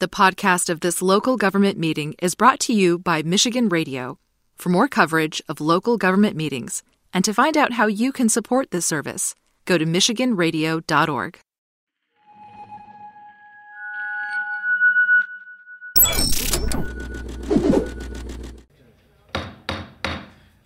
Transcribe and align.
The 0.00 0.08
podcast 0.08 0.70
of 0.70 0.80
this 0.80 1.02
local 1.02 1.36
government 1.36 1.76
meeting 1.76 2.14
is 2.22 2.34
brought 2.34 2.58
to 2.60 2.72
you 2.72 2.98
by 2.98 3.20
Michigan 3.22 3.68
Radio. 3.68 4.18
For 4.56 4.70
more 4.70 4.88
coverage 4.88 5.42
of 5.46 5.60
local 5.60 5.98
government 5.98 6.36
meetings 6.36 6.82
and 7.12 7.22
to 7.22 7.34
find 7.34 7.54
out 7.54 7.74
how 7.74 7.86
you 7.86 8.10
can 8.10 8.30
support 8.30 8.70
this 8.70 8.86
service, 8.86 9.34
go 9.66 9.76
to 9.76 9.84
MichiganRadio.org. 9.84 11.40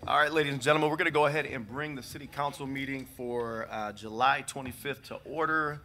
All 0.07 0.17
right, 0.17 0.33
ladies 0.33 0.53
and 0.53 0.63
gentlemen, 0.63 0.91
we're 0.91 0.97
going 0.97 1.07
to 1.07 1.11
go 1.11 1.27
ahead 1.27 1.47
and 1.47 1.67
bring 1.67 1.97
the 1.97 2.05
city 2.05 2.29
council 2.29 2.69
meeting 2.69 3.09
for 3.17 3.67
uh, 3.69 3.91
July 3.91 4.45
25th 4.47 5.03
to 5.09 5.17
order. 5.25 5.81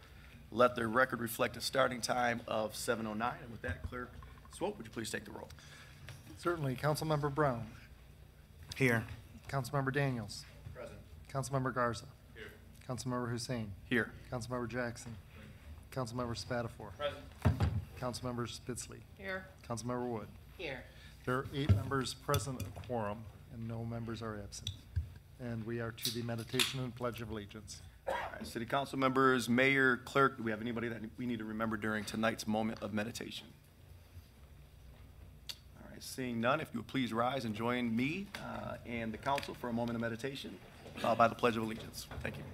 Let 0.52 0.74
the 0.74 0.86
record 0.88 1.20
reflect 1.20 1.56
a 1.56 1.60
starting 1.60 2.00
time 2.00 2.40
of 2.48 2.74
7:09. 2.74 3.34
And 3.42 3.52
with 3.52 3.62
that, 3.62 3.82
Clerk 3.82 4.10
Swope, 4.52 4.76
would 4.76 4.86
you 4.86 4.92
please 4.92 5.10
take 5.10 5.24
the 5.24 5.30
roll? 5.30 5.48
Certainly. 6.38 6.76
Councilmember 6.76 7.32
Brown. 7.32 7.66
Here. 8.76 9.04
Councilmember 9.48 9.92
Daniels. 9.92 10.44
Present. 10.74 10.98
Councilmember 11.32 11.72
Garza. 11.72 12.06
Here. 12.34 12.52
Councilmember 12.88 13.30
Hussain. 13.30 13.72
Here. 13.84 14.10
Councilmember 14.32 14.68
Jackson. 14.68 15.16
Councilmember 15.92 16.34
Spadafore. 16.34 16.96
Present. 16.96 17.70
Councilmember 18.00 18.48
Spitzley. 18.48 19.00
Here. 19.18 19.44
Councilmember 19.68 20.08
Wood. 20.08 20.28
Here. 20.56 20.82
There 21.26 21.36
are 21.36 21.46
eight 21.54 21.74
members 21.74 22.14
present, 22.14 22.62
a 22.62 22.80
quorum, 22.86 23.24
and 23.52 23.68
no 23.68 23.84
members 23.84 24.22
are 24.22 24.40
absent. 24.42 24.70
And 25.38 25.64
we 25.64 25.80
are 25.80 25.92
to 25.92 26.14
the 26.14 26.22
meditation 26.22 26.80
and 26.80 26.94
pledge 26.94 27.20
of 27.20 27.30
allegiance. 27.30 27.82
Right, 28.10 28.46
city 28.46 28.64
council 28.64 28.98
members, 28.98 29.48
mayor, 29.48 29.98
clerk, 29.98 30.36
do 30.36 30.42
we 30.42 30.50
have 30.50 30.60
anybody 30.60 30.88
that 30.88 31.00
we 31.16 31.26
need 31.26 31.38
to 31.38 31.44
remember 31.44 31.76
during 31.76 32.04
tonight's 32.04 32.46
moment 32.46 32.82
of 32.82 32.92
meditation? 32.92 33.46
All 35.78 35.90
right, 35.90 36.02
seeing 36.02 36.40
none, 36.40 36.60
if 36.60 36.68
you 36.72 36.80
would 36.80 36.88
please 36.88 37.12
rise 37.12 37.44
and 37.44 37.54
join 37.54 37.94
me 37.94 38.26
uh, 38.44 38.76
and 38.86 39.12
the 39.12 39.18
council 39.18 39.54
for 39.54 39.68
a 39.68 39.72
moment 39.72 39.96
of 39.96 40.00
meditation, 40.00 40.56
followed 40.96 41.18
by 41.18 41.28
the 41.28 41.34
pledge 41.34 41.56
of 41.56 41.62
allegiance. 41.62 42.06
Thank 42.22 42.36
you. 42.38 42.44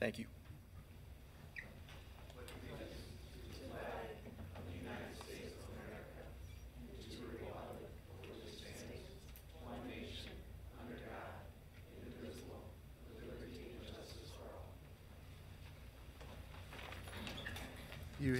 Thank 0.00 0.18
you. 0.18 0.24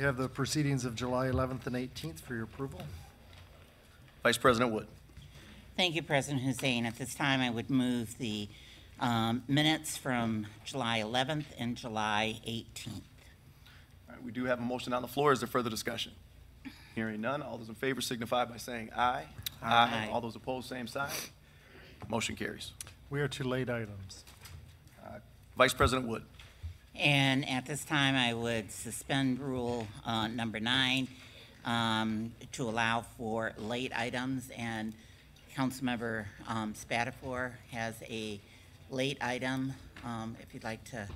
You 0.01 0.07
have 0.07 0.17
the 0.17 0.31
proceedings 0.31 0.87
of 0.87 0.95
July 0.95 1.27
11th 1.27 1.67
and 1.67 1.77
18th 1.77 2.21
for 2.21 2.35
your 2.35 2.45
approval. 2.45 2.81
Vice 4.23 4.39
President 4.39 4.73
Wood. 4.73 4.87
Thank 5.77 5.95
you, 5.95 6.03
President 6.03 6.43
Hussain. 6.43 6.87
At 6.87 6.97
this 6.97 7.15
time, 7.15 7.43
I 7.43 7.51
would 7.51 7.69
move 7.69 8.17
the 8.17 8.49
um, 8.99 9.43
minutes 9.47 9.99
from 9.99 10.47
July 10.65 11.01
11th 11.01 11.45
and 11.59 11.77
July 11.77 12.41
18th. 12.49 12.87
All 12.89 14.15
right, 14.15 14.25
we 14.25 14.33
do 14.33 14.47
have 14.47 14.59
a 14.59 14.63
motion 14.63 14.95
on 14.95 15.03
the 15.03 15.09
floor. 15.09 15.33
Is 15.33 15.41
there 15.41 15.47
further 15.47 15.69
discussion? 15.69 16.13
Hearing 16.95 17.21
none, 17.21 17.43
all 17.43 17.59
those 17.59 17.69
in 17.69 17.75
favor 17.75 18.01
signify 18.01 18.47
by 18.47 18.57
saying 18.57 18.89
aye. 18.97 19.27
Aye. 19.63 20.09
All 20.11 20.23
those 20.23 20.35
opposed, 20.35 20.71
same 20.71 20.87
sign. 20.87 21.11
Motion 22.09 22.37
carries. 22.37 22.73
We 23.11 23.21
are 23.21 23.29
to 23.29 23.45
late 23.45 23.69
items. 23.69 24.25
Vice 25.59 25.75
President 25.75 26.09
Wood. 26.09 26.23
And 26.95 27.49
at 27.49 27.67
this 27.67 27.85
time, 27.85 28.15
I 28.15 28.35
would 28.35 28.71
suspend 28.71 29.39
Rule 29.39 29.87
uh, 30.05 30.29
Number 30.29 30.61
Nine 30.61 31.09
um, 31.65 32.33
to 32.53 32.69
allow 32.69 33.05
for 33.17 33.53
late 33.59 33.93
items. 33.97 34.51
And 34.57 34.93
Councilmember 35.57 36.27
um, 36.49 36.75
Spadafore 36.75 37.53
has 37.71 37.95
a 38.03 38.41
late 38.91 39.19
item, 39.21 39.73
um, 40.05 40.37
if 40.41 40.53
you'd 40.53 40.65
like 40.65 40.85
to 40.85 41.09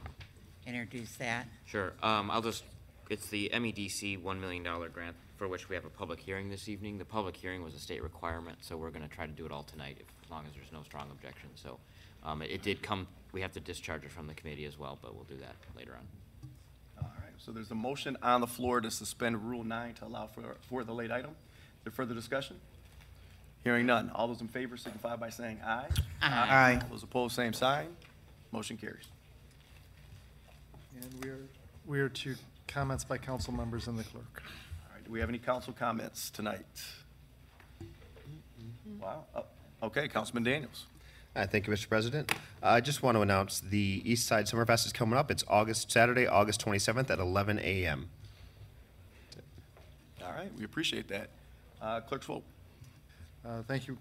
introduce 0.66 1.14
that. 1.16 1.46
Sure. 1.66 1.92
Um, 2.02 2.30
I'll 2.30 2.42
just, 2.42 2.64
it's 3.10 3.28
the 3.28 3.50
MEDC 3.52 4.22
$1 4.22 4.40
million 4.40 4.62
grant 4.62 5.16
for 5.36 5.48
which 5.48 5.68
we 5.68 5.74
have 5.74 5.84
a 5.84 5.90
public 5.90 6.20
hearing 6.20 6.48
this 6.48 6.68
evening. 6.68 6.98
The 6.98 7.04
public 7.04 7.36
hearing 7.36 7.62
was 7.62 7.74
a 7.74 7.78
state 7.78 8.02
requirement, 8.02 8.58
so 8.60 8.76
we're 8.76 8.90
going 8.90 9.06
to 9.06 9.14
try 9.14 9.26
to 9.26 9.32
do 9.32 9.44
it 9.44 9.52
all 9.52 9.64
tonight, 9.64 9.96
if- 10.00 10.06
as 10.24 10.30
long 10.30 10.46
as 10.46 10.54
there's 10.54 10.72
no 10.72 10.82
strong 10.82 11.10
objection. 11.10 11.50
So 11.54 11.78
um, 12.24 12.42
it 12.42 12.50
it 12.50 12.62
did 12.62 12.82
come, 12.82 13.06
we 13.32 13.40
have 13.42 13.52
to 13.52 13.60
discharge 13.60 14.04
it 14.04 14.10
from 14.12 14.26
the 14.26 14.34
committee 14.34 14.64
as 14.64 14.78
well, 14.78 14.98
but 15.02 15.14
we'll 15.14 15.24
do 15.24 15.36
that 15.38 15.54
later 15.76 15.92
on. 15.98 16.06
All 17.04 17.10
right, 17.20 17.32
so 17.38 17.50
there's 17.52 17.70
a 17.70 17.74
motion 17.74 18.16
on 18.22 18.40
the 18.40 18.46
floor 18.46 18.80
to 18.80 18.90
suspend 18.90 19.48
Rule 19.48 19.64
9 19.64 19.94
to 19.94 20.04
allow 20.06 20.26
for, 20.26 20.42
for 20.68 20.84
the 20.84 20.92
late 20.94 21.10
item. 21.10 21.30
Is 21.30 21.84
there 21.84 21.92
further 21.92 22.14
discussion? 22.14 22.56
Hearing 23.64 23.86
none. 23.86 24.10
All 24.14 24.28
those 24.28 24.40
in 24.40 24.48
favor 24.48 24.76
signify 24.76 25.16
by 25.16 25.30
saying 25.30 25.60
aye. 25.64 25.88
Aye. 26.22 26.78
All 26.82 26.88
those 26.90 27.02
opposed, 27.02 27.34
same 27.34 27.52
sign. 27.52 27.88
Motion 28.52 28.76
carries. 28.76 29.06
And 31.00 31.24
we 31.24 31.30
are, 31.30 31.38
we 31.86 32.00
are 32.00 32.08
to 32.08 32.34
comments 32.68 33.04
by 33.04 33.18
council 33.18 33.52
members 33.52 33.88
and 33.88 33.98
the 33.98 34.04
clerk. 34.04 34.42
All 34.42 34.94
right, 34.94 35.04
do 35.04 35.10
we 35.10 35.20
have 35.20 35.28
any 35.28 35.38
council 35.38 35.72
comments 35.72 36.30
tonight? 36.30 36.64
Wow, 39.00 39.24
Oh, 39.34 39.44
okay, 39.82 40.08
Councilman 40.08 40.44
Daniels. 40.44 40.84
Uh, 41.36 41.46
Thank 41.46 41.66
you, 41.66 41.72
Mr. 41.72 41.88
President. 41.88 42.30
Uh, 42.62 42.66
I 42.66 42.80
just 42.80 43.02
want 43.02 43.16
to 43.16 43.22
announce 43.22 43.60
the 43.60 44.02
East 44.04 44.26
Side 44.26 44.46
Summerfest 44.46 44.86
is 44.86 44.92
coming 44.92 45.18
up. 45.18 45.30
It's 45.30 45.42
August, 45.48 45.90
Saturday, 45.90 46.26
August 46.26 46.64
27th 46.64 47.10
at 47.10 47.18
11 47.18 47.58
a.m. 47.58 48.08
All 50.24 50.32
right, 50.32 50.50
we 50.56 50.64
appreciate 50.64 51.08
that. 51.08 51.30
Uh, 51.82 52.00
Clerk 52.00 52.22
Swope. 52.22 52.44
Uh, 53.44 53.62
Thank 53.66 53.88
you, 53.88 53.98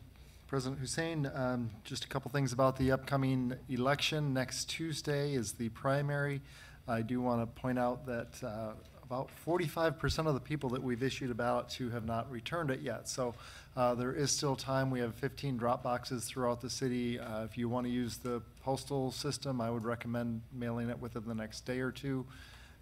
President 0.48 0.80
Hussain. 0.80 1.30
Um, 1.34 1.72
Just 1.84 2.06
a 2.06 2.08
couple 2.08 2.30
things 2.30 2.54
about 2.54 2.78
the 2.78 2.92
upcoming 2.92 3.54
election. 3.68 4.34
Next 4.34 4.70
Tuesday 4.70 5.34
is 5.34 5.54
the 5.54 5.70
primary. 5.70 6.40
I 6.88 7.02
do 7.02 7.20
want 7.20 7.42
to 7.42 7.62
point 7.62 7.80
out 7.80 8.06
that 8.06 8.44
uh, 8.44 8.74
about 9.14 9.30
45% 9.46 10.26
of 10.26 10.34
the 10.34 10.40
people 10.40 10.70
that 10.72 10.82
we've 10.82 11.04
issued 11.04 11.30
a 11.30 11.36
ballot 11.36 11.70
to 11.70 11.92
have 11.92 12.04
not 12.06 12.30
returned 12.32 12.72
it 12.72 12.82
yet. 12.82 13.08
So 13.08 13.36
uh, 13.78 13.94
there 13.94 14.12
is 14.12 14.32
still 14.32 14.56
time. 14.56 14.90
We 14.90 15.02
have 15.02 15.14
15 15.16 15.56
drop 15.56 15.84
boxes 15.84 16.26
throughout 16.26 16.62
the 16.62 16.70
city. 16.70 17.20
Uh, 17.20 17.44
If 17.44 17.56
you 17.56 17.70
want 17.70 17.86
to 17.86 17.92
use 17.92 18.18
the 18.18 18.42
postal 18.64 19.12
system, 19.12 19.62
I 19.62 19.70
would 19.70 19.86
recommend 19.86 20.42
mailing 20.52 20.90
it 20.90 21.00
within 21.00 21.26
the 21.28 21.36
next 21.36 21.62
day 21.62 21.80
or 21.80 21.92
two. 21.92 22.26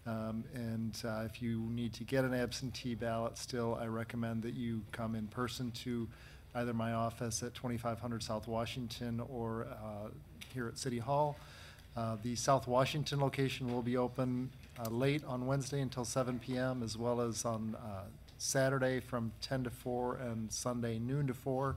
Um, 0.08 0.46
And 0.56 0.98
uh, 1.04 1.24
if 1.26 1.42
you 1.42 1.60
need 1.70 1.92
to 1.96 2.06
get 2.06 2.24
an 2.24 2.34
absentee 2.34 2.96
ballot 2.96 3.38
still, 3.38 3.78
I 3.82 3.88
recommend 3.88 4.44
that 4.44 4.54
you 4.54 4.84
come 4.94 5.16
in 5.16 5.28
person 5.28 5.72
to 5.84 6.08
either 6.56 6.74
my 6.74 6.94
office 6.94 7.44
at 7.44 7.54
2500 7.56 8.24
South 8.24 8.48
Washington 8.48 9.22
or 9.30 9.68
uh, 9.70 10.08
here 10.54 10.70
at 10.70 10.78
City 10.78 11.00
Hall. 11.00 11.36
Uh, 11.98 12.16
The 12.24 12.38
South 12.38 12.68
Washington 12.68 13.20
location 13.20 13.74
will 13.74 13.82
be 13.82 13.98
open 13.98 14.50
uh, 14.82 14.90
late 14.90 15.24
on 15.26 15.46
Wednesday 15.46 15.82
until 15.82 16.06
7 16.06 16.40
PM, 16.40 16.84
as 16.84 16.98
well 16.98 17.22
as 17.22 17.46
on 17.46 17.76
uh, 17.76 18.04
Saturday 18.38 19.00
from 19.00 19.32
10 19.42 19.66
to 19.66 19.70
4 19.70 20.16
and 20.18 20.52
Sunday 20.52 21.00
noon 21.00 21.28
to 21.28 21.34
4. 21.34 21.76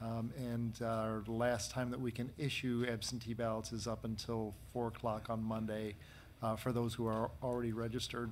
Um, 0.00 0.30
And 0.38 0.80
our 0.82 1.22
last 1.26 1.70
time 1.70 1.90
that 1.90 2.00
we 2.00 2.12
can 2.12 2.30
issue 2.38 2.86
absentee 2.88 3.34
ballots 3.34 3.72
is 3.72 3.86
up 3.86 4.04
until 4.04 4.54
4 4.72 4.88
o'clock 4.88 5.30
on 5.30 5.42
Monday 5.42 5.94
uh, 6.42 6.56
for 6.56 6.72
those 6.72 6.94
who 6.94 7.06
are 7.06 7.30
already 7.42 7.72
registered. 7.72 8.30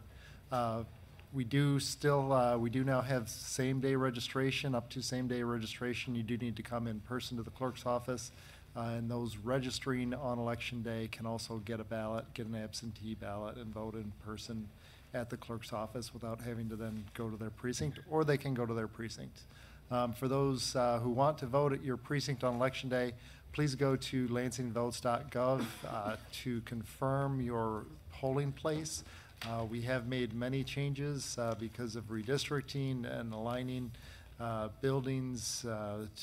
Uh, 0.53 0.85
We 1.33 1.43
do 1.43 1.81
still, 1.81 2.33
uh, 2.33 2.57
we 2.57 2.71
do 2.71 2.85
now 2.85 3.01
have 3.01 3.29
same-day 3.29 3.97
registration, 3.97 4.73
up 4.73 4.89
to 4.91 5.03
same-day 5.03 5.43
registration. 5.43 6.15
You 6.15 6.23
do 6.23 6.37
need 6.37 6.55
to 6.55 6.63
come 6.63 6.87
in 6.87 7.01
person 7.01 7.37
to 7.39 7.43
the 7.43 7.51
clerk's 7.51 7.85
office. 7.85 8.31
Uh, 8.77 8.81
And 8.81 9.11
those 9.11 9.37
registering 9.37 10.15
on 10.15 10.39
election 10.39 10.83
day 10.83 11.09
can 11.11 11.27
also 11.27 11.59
get 11.65 11.81
a 11.81 11.85
ballot, 11.85 12.25
get 12.35 12.47
an 12.47 12.55
absentee 12.55 13.15
ballot, 13.15 13.57
and 13.57 13.73
vote 13.73 13.95
in 13.95 14.13
person 14.25 14.69
at 15.13 15.31
the 15.31 15.37
clerk's 15.37 15.73
office 15.73 16.13
without 16.13 16.41
having 16.41 16.69
to 16.69 16.77
then 16.77 17.05
go 17.15 17.31
to 17.31 17.37
their 17.37 17.51
precinct, 17.51 18.01
or 18.11 18.25
they 18.25 18.37
can 18.37 18.53
go 18.53 18.67
to 18.67 18.75
their 18.75 18.89
precinct. 18.89 19.43
Um, 19.91 20.13
For 20.13 20.29
those 20.29 20.75
uh, 20.75 20.99
who 20.99 21.11
want 21.11 21.39
to 21.39 21.47
vote 21.47 21.73
at 21.73 21.85
your 21.85 21.97
precinct 21.97 22.43
on 22.43 22.55
election 22.55 22.89
day, 22.89 23.13
please 23.53 23.77
go 23.77 23.95
to 23.95 24.27
lansingvotes.gov 24.29 25.65
uh, 25.89 26.17
to 26.43 26.61
confirm 26.63 27.41
your 27.41 27.85
polling 28.11 28.51
place. 28.51 29.05
Uh, 29.47 29.65
We 29.71 29.83
have 29.83 30.09
made 30.09 30.35
many 30.35 30.65
changes 30.65 31.37
uh, 31.39 31.55
because 31.61 31.95
of 31.95 32.05
redistricting 32.09 33.05
and 33.05 33.33
aligning 33.33 33.93
uh, 34.41 34.69
buildings 34.81 35.65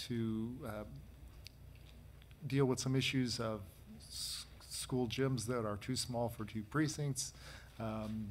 to 0.08 0.52
deal 2.48 2.66
with 2.66 2.80
some 2.80 2.96
issues 2.96 3.40
of 3.40 3.62
school 4.70 5.08
gyms 5.08 5.46
that 5.46 5.66
are 5.66 5.78
too 5.78 5.96
small 5.96 6.30
for 6.30 6.44
two 6.46 6.64
precincts, 6.64 7.34
um, 7.80 8.28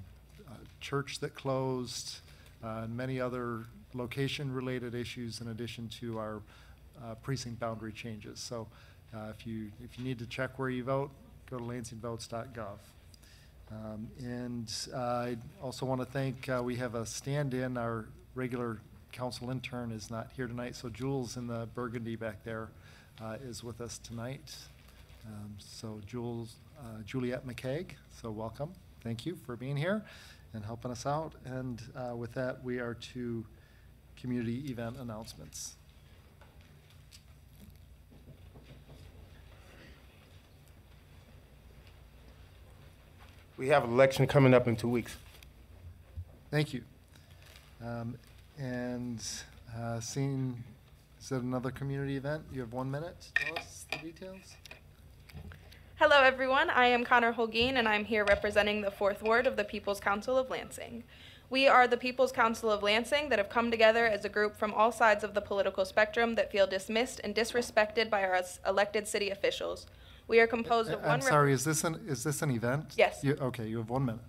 church 0.80 1.20
that 1.20 1.34
closed, 1.34 2.20
uh, 2.64 2.82
and 2.84 2.96
many 2.96 3.20
other 3.20 3.64
location-related 3.94 4.94
issues 4.94 5.40
in 5.40 5.48
addition 5.48 5.88
to 5.88 6.18
our 6.18 6.42
uh, 7.02 7.14
precinct 7.22 7.58
boundary 7.60 7.92
changes. 7.92 8.38
So 8.40 8.66
uh, 9.14 9.28
if 9.30 9.46
you, 9.46 9.70
if 9.84 9.98
you 9.98 10.04
need 10.04 10.18
to 10.18 10.26
check 10.26 10.58
where 10.58 10.70
you 10.70 10.84
vote, 10.84 11.10
go 11.50 11.58
to 11.58 11.64
lansingvotes.gov. 11.64 12.78
Um, 13.72 14.08
And 14.22 14.72
uh, 14.92 14.96
I 14.96 15.36
also 15.62 15.86
want 15.86 16.00
to 16.00 16.06
thank, 16.06 16.48
uh, 16.48 16.60
we 16.64 16.76
have 16.76 16.94
a 16.94 17.06
stand-in, 17.06 17.76
our 17.76 18.06
regular 18.34 18.78
council 19.12 19.50
intern 19.50 19.92
is 19.92 20.10
not 20.10 20.28
here 20.36 20.46
tonight, 20.46 20.76
so 20.76 20.88
Jules 20.88 21.36
in 21.36 21.46
the 21.46 21.68
burgundy 21.74 22.16
back 22.16 22.44
there 22.44 22.68
uh, 23.22 23.36
is 23.42 23.62
with 23.62 23.80
us 23.80 23.98
tonight. 23.98 24.54
Um, 25.26 25.54
So 25.58 26.00
Jules, 26.06 26.54
uh, 26.78 27.02
Juliet 27.04 27.46
McCaig, 27.46 27.92
so 28.20 28.30
welcome. 28.30 28.72
Thank 29.02 29.26
you 29.26 29.36
for 29.36 29.56
being 29.56 29.76
here 29.76 30.02
and 30.52 30.64
helping 30.64 30.90
us 30.90 31.06
out. 31.06 31.34
And 31.44 31.82
uh, 31.94 32.16
with 32.16 32.32
that, 32.34 32.62
we 32.64 32.78
are 32.78 32.94
to 33.14 33.44
community 34.16 34.70
event 34.70 34.96
announcements. 34.98 35.76
We 43.56 43.68
have 43.68 43.84
an 43.84 43.90
election 43.90 44.26
coming 44.26 44.54
up 44.54 44.66
in 44.68 44.76
two 44.76 44.88
weeks. 44.88 45.16
Thank 46.50 46.72
you. 46.72 46.82
Um, 47.84 48.16
And 48.58 49.22
uh, 49.78 50.00
seeing, 50.00 50.62
is 51.20 51.28
that 51.28 51.42
another 51.42 51.70
community 51.70 52.16
event? 52.16 52.42
You 52.52 52.60
have 52.60 52.72
one 52.72 52.90
minute 52.90 53.20
to 53.34 53.44
tell 53.44 53.58
us 53.58 53.86
the 53.90 53.98
details? 53.98 54.56
Hello, 55.96 56.22
everyone. 56.22 56.70
I 56.70 56.86
am 56.86 57.04
Connor 57.04 57.32
Holguin, 57.34 57.74
and 57.76 57.86
I'm 57.86 58.04
here 58.06 58.24
representing 58.24 58.80
the 58.80 58.90
Fourth 58.90 59.22
Ward 59.22 59.46
of 59.46 59.56
the 59.56 59.64
People's 59.64 60.00
Council 60.00 60.38
of 60.38 60.48
Lansing. 60.48 61.04
We 61.50 61.66
are 61.68 61.86
the 61.86 61.96
People's 61.96 62.32
Council 62.32 62.70
of 62.70 62.82
Lansing 62.82 63.28
that 63.28 63.38
have 63.38 63.50
come 63.50 63.70
together 63.70 64.06
as 64.06 64.24
a 64.24 64.28
group 64.28 64.56
from 64.56 64.72
all 64.72 64.92
sides 64.92 65.22
of 65.24 65.34
the 65.34 65.40
political 65.42 65.84
spectrum 65.84 66.36
that 66.36 66.50
feel 66.50 66.66
dismissed 66.66 67.20
and 67.22 67.34
disrespected 67.34 68.08
by 68.08 68.22
our 68.22 68.40
elected 68.66 69.06
city 69.06 69.30
officials. 69.30 69.86
We 70.26 70.40
are 70.40 70.46
composed 70.46 70.90
of 70.90 71.00
I- 71.04 71.08
one. 71.08 71.14
I'm 71.16 71.20
sorry, 71.20 71.52
is 71.52 71.64
this 71.64 71.84
an, 71.84 72.00
is 72.06 72.24
this 72.24 72.40
an 72.40 72.50
event? 72.52 72.94
Yes. 72.96 73.22
You- 73.22 73.36
Okay, 73.40 73.66
you 73.66 73.78
have 73.78 73.90
one 73.90 74.06
minute. 74.06 74.22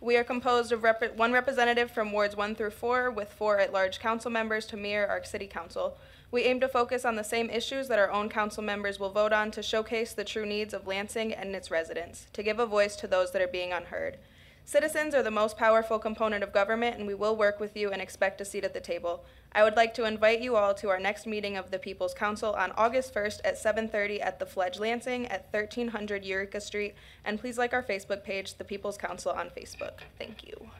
We 0.00 0.16
are 0.16 0.24
composed 0.24 0.70
of 0.70 0.82
rep- 0.82 1.16
one 1.16 1.32
representative 1.32 1.90
from 1.90 2.12
wards 2.12 2.36
one 2.36 2.54
through 2.54 2.70
four, 2.70 3.10
with 3.10 3.32
four 3.32 3.58
at-large 3.58 3.98
council 3.98 4.30
members 4.30 4.66
to 4.66 4.76
mirror 4.76 5.08
our 5.08 5.24
city 5.24 5.46
council. 5.46 5.96
We 6.30 6.42
aim 6.42 6.60
to 6.60 6.68
focus 6.68 7.04
on 7.04 7.14
the 7.14 7.22
same 7.22 7.48
issues 7.50 7.88
that 7.88 7.98
our 7.98 8.10
own 8.10 8.28
council 8.28 8.62
members 8.62 8.98
will 8.98 9.10
vote 9.10 9.32
on 9.32 9.50
to 9.52 9.62
showcase 9.62 10.12
the 10.12 10.24
true 10.24 10.44
needs 10.44 10.74
of 10.74 10.86
Lansing 10.86 11.32
and 11.32 11.54
its 11.54 11.70
residents, 11.70 12.26
to 12.32 12.42
give 12.42 12.58
a 12.58 12.66
voice 12.66 12.96
to 12.96 13.06
those 13.06 13.30
that 13.32 13.42
are 13.42 13.46
being 13.46 13.72
unheard. 13.72 14.18
Citizens 14.64 15.14
are 15.14 15.22
the 15.22 15.30
most 15.30 15.56
powerful 15.56 16.00
component 16.00 16.42
of 16.42 16.52
government, 16.52 16.98
and 16.98 17.06
we 17.06 17.14
will 17.14 17.36
work 17.36 17.60
with 17.60 17.76
you 17.76 17.92
and 17.92 18.02
expect 18.02 18.40
a 18.40 18.44
seat 18.44 18.64
at 18.64 18.74
the 18.74 18.80
table. 18.80 19.24
I 19.52 19.62
would 19.62 19.76
like 19.76 19.94
to 19.94 20.04
invite 20.04 20.40
you 20.40 20.56
all 20.56 20.74
to 20.74 20.88
our 20.88 20.98
next 20.98 21.24
meeting 21.24 21.56
of 21.56 21.70
the 21.70 21.78
People's 21.78 22.12
Council 22.12 22.52
on 22.54 22.72
August 22.72 23.14
1st 23.14 23.40
at 23.44 23.56
7:30 23.56 24.20
at 24.20 24.40
the 24.40 24.44
Fledge 24.44 24.80
Lansing 24.80 25.28
at 25.28 25.46
1300 25.52 26.24
Eureka 26.24 26.60
Street, 26.60 26.96
and 27.24 27.38
please 27.38 27.56
like 27.56 27.72
our 27.72 27.82
Facebook 27.82 28.24
page, 28.24 28.54
The 28.54 28.64
People's 28.64 28.98
Council 28.98 29.30
on 29.30 29.50
Facebook. 29.50 30.00
Thank 30.18 30.44
you. 30.44 30.70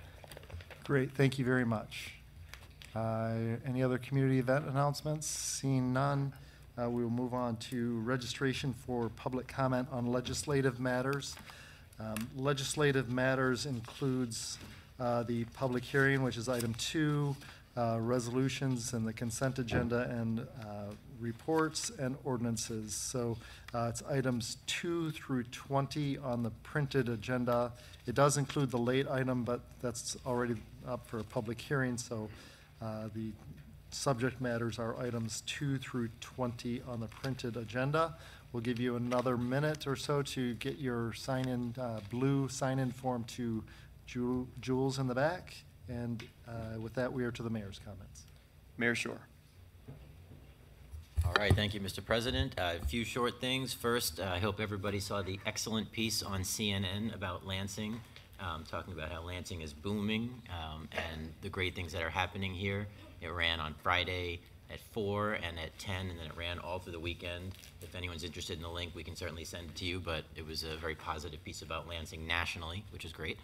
Great, 0.83 1.13
thank 1.13 1.39
you 1.39 1.45
very 1.45 1.65
much. 1.65 2.16
Uh, 2.97 3.59
Any 3.67 3.83
other 3.83 3.99
community 3.99 4.39
event 4.39 4.67
announcements? 4.67 5.27
Seeing 5.27 5.93
none, 5.93 6.33
uh, 6.81 6.89
we 6.89 7.03
will 7.03 7.11
move 7.11 7.35
on 7.35 7.57
to 7.69 7.99
registration 8.01 8.73
for 8.73 9.11
public 9.11 9.47
comment 9.47 9.87
on 9.93 10.07
legislative 10.07 10.81
matters. 10.81 11.37
Um, 12.01 12.27
Legislative 12.37 13.11
matters 13.11 13.67
includes 13.67 14.57
uh, 14.99 15.25
the 15.25 15.45
public 15.45 15.85
hearing, 15.85 16.23
which 16.23 16.39
is 16.39 16.49
item 16.49 16.73
two, 16.75 17.37
uh, 17.77 17.99
resolutions 18.01 18.95
and 18.95 19.07
the 19.07 19.13
consent 19.13 19.59
agenda, 19.59 20.09
and 20.19 20.41
uh, 20.41 20.95
reports 21.21 21.91
and 21.99 22.17
ordinances. 22.25 22.95
So 22.95 23.37
uh, 23.75 23.89
it's 23.91 24.03
items 24.05 24.57
two 24.67 25.11
through 25.11 25.43
20 25.45 26.17
on 26.19 26.43
the 26.43 26.51
printed 26.63 27.11
agenda. 27.11 27.73
It 28.07 28.15
does 28.15 28.39
include 28.39 28.71
the 28.71 28.79
late 28.79 29.07
item, 29.07 29.45
but 29.45 29.61
that's 29.83 30.17
already 30.25 30.55
up 30.89 31.07
for 31.07 31.19
a 31.19 31.25
public 31.25 31.61
hearing, 31.61 31.99
so 31.99 32.31
uh, 32.83 33.09
the 33.15 33.33
subject 33.91 34.41
matters 34.41 34.79
are 34.79 34.99
items 35.01 35.43
two 35.47 35.79
through 35.79 36.09
20 36.21 36.83
on 36.89 37.01
the 37.01 37.07
printed 37.07 37.57
agenda. 37.57 38.15
We'll 38.53 38.63
give 38.63 38.79
you 38.79 38.97
another 38.97 39.37
minute 39.37 39.87
or 39.87 39.97
so 39.97 40.23
to 40.23 40.55
get 40.55 40.79
your 40.79 41.13
sign-in, 41.13 41.75
uh, 41.79 42.01
blue 42.11 42.49
sign-in 42.49 42.91
form 42.93 43.25
to 43.25 43.63
Ju- 44.07 44.49
Jules 44.61 44.99
in 44.99 45.07
the 45.07 45.15
back. 45.15 45.55
And 45.89 46.23
uh, 46.49 46.81
with 46.81 46.95
that, 46.95 47.13
we 47.13 47.25
are 47.25 47.31
to 47.33 47.43
the 47.43 47.51
mayor's 47.51 47.81
comments. 47.85 48.23
Mayor 48.77 48.95
Schor. 48.95 49.19
All 51.25 51.33
right, 51.39 51.55
thank 51.55 51.75
you, 51.75 51.81
Mr. 51.81 52.05
President. 52.05 52.55
Uh, 52.59 52.75
A 52.81 52.87
few 52.87 53.05
short 53.05 53.41
things. 53.41 53.73
First, 53.73 54.21
uh, 54.21 54.25
I 54.33 54.39
hope 54.39 54.61
everybody 54.61 55.01
saw 55.01 55.23
the 55.23 55.41
excellent 55.45 55.91
piece 55.91 56.23
on 56.23 56.43
CNN 56.43 57.15
about 57.15 57.45
Lansing, 57.47 58.01
um, 58.41 58.65
talking 58.65 58.93
about 58.93 59.11
how 59.11 59.23
Lansing 59.23 59.61
is 59.61 59.73
booming 59.73 60.43
um, 60.51 60.89
and 60.93 61.33
the 61.43 61.49
great 61.49 61.75
things 61.75 61.93
that 61.93 62.03
are 62.03 62.11
happening 62.11 62.55
here. 62.55 62.87
It 63.21 63.29
ran 63.29 63.61
on 63.61 63.75
Friday 63.83 64.41
at 64.71 64.81
4 64.93 65.35
and 65.35 65.59
at 65.59 65.79
10, 65.79 66.11
and 66.11 66.19
then 66.19 66.27
it 66.27 66.37
ran 66.37 66.59
all 66.59 66.79
through 66.79 66.93
the 66.93 67.01
weekend. 67.01 67.53
If 67.83 67.95
anyone's 67.95 68.25
interested 68.25 68.57
in 68.57 68.63
the 68.63 68.69
link, 68.69 68.93
we 68.95 69.05
can 69.05 69.17
certainly 69.17 69.45
send 69.45 69.71
it 69.71 69.77
to 69.77 69.85
you, 69.85 70.01
but 70.01 70.25
it 70.35 70.47
was 70.47 70.65
a 70.65 70.77
very 70.77 70.95
positive 70.95 71.43
piece 71.45 71.63
about 71.63 71.89
Lansing 71.89 72.27
nationally, 72.27 72.85
which 72.91 73.05
is 73.05 73.13
great. 73.13 73.39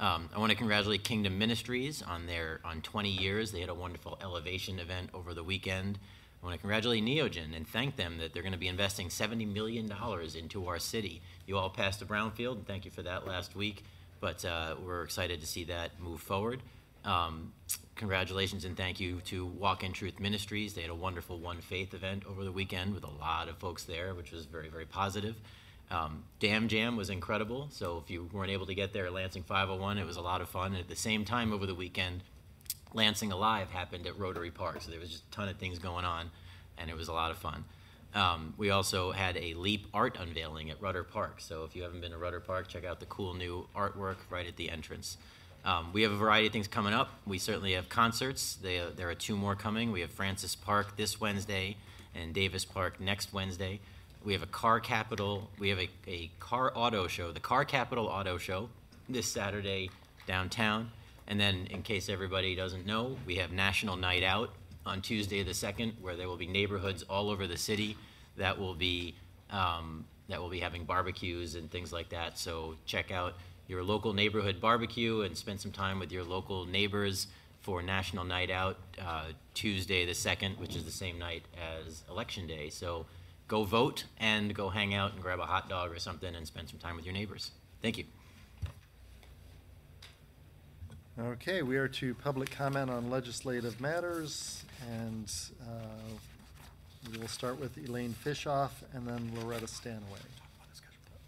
Um, 0.00 0.28
I 0.34 0.40
want 0.40 0.50
to 0.50 0.56
congratulate 0.56 1.04
Kingdom 1.04 1.38
Ministries 1.38 2.02
on 2.02 2.26
their 2.26 2.60
on 2.64 2.80
20 2.82 3.10
years. 3.10 3.52
They 3.52 3.60
had 3.60 3.68
a 3.68 3.74
wonderful 3.74 4.18
elevation 4.20 4.80
event 4.80 5.10
over 5.14 5.34
the 5.34 5.44
weekend. 5.44 5.98
I 6.42 6.46
want 6.46 6.54
to 6.56 6.60
congratulate 6.60 7.04
Neogen 7.04 7.56
and 7.56 7.66
thank 7.66 7.96
them 7.96 8.18
that 8.18 8.34
they're 8.34 8.42
going 8.42 8.52
to 8.52 8.58
be 8.58 8.68
investing 8.68 9.08
$70 9.08 9.50
million 9.50 9.90
into 10.36 10.66
our 10.66 10.78
city. 10.78 11.22
You 11.46 11.56
all 11.56 11.70
passed 11.70 12.00
the 12.00 12.06
Brownfield, 12.06 12.56
and 12.56 12.66
thank 12.66 12.84
you 12.84 12.90
for 12.90 13.02
that 13.02 13.26
last 13.26 13.56
week, 13.56 13.84
but 14.20 14.44
uh, 14.44 14.76
we're 14.84 15.02
excited 15.02 15.40
to 15.40 15.46
see 15.46 15.64
that 15.64 16.00
move 16.00 16.20
forward. 16.20 16.60
Um, 17.04 17.52
congratulations 17.94 18.64
and 18.64 18.76
thank 18.76 18.98
you 18.98 19.20
to 19.26 19.46
Walk 19.46 19.84
in 19.84 19.92
Truth 19.92 20.18
Ministries. 20.18 20.74
They 20.74 20.82
had 20.82 20.90
a 20.90 20.94
wonderful 20.94 21.38
One 21.38 21.60
Faith 21.60 21.94
event 21.94 22.24
over 22.28 22.44
the 22.44 22.52
weekend 22.52 22.94
with 22.94 23.04
a 23.04 23.10
lot 23.10 23.48
of 23.48 23.58
folks 23.58 23.84
there, 23.84 24.14
which 24.14 24.32
was 24.32 24.46
very, 24.46 24.68
very 24.68 24.86
positive. 24.86 25.36
Um, 25.90 26.24
Dam 26.40 26.68
Jam 26.68 26.96
was 26.96 27.10
incredible, 27.10 27.68
so 27.70 28.02
if 28.02 28.10
you 28.10 28.28
weren't 28.32 28.50
able 28.50 28.66
to 28.66 28.74
get 28.74 28.92
there 28.92 29.06
at 29.06 29.12
Lansing 29.12 29.42
501, 29.42 29.98
it 29.98 30.06
was 30.06 30.16
a 30.16 30.22
lot 30.22 30.40
of 30.40 30.48
fun. 30.48 30.72
And 30.72 30.78
at 30.78 30.88
the 30.88 30.96
same 30.96 31.24
time 31.24 31.52
over 31.52 31.66
the 31.66 31.74
weekend, 31.74 32.22
Lansing 32.94 33.32
Alive 33.32 33.70
happened 33.70 34.06
at 34.06 34.18
Rotary 34.18 34.50
Park, 34.50 34.80
so 34.80 34.90
there 34.90 35.00
was 35.00 35.10
just 35.10 35.24
a 35.30 35.30
ton 35.30 35.48
of 35.48 35.56
things 35.56 35.78
going 35.78 36.04
on, 36.04 36.30
and 36.78 36.88
it 36.90 36.96
was 36.96 37.08
a 37.08 37.12
lot 37.12 37.30
of 37.30 37.38
fun. 37.38 37.64
Um, 38.14 38.54
we 38.56 38.70
also 38.70 39.10
had 39.10 39.36
a 39.36 39.54
Leap 39.54 39.88
art 39.92 40.16
unveiling 40.20 40.70
at 40.70 40.80
Reutter 40.80 41.08
Park, 41.08 41.40
so 41.40 41.64
if 41.64 41.74
you 41.74 41.82
haven't 41.82 42.00
been 42.00 42.12
to 42.12 42.16
Reutter 42.16 42.44
Park, 42.44 42.68
check 42.68 42.84
out 42.84 43.00
the 43.00 43.06
cool 43.06 43.34
new 43.34 43.66
artwork 43.74 44.16
right 44.30 44.46
at 44.46 44.56
the 44.56 44.70
entrance. 44.70 45.16
Um, 45.64 45.92
we 45.92 46.02
have 46.02 46.12
a 46.12 46.16
variety 46.16 46.46
of 46.46 46.52
things 46.52 46.68
coming 46.68 46.92
up. 46.92 47.10
We 47.26 47.38
certainly 47.38 47.72
have 47.72 47.88
concerts. 47.88 48.54
They, 48.54 48.78
uh, 48.78 48.90
there 48.94 49.08
are 49.08 49.14
two 49.14 49.34
more 49.34 49.56
coming. 49.56 49.90
We 49.90 50.02
have 50.02 50.10
Francis 50.10 50.54
Park 50.54 50.96
this 50.96 51.20
Wednesday 51.20 51.76
and 52.14 52.32
Davis 52.32 52.64
Park 52.64 53.00
next 53.00 53.32
Wednesday. 53.32 53.80
We 54.22 54.32
have 54.34 54.42
a 54.42 54.46
car 54.46 54.78
capital. 54.78 55.50
We 55.58 55.70
have 55.70 55.78
a, 55.78 55.88
a 56.06 56.30
car 56.38 56.70
auto 56.74 57.08
show, 57.08 57.32
the 57.32 57.40
Car 57.40 57.64
Capital 57.64 58.06
Auto 58.06 58.38
Show, 58.38 58.68
this 59.08 59.26
Saturday 59.26 59.90
downtown. 60.26 60.90
And 61.26 61.40
then, 61.40 61.66
in 61.70 61.82
case 61.82 62.08
everybody 62.08 62.54
doesn't 62.54 62.86
know, 62.86 63.16
we 63.26 63.36
have 63.36 63.50
National 63.50 63.96
Night 63.96 64.22
Out 64.22 64.50
on 64.86 65.02
Tuesday 65.02 65.42
the 65.42 65.54
second, 65.54 65.94
where 66.00 66.16
there 66.16 66.28
will 66.28 66.36
be 66.36 66.46
neighborhoods 66.46 67.02
all 67.04 67.30
over 67.30 67.46
the 67.46 67.56
city 67.56 67.96
that 68.36 68.58
will 68.58 68.74
be 68.74 69.14
um, 69.50 70.04
that 70.28 70.40
will 70.40 70.48
be 70.48 70.60
having 70.60 70.84
barbecues 70.84 71.54
and 71.54 71.70
things 71.70 71.92
like 71.92 72.08
that. 72.10 72.38
So 72.38 72.76
check 72.86 73.10
out 73.10 73.34
your 73.66 73.82
local 73.82 74.12
neighborhood 74.12 74.60
barbecue 74.60 75.22
and 75.22 75.36
spend 75.36 75.60
some 75.60 75.72
time 75.72 75.98
with 75.98 76.12
your 76.12 76.24
local 76.24 76.64
neighbors 76.66 77.26
for 77.60 77.82
National 77.82 78.24
Night 78.24 78.50
Out 78.50 78.76
uh, 79.00 79.26
Tuesday 79.54 80.04
the 80.04 80.14
second, 80.14 80.58
which 80.58 80.76
is 80.76 80.84
the 80.84 80.90
same 80.90 81.18
night 81.18 81.42
as 81.84 82.02
Election 82.10 82.46
Day. 82.46 82.68
So 82.68 83.06
go 83.48 83.64
vote 83.64 84.04
and 84.18 84.54
go 84.54 84.68
hang 84.68 84.94
out 84.94 85.12
and 85.12 85.22
grab 85.22 85.40
a 85.40 85.46
hot 85.46 85.68
dog 85.68 85.92
or 85.92 85.98
something 85.98 86.34
and 86.34 86.46
spend 86.46 86.68
some 86.68 86.78
time 86.78 86.96
with 86.96 87.04
your 87.04 87.14
neighbors. 87.14 87.50
Thank 87.80 87.98
you. 87.98 88.04
Okay, 91.18 91.62
we 91.62 91.76
are 91.76 91.86
to 91.88 92.12
public 92.14 92.50
comment 92.50 92.90
on 92.90 93.08
legislative 93.08 93.80
matters, 93.80 94.64
and 94.92 95.32
uh, 95.62 97.10
we 97.10 97.18
will 97.18 97.28
start 97.28 97.58
with 97.60 97.76
Elaine 97.78 98.14
Fishoff 98.24 98.70
and 98.92 99.06
then 99.06 99.30
Loretta 99.36 99.66
Stanaway. 99.66 100.20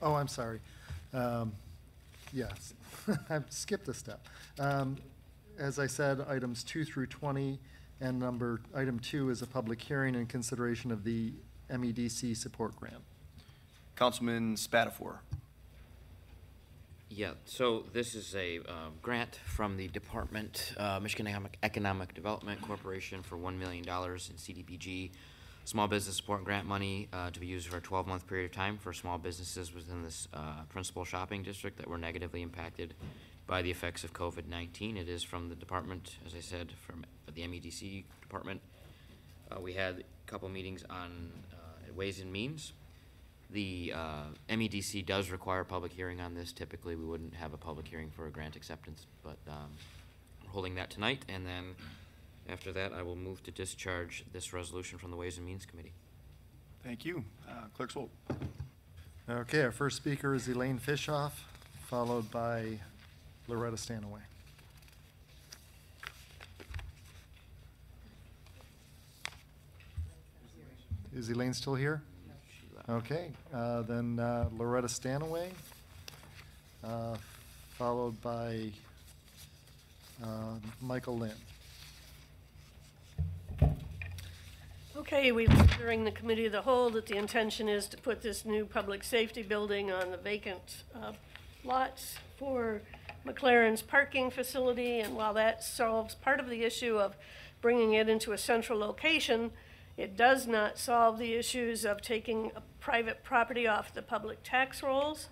Oh, 0.03 0.15
I'm 0.15 0.29
sorry. 0.29 0.61
Um, 1.13 1.53
Yes, 2.33 2.75
I've 3.31 3.45
skipped 3.51 3.89
a 3.89 3.95
step. 3.95 4.27
Um, 4.59 4.97
As 5.59 5.79
I 5.79 5.87
said, 5.87 6.21
items 6.29 6.65
two 6.65 6.85
through 6.85 7.07
20, 7.07 7.59
and 8.01 8.19
number, 8.19 8.61
item 8.75 8.99
two 8.99 9.31
is 9.31 9.43
a 9.43 9.47
public 9.47 9.81
hearing 9.81 10.15
in 10.15 10.27
consideration 10.27 10.91
of 10.91 11.05
the 11.05 11.33
MEDC 11.71 12.37
support 12.37 12.77
grant. 12.77 13.03
Councilman 13.95 14.57
Spadafore. 14.57 15.19
Yeah, 17.09 17.33
so 17.45 17.85
this 17.93 18.15
is 18.15 18.35
a 18.35 18.59
um, 18.59 18.95
grant 19.01 19.37
from 19.37 19.77
the 19.77 19.87
Department, 19.89 20.75
uh, 20.77 20.99
Michigan 21.01 21.29
Economic- 21.29 21.59
Economic 21.63 22.15
Development 22.15 22.61
Corporation 22.61 23.23
for 23.23 23.37
$1 23.37 23.57
million 23.57 23.85
in 23.85 24.37
CDBG, 24.37 25.11
small 25.65 25.87
business 25.87 26.17
support 26.17 26.45
grant 26.45 26.67
money 26.67 27.09
uh, 27.13 27.31
to 27.31 27.39
be 27.39 27.47
used 27.47 27.69
for 27.69 27.77
a 27.77 27.81
12-month 27.81 28.27
period 28.27 28.47
of 28.47 28.53
time 28.53 28.77
for 28.77 28.93
small 28.93 29.19
businesses 29.19 29.73
within 29.73 30.03
this 30.03 30.27
uh, 30.35 30.63
principal 30.69 31.05
shopping 31.05 31.45
district 31.45 31.77
that 31.79 31.87
were 31.89 31.97
negatively 31.99 32.43
impacted 32.43 32.93
by 33.47 33.63
the 33.63 33.71
effects 33.71 34.03
of 34.03 34.13
COVID-19. 34.13 34.97
It 34.97 35.09
is 35.09 35.23
from 35.23 35.49
the 35.49 35.55
department, 35.55 36.17
as 36.27 36.35
I 36.35 36.41
said, 36.41 36.73
from 36.87 37.05
the 37.33 37.43
MEDC 37.43 38.03
department. 38.21 38.61
Uh, 39.51 39.61
We 39.61 39.75
had 39.75 40.01
a 40.01 40.31
couple 40.31 40.49
meetings 40.49 40.85
on 40.91 41.31
uh, 41.53 41.95
Ways 41.95 42.19
and 42.21 42.33
Means. 42.33 42.73
The 43.51 43.93
uh, 43.95 44.25
MEDC 44.51 45.07
does 45.07 45.31
require 45.31 45.61
a 45.61 45.65
public 45.65 45.93
hearing 45.93 46.21
on 46.21 46.35
this. 46.35 46.53
Typically, 46.53 46.97
we 46.97 47.05
wouldn't 47.05 47.35
have 47.35 47.55
a 47.55 47.57
public 47.57 47.87
hearing 47.87 48.11
for 48.11 48.27
a 48.27 48.31
grant 48.31 48.57
acceptance, 48.57 49.07
but 49.23 49.39
um, 49.49 49.71
we're 50.45 50.51
holding 50.51 50.75
that 50.75 50.91
tonight. 50.91 51.25
And 51.29 51.47
then 51.47 51.75
after 52.49 52.73
that, 52.73 52.93
I 52.93 53.03
will 53.03 53.17
move 53.17 53.43
to 53.45 53.51
discharge 53.51 54.25
this 54.33 54.53
resolution 54.53 54.99
from 54.99 55.11
the 55.11 55.17
Ways 55.17 55.39
and 55.39 55.47
Means 55.47 55.65
Committee. 55.65 55.93
Thank 56.83 57.05
you. 57.05 57.25
Uh, 57.49 57.67
Clerk 57.77 57.91
Swope. 57.91 58.11
Okay, 59.29 59.63
our 59.63 59.73
first 59.73 59.97
speaker 59.97 60.35
is 60.35 60.47
Elaine 60.49 60.79
Fishoff, 60.79 61.33
followed 61.87 62.31
by 62.31 62.79
Loretta 63.49 63.77
Stanaway. 63.77 64.21
Is 71.15 71.31
Elaine 71.31 71.55
still 71.55 71.75
here? 71.75 72.03
Okay, 72.89 73.33
uh, 73.53 73.83
then 73.83 74.21
uh, 74.21 74.49
Loretta 74.57 74.87
Stanaway, 74.87 75.51
uh, 76.85 77.17
followed 77.71 78.21
by 78.23 78.71
uh, 80.23 80.55
Michael 80.81 81.19
Lynn. 81.19 81.33
Okay, 84.97 85.33
we 85.33 85.49
during 85.79 86.05
the 86.05 86.13
committee 86.13 86.47
of 86.47 86.53
the 86.53 86.63
whole 86.63 86.89
that 86.91 87.07
the 87.07 87.17
intention 87.17 87.69
is 87.69 87.89
to 87.89 87.97
put 87.97 88.23
this 88.23 88.45
new 88.45 88.65
public 88.65 89.03
safety 89.03 89.43
building 89.43 89.91
on 89.91 90.13
the 90.13 90.17
vacant 90.17 90.85
uh, 90.95 91.11
lots 91.65 92.19
for 92.39 92.83
McLaren's 93.27 93.83
parking 93.83 94.31
facility, 94.31 95.01
and 95.01 95.17
while 95.17 95.35
that 95.35 95.65
solves 95.65 96.15
part 96.15 96.39
of 96.39 96.49
the 96.49 96.63
issue 96.63 96.99
of 96.99 97.17
bringing 97.61 97.95
it 97.95 98.09
into 98.09 98.31
a 98.31 98.39
central 98.39 98.79
location, 98.79 99.51
it 99.97 100.17
does 100.17 100.47
not 100.47 100.79
solve 100.79 101.19
the 101.19 101.35
issues 101.35 101.85
of 101.85 102.01
taking 102.01 102.53
a 102.55 102.63
private 102.87 103.25
property 103.25 103.67
off 103.67 103.93
the 103.93 104.01
public 104.01 104.39
tax 104.45 104.81
rolls, 104.81 105.29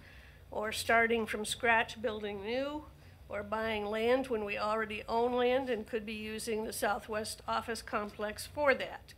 or 0.50 0.73
starting 0.73 1.25
from 1.25 1.44
scratch 1.44 2.02
building 2.02 2.42
new, 2.42 2.82
or 3.28 3.44
buying 3.44 3.87
land 3.87 4.26
when 4.26 4.44
we 4.44 4.58
already 4.58 5.04
own 5.08 5.32
land 5.32 5.70
and 5.70 5.87
could 5.87 6.04
be 6.04 6.14
using 6.14 6.64
the 6.64 6.73
Southwest 6.73 7.42
Office 7.46 7.80
Complex 7.80 8.44
for 8.44 8.75
that. 8.75 9.14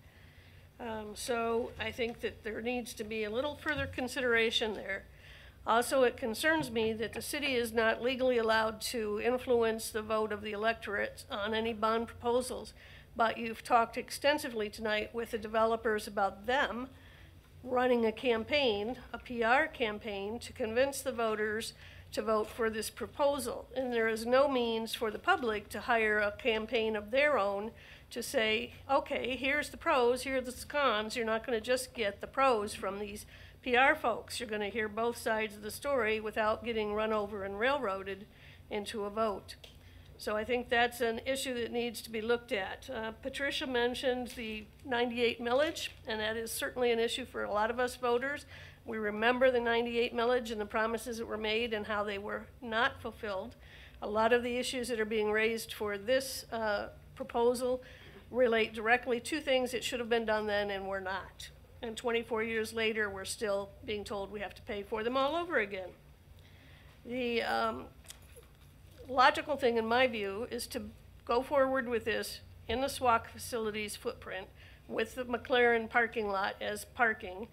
Um, 0.78 1.12
So 1.14 1.70
I 1.80 1.90
think 1.90 2.20
that 2.20 2.44
there 2.44 2.60
needs 2.60 2.92
to 2.94 3.04
be 3.04 3.24
a 3.24 3.30
little 3.30 3.56
further 3.56 3.86
consideration 3.86 4.74
there. 4.74 5.04
Also, 5.66 6.02
it 6.02 6.18
concerns 6.18 6.70
me 6.70 6.92
that 6.92 7.14
the 7.14 7.22
city 7.22 7.54
is 7.54 7.72
not 7.72 8.02
legally 8.02 8.36
allowed 8.36 8.82
to 8.82 9.18
influence 9.18 9.88
the 9.88 10.02
vote 10.02 10.30
of 10.30 10.42
the 10.42 10.52
electorate 10.52 11.24
on 11.30 11.54
any 11.54 11.72
bond 11.72 12.06
proposals. 12.06 12.74
But 13.16 13.38
you've 13.38 13.64
talked 13.64 13.96
extensively 13.96 14.68
tonight 14.68 15.14
with 15.14 15.30
the 15.30 15.38
developers 15.38 16.06
about 16.06 16.44
them 16.44 16.90
running 17.62 18.06
a 18.06 18.12
campaign, 18.12 18.96
a 19.12 19.18
PR 19.18 19.66
campaign, 19.72 20.38
to 20.38 20.52
convince 20.52 21.00
the 21.02 21.12
voters 21.12 21.74
to 22.12 22.22
vote 22.22 22.46
for 22.48 22.70
this 22.70 22.90
proposal. 22.90 23.68
And 23.76 23.92
there 23.92 24.08
is 24.08 24.24
no 24.24 24.48
means 24.48 24.94
for 24.94 25.10
the 25.10 25.18
public 25.18 25.68
to 25.70 25.80
hire 25.80 26.18
a 26.18 26.32
campaign 26.32 26.96
of 26.96 27.10
their 27.10 27.38
own 27.38 27.72
to 28.10 28.22
say, 28.22 28.74
okay, 28.90 29.36
here's 29.36 29.70
the 29.70 29.76
pros, 29.76 30.22
here 30.22 30.38
are 30.38 30.40
the 30.40 30.64
cons. 30.68 31.16
You're 31.16 31.26
not 31.26 31.44
going 31.44 31.58
to 31.58 31.64
just 31.64 31.92
get 31.92 32.20
the 32.20 32.26
pros 32.26 32.74
from 32.74 32.98
these 32.98 33.26
PR 33.62 33.94
folks. 34.00 34.38
You're 34.38 34.48
going 34.48 34.60
to 34.60 34.68
hear 34.68 34.88
both 34.88 35.16
sides 35.16 35.56
of 35.56 35.62
the 35.62 35.70
story 35.70 36.20
without 36.20 36.64
getting 36.64 36.94
run 36.94 37.12
over 37.12 37.44
and 37.44 37.58
railroaded 37.58 38.26
into 38.70 39.04
a 39.04 39.10
vote. 39.10 39.56
So 40.18 40.34
I 40.34 40.44
think 40.44 40.70
that's 40.70 41.00
an 41.00 41.20
issue 41.26 41.54
that 41.54 41.72
needs 41.72 42.00
to 42.02 42.10
be 42.10 42.22
looked 42.22 42.52
at. 42.52 42.88
Uh, 42.92 43.12
Patricia 43.22 43.66
mentioned 43.66 44.28
the 44.28 44.64
98 44.84 45.42
millage, 45.42 45.90
and 46.06 46.20
that 46.20 46.36
is 46.36 46.50
certainly 46.50 46.90
an 46.90 46.98
issue 46.98 47.26
for 47.26 47.44
a 47.44 47.52
lot 47.52 47.70
of 47.70 47.78
us 47.78 47.96
voters. 47.96 48.46
We 48.86 48.98
remember 48.98 49.50
the 49.50 49.60
98 49.60 50.14
millage 50.14 50.50
and 50.50 50.60
the 50.60 50.66
promises 50.66 51.18
that 51.18 51.26
were 51.26 51.36
made 51.36 51.74
and 51.74 51.86
how 51.86 52.02
they 52.04 52.18
were 52.18 52.46
not 52.62 53.00
fulfilled. 53.02 53.56
A 54.00 54.08
lot 54.08 54.32
of 54.32 54.42
the 54.42 54.56
issues 54.56 54.88
that 54.88 55.00
are 55.00 55.04
being 55.04 55.30
raised 55.30 55.72
for 55.72 55.98
this 55.98 56.46
uh, 56.50 56.88
proposal 57.14 57.82
relate 58.30 58.72
directly 58.72 59.20
to 59.20 59.40
things 59.40 59.70
that 59.72 59.84
should 59.84 60.00
have 60.00 60.08
been 60.08 60.24
done 60.24 60.46
then 60.46 60.70
and 60.70 60.86
were 60.86 61.00
not. 61.00 61.50
And 61.82 61.96
24 61.96 62.42
years 62.42 62.72
later, 62.72 63.10
we're 63.10 63.24
still 63.24 63.70
being 63.84 64.02
told 64.04 64.32
we 64.32 64.40
have 64.40 64.54
to 64.54 64.62
pay 64.62 64.82
for 64.82 65.04
them 65.04 65.16
all 65.16 65.36
over 65.36 65.58
again. 65.58 65.90
The 67.04 67.42
um, 67.42 67.84
logical 69.08 69.56
thing, 69.56 69.76
in 69.76 69.86
my 69.86 70.06
view, 70.06 70.46
is 70.50 70.66
to 70.68 70.82
go 71.24 71.42
forward 71.42 71.88
with 71.88 72.04
this 72.04 72.40
in 72.68 72.80
the 72.80 72.86
SWAC 72.86 73.26
facilities 73.26 73.96
footprint 73.96 74.48
with 74.88 75.14
the 75.14 75.24
McLaren 75.24 75.88
parking 75.88 76.28
lot 76.28 76.54
as 76.60 76.84
parking, 76.84 77.48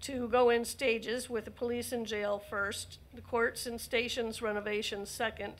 to 0.00 0.28
go 0.28 0.48
in 0.48 0.64
stages 0.64 1.28
with 1.28 1.44
the 1.44 1.50
police 1.50 1.92
and 1.92 2.06
jail 2.06 2.42
first, 2.50 2.98
the 3.14 3.20
courts 3.20 3.66
and 3.66 3.80
stations 3.80 4.40
renovations 4.40 5.10
second, 5.10 5.54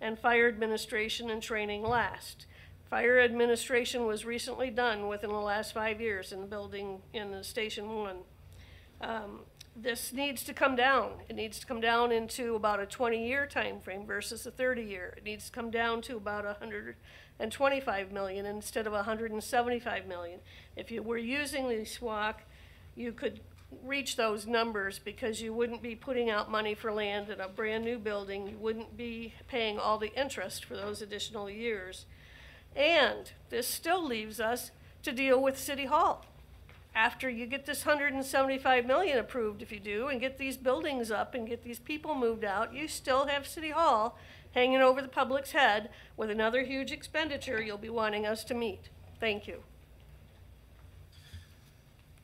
and 0.00 0.18
fire 0.18 0.48
administration 0.48 1.30
and 1.30 1.42
training 1.42 1.82
last. 1.82 2.46
Fire 2.88 3.20
administration 3.20 4.06
was 4.06 4.24
recently 4.24 4.70
done 4.70 5.08
within 5.08 5.30
the 5.30 5.36
last 5.36 5.72
five 5.72 6.00
years 6.00 6.32
in 6.32 6.40
the 6.40 6.46
building 6.46 7.00
in 7.12 7.30
the 7.30 7.44
Station 7.44 7.88
One. 7.94 8.18
Um, 9.00 9.40
this 9.74 10.12
needs 10.12 10.42
to 10.44 10.52
come 10.52 10.76
down. 10.76 11.12
It 11.28 11.36
needs 11.36 11.58
to 11.60 11.66
come 11.66 11.80
down 11.80 12.12
into 12.12 12.54
about 12.54 12.80
a 12.80 12.86
20-year 12.86 13.46
time 13.46 13.80
frame 13.80 14.06
versus 14.06 14.46
a 14.46 14.50
30-year. 14.50 15.14
It 15.16 15.24
needs 15.24 15.46
to 15.46 15.52
come 15.52 15.70
down 15.70 16.02
to 16.02 16.16
about 16.16 16.44
125 16.44 18.12
million 18.12 18.44
instead 18.44 18.86
of 18.86 18.92
175 18.92 20.06
million. 20.06 20.40
If 20.76 20.90
you 20.90 21.02
were 21.02 21.16
using 21.16 21.68
the 21.68 21.84
SWAC, 21.86 22.34
you 22.94 23.12
could 23.12 23.40
reach 23.82 24.16
those 24.16 24.46
numbers 24.46 24.98
because 24.98 25.40
you 25.40 25.54
wouldn't 25.54 25.82
be 25.82 25.94
putting 25.94 26.28
out 26.28 26.50
money 26.50 26.74
for 26.74 26.92
land 26.92 27.30
in 27.30 27.40
a 27.40 27.48
brand-new 27.48 27.98
building. 27.98 28.46
You 28.46 28.58
wouldn't 28.58 28.98
be 28.98 29.32
paying 29.48 29.78
all 29.78 29.96
the 29.96 30.12
interest 30.14 30.66
for 30.66 30.76
those 30.76 31.00
additional 31.00 31.48
years. 31.48 32.04
And 32.76 33.32
this 33.48 33.66
still 33.66 34.06
leaves 34.06 34.38
us 34.38 34.70
to 35.02 35.12
deal 35.12 35.42
with 35.42 35.58
City 35.58 35.86
Hall 35.86 36.26
after 36.94 37.28
you 37.28 37.46
get 37.46 37.64
this 37.66 37.86
175 37.86 38.86
million 38.86 39.18
approved, 39.18 39.62
if 39.62 39.72
you 39.72 39.80
do, 39.80 40.08
and 40.08 40.20
get 40.20 40.38
these 40.38 40.56
buildings 40.56 41.10
up 41.10 41.34
and 41.34 41.48
get 41.48 41.62
these 41.62 41.78
people 41.78 42.14
moved 42.14 42.44
out, 42.44 42.74
you 42.74 42.86
still 42.86 43.26
have 43.26 43.46
City 43.46 43.70
Hall 43.70 44.18
hanging 44.52 44.82
over 44.82 45.00
the 45.00 45.08
public's 45.08 45.52
head 45.52 45.88
with 46.16 46.30
another 46.30 46.62
huge 46.62 46.92
expenditure 46.92 47.62
you'll 47.62 47.78
be 47.78 47.88
wanting 47.88 48.26
us 48.26 48.44
to 48.44 48.54
meet. 48.54 48.90
Thank 49.18 49.46
you. 49.46 49.62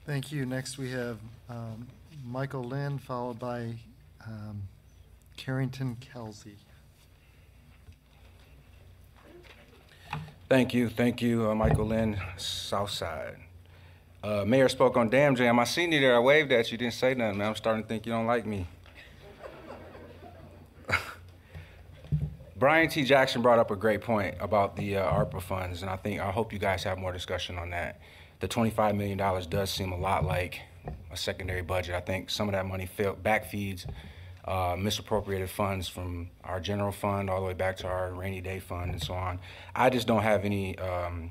Thank 0.05 0.33
you. 0.33 0.45
Next, 0.45 0.79
we 0.79 0.91
have 0.91 1.19
um, 1.49 1.87
Michael 2.27 2.65
Lynn, 2.65 2.99
followed 2.99 3.39
by 3.39 3.75
um, 4.27 4.63
Carrington 5.37 5.97
Kelsey. 6.01 6.57
Thank 10.49 10.73
you, 10.73 10.89
thank 10.89 11.21
you, 11.21 11.51
uh, 11.51 11.55
Michael 11.55 11.87
Lynn, 11.87 12.19
Southside. 12.39 13.37
Uh, 14.23 14.45
Mayor 14.45 14.69
spoke 14.69 14.97
on 14.97 15.09
Dam 15.09 15.37
Jam. 15.37 15.59
I 15.59 15.65
seen 15.65 15.93
you 15.93 16.01
there. 16.01 16.17
I 16.17 16.19
waved 16.19 16.51
at 16.51 16.73
you. 16.73 16.79
Didn't 16.79 16.95
say 16.95 17.15
nothing, 17.15 17.39
man. 17.39 17.49
I'm 17.49 17.55
starting 17.55 17.83
to 17.83 17.89
think 17.89 18.05
you 18.05 18.13
don't 18.13 18.27
like 18.27 18.45
me. 18.47 18.67
Brian 22.57 22.89
T. 22.89 23.05
Jackson 23.05 23.43
brought 23.43 23.61
up 23.61 23.71
a 23.71 23.77
great 23.77 24.01
point 24.01 24.35
about 24.41 24.75
the 24.75 24.97
uh, 24.97 25.13
ARPA 25.13 25.41
funds, 25.41 25.83
and 25.83 25.91
I 25.91 25.97
think 25.97 26.21
I 26.21 26.33
hope 26.33 26.53
you 26.53 26.59
guys 26.59 26.83
have 26.83 26.99
more 26.99 27.13
discussion 27.13 27.59
on 27.59 27.71
that. 27.71 28.01
The 28.41 28.49
$25 28.49 28.97
million 28.97 29.19
does 29.49 29.71
seem 29.71 29.93
a 29.93 29.99
lot 29.99 30.25
like 30.25 30.63
a 31.13 31.17
secondary 31.17 31.63
budget. 31.63 31.95
I 31.95 32.01
think 32.01 32.31
some 32.31 32.49
of 32.49 32.53
that 32.53 32.67
money 32.67 32.89
back 33.23 33.51
feeds 33.51 33.87
uh, 34.45 34.75
misappropriated 34.79 35.51
funds 35.51 35.89
from 35.89 36.31
our 36.43 36.59
general 36.59 36.91
fund 36.91 37.31
all 37.31 37.41
the 37.41 37.47
way 37.47 37.53
back 37.53 37.77
to 37.77 37.87
our 37.87 38.13
rainy 38.13 38.41
day 38.41 38.59
fund 38.59 38.91
and 38.91 39.03
so 39.03 39.15
on. 39.15 39.39
I 39.77 39.91
just 39.91 40.07
don't 40.09 40.23
have 40.23 40.45
any. 40.45 40.77
Um, 40.79 41.31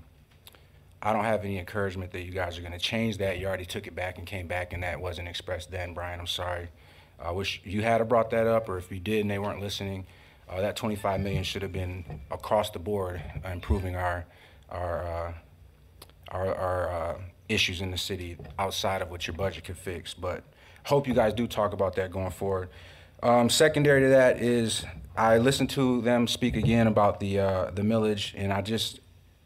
I 1.02 1.14
don't 1.14 1.26
have 1.26 1.44
any 1.44 1.60
encouragement 1.60 2.12
that 2.12 2.22
you 2.22 2.32
guys 2.32 2.58
are 2.58 2.62
going 2.62 2.74
to 2.74 2.80
change 2.80 3.18
that. 3.18 3.38
You 3.38 3.48
already 3.48 3.66
took 3.66 3.88
it 3.88 3.96
back 3.96 4.18
and 4.18 4.26
came 4.26 4.48
back, 4.48 4.74
and 4.74 4.84
that 4.84 5.00
wasn't 5.00 5.28
expressed 5.28 5.70
then, 5.70 5.94
Brian. 5.94 6.20
I'm 6.20 6.28
sorry. 6.28 6.70
I 7.20 7.32
wish 7.32 7.62
you 7.64 7.82
had 7.82 8.08
brought 8.08 8.30
that 8.32 8.48
up, 8.48 8.70
or 8.70 8.78
if 8.78 8.92
you 8.92 9.00
did 9.00 9.22
and 9.22 9.30
they 9.30 9.40
weren't 9.40 9.60
listening, 9.60 10.06
uh, 10.50 10.62
that 10.62 10.76
25 10.76 11.20
million 11.22 11.44
should 11.44 11.62
have 11.62 11.72
been 11.72 12.22
across 12.32 12.70
the 12.70 12.80
board, 12.80 13.22
improving 13.44 13.96
our 13.96 14.26
our 14.70 15.04
uh, 15.04 15.34
our, 16.30 16.56
our 16.56 16.90
uh, 16.90 17.18
issues 17.50 17.82
in 17.82 17.92
the 17.92 17.98
city 17.98 18.38
outside 18.60 19.02
of 19.02 19.10
what 19.10 19.28
your 19.28 19.36
budget 19.36 19.64
could 19.64 19.78
fix. 19.78 20.14
But 20.14 20.44
hope 20.84 21.08
you 21.08 21.14
guys 21.14 21.34
do 21.34 21.48
talk 21.48 21.74
about 21.74 21.96
that 21.96 22.12
going 22.12 22.32
forward. 22.32 22.70
Um, 23.24 23.50
secondary 23.50 24.02
to 24.02 24.10
that 24.10 24.42
is 24.42 24.86
I 25.16 25.38
listened 25.38 25.72
to 25.72 26.02
them 26.02 26.28
speak 26.28 26.56
again 26.56 26.88
about 26.88 27.20
the 27.20 27.40
uh, 27.40 27.72
the 27.72 27.82
millage, 27.82 28.34
and 28.36 28.54
I 28.54 28.62
just, 28.62 29.00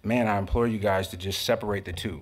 man, 0.03 0.27
I 0.27 0.37
implore 0.37 0.67
you 0.67 0.79
guys 0.79 1.07
to 1.09 1.17
just 1.17 1.43
separate 1.43 1.85
the 1.85 1.93
two. 1.93 2.21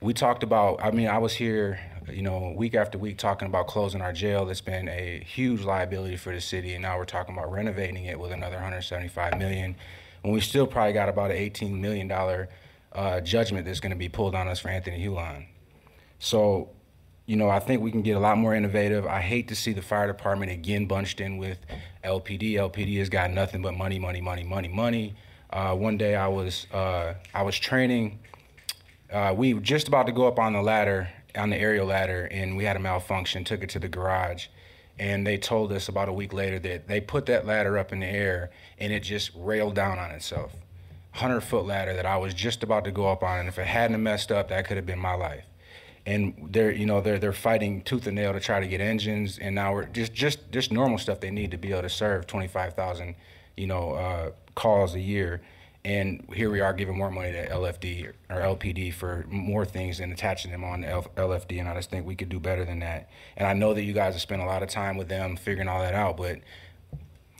We 0.00 0.14
talked 0.14 0.42
about. 0.42 0.82
I 0.82 0.90
mean, 0.90 1.08
I 1.08 1.18
was 1.18 1.34
here, 1.34 1.80
you 2.08 2.22
know, 2.22 2.54
week 2.56 2.74
after 2.74 2.98
week 2.98 3.18
talking 3.18 3.46
about 3.46 3.66
closing 3.66 4.00
our 4.00 4.12
jail. 4.12 4.46
That's 4.46 4.60
been 4.60 4.88
a 4.88 5.24
huge 5.26 5.62
liability 5.62 6.16
for 6.16 6.32
the 6.32 6.40
city, 6.40 6.74
and 6.74 6.82
now 6.82 6.98
we're 6.98 7.04
talking 7.04 7.36
about 7.36 7.50
renovating 7.50 8.04
it 8.04 8.18
with 8.18 8.30
another 8.30 8.56
175 8.56 9.38
million, 9.38 9.76
and 10.22 10.32
we 10.32 10.40
still 10.40 10.66
probably 10.66 10.92
got 10.92 11.08
about 11.08 11.30
an 11.30 11.36
18 11.36 11.80
million 11.80 12.06
dollar 12.06 12.48
uh, 12.92 13.20
judgment 13.20 13.66
that's 13.66 13.80
going 13.80 13.90
to 13.90 13.98
be 13.98 14.08
pulled 14.08 14.34
on 14.34 14.46
us 14.46 14.60
for 14.60 14.68
Anthony 14.68 15.04
Hulon. 15.04 15.46
So 16.20 16.70
you 17.28 17.36
know, 17.36 17.50
I 17.50 17.58
think 17.58 17.82
we 17.82 17.90
can 17.90 18.00
get 18.00 18.16
a 18.16 18.20
lot 18.20 18.38
more 18.38 18.54
innovative. 18.54 19.06
I 19.06 19.20
hate 19.20 19.48
to 19.48 19.54
see 19.54 19.74
the 19.74 19.82
fire 19.82 20.06
department 20.06 20.50
again 20.50 20.86
bunched 20.86 21.20
in 21.20 21.36
with 21.36 21.58
LPD. 22.02 22.54
LPD 22.54 22.98
has 23.00 23.10
got 23.10 23.30
nothing 23.30 23.60
but 23.60 23.74
money, 23.74 23.98
money, 23.98 24.22
money, 24.22 24.44
money, 24.44 24.68
money. 24.68 25.14
Uh, 25.50 25.74
one 25.74 25.96
day 25.96 26.14
I 26.14 26.28
was 26.28 26.66
uh, 26.72 27.14
I 27.34 27.42
was 27.42 27.58
training. 27.58 28.18
Uh, 29.10 29.34
we 29.36 29.54
were 29.54 29.60
just 29.60 29.88
about 29.88 30.06
to 30.06 30.12
go 30.12 30.26
up 30.26 30.38
on 30.38 30.52
the 30.52 30.62
ladder, 30.62 31.08
on 31.34 31.50
the 31.50 31.56
aerial 31.56 31.86
ladder, 31.86 32.28
and 32.30 32.56
we 32.56 32.64
had 32.64 32.76
a 32.76 32.80
malfunction. 32.80 33.44
Took 33.44 33.62
it 33.62 33.70
to 33.70 33.78
the 33.78 33.88
garage, 33.88 34.48
and 34.98 35.26
they 35.26 35.38
told 35.38 35.72
us 35.72 35.88
about 35.88 36.08
a 36.08 36.12
week 36.12 36.32
later 36.32 36.58
that 36.58 36.88
they 36.88 37.00
put 37.00 37.26
that 37.26 37.46
ladder 37.46 37.78
up 37.78 37.92
in 37.92 38.00
the 38.00 38.06
air 38.06 38.50
and 38.78 38.92
it 38.92 39.00
just 39.00 39.30
railed 39.34 39.74
down 39.74 39.98
on 39.98 40.10
itself. 40.10 40.54
Hundred 41.12 41.40
foot 41.40 41.64
ladder 41.64 41.94
that 41.94 42.06
I 42.06 42.18
was 42.18 42.34
just 42.34 42.62
about 42.62 42.84
to 42.84 42.90
go 42.90 43.10
up 43.10 43.22
on, 43.22 43.40
and 43.40 43.48
if 43.48 43.58
it 43.58 43.66
hadn't 43.66 44.02
messed 44.02 44.30
up, 44.30 44.48
that 44.50 44.66
could 44.66 44.76
have 44.76 44.86
been 44.86 44.98
my 44.98 45.14
life 45.14 45.44
and 46.06 46.48
they're 46.50 46.70
you 46.70 46.86
know 46.86 47.02
they're 47.02 47.18
they're 47.18 47.32
fighting 47.32 47.82
tooth 47.82 48.06
and 48.06 48.16
nail 48.16 48.32
to 48.32 48.40
try 48.40 48.60
to 48.60 48.66
get 48.66 48.80
engines 48.80 49.38
and 49.38 49.54
now 49.54 49.74
we're 49.74 49.84
just 49.84 50.14
just 50.14 50.50
just 50.50 50.72
normal 50.72 50.96
stuff 50.96 51.20
they 51.20 51.30
need 51.30 51.50
to 51.50 51.58
be 51.58 51.70
able 51.70 51.82
to 51.82 51.88
serve 51.88 52.26
25,000 52.26 53.14
you 53.58 53.66
know 53.66 53.92
uh, 53.92 54.30
calls 54.58 54.96
a 54.96 55.00
year 55.00 55.40
and 55.84 56.26
here 56.34 56.50
we 56.50 56.58
are 56.58 56.72
giving 56.72 56.98
more 56.98 57.12
money 57.12 57.30
to 57.30 57.48
LFD 57.48 58.12
or 58.28 58.36
LPD 58.36 58.92
for 58.92 59.24
more 59.28 59.64
things 59.64 60.00
and 60.00 60.12
attaching 60.12 60.50
them 60.50 60.64
on 60.64 60.82
LFD 60.82 61.60
and 61.60 61.68
I 61.68 61.74
just 61.74 61.90
think 61.90 62.04
we 62.04 62.16
could 62.16 62.28
do 62.28 62.40
better 62.40 62.64
than 62.64 62.80
that 62.80 63.08
and 63.36 63.46
I 63.46 63.52
know 63.52 63.72
that 63.72 63.82
you 63.82 63.92
guys 63.92 64.14
have 64.14 64.20
spent 64.20 64.42
a 64.42 64.44
lot 64.44 64.64
of 64.64 64.68
time 64.68 64.96
with 64.96 65.08
them 65.08 65.36
figuring 65.36 65.68
all 65.68 65.80
that 65.80 65.94
out 65.94 66.16
but 66.16 66.40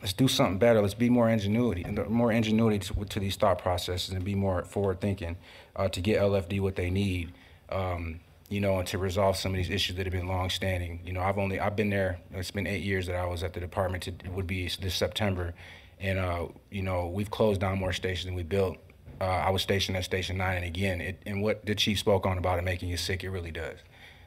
let's 0.00 0.12
do 0.12 0.28
something 0.28 0.58
better 0.58 0.80
let's 0.80 0.94
be 0.94 1.10
more 1.10 1.28
ingenuity 1.28 1.84
more 2.08 2.30
ingenuity 2.30 2.78
to, 2.78 3.04
to 3.04 3.18
these 3.18 3.34
thought 3.34 3.58
processes 3.58 4.14
and 4.14 4.24
be 4.24 4.36
more 4.36 4.62
forward 4.62 5.00
thinking 5.00 5.36
uh, 5.74 5.88
to 5.88 6.00
get 6.00 6.20
LFD 6.20 6.60
what 6.60 6.76
they 6.76 6.88
need 6.88 7.32
um, 7.70 8.20
you 8.48 8.60
know, 8.60 8.78
and 8.78 8.88
to 8.88 8.98
resolve 8.98 9.36
some 9.36 9.52
of 9.52 9.56
these 9.56 9.68
issues 9.68 9.96
that 9.96 10.06
have 10.06 10.12
been 10.12 10.26
long 10.26 10.48
standing. 10.48 11.00
You 11.04 11.12
know, 11.12 11.20
I've 11.20 11.38
only 11.38 11.60
I've 11.60 11.76
been 11.76 11.90
there. 11.90 12.18
It's 12.32 12.50
been 12.50 12.66
eight 12.66 12.82
years 12.82 13.06
that 13.06 13.16
I 13.16 13.26
was 13.26 13.42
at 13.42 13.52
the 13.52 13.60
department. 13.60 14.04
To, 14.04 14.10
it 14.10 14.32
would 14.32 14.46
be 14.46 14.70
this 14.80 14.94
September, 14.94 15.54
and 16.00 16.18
uh, 16.18 16.46
you 16.70 16.82
know, 16.82 17.08
we've 17.08 17.30
closed 17.30 17.60
down 17.60 17.78
more 17.78 17.92
stations 17.92 18.26
than 18.26 18.34
we 18.34 18.42
built. 18.42 18.76
Uh, 19.20 19.24
I 19.24 19.50
was 19.50 19.62
stationed 19.62 19.96
at 19.96 20.04
Station 20.04 20.36
Nine, 20.38 20.58
and 20.58 20.64
again, 20.64 21.00
it, 21.00 21.22
and 21.26 21.42
what 21.42 21.66
the 21.66 21.74
chief 21.74 21.98
spoke 21.98 22.24
on 22.26 22.38
about 22.38 22.58
it 22.58 22.62
making 22.62 22.88
you 22.88 22.96
sick, 22.96 23.24
it 23.24 23.30
really 23.30 23.50
does. 23.50 23.78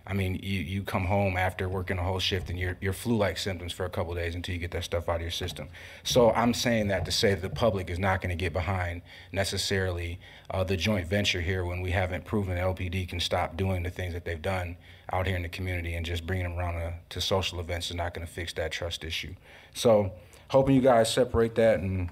I 0.06 0.14
mean, 0.14 0.40
you, 0.42 0.60
you 0.60 0.84
come 0.84 1.06
home 1.06 1.38
after 1.38 1.70
working 1.70 2.00
a 2.00 2.04
whole 2.04 2.20
shift 2.20 2.50
and 2.50 2.58
you're, 2.58 2.76
you're 2.82 2.92
flu-like 2.92 3.38
symptoms 3.38 3.72
for 3.72 3.86
a 3.86 3.90
couple 3.90 4.16
days 4.16 4.34
until 4.34 4.54
you 4.54 4.60
get 4.60 4.72
that 4.72 4.84
stuff 4.84 5.08
out 5.08 5.18
of 5.18 5.22
your 5.22 5.30
system. 5.30 5.70
So 6.04 6.32
I'm 6.32 6.56
saying 6.56 6.88
that 6.88 7.06
to 7.06 7.12
say 7.12 7.36
that 7.36 7.42
the 7.42 7.50
public 7.50 7.90
is 7.90 8.00
not 8.00 8.20
going 8.20 8.32
to 8.32 8.36
get 8.36 8.52
behind 8.52 9.04
necessarily 9.32 10.20
uh, 10.50 10.64
the 10.64 10.76
joint 10.76 11.08
venture 11.08 11.42
here 11.42 11.64
when 11.64 11.82
we 11.82 11.92
haven't 11.92 12.26
proven 12.26 12.56
that 12.56 12.64
LPD 12.64 13.08
can 13.08 13.20
stop 13.20 13.56
doing 13.56 13.84
the 13.84 13.92
things 13.92 14.14
that 14.14 14.26
they've 14.26 14.42
done 14.42 14.76
out 15.14 15.28
here 15.28 15.36
in 15.36 15.44
the 15.44 15.50
community 15.50 15.94
and 15.94 16.06
just 16.06 16.26
bringing 16.26 16.46
them 16.46 16.58
around 16.58 16.74
to, 16.74 16.94
to 17.10 17.22
social 17.22 17.60
events 17.60 17.92
is 17.92 17.96
not 17.96 18.14
going 18.14 18.26
to 18.26 18.32
fix 18.32 18.54
that 18.54 18.72
trust 18.72 19.04
issue. 19.04 19.36
So 19.76 20.12
hoping 20.52 20.76
you 20.76 20.82
guys 20.82 21.10
separate 21.10 21.56
that 21.56 21.80
and 21.80 22.10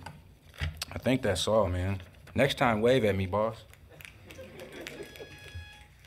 I 0.93 0.97
think 0.97 1.21
that's 1.21 1.45
all, 1.45 1.67
man. 1.67 2.01
Next 2.33 2.57
time, 2.57 2.79
wave 2.79 3.03
at 3.03 3.15
me, 3.15 3.25
boss. 3.25 3.57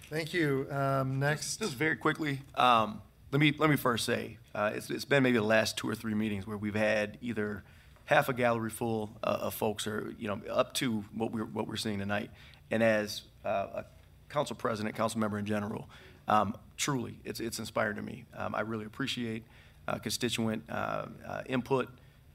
Thank 0.09 0.33
you. 0.33 0.67
Um, 0.71 1.19
next. 1.19 1.59
Just 1.59 1.75
very 1.75 1.97
quickly, 1.97 2.41
um, 2.55 3.03
let 3.33 3.41
me, 3.41 3.55
let 3.59 3.69
me 3.69 3.77
first 3.77 4.07
say, 4.07 4.39
uh, 4.55 4.73
it's, 4.75 4.89
it's 4.89 5.05
been 5.05 5.23
maybe 5.23 5.37
the 5.37 5.45
last 5.45 5.77
two 5.77 5.87
or 5.87 5.95
three 5.95 6.15
meetings 6.15 6.47
where 6.47 6.57
we've 6.57 6.75
had 6.75 7.19
either 7.21 7.65
half 8.07 8.31
a 8.31 8.33
gallery 8.33 8.71
full 8.71 9.11
uh, 9.23 9.39
of 9.43 9.55
folks 9.55 9.87
or, 9.87 10.15
you 10.19 10.27
know, 10.27 10.41
up 10.51 10.73
to 10.75 11.05
what 11.15 11.33
we're, 11.33 11.45
what 11.45 11.69
we're 11.69 11.77
seeing 11.77 11.99
tonight. 11.99 12.31
And 12.71 12.83
as 12.83 13.23
uh, 13.45 13.67
a 13.75 13.85
council 14.31 14.57
president, 14.57 14.97
council 14.97 15.21
member 15.21 15.39
in 15.39 15.45
general, 15.45 15.87
um, 16.29 16.57
truly, 16.79 17.19
it's, 17.25 17.41
it's 17.41 17.59
inspired 17.59 17.97
to 17.97 18.03
me. 18.03 18.25
Um, 18.35 18.55
I 18.55 18.63
really 18.63 18.87
appreciate 18.87 19.45
uh, 19.87 19.99
constituent 19.99 20.63
uh, 20.71 21.07
uh, 21.27 21.43
input, 21.47 21.89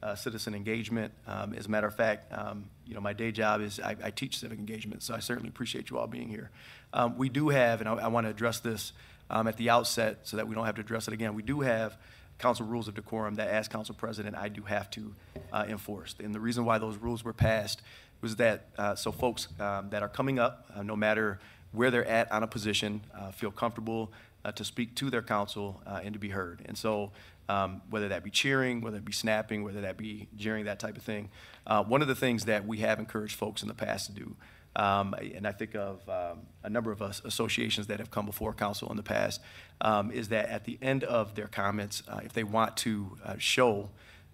uh, 0.07 0.15
citizen 0.15 0.55
engagement. 0.55 1.13
Um, 1.27 1.53
as 1.53 1.65
a 1.65 1.69
matter 1.69 1.87
of 1.87 1.95
fact, 1.95 2.31
um, 2.31 2.69
you 2.85 2.93
know, 2.93 3.01
my 3.01 3.11
day 3.11 3.31
job 3.31 3.61
is 3.61 3.79
I, 3.79 3.95
I, 4.01 4.11
teach 4.11 4.39
civic 4.39 4.57
engagement, 4.57 5.03
so 5.03 5.13
I 5.13 5.19
certainly 5.19 5.49
appreciate 5.49 5.89
you 5.89 5.97
all 5.97 6.07
being 6.07 6.29
here. 6.29 6.49
Um, 6.93 7.17
we 7.17 7.27
do 7.27 7.49
have, 7.49 7.81
and 7.81 7.89
I, 7.89 7.93
I 7.93 8.07
want 8.07 8.25
to 8.25 8.31
address 8.31 8.59
this 8.61 8.93
um, 9.29 9.47
at 9.47 9.57
the 9.57 9.69
outset 9.69 10.19
so 10.23 10.37
that 10.37 10.47
we 10.47 10.55
don't 10.55 10.65
have 10.65 10.75
to 10.75 10.81
address 10.81 11.09
it 11.09 11.13
again. 11.13 11.35
We 11.35 11.43
do 11.43 11.59
have 11.59 11.97
council 12.39 12.65
rules 12.65 12.87
of 12.87 12.95
decorum 12.95 13.35
that, 13.35 13.49
as 13.49 13.67
council 13.67 13.95
president, 13.95 14.37
I 14.37 14.47
do 14.47 14.61
have 14.63 14.89
to 14.91 15.13
uh, 15.51 15.65
enforce. 15.67 16.15
And 16.23 16.33
the 16.33 16.39
reason 16.39 16.63
why 16.63 16.77
those 16.77 16.95
rules 16.95 17.25
were 17.25 17.33
passed 17.33 17.81
was 18.21 18.37
that 18.37 18.67
uh, 18.77 18.95
so 18.95 19.11
folks 19.11 19.49
um, 19.59 19.89
that 19.89 20.03
are 20.03 20.09
coming 20.09 20.39
up, 20.39 20.69
uh, 20.73 20.83
no 20.83 20.95
matter 20.95 21.39
where 21.73 21.91
they're 21.91 22.07
at 22.07 22.31
on 22.31 22.43
a 22.43 22.47
position, 22.47 23.01
uh, 23.13 23.31
feel 23.31 23.51
comfortable 23.51 24.11
uh, 24.45 24.51
to 24.53 24.63
speak 24.63 24.95
to 24.95 25.09
their 25.09 25.21
council 25.21 25.81
uh, 25.85 25.99
and 26.01 26.13
to 26.13 26.19
be 26.19 26.29
heard. 26.29 26.61
And 26.65 26.77
so 26.77 27.11
um, 27.49 27.81
whether 27.89 28.09
that 28.09 28.23
be 28.23 28.29
cheering, 28.29 28.81
whether 28.81 28.97
it 28.97 29.05
be 29.05 29.13
snapping, 29.13 29.63
whether 29.63 29.81
that 29.81 29.97
be 29.97 30.27
jeering, 30.35 30.65
that 30.65 30.79
type 30.79 30.97
of 30.97 31.03
thing. 31.03 31.29
Uh, 31.65 31.83
one 31.83 32.01
of 32.01 32.07
the 32.07 32.15
things 32.15 32.45
that 32.45 32.65
we 32.65 32.77
have 32.79 32.99
encouraged 32.99 33.35
folks 33.35 33.61
in 33.61 33.67
the 33.67 33.73
past 33.73 34.07
to 34.07 34.11
do, 34.13 34.35
um, 34.75 35.15
and 35.15 35.47
I 35.47 35.51
think 35.51 35.75
of 35.75 36.07
um, 36.07 36.41
a 36.63 36.69
number 36.69 36.91
of 36.91 37.01
us 37.01 37.21
associations 37.25 37.87
that 37.87 37.99
have 37.99 38.11
come 38.11 38.25
before 38.25 38.53
council 38.53 38.89
in 38.89 38.97
the 38.97 39.03
past, 39.03 39.41
um, 39.81 40.11
is 40.11 40.29
that 40.29 40.49
at 40.49 40.65
the 40.65 40.77
end 40.81 41.03
of 41.03 41.35
their 41.35 41.47
comments, 41.47 42.03
uh, 42.07 42.19
if 42.23 42.33
they 42.33 42.43
want 42.43 42.77
to 42.77 43.17
uh, 43.25 43.35
show 43.37 43.89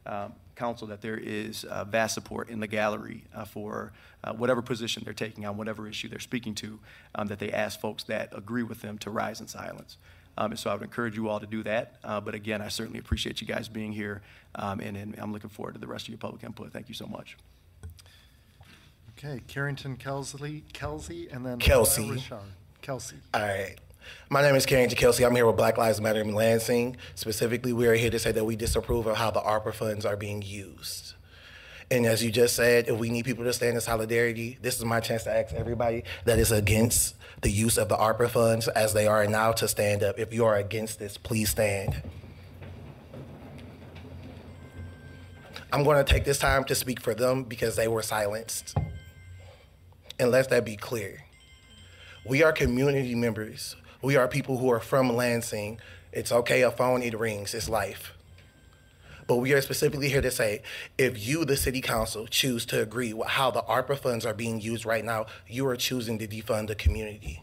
um, 0.05 0.33
council 0.55 0.87
that 0.87 1.01
there 1.01 1.17
is 1.17 1.63
uh, 1.65 1.83
vast 1.85 2.13
support 2.13 2.49
in 2.49 2.59
the 2.59 2.67
gallery 2.67 3.23
uh, 3.33 3.45
for 3.45 3.93
uh, 4.23 4.33
whatever 4.33 4.61
position 4.61 5.01
they're 5.03 5.13
taking 5.13 5.45
on, 5.45 5.57
whatever 5.57 5.87
issue 5.87 6.07
they're 6.07 6.19
speaking 6.19 6.53
to, 6.55 6.79
um, 7.15 7.27
that 7.27 7.39
they 7.39 7.51
ask 7.51 7.79
folks 7.79 8.03
that 8.03 8.29
agree 8.33 8.63
with 8.63 8.81
them 8.81 8.97
to 8.97 9.09
rise 9.09 9.41
in 9.41 9.47
silence. 9.47 9.97
Um, 10.37 10.51
and 10.51 10.59
so 10.59 10.69
I 10.69 10.73
would 10.73 10.83
encourage 10.83 11.15
you 11.15 11.29
all 11.29 11.39
to 11.39 11.45
do 11.45 11.63
that. 11.63 11.95
Uh, 12.03 12.19
but 12.19 12.33
again, 12.33 12.61
I 12.61 12.67
certainly 12.67 12.99
appreciate 12.99 13.41
you 13.41 13.47
guys 13.47 13.69
being 13.69 13.91
here, 13.91 14.21
um, 14.55 14.79
and, 14.79 14.97
and, 14.97 15.15
I'm 15.19 15.31
looking 15.31 15.49
forward 15.49 15.73
to 15.73 15.79
the 15.79 15.87
rest 15.87 16.05
of 16.05 16.09
your 16.09 16.17
public 16.17 16.43
input. 16.43 16.71
Thank 16.71 16.89
you 16.89 16.95
so 16.95 17.05
much. 17.05 17.37
Okay, 19.17 19.41
Carrington 19.47 19.95
Kelsey, 19.95 20.63
Kelsey, 20.73 21.29
and 21.29 21.45
then 21.45 21.59
Kelsey. 21.59 22.09
Richard. 22.09 22.39
Kelsey. 22.81 23.17
All 23.33 23.41
right. 23.41 23.75
My 24.29 24.41
name 24.41 24.55
is 24.55 24.65
Carrington 24.65 24.97
Kelsey. 24.97 25.23
I'm 25.23 25.35
here 25.35 25.45
with 25.45 25.55
Black 25.55 25.77
Lives 25.77 26.01
Matter 26.01 26.19
in 26.19 26.33
Lansing. 26.33 26.97
Specifically, 27.15 27.71
we 27.71 27.87
are 27.87 27.93
here 27.93 28.09
to 28.09 28.19
say 28.19 28.31
that 28.33 28.43
we 28.43 28.55
disapprove 28.55 29.07
of 29.07 29.15
how 29.15 29.31
the 29.31 29.39
ARPA 29.39 29.73
funds 29.73 30.05
are 30.05 30.17
being 30.17 30.41
used. 30.41 31.13
And 31.89 32.05
as 32.05 32.23
you 32.23 32.31
just 32.31 32.55
said, 32.55 32.89
if 32.89 32.97
we 32.97 33.09
need 33.09 33.23
people 33.23 33.43
to 33.43 33.53
stand 33.53 33.75
in 33.75 33.81
solidarity, 33.81 34.57
this 34.61 34.77
is 34.77 34.83
my 34.83 34.99
chance 34.99 35.23
to 35.23 35.31
ask 35.31 35.53
everybody 35.53 36.03
that 36.25 36.39
is 36.39 36.51
against 36.51 37.15
the 37.43 37.51
use 37.51 37.77
of 37.77 37.89
the 37.89 37.97
ARPA 37.97 38.29
funds 38.29 38.67
as 38.69 38.93
they 38.93 39.05
are 39.05 39.27
now 39.27 39.51
to 39.51 39.67
stand 39.67 40.01
up. 40.01 40.17
If 40.17 40.33
you 40.33 40.45
are 40.45 40.55
against 40.55 40.97
this, 40.97 41.17
please 41.17 41.49
stand. 41.49 42.01
I'm 45.71 45.83
going 45.83 46.03
to 46.03 46.09
take 46.09 46.23
this 46.23 46.39
time 46.39 46.63
to 46.65 46.75
speak 46.75 47.01
for 47.01 47.13
them 47.13 47.43
because 47.43 47.75
they 47.75 47.87
were 47.87 48.01
silenced. 48.01 48.77
And 50.19 50.31
let 50.31 50.49
that 50.49 50.65
be 50.65 50.75
clear. 50.75 51.23
We 52.25 52.43
are 52.43 52.53
community 52.53 53.15
members. 53.15 53.75
We 54.01 54.15
are 54.15 54.27
people 54.27 54.57
who 54.57 54.71
are 54.71 54.79
from 54.79 55.13
Lansing. 55.13 55.79
It's 56.11 56.31
okay, 56.31 56.61
a 56.61 56.71
phone, 56.71 57.01
it 57.01 57.17
rings, 57.17 57.53
it's 57.53 57.67
life. 57.67 58.12
But 59.27 59.37
we 59.37 59.53
are 59.53 59.61
specifically 59.61 60.09
here 60.09 60.21
to 60.21 60.31
say 60.31 60.61
if 60.97 61.25
you, 61.25 61.45
the 61.45 61.55
city 61.57 61.81
council, 61.81 62.27
choose 62.27 62.65
to 62.67 62.81
agree 62.81 63.13
with 63.13 63.29
how 63.29 63.51
the 63.51 63.61
ARPA 63.63 63.97
funds 63.97 64.25
are 64.25 64.33
being 64.33 64.59
used 64.59 64.85
right 64.85 65.03
now, 65.03 65.27
you 65.47 65.65
are 65.67 65.75
choosing 65.75 66.17
to 66.19 66.27
defund 66.27 66.67
the 66.67 66.75
community. 66.75 67.41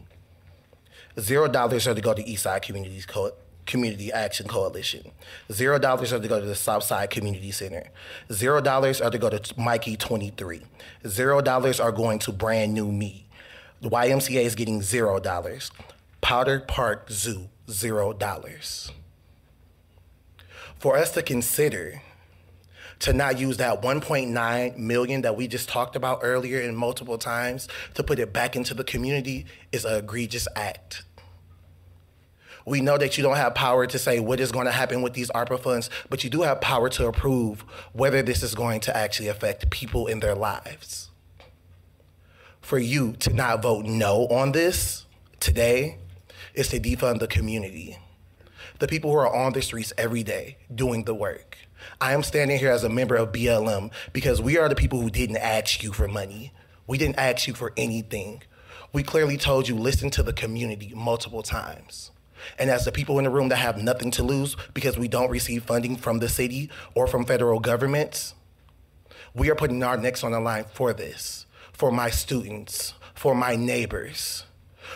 Zero 1.19 1.47
dollars 1.47 1.87
are 1.87 1.93
to 1.93 2.01
go 2.01 2.13
to 2.13 2.23
Eastside 2.23 2.61
Communities 2.61 3.05
Co- 3.05 3.33
Community 3.65 4.11
Action 4.11 4.47
Coalition. 4.47 5.11
Zero 5.51 5.77
dollars 5.77 6.13
are 6.13 6.19
to 6.19 6.27
go 6.27 6.39
to 6.39 6.45
the 6.45 6.55
Southside 6.55 7.09
Community 7.09 7.51
Center. 7.51 7.89
Zero 8.31 8.61
dollars 8.61 9.01
are 9.01 9.09
to 9.09 9.17
go 9.17 9.29
to 9.29 9.59
Mikey 9.59 9.97
23. 9.97 10.61
Zero 11.07 11.41
dollars 11.41 11.79
are 11.79 11.91
going 11.91 12.19
to 12.19 12.31
Brand 12.31 12.73
New 12.73 12.91
Me. 12.91 13.27
The 13.81 13.89
YMCA 13.89 14.43
is 14.43 14.55
getting 14.55 14.81
zero 14.81 15.19
dollars. 15.19 15.71
Potter 16.21 16.59
Park 16.61 17.09
Zoo, 17.09 17.49
zero 17.69 18.13
dollars 18.13 18.91
for 20.81 20.97
us 20.97 21.11
to 21.11 21.21
consider 21.21 22.01
to 22.97 23.13
not 23.13 23.37
use 23.37 23.57
that 23.57 23.83
1.9 23.83 24.77
million 24.77 25.21
that 25.21 25.37
we 25.37 25.47
just 25.47 25.69
talked 25.69 25.95
about 25.95 26.21
earlier 26.23 26.59
and 26.59 26.75
multiple 26.75 27.19
times 27.19 27.67
to 27.93 28.01
put 28.01 28.17
it 28.17 28.33
back 28.33 28.55
into 28.55 28.73
the 28.73 28.83
community 28.83 29.45
is 29.71 29.85
an 29.85 29.95
egregious 29.95 30.47
act. 30.55 31.03
We 32.65 32.81
know 32.81 32.97
that 32.97 33.15
you 33.15 33.23
don't 33.23 33.35
have 33.35 33.53
power 33.53 33.85
to 33.85 33.99
say 33.99 34.19
what 34.19 34.39
is 34.39 34.51
going 34.51 34.65
to 34.65 34.71
happen 34.71 35.03
with 35.03 35.13
these 35.13 35.29
ARPA 35.29 35.59
funds, 35.59 35.91
but 36.09 36.23
you 36.23 36.31
do 36.31 36.41
have 36.41 36.59
power 36.61 36.89
to 36.89 37.05
approve 37.05 37.61
whether 37.93 38.23
this 38.23 38.41
is 38.41 38.55
going 38.55 38.79
to 38.81 38.97
actually 38.97 39.27
affect 39.27 39.69
people 39.69 40.07
in 40.07 40.19
their 40.19 40.35
lives. 40.35 41.11
For 42.59 42.79
you 42.79 43.13
to 43.19 43.31
not 43.31 43.61
vote 43.61 43.85
no 43.85 44.25
on 44.29 44.51
this 44.51 45.05
today 45.39 45.99
is 46.55 46.69
to 46.69 46.79
defund 46.79 47.19
the 47.19 47.27
community, 47.27 47.99
the 48.81 48.87
people 48.87 49.11
who 49.11 49.17
are 49.17 49.33
on 49.33 49.53
the 49.53 49.61
streets 49.61 49.93
every 49.95 50.23
day 50.23 50.57
doing 50.73 51.03
the 51.03 51.13
work. 51.13 51.55
I 52.01 52.13
am 52.13 52.23
standing 52.23 52.57
here 52.57 52.71
as 52.71 52.83
a 52.83 52.89
member 52.89 53.15
of 53.15 53.31
BLM 53.31 53.91
because 54.11 54.41
we 54.41 54.57
are 54.57 54.67
the 54.67 54.75
people 54.75 54.99
who 54.99 55.11
didn't 55.11 55.37
ask 55.37 55.83
you 55.83 55.93
for 55.93 56.07
money. 56.07 56.51
We 56.87 56.97
didn't 56.97 57.19
ask 57.19 57.47
you 57.47 57.53
for 57.53 57.73
anything. 57.77 58.41
We 58.91 59.03
clearly 59.03 59.37
told 59.37 59.69
you 59.69 59.75
listen 59.75 60.09
to 60.09 60.23
the 60.23 60.33
community 60.33 60.93
multiple 60.95 61.43
times. 61.43 62.09
And 62.57 62.71
as 62.71 62.83
the 62.83 62.91
people 62.91 63.19
in 63.19 63.25
the 63.25 63.29
room 63.29 63.49
that 63.49 63.57
have 63.57 63.77
nothing 63.77 64.09
to 64.11 64.23
lose 64.23 64.57
because 64.73 64.97
we 64.97 65.07
don't 65.07 65.29
receive 65.29 65.63
funding 65.63 65.95
from 65.95 66.17
the 66.17 66.27
city 66.27 66.71
or 66.95 67.05
from 67.05 67.23
federal 67.23 67.59
governments, 67.59 68.33
we 69.35 69.51
are 69.51 69.55
putting 69.55 69.83
our 69.83 69.95
necks 69.95 70.23
on 70.23 70.31
the 70.31 70.39
line 70.39 70.65
for 70.73 70.91
this, 70.91 71.45
for 71.71 71.91
my 71.91 72.09
students, 72.09 72.95
for 73.13 73.35
my 73.35 73.55
neighbors, 73.55 74.45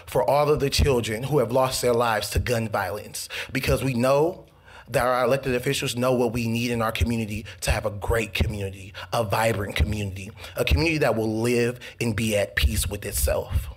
for 0.05 0.27
all 0.29 0.49
of 0.49 0.59
the 0.59 0.69
children 0.69 1.23
who 1.23 1.39
have 1.39 1.51
lost 1.51 1.81
their 1.81 1.93
lives 1.93 2.29
to 2.31 2.39
gun 2.39 2.67
violence, 2.67 3.29
because 3.51 3.83
we 3.83 3.93
know 3.93 4.45
that 4.87 5.05
our 5.05 5.25
elected 5.25 5.55
officials 5.55 5.95
know 5.95 6.13
what 6.13 6.31
we 6.31 6.47
need 6.47 6.71
in 6.71 6.81
our 6.81 6.91
community 6.91 7.45
to 7.61 7.71
have 7.71 7.85
a 7.85 7.89
great 7.89 8.33
community, 8.33 8.93
a 9.11 9.23
vibrant 9.23 9.75
community, 9.75 10.29
a 10.55 10.63
community 10.63 10.99
that 10.99 11.15
will 11.15 11.41
live 11.41 11.79
and 11.99 12.15
be 12.15 12.37
at 12.37 12.55
peace 12.55 12.87
with 12.87 13.03
itself. 13.05 13.69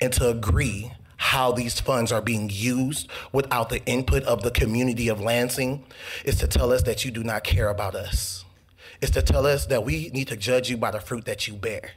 And 0.00 0.12
to 0.14 0.28
agree 0.28 0.92
how 1.16 1.52
these 1.52 1.78
funds 1.78 2.10
are 2.10 2.22
being 2.22 2.48
used 2.50 3.08
without 3.30 3.68
the 3.68 3.84
input 3.84 4.24
of 4.24 4.42
the 4.42 4.50
community 4.50 5.08
of 5.08 5.20
Lansing 5.20 5.84
is 6.24 6.36
to 6.36 6.48
tell 6.48 6.72
us 6.72 6.82
that 6.84 7.04
you 7.04 7.10
do 7.10 7.22
not 7.22 7.44
care 7.44 7.68
about 7.68 7.94
us. 7.94 8.44
It's 9.00 9.12
to 9.12 9.22
tell 9.22 9.46
us 9.46 9.66
that 9.66 9.84
we 9.84 10.10
need 10.14 10.28
to 10.28 10.36
judge 10.36 10.70
you 10.70 10.76
by 10.76 10.90
the 10.90 11.00
fruit 11.00 11.26
that 11.26 11.46
you 11.46 11.54
bear. 11.54 11.90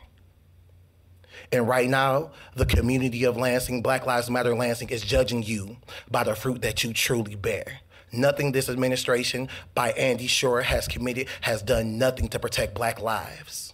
And 1.52 1.68
right 1.68 1.90
now, 1.90 2.32
the 2.56 2.66
community 2.66 3.24
of 3.26 3.38
Lansing, 3.38 3.82
Black 3.82 4.06
Lives 4.06 4.30
Matter 4.30 4.56
Lansing, 4.56 4.90
is 4.90 5.02
judging 5.04 5.44
you 5.44 5.78
by 6.10 6.24
the 6.24 6.36
fruit 6.36 6.62
that 6.62 6.84
you 6.84 6.94
truly 6.94 7.36
bear. 7.36 7.80
Nothing 8.12 8.52
this 8.52 8.70
administration 8.70 9.50
by 9.74 9.92
Andy 9.94 10.28
Schor 10.28 10.62
has 10.62 10.88
committed 10.88 11.28
has 11.42 11.62
done 11.62 11.98
nothing 11.98 12.28
to 12.30 12.40
protect 12.40 12.76
black 12.76 13.02
lives. 13.02 13.74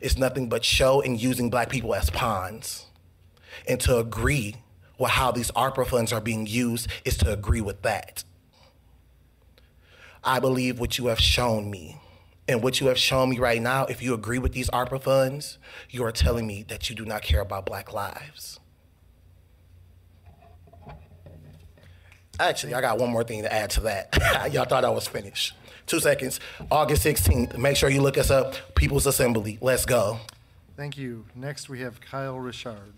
It's 0.00 0.16
nothing 0.16 0.48
but 0.48 0.64
show 0.64 1.02
and 1.02 1.20
using 1.20 1.50
black 1.50 1.68
people 1.68 1.94
as 1.94 2.10
pawns. 2.10 2.86
And 3.68 3.80
to 3.80 3.98
agree 3.98 4.56
with 4.98 5.10
how 5.10 5.32
these 5.32 5.50
ARPA 5.52 5.86
funds 5.86 6.12
are 6.12 6.20
being 6.20 6.46
used 6.46 6.88
is 7.04 7.16
to 7.18 7.32
agree 7.32 7.60
with 7.60 7.82
that. 7.82 8.24
I 10.22 10.38
believe 10.38 10.78
what 10.78 10.98
you 10.98 11.06
have 11.06 11.20
shown 11.20 11.70
me 11.70 12.00
and 12.48 12.62
what 12.62 12.80
you 12.80 12.88
have 12.88 12.98
shown 12.98 13.30
me 13.30 13.38
right 13.38 13.60
now, 13.62 13.86
if 13.86 14.02
you 14.02 14.14
agree 14.14 14.38
with 14.38 14.52
these 14.52 14.68
ARPA 14.70 15.00
funds, 15.02 15.58
you 15.88 16.04
are 16.04 16.12
telling 16.12 16.46
me 16.46 16.64
that 16.68 16.90
you 16.90 16.96
do 16.96 17.04
not 17.04 17.22
care 17.22 17.40
about 17.40 17.66
black 17.66 17.92
lives. 17.92 18.58
Actually, 22.38 22.74
I 22.74 22.80
got 22.80 22.98
one 22.98 23.10
more 23.10 23.22
thing 23.22 23.42
to 23.42 23.52
add 23.52 23.70
to 23.70 23.80
that. 23.82 24.16
Y'all 24.52 24.64
thought 24.64 24.84
I 24.84 24.90
was 24.90 25.06
finished. 25.06 25.54
Two 25.86 26.00
seconds. 26.00 26.40
August 26.70 27.04
16th. 27.04 27.58
Make 27.58 27.76
sure 27.76 27.90
you 27.90 28.00
look 28.00 28.16
us 28.16 28.30
up. 28.30 28.54
People's 28.74 29.06
Assembly. 29.06 29.58
Let's 29.60 29.84
go. 29.84 30.20
Thank 30.76 30.96
you. 30.96 31.26
Next, 31.34 31.68
we 31.68 31.80
have 31.80 32.00
Kyle 32.00 32.38
Richard. 32.38 32.94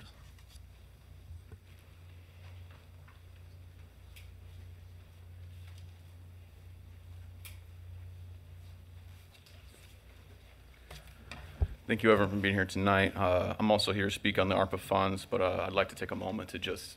Thank 11.89 12.05
you, 12.05 12.13
everyone, 12.13 12.31
for 12.31 12.37
being 12.41 12.55
here 12.55 12.65
tonight. 12.65 13.17
Uh, 13.17 13.57
I'm 13.59 13.73
also 13.73 13.93
here 13.93 14.05
to 14.05 14.11
speak 14.11 14.39
on 14.39 14.49
the 14.49 14.55
ARPA 14.55 14.79
funds, 14.79 15.27
but 15.29 15.41
uh, 15.41 15.65
I'd 15.67 15.73
like 15.73 15.89
to 15.89 15.97
take 15.97 16.13
a 16.13 16.17
moment 16.17 16.51
to 16.51 16.59
just 16.61 16.97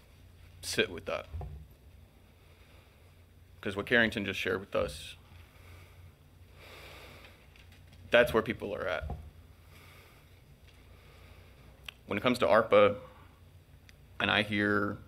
sit 0.62 0.92
with 0.92 1.06
that. 1.06 1.26
Because 3.60 3.76
what 3.76 3.88
Carrington 3.88 4.26
just 4.26 4.40
shared 4.40 4.60
with 4.60 4.76
us, 4.76 5.16
that's 8.12 8.32
where 8.32 8.44
people 8.44 8.76
are 8.76 8.88
at. 8.88 9.10
When 12.06 12.20
it 12.20 12.22
comes 12.22 12.38
to 12.40 12.46
ARPA, 12.46 12.96
and 14.20 14.30
I 14.30 14.44
hear 14.44 15.00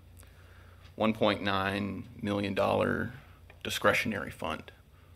$1.9 0.97 2.03
million 2.23 3.11
discretionary 3.63 4.31
fund 4.31 4.71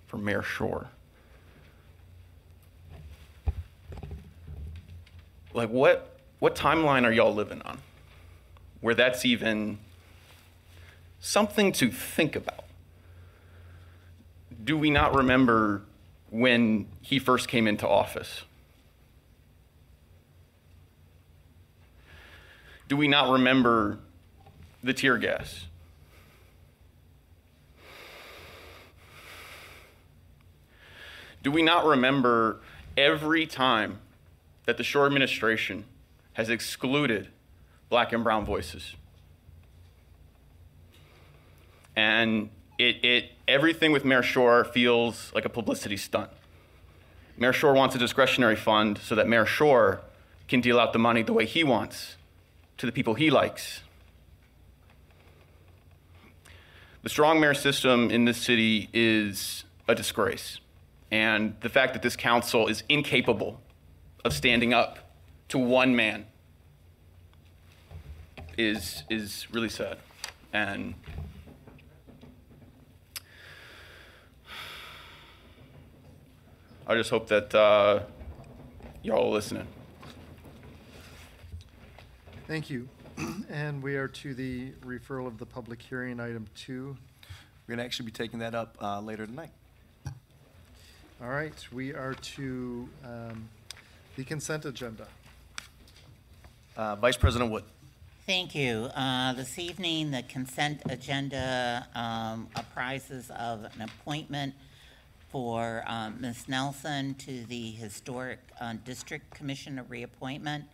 for 0.05 0.17
Mayor 0.17 0.43
Schor. 0.43 0.89
Like 5.53 5.69
what 5.69 6.17
what 6.39 6.55
timeline 6.55 7.05
are 7.05 7.11
y'all 7.11 7.33
living 7.33 7.61
on? 7.61 7.79
Where 8.79 8.95
that's 8.95 9.25
even 9.25 9.77
something 11.19 11.71
to 11.73 11.91
think 11.91 12.35
about. 12.35 12.65
Do 14.63 14.77
we 14.77 14.89
not 14.89 15.15
remember 15.15 15.83
when 16.29 16.87
he 17.01 17.19
first 17.19 17.47
came 17.47 17.67
into 17.67 17.87
office? 17.87 18.43
Do 22.87 22.97
we 22.97 23.07
not 23.07 23.31
remember 23.31 23.99
the 24.83 24.93
tear 24.93 25.17
gas? 25.17 25.65
Do 31.43 31.51
we 31.51 31.61
not 31.61 31.85
remember 31.85 32.59
every 32.97 33.45
time 33.45 33.99
that 34.65 34.77
the 34.77 34.83
Schor 34.83 35.05
administration 35.05 35.85
has 36.33 36.49
excluded 36.49 37.27
black 37.89 38.13
and 38.13 38.23
brown 38.23 38.45
voices. 38.45 38.95
And 41.95 42.49
it, 42.77 43.03
it, 43.03 43.31
everything 43.47 43.91
with 43.91 44.05
Mayor 44.05 44.23
Schor 44.23 44.63
feels 44.63 45.31
like 45.35 45.45
a 45.45 45.49
publicity 45.49 45.97
stunt. 45.97 46.29
Mayor 47.37 47.53
Schor 47.53 47.73
wants 47.73 47.95
a 47.95 47.97
discretionary 47.97 48.55
fund 48.55 48.97
so 48.97 49.15
that 49.15 49.27
Mayor 49.27 49.45
Schor 49.45 50.01
can 50.47 50.61
deal 50.61 50.79
out 50.79 50.93
the 50.93 50.99
money 50.99 51.21
the 51.21 51.33
way 51.33 51.45
he 51.45 51.63
wants 51.63 52.15
to 52.77 52.85
the 52.85 52.91
people 52.91 53.13
he 53.13 53.29
likes. 53.29 53.81
The 57.03 57.09
strong 57.09 57.39
mayor 57.39 57.55
system 57.55 58.11
in 58.11 58.25
this 58.25 58.37
city 58.37 58.89
is 58.93 59.63
a 59.87 59.95
disgrace. 59.95 60.59
And 61.09 61.55
the 61.61 61.69
fact 61.69 61.93
that 61.93 62.03
this 62.03 62.15
council 62.15 62.67
is 62.67 62.83
incapable 62.87 63.59
of 64.23 64.33
standing 64.33 64.73
up 64.73 64.99
to 65.49 65.57
one 65.57 65.95
man 65.95 66.25
is 68.57 69.03
is 69.09 69.47
really 69.51 69.69
sad 69.69 69.97
and 70.53 70.93
I 76.87 76.95
just 76.95 77.09
hope 77.09 77.27
that 77.27 77.55
uh, 77.55 78.01
y'all 79.01 79.29
are 79.29 79.31
listening. 79.31 79.65
Thank 82.47 82.69
you. 82.69 82.89
And 83.49 83.81
we 83.81 83.95
are 83.95 84.07
to 84.07 84.33
the 84.33 84.71
referral 84.85 85.27
of 85.27 85.37
the 85.37 85.45
public 85.45 85.81
hearing, 85.81 86.19
item 86.19 86.47
two. 86.55 86.97
We're 87.65 87.75
going 87.75 87.77
to 87.77 87.85
actually 87.85 88.07
be 88.07 88.11
taking 88.11 88.39
that 88.39 88.55
up 88.55 88.77
uh, 88.81 88.99
later 88.99 89.25
tonight. 89.25 89.51
All 91.21 91.29
right, 91.29 91.53
we 91.71 91.93
are 91.93 92.13
to 92.13 92.89
um, 93.05 93.47
the 94.21 94.25
consent 94.25 94.65
agenda. 94.65 95.07
Uh, 96.77 96.95
Vice 96.97 97.17
President 97.17 97.49
Wood. 97.51 97.63
Thank 98.27 98.53
you. 98.53 98.87
Uh, 98.95 99.33
This 99.33 99.57
evening, 99.57 100.11
the 100.11 100.21
consent 100.21 100.83
agenda 100.87 101.87
um, 101.95 102.47
apprises 102.55 103.31
of 103.31 103.63
an 103.63 103.81
appointment 103.81 104.53
for 105.29 105.83
um, 105.87 106.21
Ms. 106.21 106.47
Nelson 106.47 107.15
to 107.15 107.45
the 107.45 107.71
Historic 107.71 108.37
uh, 108.59 108.75
District 108.85 109.27
Commission, 109.33 109.79
a 109.79 109.83
reappointment, 109.83 110.65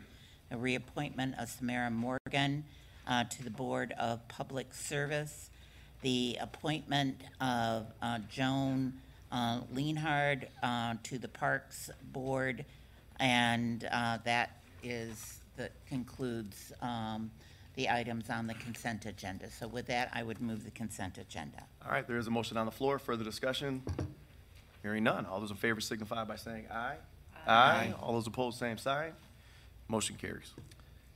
a 0.51 0.57
reappointment 0.57 1.35
of 1.39 1.47
Samara 1.47 1.89
Morgan 1.89 2.65
uh, 3.07 3.23
to 3.23 3.43
the 3.45 3.49
Board 3.49 3.93
of 3.97 4.27
Public 4.27 4.73
Service, 4.73 5.49
the 6.01 6.37
appointment 6.41 7.21
of 7.39 7.85
uh, 8.01 8.19
Joan 8.29 8.91
uh, 9.31 9.61
Leonhard 9.73 10.49
uh, 10.61 10.95
to 11.03 11.17
the 11.17 11.29
Parks 11.29 11.89
Board, 12.11 12.65
and 13.19 13.87
uh, 13.91 14.17
that 14.25 14.61
is, 14.83 15.39
that 15.57 15.71
concludes 15.87 16.71
um, 16.81 17.31
the 17.75 17.89
items 17.89 18.29
on 18.29 18.47
the 18.47 18.53
consent 18.55 19.05
agenda. 19.05 19.49
So 19.51 19.67
with 19.67 19.87
that, 19.87 20.09
I 20.13 20.23
would 20.23 20.41
move 20.41 20.63
the 20.63 20.71
consent 20.71 21.17
agenda. 21.17 21.63
All 21.85 21.91
right, 21.91 22.07
there 22.07 22.17
is 22.17 22.27
a 22.27 22.31
motion 22.31 22.57
on 22.57 22.65
the 22.65 22.71
floor. 22.71 22.99
Further 22.99 23.23
discussion? 23.23 23.83
Hearing 24.81 25.03
none. 25.03 25.25
All 25.25 25.39
those 25.39 25.51
in 25.51 25.57
favor 25.57 25.81
signify 25.81 26.23
by 26.23 26.35
saying 26.35 26.65
aye. 26.71 26.95
Aye. 27.47 27.93
All 28.01 28.13
those 28.13 28.27
opposed, 28.27 28.57
same 28.59 28.77
sign. 28.77 29.13
Motion 29.87 30.15
carries. 30.19 30.51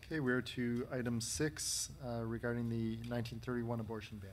Okay, 0.05 0.19
we're 0.19 0.41
to 0.41 0.87
item 0.91 1.21
six 1.21 1.89
uh, 2.05 2.23
regarding 2.23 2.69
the 2.69 2.95
1931 3.07 3.79
abortion 3.79 4.17
ban. 4.17 4.31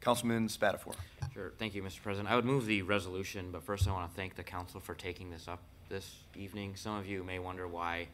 Councilman 0.00 0.48
Spadafore. 0.48 0.94
Sure, 1.34 1.52
thank 1.58 1.74
you, 1.74 1.82
Mr. 1.82 2.02
President. 2.02 2.30
I 2.30 2.36
would 2.36 2.46
move 2.46 2.66
the 2.66 2.82
resolution, 2.82 3.50
but 3.52 3.62
first 3.62 3.86
I 3.86 3.92
want 3.92 4.10
to 4.10 4.16
thank 4.16 4.34
the 4.34 4.42
council 4.42 4.80
for 4.80 4.94
taking 4.94 5.30
this 5.30 5.46
up 5.46 5.62
this 5.90 6.20
evening. 6.36 6.76
Some 6.76 6.96
of 6.96 7.06
you 7.06 7.24
may 7.24 7.40
wonder 7.40 7.66
why 7.66 8.06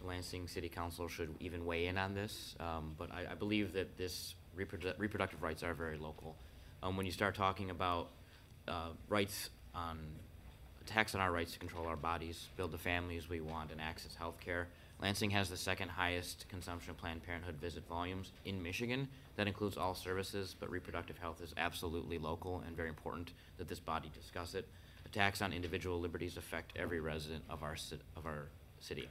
the 0.00 0.06
Lansing 0.06 0.46
City 0.46 0.68
Council 0.68 1.08
should 1.08 1.34
even 1.40 1.64
weigh 1.64 1.86
in 1.86 1.96
on 1.96 2.14
this, 2.14 2.54
um, 2.60 2.94
but 2.98 3.10
I, 3.10 3.32
I 3.32 3.34
believe 3.34 3.72
that 3.72 3.96
this 3.96 4.34
reprodu- 4.56 4.96
reproductive 4.98 5.42
rights 5.42 5.62
are 5.62 5.72
very 5.72 5.96
local. 5.96 6.36
Um, 6.82 6.96
when 6.96 7.06
you 7.06 7.12
start 7.12 7.34
talking 7.34 7.70
about 7.70 8.10
uh, 8.68 8.90
rights 9.08 9.48
on, 9.74 9.98
attacks 10.82 11.14
on 11.14 11.22
our 11.22 11.32
rights 11.32 11.52
to 11.52 11.58
control 11.58 11.86
our 11.86 11.96
bodies, 11.96 12.48
build 12.56 12.70
the 12.70 12.78
families 12.78 13.30
we 13.30 13.40
want, 13.40 13.72
and 13.72 13.80
access 13.80 14.14
health 14.14 14.38
care, 14.38 14.68
Lansing 15.00 15.30
has 15.30 15.50
the 15.50 15.56
second 15.56 15.90
highest 15.90 16.46
consumption 16.48 16.90
of 16.90 16.96
Planned 16.96 17.22
Parenthood 17.22 17.56
visit 17.56 17.86
volumes 17.86 18.32
in 18.44 18.62
Michigan. 18.62 19.08
That 19.36 19.46
includes 19.46 19.76
all 19.76 19.94
services, 19.94 20.54
but 20.58 20.70
reproductive 20.70 21.18
health 21.18 21.42
is 21.42 21.54
absolutely 21.58 22.18
local 22.18 22.62
and 22.66 22.74
very 22.74 22.88
important 22.88 23.32
that 23.58 23.68
this 23.68 23.80
body 23.80 24.10
discuss 24.14 24.54
it. 24.54 24.66
Attacks 25.06 25.40
on 25.40 25.52
individual 25.52 26.00
liberties 26.00 26.36
affect 26.36 26.76
every 26.76 26.98
resident 26.98 27.44
of 27.48 27.62
our, 27.62 27.76
of 28.16 28.26
our 28.26 28.48
city. 28.80 29.08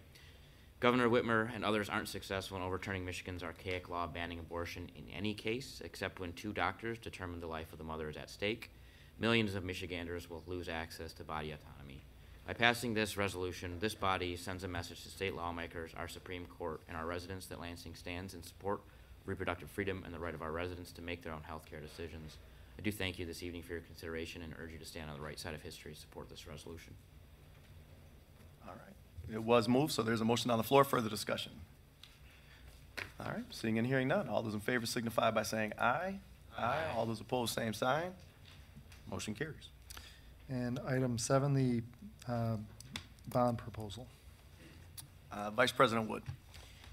Governor 0.81 1.07
Whitmer 1.07 1.49
and 1.55 1.63
others 1.63 1.87
aren't 1.87 2.09
successful 2.09 2.57
in 2.57 2.63
overturning 2.63 3.05
Michigan's 3.05 3.43
archaic 3.43 3.87
law 3.87 4.05
banning 4.05 4.39
abortion 4.39 4.89
in 4.97 5.05
any 5.15 5.33
case, 5.33 5.81
except 5.85 6.19
when 6.19 6.33
two 6.33 6.51
doctors 6.51 6.97
determine 6.97 7.39
the 7.39 7.47
life 7.47 7.71
of 7.71 7.77
the 7.77 7.85
mother 7.85 8.09
is 8.09 8.17
at 8.17 8.29
stake. 8.29 8.71
Millions 9.19 9.55
of 9.55 9.63
Michiganders 9.63 10.29
will 10.29 10.43
lose 10.47 10.67
access 10.67 11.13
to 11.13 11.23
body 11.23 11.51
autonomy. 11.53 12.03
By 12.45 12.53
passing 12.53 12.93
this 12.93 13.15
resolution, 13.15 13.77
this 13.79 13.95
body 13.95 14.35
sends 14.35 14.65
a 14.65 14.67
message 14.67 15.01
to 15.03 15.09
state 15.09 15.33
lawmakers, 15.33 15.91
our 15.95 16.09
Supreme 16.09 16.45
Court, 16.45 16.81
and 16.89 16.97
our 16.97 17.05
residents 17.05 17.45
that 17.45 17.61
Lansing 17.61 17.95
stands 17.95 18.33
in 18.33 18.43
support 18.43 18.81
of 19.21 19.27
reproductive 19.27 19.71
freedom 19.71 20.03
and 20.05 20.13
the 20.13 20.19
right 20.19 20.35
of 20.35 20.41
our 20.41 20.51
residents 20.51 20.91
to 20.91 21.01
make 21.01 21.23
their 21.23 21.33
own 21.33 21.43
health 21.43 21.65
care 21.65 21.79
decisions. 21.79 22.35
I 22.77 22.81
do 22.81 22.91
thank 22.91 23.17
you 23.17 23.25
this 23.25 23.41
evening 23.41 23.63
for 23.63 23.73
your 23.73 23.81
consideration 23.81 24.41
and 24.41 24.53
urge 24.61 24.71
you 24.71 24.77
to 24.79 24.85
stand 24.85 25.09
on 25.09 25.17
the 25.17 25.23
right 25.23 25.39
side 25.39 25.53
of 25.53 25.61
history 25.61 25.93
to 25.93 25.99
support 25.99 26.29
this 26.29 26.47
resolution. 26.47 26.93
All 28.67 28.73
right. 28.73 29.33
It 29.35 29.41
was 29.43 29.67
moved, 29.67 29.93
so 29.93 30.03
there's 30.03 30.21
a 30.21 30.25
motion 30.25 30.51
on 30.51 30.57
the 30.57 30.63
floor. 30.63 30.83
For 30.83 30.97
further 30.97 31.09
discussion? 31.09 31.51
All 33.19 33.27
right, 33.27 33.43
seeing 33.49 33.77
and 33.77 33.87
hearing 33.87 34.07
none. 34.07 34.27
All 34.27 34.41
those 34.41 34.53
in 34.53 34.59
favor 34.59 34.85
signify 34.85 35.31
by 35.31 35.43
saying 35.43 35.73
aye. 35.79 36.15
Aye. 36.57 36.83
All 36.95 37.05
those 37.05 37.21
opposed, 37.21 37.53
same 37.53 37.73
sign. 37.73 38.11
Motion 39.09 39.33
carries. 39.33 39.69
And 40.49 40.79
item 40.87 41.17
seven, 41.17 41.53
the 41.53 41.81
uh, 42.31 42.57
bond 43.29 43.57
proposal. 43.57 44.07
Uh, 45.31 45.49
Vice 45.51 45.71
President 45.71 46.09
Wood. 46.09 46.23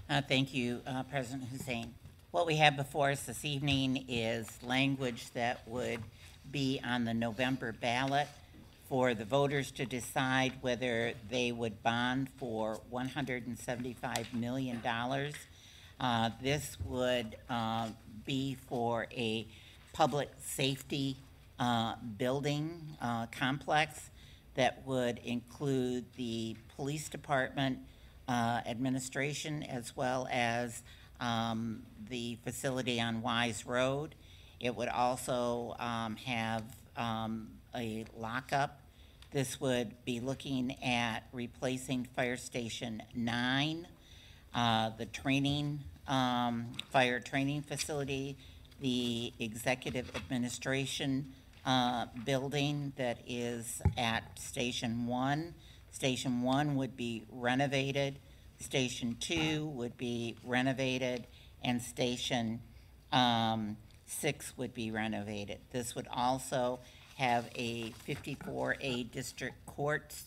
Uh, 0.09 0.21
Thank 0.21 0.53
you, 0.53 0.81
uh, 0.87 1.03
President 1.03 1.43
Hussain. 1.51 1.93
What 2.33 2.47
we 2.47 2.55
have 2.55 2.75
before 2.75 3.11
us 3.11 3.21
this 3.27 3.45
evening 3.45 4.05
is 4.09 4.47
language 4.63 5.29
that 5.35 5.67
would 5.67 5.99
be 6.51 6.81
on 6.83 7.05
the 7.05 7.13
November 7.13 7.73
ballot 7.73 8.27
for 8.89 9.13
the 9.13 9.23
voters 9.23 9.69
to 9.73 9.85
decide 9.85 10.53
whether 10.61 11.13
they 11.29 11.51
would 11.51 11.83
bond 11.83 12.29
for 12.39 12.79
$175 12.91 14.33
million. 14.33 14.81
Uh, 15.99 16.31
This 16.41 16.75
would 16.87 17.35
uh, 17.51 17.89
be 18.25 18.57
for 18.67 19.05
a 19.11 19.45
public 19.93 20.31
safety 20.41 21.17
uh, 21.59 21.93
building 22.17 22.97
uh, 22.99 23.27
complex 23.27 24.09
that 24.55 24.81
would 24.87 25.19
include 25.19 26.05
the 26.17 26.55
police 26.77 27.09
department, 27.09 27.77
uh, 28.27 28.61
administration, 28.65 29.61
as 29.61 29.95
well 29.95 30.27
as 30.31 30.81
um, 31.23 31.83
the 32.09 32.37
facility 32.43 32.99
on 32.99 33.21
Wise 33.21 33.65
Road. 33.65 34.13
It 34.59 34.75
would 34.75 34.89
also 34.89 35.75
um, 35.79 36.17
have 36.17 36.63
um, 36.97 37.47
a 37.73 38.05
lockup. 38.17 38.81
This 39.31 39.59
would 39.59 40.05
be 40.05 40.19
looking 40.19 40.75
at 40.83 41.21
replacing 41.31 42.07
Fire 42.15 42.37
Station 42.37 43.01
9, 43.15 43.87
uh, 44.53 44.91
the 44.97 45.05
training, 45.07 45.79
um, 46.07 46.67
fire 46.91 47.19
training 47.19 47.63
facility, 47.63 48.37
the 48.79 49.33
executive 49.39 50.13
administration 50.15 51.33
uh, 51.65 52.05
building 52.25 52.93
that 52.97 53.19
is 53.25 53.81
at 53.97 54.37
Station 54.37 55.07
1. 55.07 55.53
Station 55.91 56.41
1 56.41 56.75
would 56.75 56.95
be 56.95 57.23
renovated, 57.31 58.19
Station 58.63 59.17
2 59.19 59.65
would 59.65 59.97
be 59.97 60.35
renovated, 60.43 61.27
and 61.63 61.81
Station 61.81 62.61
um, 63.11 63.77
6 64.05 64.57
would 64.57 64.73
be 64.73 64.89
renovated. 64.89 65.59
This 65.71 65.95
would 65.95 66.07
also 66.09 66.79
have 67.17 67.49
a 67.55 67.91
54A 68.07 69.11
District 69.11 69.55
Courts 69.65 70.25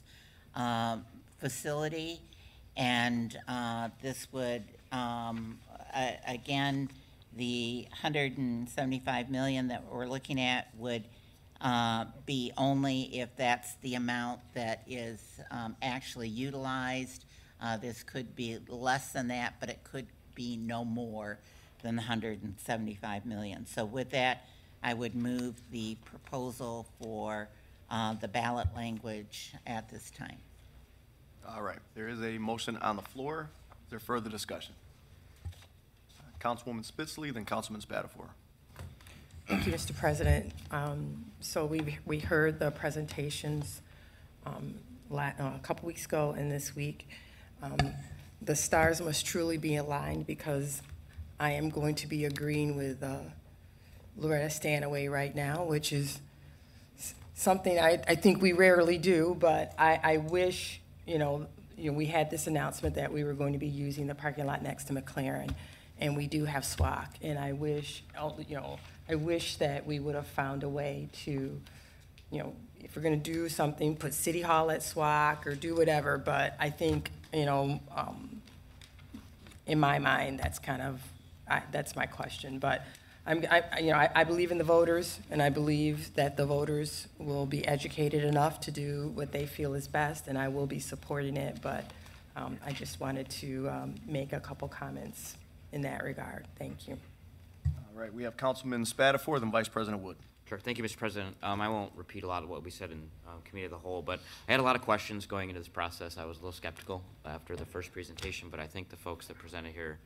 um, 0.54 1.04
facility, 1.38 2.20
and 2.76 3.36
uh, 3.48 3.88
this 4.02 4.26
would, 4.32 4.64
um, 4.92 5.58
a- 5.94 6.18
again, 6.28 6.90
the 7.36 7.86
175 7.90 9.30
million 9.30 9.68
that 9.68 9.84
we're 9.90 10.06
looking 10.06 10.40
at 10.40 10.68
would 10.76 11.04
uh, 11.60 12.04
be 12.26 12.52
only 12.56 13.18
if 13.18 13.34
that's 13.36 13.74
the 13.82 13.94
amount 13.94 14.40
that 14.54 14.82
is 14.86 15.40
um, 15.50 15.76
actually 15.82 16.28
utilized. 16.28 17.25
Uh, 17.60 17.76
This 17.76 18.02
could 18.02 18.34
be 18.36 18.58
less 18.68 19.12
than 19.12 19.28
that, 19.28 19.54
but 19.60 19.68
it 19.68 19.82
could 19.84 20.06
be 20.34 20.56
no 20.56 20.84
more 20.84 21.38
than 21.82 21.96
the 21.96 22.02
175 22.02 23.26
million. 23.26 23.66
So 23.66 23.84
with 23.84 24.10
that, 24.10 24.46
I 24.82 24.94
would 24.94 25.14
move 25.14 25.54
the 25.70 25.96
proposal 26.04 26.86
for 27.00 27.48
uh, 27.90 28.14
the 28.14 28.28
ballot 28.28 28.68
language 28.74 29.54
at 29.66 29.88
this 29.88 30.10
time. 30.10 30.38
All 31.48 31.62
right, 31.62 31.78
there 31.94 32.08
is 32.08 32.20
a 32.22 32.38
motion 32.38 32.76
on 32.78 32.96
the 32.96 33.02
floor. 33.02 33.48
Is 33.84 33.90
there 33.90 33.98
further 33.98 34.28
discussion? 34.28 34.74
Councilwoman 36.40 36.90
Spitzley, 36.90 37.32
then 37.32 37.44
Councilman 37.44 37.80
Spadafore. 37.80 38.28
Thank 39.46 39.66
you, 39.66 39.72
Mr. 39.72 39.96
President. 39.96 40.52
Um, 40.70 41.24
So 41.40 41.64
we, 41.64 41.98
we 42.04 42.18
heard 42.18 42.58
the 42.58 42.72
presentations 42.72 43.80
um, 44.44 44.74
uh, 45.12 45.30
a 45.38 45.60
couple 45.62 45.86
weeks 45.86 46.04
ago 46.04 46.34
and 46.36 46.50
this 46.50 46.74
week. 46.74 47.08
Um, 47.62 47.76
The 48.42 48.54
stars 48.54 49.00
must 49.00 49.26
truly 49.26 49.56
be 49.56 49.76
aligned 49.76 50.26
because 50.26 50.82
I 51.40 51.52
am 51.52 51.70
going 51.70 51.94
to 51.96 52.06
be 52.06 52.24
agreeing 52.26 52.76
with 52.76 53.02
uh, 53.02 53.18
Loretta 54.16 54.50
Stanaway 54.50 55.08
right 55.08 55.34
now, 55.34 55.64
which 55.64 55.92
is 55.92 56.20
something 57.34 57.78
I, 57.78 58.00
I 58.06 58.14
think 58.14 58.40
we 58.40 58.52
rarely 58.52 58.98
do, 58.98 59.36
but 59.38 59.72
I, 59.78 59.98
I 60.02 60.16
wish, 60.18 60.80
you 61.06 61.18
know, 61.18 61.46
you 61.76 61.90
know, 61.90 61.96
we 61.96 62.06
had 62.06 62.30
this 62.30 62.46
announcement 62.46 62.94
that 62.94 63.12
we 63.12 63.24
were 63.24 63.34
going 63.34 63.52
to 63.52 63.58
be 63.58 63.66
using 63.66 64.06
the 64.06 64.14
parking 64.14 64.46
lot 64.46 64.62
next 64.62 64.84
to 64.84 64.92
McLaren, 64.94 65.52
and 65.98 66.16
we 66.16 66.26
do 66.26 66.44
have 66.44 66.62
SWAC, 66.62 67.08
and 67.22 67.38
I 67.38 67.52
wish, 67.52 68.04
you 68.48 68.56
know, 68.56 68.78
I 69.08 69.14
wish 69.16 69.56
that 69.56 69.86
we 69.86 69.98
would 69.98 70.14
have 70.14 70.26
found 70.26 70.62
a 70.62 70.68
way 70.68 71.08
to, 71.24 71.60
you 72.30 72.38
know, 72.38 72.54
if 72.80 72.94
we're 72.94 73.02
gonna 73.02 73.16
do 73.16 73.48
something, 73.48 73.96
put 73.96 74.14
City 74.14 74.40
Hall 74.40 74.70
at 74.70 74.80
SWAC 74.80 75.46
or 75.46 75.54
do 75.54 75.74
whatever, 75.74 76.16
but 76.16 76.54
I 76.60 76.70
think, 76.70 77.10
you 77.32 77.44
know, 77.44 77.80
um, 77.94 78.42
in 79.66 79.78
my 79.80 79.98
mind, 79.98 80.38
that's 80.38 80.58
kind 80.58 80.82
of, 80.82 81.00
I, 81.48 81.62
that's 81.72 81.96
my 81.96 82.06
question, 82.06 82.58
but 82.58 82.84
I'm, 83.26 83.44
I, 83.50 83.80
you 83.80 83.90
know, 83.90 83.96
I, 83.98 84.08
I 84.14 84.24
believe 84.24 84.52
in 84.52 84.58
the 84.58 84.64
voters, 84.64 85.18
and 85.30 85.42
I 85.42 85.50
believe 85.50 86.14
that 86.14 86.36
the 86.36 86.46
voters 86.46 87.08
will 87.18 87.46
be 87.46 87.66
educated 87.66 88.24
enough 88.24 88.60
to 88.60 88.70
do 88.70 89.10
what 89.14 89.32
they 89.32 89.46
feel 89.46 89.74
is 89.74 89.88
best, 89.88 90.28
and 90.28 90.38
I 90.38 90.48
will 90.48 90.66
be 90.66 90.78
supporting 90.78 91.36
it, 91.36 91.58
but, 91.62 91.84
um, 92.36 92.58
I 92.64 92.72
just 92.72 93.00
wanted 93.00 93.28
to, 93.30 93.68
um, 93.68 93.94
make 94.06 94.32
a 94.32 94.40
couple 94.40 94.68
comments 94.68 95.36
in 95.72 95.82
that 95.82 96.04
regard. 96.04 96.46
Thank 96.58 96.86
you. 96.86 96.96
All 97.66 98.00
right, 98.00 98.12
we 98.14 98.22
have 98.22 98.36
Councilman 98.36 98.84
Spadafore, 98.84 99.40
then 99.40 99.50
Vice 99.50 99.68
President 99.68 100.02
Wood. 100.02 100.16
Sure. 100.48 100.60
Thank 100.60 100.78
you, 100.78 100.84
Mr. 100.84 100.96
President. 100.96 101.36
Um, 101.42 101.60
I 101.60 101.68
won't 101.68 101.90
repeat 101.96 102.22
a 102.22 102.28
lot 102.28 102.44
of 102.44 102.48
what 102.48 102.62
we 102.62 102.70
said 102.70 102.92
in 102.92 103.02
um, 103.26 103.42
committee 103.44 103.64
of 103.64 103.72
the 103.72 103.78
whole, 103.78 104.00
but 104.00 104.20
I 104.48 104.52
had 104.52 104.60
a 104.60 104.62
lot 104.62 104.76
of 104.76 104.82
questions 104.82 105.26
going 105.26 105.48
into 105.48 105.60
this 105.60 105.66
process. 105.66 106.18
I 106.18 106.24
was 106.24 106.36
a 106.36 106.40
little 106.40 106.52
skeptical 106.52 107.02
after 107.24 107.56
the 107.56 107.64
first 107.64 107.92
presentation, 107.92 108.48
but 108.48 108.60
I 108.60 108.68
think 108.68 108.88
the 108.88 108.96
folks 108.96 109.26
that 109.26 109.38
presented 109.38 109.74
here 109.74 109.98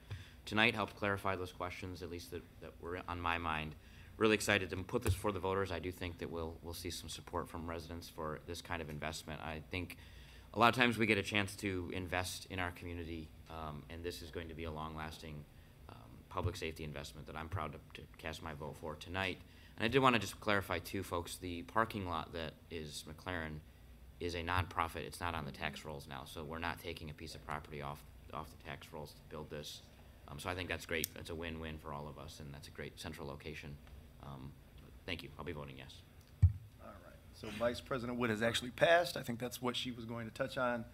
tonight 0.46 0.74
helped 0.74 0.96
clarify 0.96 1.36
those 1.36 1.52
questions, 1.52 2.02
at 2.02 2.10
least 2.10 2.30
that, 2.30 2.40
that 2.62 2.72
were 2.80 3.00
on 3.06 3.20
my 3.20 3.36
mind. 3.36 3.74
Really 4.16 4.34
excited 4.34 4.70
to 4.70 4.76
put 4.78 5.02
this 5.02 5.12
for 5.12 5.30
the 5.30 5.38
voters. 5.38 5.70
I 5.70 5.78
do 5.78 5.92
think 5.92 6.16
that 6.20 6.30
we'll, 6.30 6.54
we'll 6.62 6.72
see 6.72 6.90
some 6.90 7.10
support 7.10 7.50
from 7.50 7.68
residents 7.68 8.08
for 8.08 8.40
this 8.46 8.62
kind 8.62 8.80
of 8.80 8.88
investment. 8.88 9.42
I 9.42 9.60
think 9.70 9.98
a 10.54 10.58
lot 10.58 10.70
of 10.70 10.74
times 10.74 10.96
we 10.96 11.04
get 11.04 11.18
a 11.18 11.22
chance 11.22 11.54
to 11.56 11.90
invest 11.92 12.46
in 12.48 12.58
our 12.58 12.70
community, 12.70 13.28
um, 13.50 13.82
and 13.90 14.02
this 14.02 14.22
is 14.22 14.30
going 14.30 14.48
to 14.48 14.54
be 14.54 14.64
a 14.64 14.70
long-lasting 14.70 15.34
um, 15.90 15.96
public 16.30 16.56
safety 16.56 16.82
investment 16.82 17.26
that 17.26 17.36
I'm 17.36 17.50
proud 17.50 17.72
to, 17.72 18.00
to 18.00 18.06
cast 18.16 18.42
my 18.42 18.54
vote 18.54 18.76
for 18.80 18.94
tonight. 18.94 19.36
And 19.80 19.86
I 19.86 19.88
did 19.88 20.00
want 20.00 20.14
to 20.14 20.20
just 20.20 20.38
clarify 20.40 20.78
too, 20.78 21.02
folks, 21.02 21.36
the 21.36 21.62
parking 21.62 22.06
lot 22.06 22.34
that 22.34 22.52
is 22.70 23.02
McLaren 23.08 23.60
is 24.20 24.34
a 24.34 24.42
nonprofit. 24.42 25.06
It's 25.06 25.20
not 25.20 25.34
on 25.34 25.46
the 25.46 25.50
tax 25.50 25.86
rolls 25.86 26.06
now, 26.06 26.24
so 26.26 26.44
we're 26.44 26.58
not 26.58 26.78
taking 26.80 27.08
a 27.08 27.14
piece 27.14 27.34
of 27.34 27.42
property 27.46 27.80
off, 27.80 27.98
off 28.34 28.46
the 28.50 28.62
tax 28.68 28.88
rolls 28.92 29.12
to 29.12 29.20
build 29.30 29.48
this. 29.48 29.80
Um, 30.28 30.38
so 30.38 30.50
I 30.50 30.54
think 30.54 30.68
that's 30.68 30.84
great. 30.84 31.08
That's 31.14 31.30
a 31.30 31.34
win-win 31.34 31.78
for 31.78 31.94
all 31.94 32.06
of 32.06 32.22
us, 32.22 32.40
and 32.40 32.52
that's 32.52 32.68
a 32.68 32.70
great 32.72 33.00
central 33.00 33.26
location. 33.26 33.74
Um, 34.22 34.52
thank 35.06 35.22
you. 35.22 35.30
I'll 35.38 35.46
be 35.46 35.52
voting 35.52 35.76
yes. 35.78 35.94
All 36.82 36.90
right, 37.06 37.16
so 37.32 37.48
Vice 37.58 37.80
President 37.80 38.18
Wood 38.18 38.28
has 38.28 38.42
actually 38.42 38.72
passed. 38.72 39.16
I 39.16 39.22
think 39.22 39.38
that's 39.38 39.62
what 39.62 39.76
she 39.76 39.92
was 39.92 40.04
going 40.04 40.28
to 40.28 40.34
touch 40.34 40.58
on. 40.58 40.84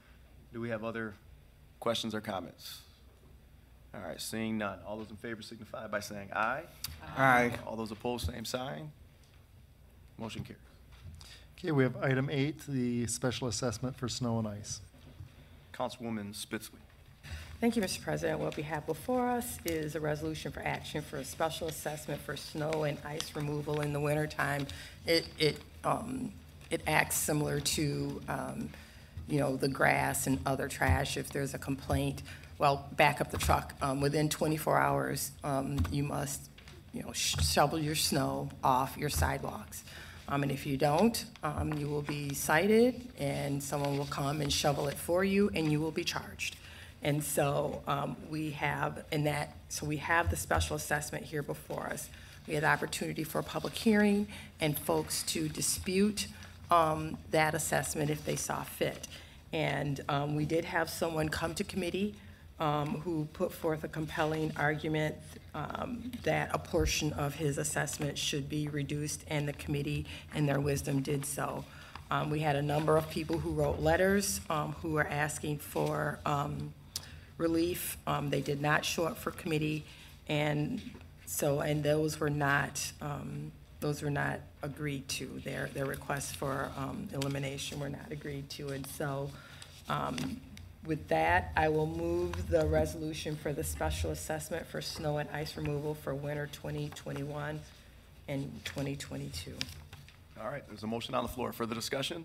Do 0.53 0.61
we 0.61 0.69
have 0.69 0.85
other 0.85 1.15
questions 1.81 2.15
or 2.15 2.21
comments? 2.21 2.83
All 3.95 4.01
right, 4.07 4.21
seeing 4.21 4.59
none. 4.59 4.79
All 4.87 4.99
those 4.99 5.11
in 5.11 5.17
favor 5.17 5.43
signify 5.43 5.87
by 5.87 6.01
saying 6.01 6.31
aye. 6.35 6.65
Aye. 7.17 7.53
All 7.67 7.77
those 7.77 7.91
opposed, 7.91 8.27
same 8.27 8.45
sign. 8.45 8.91
Motion 10.19 10.45
carries. 10.45 10.61
Okay, 11.59 11.73
we 11.73 11.83
have 11.83 11.97
item 12.03 12.29
eight, 12.31 12.61
the 12.69 13.07
special 13.07 13.49
assessment 13.49 13.97
for 13.97 14.09
snow 14.09 14.39
and 14.39 14.47
ice. 14.47 14.81
Councilwoman 15.73 16.35
Spitzley. 16.35 16.81
Thank 17.59 17.75
you, 17.75 17.83
Mr. 17.83 18.03
President. 18.03 18.39
What 18.39 18.55
we 18.57 18.63
have 18.65 18.85
before 18.87 19.29
us 19.29 19.59
is 19.65 19.95
a 19.95 20.01
resolution 20.01 20.53
for 20.53 20.61
action 20.61 21.01
for 21.01 21.17
a 21.17 21.25
special 21.25 21.69
assessment 21.69 22.21
for 22.21 22.37
snow 22.37 22.85
and 22.85 22.99
ice 23.07 23.35
removal 23.35 23.81
in 23.81 23.95
the 23.95 24.01
wintertime. 24.01 24.67
It, 25.07 25.27
it, 25.39 25.57
um, 25.83 26.33
it 26.71 26.83
acts 26.87 27.17
similar 27.17 27.61
to, 27.61 28.21
um, 28.29 28.69
you 29.27 29.41
know, 29.41 29.57
the 29.57 29.69
grass 29.69 30.27
and 30.27 30.39
other 30.45 30.69
trash. 30.69 31.17
If 31.17 31.31
there's 31.31 31.55
a 31.55 31.59
complaint, 31.59 32.23
well, 32.59 32.89
back 32.93 33.21
up 33.21 33.31
the 33.31 33.39
truck. 33.39 33.75
Um, 33.83 34.01
within 34.01 34.29
24 34.29 34.79
hours, 34.79 35.31
um, 35.45 35.79
you 35.91 36.03
must, 36.03 36.49
you 36.93 37.03
know, 37.03 37.13
sh- 37.13 37.37
shovel 37.43 37.79
your 37.79 37.95
snow 37.95 38.49
off 38.65 38.97
your 38.97 39.11
sidewalks. 39.11 39.85
Um, 40.29 40.43
and 40.43 40.51
if 40.51 40.67
you 40.67 40.77
don't, 40.77 41.25
um, 41.43 41.73
you 41.75 41.87
will 41.87 42.03
be 42.03 42.35
cited 42.35 43.09
and 43.19 43.63
someone 43.63 43.97
will 43.97 44.07
come 44.07 44.41
and 44.41 44.53
shovel 44.53 44.89
it 44.89 44.97
for 44.97 45.23
you 45.23 45.51
and 45.55 45.71
you 45.71 45.81
will 45.81 45.93
be 45.93 46.03
charged. 46.03 46.57
And 47.03 47.23
so 47.23 47.83
um, 47.87 48.17
we 48.29 48.51
have, 48.53 49.05
in 49.13 49.25
that, 49.25 49.55
so 49.69 49.87
we 49.87 49.99
have 49.99 50.31
the 50.31 50.37
special 50.37 50.75
assessment 50.75 51.25
here 51.25 51.43
before 51.43 51.87
us. 51.87 52.09
We 52.49 52.55
had 52.55 52.65
the 52.65 52.69
opportunity 52.69 53.23
for 53.23 53.39
a 53.39 53.45
public 53.45 53.75
hearing 53.75 54.27
and 54.61 54.77
folks 54.77 55.23
to 55.25 55.49
dispute 55.49 56.27
um, 56.71 57.19
that 57.31 57.55
assessment 57.55 58.11
if 58.11 58.25
they 58.25 58.37
saw 58.37 58.63
fit. 58.63 59.07
And 59.53 60.01
um, 60.09 60.35
we 60.35 60.45
did 60.45 60.65
have 60.65 60.91
someone 60.91 61.29
come 61.29 61.55
to 61.55 61.65
committee 61.65 62.17
um, 62.59 63.01
who 63.01 63.27
put 63.33 63.53
forth 63.53 63.85
a 63.85 63.89
compelling 63.89 64.53
argument 64.57 65.15
um, 65.55 66.11
that 66.23 66.51
a 66.53 66.59
portion 66.59 67.13
of 67.15 67.35
his 67.35 67.59
assessment 67.59 68.17
should 68.17 68.49
be 68.49 68.69
reduced, 68.69 69.25
and 69.29 69.47
the 69.47 69.53
committee, 69.53 70.07
in 70.35 70.47
their 70.47 70.61
wisdom, 70.61 71.03
did 71.03 71.25
so. 71.25 71.65
Um, 72.11 72.31
We 72.31 72.41
had 72.41 72.57
a 72.57 72.63
number 72.63 72.97
of 72.97 73.11
people 73.11 73.39
who 73.39 73.51
wrote 73.51 73.81
letters 73.81 74.41
um, 74.49 74.73
who 74.81 74.93
were 74.93 75.07
asking 75.07 75.59
for 75.59 76.19
um, 76.25 76.73
relief. 77.37 77.99
Um, 78.07 78.31
They 78.31 78.41
did 78.41 78.61
not 78.61 78.85
show 78.85 79.05
up 79.05 79.19
for 79.19 79.31
committee, 79.33 79.85
and 80.29 80.81
so, 81.27 81.61
and 81.61 81.83
those 81.83 82.21
were 82.21 82.31
not, 82.31 82.93
those 83.81 84.01
were 84.01 84.11
not 84.11 84.41
agreed 84.63 85.09
to. 85.09 85.41
Their, 85.45 85.69
their 85.75 85.85
requests 85.85 86.33
for 86.33 86.71
elimination 87.13 87.81
were 87.81 87.91
not 87.91 88.11
agreed 88.11 88.49
to. 88.51 88.69
And 88.69 88.87
so 88.87 89.31
um, 89.89 90.41
with 90.87 91.09
that, 91.09 91.53
I 91.57 91.69
will 91.69 91.87
move 91.87 92.49
the 92.49 92.67
resolution 92.67 93.37
for 93.37 93.53
the 93.53 93.65
special 93.65 94.11
assessment 94.11 94.67
for 94.67 94.81
snow 94.81 95.19
and 95.19 95.29
ice 95.31 95.57
removal 95.57 95.95
for 95.95 96.15
winter 96.15 96.49
2021 96.53 97.61
and 98.29 98.61
2022. 98.65 99.55
All 100.41 100.49
right, 100.49 100.63
there's 100.69 100.83
a 100.83 100.87
motion 100.87 101.15
on 101.15 101.25
the 101.25 101.29
floor. 101.29 101.53
For 101.53 101.59
further 101.65 101.75
discussion? 101.75 102.25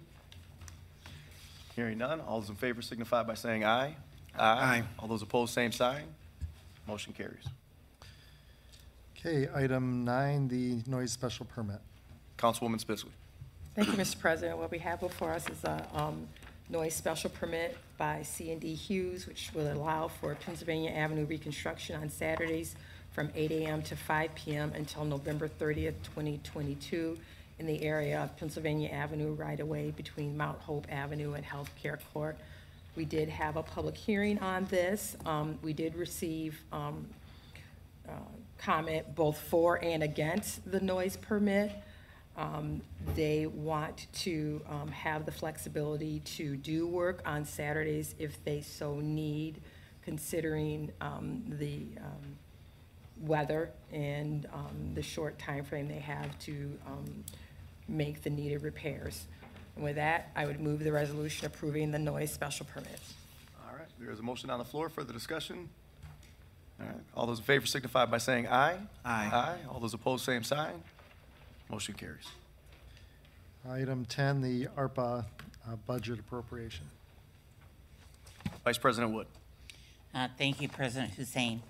Hearing 1.76 1.97
none. 1.97 2.21
All 2.21 2.41
those 2.41 2.50
in 2.50 2.56
favor 2.56 2.82
signify 2.82 3.24
by 3.24 3.34
saying 3.34 3.63
aye. 3.63 3.95
Aye. 4.38 4.84
All 5.00 5.08
those 5.08 5.21
opposed, 5.21 5.54
same 5.54 5.71
sign. 5.71 6.04
Motion 6.88 7.13
carries. 7.13 7.45
Okay, 9.17 9.47
item 9.54 10.04
nine, 10.04 10.47
the 10.47 10.82
noise 10.89 11.12
special 11.12 11.45
permit. 11.45 11.80
Councilwoman 12.38 12.84
Spitzley. 12.84 13.12
Thank 13.76 13.88
you, 13.89 13.93
Mr. 13.93 14.19
President. 14.19 14.58
What 14.58 14.71
we 14.71 14.80
have 14.80 15.00
before 15.00 15.32
us 15.32 15.47
is 15.50 15.63
a 15.63 15.88
um, 15.93 16.28
noise 16.69 16.93
special 16.93 17.30
permit 17.30 17.78
by 18.02 18.24
c 18.24 18.52
and 18.52 18.60
D 18.60 18.74
Hughes, 18.74 19.28
which 19.28 19.52
will 19.54 19.72
allow 19.72 20.08
for 20.08 20.34
Pennsylvania 20.34 20.90
Avenue 20.90 21.24
reconstruction 21.24 22.02
on 22.02 22.10
Saturdays 22.10 22.76
from 23.12 23.30
8 23.36 23.52
a.m. 23.52 23.84
to 23.84 23.96
5 23.96 24.34
p.m. 24.34 24.72
until 24.74 25.06
November 25.06 25.48
30th, 25.48 25.94
2022, 26.16 27.16
in 27.60 27.68
the 27.68 27.84
area 27.84 28.24
of 28.24 28.36
Pennsylvania 28.38 28.90
Avenue 28.90 29.34
right-of-way 29.34 29.92
between 29.92 30.36
Mount 30.36 30.58
Hope 30.62 30.88
Avenue 30.90 31.34
and 31.34 31.46
Healthcare 31.46 32.00
Court. 32.12 32.36
We 32.96 33.06
did 33.06 33.30
have 33.30 33.56
a 33.56 33.62
public 33.62 33.96
hearing 33.96 34.40
on 34.40 34.66
this. 34.66 35.16
Um, 35.28 35.60
We 35.62 35.72
did 35.72 35.96
receive 35.96 36.60
um, 36.72 37.06
uh, 38.10 38.14
comment 38.58 39.14
both 39.14 39.38
for 39.38 39.76
and 39.84 40.02
against 40.02 40.72
the 40.72 40.80
noise 40.80 41.18
permit. 41.18 41.72
Um, 42.38 42.82
They 43.15 43.46
want 43.46 44.08
to 44.13 44.62
um, 44.70 44.88
have 44.89 45.26
the 45.26 45.32
flexibility 45.32 46.20
to 46.38 46.56
do 46.56 46.88
work 46.88 47.22
on 47.26 47.46
Saturdays 47.46 48.15
if 48.20 48.44
they 48.46 48.62
so 48.62 49.00
need, 49.00 49.62
considering 50.04 50.91
um, 51.02 51.44
the 51.60 51.88
um, 51.98 52.38
weather 53.20 53.72
and 53.91 54.48
um, 54.54 54.94
the 54.94 55.02
short 55.04 55.38
time 55.38 55.63
frame 55.63 55.88
they 55.88 56.00
have 56.00 56.38
to 56.39 56.78
um, 56.88 57.24
make 57.88 58.24
the 58.24 58.30
needed 58.30 58.63
repairs. 58.63 59.26
And 59.76 59.84
with 59.84 59.96
that, 59.96 60.32
I 60.36 60.46
would 60.46 60.60
move 60.60 60.84
the 60.84 60.91
resolution 60.91 61.46
approving 61.46 61.91
the 61.91 62.00
noise 62.00 62.32
special 62.32 62.65
permit. 62.65 63.00
All 63.67 63.78
right, 63.78 63.88
there 64.00 64.12
is 64.12 64.20
a 64.20 64.24
motion 64.24 64.50
on 64.50 64.60
the 64.60 64.65
floor. 64.65 64.89
Further 64.89 65.13
discussion? 65.13 65.70
All 66.80 66.88
right, 66.88 66.96
all 67.15 67.28
those 67.28 67.39
in 67.39 67.44
favor 67.44 67.65
signify 67.65 68.06
by 68.06 68.17
saying 68.17 68.48
aye. 68.48 68.78
Aye. 69.06 69.30
Aye. 69.32 69.58
All 69.70 69.80
those 69.80 69.94
opposed, 69.94 70.26
same 70.26 70.44
sign. 70.44 70.82
Motion 71.72 71.94
carries. 71.94 72.28
Item 73.70 74.04
10, 74.04 74.42
the 74.42 74.68
ARPA 74.78 75.24
uh, 75.24 75.76
budget 75.88 76.20
appropriation. 76.20 76.84
Vice 78.66 78.78
President 78.78 79.14
Wood. 79.14 79.28
Uh, 80.14 80.28
Thank 80.38 80.60
you, 80.60 80.68
President 80.68 81.14
Hussain. 81.14 81.62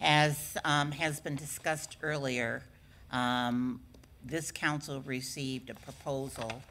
As 0.00 0.56
um, 0.64 0.92
has 0.92 1.18
been 1.18 1.34
discussed 1.34 1.96
earlier, 2.02 2.62
um, 3.10 3.80
this 4.24 4.52
council 4.52 5.00
received 5.00 5.70
a 5.70 5.74
proposal 5.74 6.62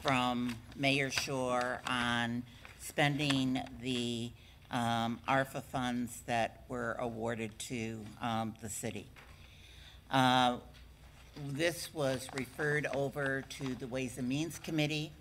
from 0.00 0.56
Mayor 0.76 1.10
Schor 1.10 1.82
on 1.86 2.44
spending 2.78 3.60
the 3.82 4.30
um, 4.70 5.20
ARPA 5.28 5.62
funds 5.64 6.22
that 6.24 6.64
were 6.66 6.96
awarded 6.98 7.58
to 7.58 8.00
um, 8.22 8.54
the 8.62 8.70
city. 8.70 9.06
Uh, 10.10 10.56
This 11.36 11.92
was 11.94 12.28
referred 12.34 12.86
over 12.94 13.42
to 13.42 13.74
the 13.74 13.86
Ways 13.86 14.18
and 14.18 14.28
Means 14.28 14.58
Committee, 14.58 15.12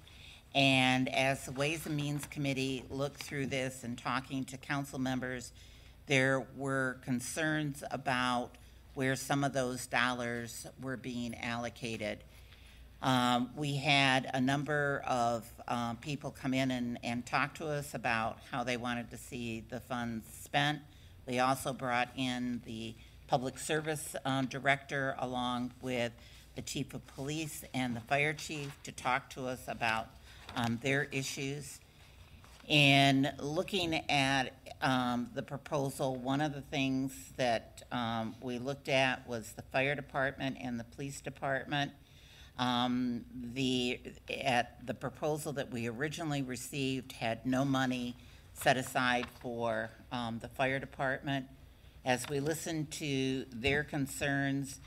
and 0.53 1.07
as 1.09 1.45
the 1.45 1.51
Ways 1.51 1.85
and 1.85 1.95
Means 1.95 2.25
Committee 2.25 2.83
looked 2.89 3.23
through 3.23 3.47
this 3.47 3.83
and 3.83 3.97
talking 3.97 4.43
to 4.45 4.57
council 4.57 4.99
members, 4.99 5.51
there 6.07 6.45
were 6.57 6.97
concerns 7.03 7.83
about 7.91 8.51
where 8.95 9.15
some 9.15 9.43
of 9.43 9.53
those 9.53 9.87
dollars 9.87 10.67
were 10.81 10.97
being 10.97 11.35
allocated. 11.35 12.19
Um, 13.01 13.51
We 13.55 13.77
had 13.77 14.29
a 14.33 14.41
number 14.41 15.03
of 15.07 15.49
um, 15.67 15.97
people 15.97 16.31
come 16.31 16.53
in 16.53 16.71
and, 16.71 16.99
and 17.03 17.25
talk 17.25 17.55
to 17.55 17.67
us 17.67 17.93
about 17.93 18.39
how 18.51 18.63
they 18.63 18.77
wanted 18.77 19.11
to 19.11 19.17
see 19.17 19.63
the 19.69 19.79
funds 19.79 20.25
spent. 20.43 20.79
We 21.25 21.39
also 21.39 21.71
brought 21.71 22.09
in 22.17 22.61
the 22.65 22.95
Public 23.29 23.59
Service 23.59 24.15
um, 24.25 24.47
Director 24.47 25.13
along 25.19 25.71
with 25.83 26.11
the 26.55 26.63
Chief 26.63 26.95
of 26.95 27.05
Police 27.13 27.63
and 27.75 27.95
the 27.95 27.99
Fire 27.99 28.33
Chief 28.33 28.75
to 28.81 28.91
talk 28.91 29.29
to 29.29 29.45
us 29.45 29.59
about 29.67 30.07
um, 30.55 30.79
their 30.81 31.03
issues. 31.11 31.79
And 32.67 33.31
looking 33.39 33.93
at 34.09 34.53
um, 34.81 35.29
the 35.35 35.43
proposal, 35.43 36.15
one 36.15 36.41
of 36.41 36.55
the 36.55 36.61
things 36.61 37.13
that 37.37 37.83
um, 37.91 38.33
we 38.41 38.57
looked 38.57 38.89
at 38.89 39.29
was 39.29 39.51
the 39.51 39.61
fire 39.61 39.93
department 39.93 40.57
and 40.59 40.79
the 40.79 40.85
police 40.95 41.21
department. 41.21 41.91
Um, 42.57 43.25
The, 43.53 43.99
at, 44.43 44.87
the 44.87 44.95
proposal 44.95 45.53
that 45.53 45.71
we 45.71 45.87
originally 45.87 46.41
received 46.41 47.11
had 47.11 47.45
no 47.45 47.63
money 47.63 48.15
set 48.55 48.75
aside 48.75 49.27
for 49.39 49.91
um, 50.11 50.39
the 50.39 50.49
fire 50.49 50.79
department. 50.79 51.45
As 52.05 52.29
we 52.29 52.39
listened 52.39 52.91
to 52.91 53.43
their 53.53 53.83
concerns, 53.83 54.79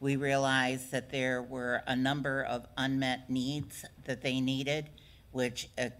we 0.00 0.16
realized 0.16 0.92
that 0.92 1.10
there 1.10 1.42
were 1.42 1.82
a 1.86 1.94
number 1.94 2.42
of 2.42 2.66
unmet 2.76 3.28
needs 3.28 3.84
that 4.06 4.22
they 4.22 4.40
needed, 4.40 4.88
which 5.32 5.68
uh, 5.78 5.90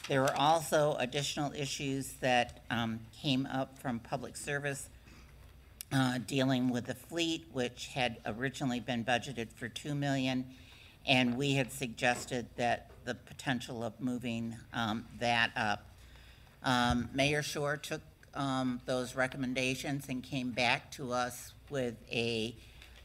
There 0.07 0.21
were 0.21 0.35
also 0.35 0.95
additional 0.99 1.51
issues 1.53 2.13
that 2.21 2.61
um, 2.69 2.99
came 3.21 3.47
up 3.47 3.79
from 3.79 3.99
public 3.99 4.37
service 4.37 4.87
uh, 5.91 6.19
dealing 6.27 6.69
with 6.69 6.85
the 6.85 6.93
fleet, 6.93 7.47
which 7.53 7.87
had 7.87 8.17
originally 8.25 8.79
been 8.79 9.03
budgeted 9.03 9.51
for 9.51 9.67
two 9.67 9.95
million, 9.95 10.45
and 11.07 11.35
we 11.35 11.53
had 11.53 11.71
suggested 11.71 12.45
that 12.55 12.91
the 13.05 13.15
potential 13.15 13.83
of 13.83 13.99
moving 13.99 14.55
um, 14.73 15.05
that 15.19 15.49
up. 15.55 15.87
Um, 16.63 17.09
Mayor 17.13 17.41
Schor 17.41 17.77
took, 17.77 18.01
um, 18.35 18.81
those 18.85 19.15
recommendations 19.15 20.07
and 20.07 20.21
came 20.21 20.51
back 20.51 20.91
to 20.91 21.13
us 21.13 21.53
with 21.71 21.95
a, 22.11 22.53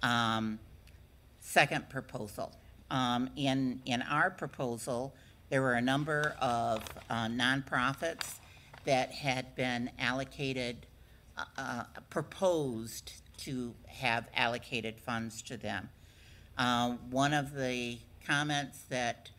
um, 0.03 0.59
second 1.41 1.89
proposal. 1.89 2.53
Um, 2.91 3.31
in, 3.37 3.81
in 3.87 4.03
our 4.03 4.31
proposal, 4.31 5.15
there 5.51 5.61
were 5.63 5.75
a 5.75 5.83
number 5.83 6.37
of, 6.41 6.83
uh, 7.11 7.27
nonprofits 7.27 8.39
that 8.85 9.13
had 9.13 9.55
been 9.57 9.91
allocated, 9.99 10.87
uh, 11.37 11.45
uh, 11.59 11.85
proposed 12.09 13.13
to 13.37 13.75
have 13.87 14.29
allocated 14.35 15.01
funds 15.01 15.43
to 15.43 15.57
them. 15.57 15.91
Uh, 16.57 16.93
One 17.11 17.35
of 17.35 17.55
the 17.55 17.99
comments 18.25 18.83
that 18.89 19.31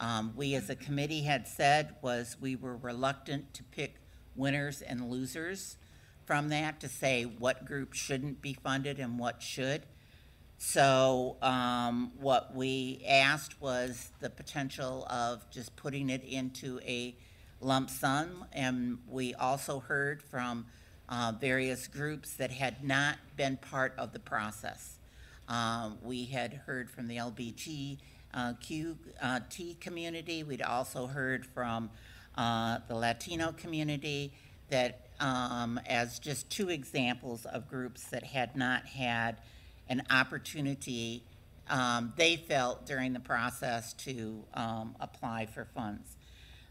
um, 0.00 0.32
we 0.36 0.54
as 0.54 0.70
a 0.70 0.76
committee 0.76 1.22
had 1.22 1.46
said 1.46 1.96
was 2.02 2.36
we 2.40 2.56
were 2.56 2.76
reluctant 2.76 3.52
to 3.54 3.62
pick 3.64 3.96
winners 4.36 4.80
and 4.80 5.10
losers 5.10 5.76
from 6.24 6.48
that 6.50 6.78
to 6.80 6.88
say 6.88 7.24
what 7.24 7.64
group 7.64 7.94
shouldn't 7.94 8.40
be 8.40 8.54
funded 8.54 8.98
and 9.00 9.18
what 9.18 9.42
should. 9.42 9.82
So 10.58 11.36
um, 11.40 12.10
what 12.18 12.54
we 12.54 13.00
asked 13.06 13.60
was 13.60 14.10
the 14.18 14.28
potential 14.28 15.06
of 15.08 15.48
just 15.50 15.76
putting 15.76 16.10
it 16.10 16.24
into 16.24 16.80
a 16.80 17.14
lump 17.60 17.90
sum. 17.90 18.44
And 18.52 18.98
we 19.08 19.34
also 19.34 19.78
heard 19.78 20.20
from 20.20 20.66
uh, 21.08 21.32
various 21.40 21.86
groups 21.86 22.34
that 22.34 22.50
had 22.50 22.82
not 22.82 23.18
been 23.36 23.56
part 23.56 23.94
of 23.96 24.12
the 24.12 24.18
process. 24.18 24.98
Um, 25.48 25.98
We 26.02 26.24
had 26.26 26.52
heard 26.52 26.90
from 26.90 27.06
the 27.06 27.16
LBGQ 27.16 28.00
uh, 29.22 29.40
T 29.48 29.76
community. 29.80 30.42
We'd 30.42 30.60
also 30.60 31.06
heard 31.06 31.46
from 31.46 31.88
uh, 32.36 32.80
the 32.88 32.96
Latino 32.96 33.52
community 33.52 34.32
that, 34.70 35.06
um, 35.20 35.80
as 35.86 36.18
just 36.18 36.50
two 36.50 36.68
examples 36.68 37.46
of 37.46 37.68
groups 37.68 38.04
that 38.10 38.24
had 38.24 38.56
not 38.56 38.84
had 38.86 39.36
an 39.88 40.02
opportunity, 40.10 41.24
um, 41.68 42.12
they 42.16 42.36
felt 42.36 42.86
during 42.86 43.12
the 43.12 43.20
process 43.20 43.92
to 43.94 44.44
um, 44.54 44.94
apply 45.00 45.46
for 45.46 45.66
funds. 45.74 46.16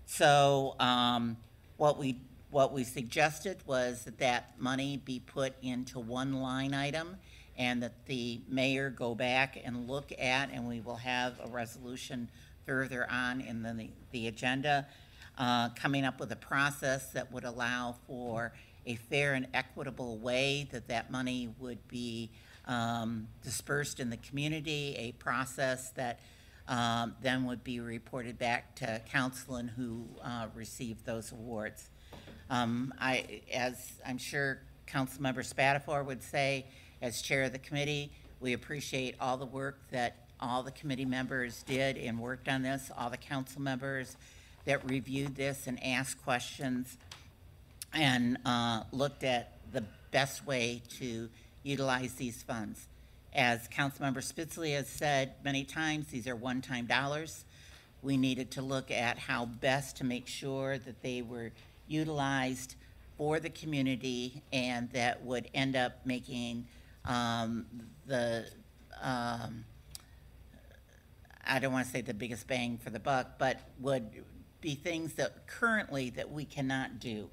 So 0.05 0.75
um, 0.79 1.37
what 1.77 1.97
we, 1.97 2.19
what 2.49 2.73
we 2.73 2.83
suggested 2.83 3.57
was 3.65 4.03
that 4.05 4.19
that 4.19 4.59
money 4.59 5.01
be 5.03 5.19
put 5.19 5.53
into 5.61 5.99
one 5.99 6.41
line 6.41 6.73
item 6.73 7.17
and 7.57 7.81
that 7.81 8.05
the 8.05 8.39
mayor 8.47 8.89
go 8.89 9.15
back 9.15 9.59
and 9.63 9.87
look 9.87 10.11
at, 10.19 10.51
and 10.51 10.67
we 10.67 10.79
will 10.79 10.95
have 10.95 11.39
a 11.43 11.47
resolution 11.49 12.29
further 12.65 13.07
on 13.09 13.41
in 13.41 13.63
the, 13.63 13.89
the 14.11 14.27
agenda, 14.27 14.85
uh, 15.37 15.69
coming 15.69 16.05
up 16.05 16.19
with 16.19 16.31
a 16.31 16.35
process 16.35 17.11
that 17.11 17.31
would 17.31 17.43
allow 17.43 17.95
for 18.07 18.53
a 18.85 18.95
fair 18.95 19.33
and 19.33 19.47
equitable 19.53 20.17
way 20.17 20.67
that 20.71 20.87
that 20.87 21.11
money 21.11 21.53
would 21.59 21.85
be 21.87 22.29
um, 22.67 23.27
dispersed 23.43 23.99
in 23.99 24.09
the 24.09 24.17
community, 24.17 24.95
a 24.97 25.11
process 25.13 25.89
that 25.91 26.19
um, 26.67 27.15
then 27.21 27.45
would 27.45 27.63
be 27.63 27.79
reported 27.79 28.37
back 28.37 28.75
to 28.75 29.01
council 29.09 29.55
and 29.55 29.69
who 29.69 30.05
uh, 30.21 30.47
received 30.53 31.05
those 31.05 31.31
awards. 31.31 31.89
Um, 32.49 32.93
I, 32.99 33.41
as 33.53 33.93
I'm 34.05 34.17
sure 34.17 34.59
Councilmember 34.87 35.47
Spadafore 35.47 36.05
would 36.05 36.23
say, 36.23 36.65
as 37.01 37.21
chair 37.21 37.43
of 37.43 37.53
the 37.53 37.59
committee, 37.59 38.11
we 38.39 38.53
appreciate 38.53 39.15
all 39.19 39.37
the 39.37 39.45
work 39.45 39.79
that 39.91 40.27
all 40.39 40.63
the 40.63 40.71
committee 40.71 41.05
members 41.05 41.63
did 41.63 41.97
and 41.97 42.19
worked 42.19 42.47
on 42.47 42.61
this, 42.61 42.91
all 42.97 43.09
the 43.09 43.17
council 43.17 43.61
members 43.61 44.15
that 44.65 44.87
reviewed 44.89 45.35
this 45.35 45.67
and 45.67 45.83
asked 45.83 46.23
questions 46.23 46.97
and 47.93 48.37
uh, 48.45 48.83
looked 48.91 49.23
at 49.23 49.53
the 49.71 49.83
best 50.11 50.45
way 50.45 50.81
to 50.99 51.29
utilize 51.67 52.13
these 52.13 52.41
funds. 52.41 52.87
As 53.33 53.67
Councilmember 53.67 54.23
Spitzley 54.23 54.73
has 54.73 54.87
said 54.87 55.33
many 55.43 55.63
times, 55.63 56.07
these 56.07 56.27
are 56.27 56.35
one-time 56.35 56.85
dollars. 56.85 57.43
We 58.01 58.15
needed 58.15 58.51
to 58.51 58.61
look 58.61 58.89
at 58.89 59.19
how 59.19 59.45
best 59.45 59.97
to 59.97 60.03
make 60.03 60.27
sure 60.27 60.77
that 60.77 61.01
they 61.01 61.21
were 61.21 61.51
utilized 61.87 62.75
for 63.17 63.39
the 63.39 63.49
community 63.49 64.41
and 64.53 64.89
that 64.91 65.23
would 65.23 65.49
end 65.53 65.75
up 65.75 66.05
making 66.05 66.67
um, 67.05 67.65
the, 68.05 68.45
um, 69.01 69.65
I 71.45 71.59
don't 71.59 71.73
want 71.73 71.85
to 71.85 71.91
say 71.91 72.01
the 72.01 72.13
biggest 72.13 72.47
bang 72.47 72.77
for 72.77 72.91
the 72.91 72.99
buck, 72.99 73.37
but 73.37 73.59
would 73.79 74.05
be 74.61 74.75
things 74.75 75.13
that 75.13 75.47
currently 75.47 76.11
that 76.11 76.31
we 76.31 76.45
cannot 76.45 76.99
do. 76.99 77.29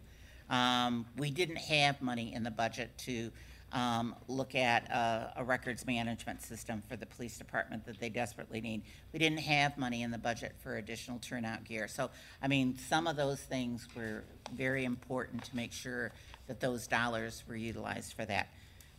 Um, 0.50 1.06
we 1.16 1.30
didn't 1.30 1.56
have 1.56 2.02
money 2.02 2.34
in 2.34 2.42
the 2.42 2.50
budget 2.50 2.90
to 2.98 3.30
um, 3.74 4.14
look 4.28 4.54
at 4.54 4.84
a, 4.90 5.32
a 5.36 5.44
records 5.44 5.84
management 5.84 6.40
system 6.40 6.82
for 6.88 6.96
the 6.96 7.06
police 7.06 7.36
department 7.36 7.84
that 7.86 7.98
they 7.98 8.08
desperately 8.08 8.60
need. 8.60 8.82
We 9.12 9.18
didn't 9.18 9.40
have 9.40 9.76
money 9.76 10.02
in 10.02 10.10
the 10.10 10.18
budget 10.18 10.54
for 10.62 10.76
additional 10.76 11.18
turnout 11.18 11.64
gear. 11.64 11.88
So, 11.88 12.10
I 12.40 12.48
mean, 12.48 12.78
some 12.78 13.06
of 13.06 13.16
those 13.16 13.40
things 13.40 13.86
were 13.96 14.24
very 14.54 14.84
important 14.84 15.44
to 15.44 15.56
make 15.56 15.72
sure 15.72 16.12
that 16.46 16.60
those 16.60 16.86
dollars 16.86 17.42
were 17.48 17.56
utilized 17.56 18.14
for 18.14 18.24
that. 18.24 18.48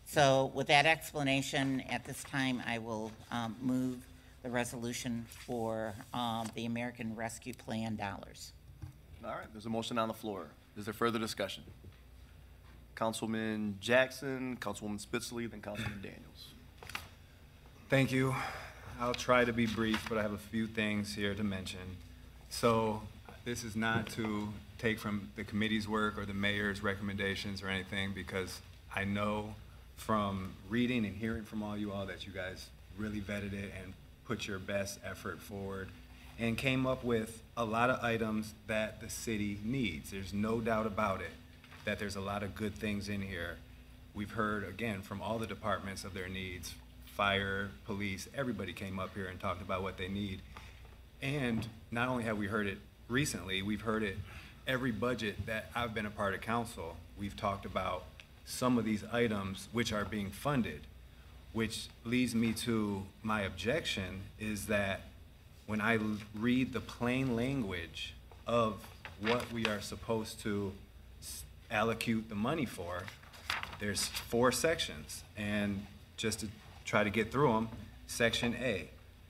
So 0.05 0.51
with 0.53 0.67
that 0.67 0.85
explanation, 0.85 1.81
at 1.89 2.05
this 2.05 2.23
time, 2.25 2.61
I 2.67 2.77
will 2.77 3.11
um, 3.31 3.55
move 3.61 4.05
the 4.43 4.49
resolution 4.51 5.25
for 5.47 5.95
um, 6.13 6.47
the 6.53 6.65
American 6.65 7.15
Rescue 7.15 7.53
Plan 7.53 7.95
dollars. 7.95 8.53
All 9.23 9.31
right, 9.31 9.47
there's 9.53 9.65
a 9.65 9.69
motion 9.69 9.97
on 9.97 10.07
the 10.07 10.13
floor. 10.13 10.47
Is 10.77 10.85
there 10.85 10.93
further 10.93 11.17
discussion? 11.17 11.63
Councilman 12.95 13.77
Jackson, 13.81 14.57
Councilwoman 14.61 15.05
Spitzley, 15.05 15.49
then 15.49 15.61
Councilman 15.61 16.01
Daniels. 16.01 16.47
Thank 17.89 18.11
you. 18.11 18.33
I'll 18.99 19.13
try 19.13 19.43
to 19.43 19.53
be 19.53 19.65
brief, 19.65 20.05
but 20.07 20.17
I 20.17 20.21
have 20.21 20.31
a 20.31 20.37
few 20.37 20.67
things 20.67 21.13
here 21.13 21.35
to 21.35 21.43
mention. 21.43 21.97
So 22.49 23.01
this 23.43 23.63
is 23.63 23.75
not 23.75 24.09
to 24.11 24.47
take 24.79 24.97
from 24.99 25.29
the 25.35 25.43
committee's 25.43 25.87
work 25.87 26.17
or 26.17 26.25
the 26.25 26.33
mayor's 26.33 26.81
recommendations 26.81 27.61
or 27.61 27.67
anything, 27.67 28.13
because 28.13 28.61
I 28.95 29.03
know 29.03 29.55
from 29.97 30.53
reading 30.69 31.05
and 31.05 31.15
hearing 31.15 31.43
from 31.43 31.63
all 31.63 31.77
you 31.77 31.91
all 31.91 32.05
that 32.05 32.25
you 32.25 32.31
guys 32.31 32.69
really 32.97 33.19
vetted 33.19 33.53
it 33.53 33.73
and 33.83 33.93
put 34.25 34.47
your 34.47 34.59
best 34.59 34.99
effort 35.05 35.41
forward 35.41 35.89
and 36.39 36.57
came 36.57 36.85
up 36.85 37.03
with 37.03 37.41
a 37.55 37.65
lot 37.65 37.89
of 37.89 38.03
items 38.03 38.53
that 38.67 39.01
the 39.01 39.09
city 39.09 39.59
needs. 39.63 40.11
There's 40.11 40.33
no 40.33 40.59
doubt 40.59 40.85
about 40.85 41.21
it 41.21 41.31
that 41.85 41.99
there's 41.99 42.15
a 42.15 42.21
lot 42.21 42.43
of 42.43 42.55
good 42.55 42.75
things 42.75 43.09
in 43.09 43.21
here. 43.21 43.57
We've 44.13 44.31
heard, 44.31 44.67
again, 44.67 45.01
from 45.01 45.21
all 45.21 45.39
the 45.39 45.47
departments 45.47 46.03
of 46.03 46.13
their 46.13 46.27
needs, 46.27 46.73
fire, 47.05 47.69
police, 47.85 48.27
everybody 48.35 48.73
came 48.73 48.99
up 48.99 49.13
here 49.13 49.27
and 49.27 49.39
talked 49.39 49.61
about 49.61 49.83
what 49.83 49.97
they 49.97 50.07
need. 50.07 50.41
And 51.21 51.65
not 51.91 52.09
only 52.09 52.23
have 52.23 52.37
we 52.37 52.47
heard 52.47 52.67
it 52.67 52.77
recently, 53.07 53.61
we've 53.61 53.81
heard 53.81 54.03
it 54.03 54.17
every 54.67 54.91
budget 54.91 55.45
that 55.45 55.69
I've 55.75 55.93
been 55.93 56.05
a 56.05 56.11
part 56.11 56.33
of 56.33 56.41
council. 56.41 56.97
We've 57.17 57.35
talked 57.35 57.65
about 57.65 58.03
some 58.45 58.77
of 58.77 58.85
these 58.85 59.03
items 59.11 59.67
which 59.71 59.93
are 59.93 60.05
being 60.05 60.29
funded, 60.29 60.81
which 61.53 61.87
leads 62.03 62.35
me 62.35 62.53
to 62.53 63.03
my 63.23 63.41
objection 63.41 64.21
is 64.39 64.67
that 64.67 65.01
when 65.67 65.81
I 65.81 65.99
read 66.37 66.73
the 66.73 66.79
plain 66.79 67.35
language 67.35 68.13
of 68.45 68.75
what 69.21 69.51
we 69.51 69.65
are 69.65 69.81
supposed 69.81 70.39
to 70.41 70.73
allocate 71.71 72.29
the 72.29 72.35
money 72.35 72.65
for, 72.65 73.03
there's 73.79 74.07
four 74.07 74.51
sections. 74.51 75.23
And 75.37 75.85
just 76.17 76.39
to 76.41 76.47
try 76.85 77.03
to 77.03 77.09
get 77.09 77.31
through 77.31 77.53
them, 77.53 77.69
Section 78.07 78.55
A, 78.55 78.89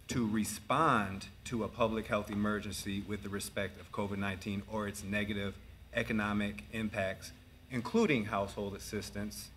to 0.10 0.28
respond 0.28 1.28
to 1.46 1.64
a 1.64 1.68
public 1.68 2.08
health 2.08 2.30
emergency 2.30 3.04
with 3.08 3.24
the 3.24 3.30
respect 3.30 3.80
of 3.80 3.92
COVID-19 3.92 4.62
or 4.72 4.88
its 4.88 5.04
negative 5.04 5.56
economic 5.94 6.64
impacts, 6.74 7.32
including 7.72 8.26
household 8.26 8.76
assistance, 8.76 9.50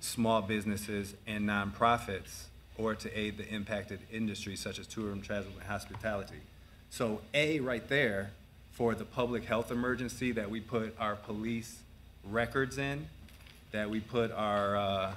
small 0.00 0.42
businesses, 0.42 1.14
and 1.26 1.48
nonprofits, 1.48 2.44
or 2.78 2.94
to 2.94 3.18
aid 3.18 3.38
the 3.38 3.48
impacted 3.48 3.98
industries 4.12 4.60
such 4.60 4.78
as 4.78 4.86
tourism, 4.86 5.22
travel, 5.22 5.50
and 5.58 5.66
hospitality. 5.66 6.40
So 6.90 7.20
A 7.34 7.58
right 7.60 7.88
there, 7.88 8.30
for 8.76 8.94
the 8.94 9.06
public 9.06 9.46
health 9.46 9.70
emergency 9.70 10.32
that 10.32 10.50
we 10.50 10.60
put 10.60 10.94
our 11.00 11.16
police 11.16 11.78
records 12.30 12.78
in, 12.78 13.08
that 13.72 13.90
we 13.90 14.00
put 14.00 14.32
our 14.32 14.76
uh, 14.76 15.14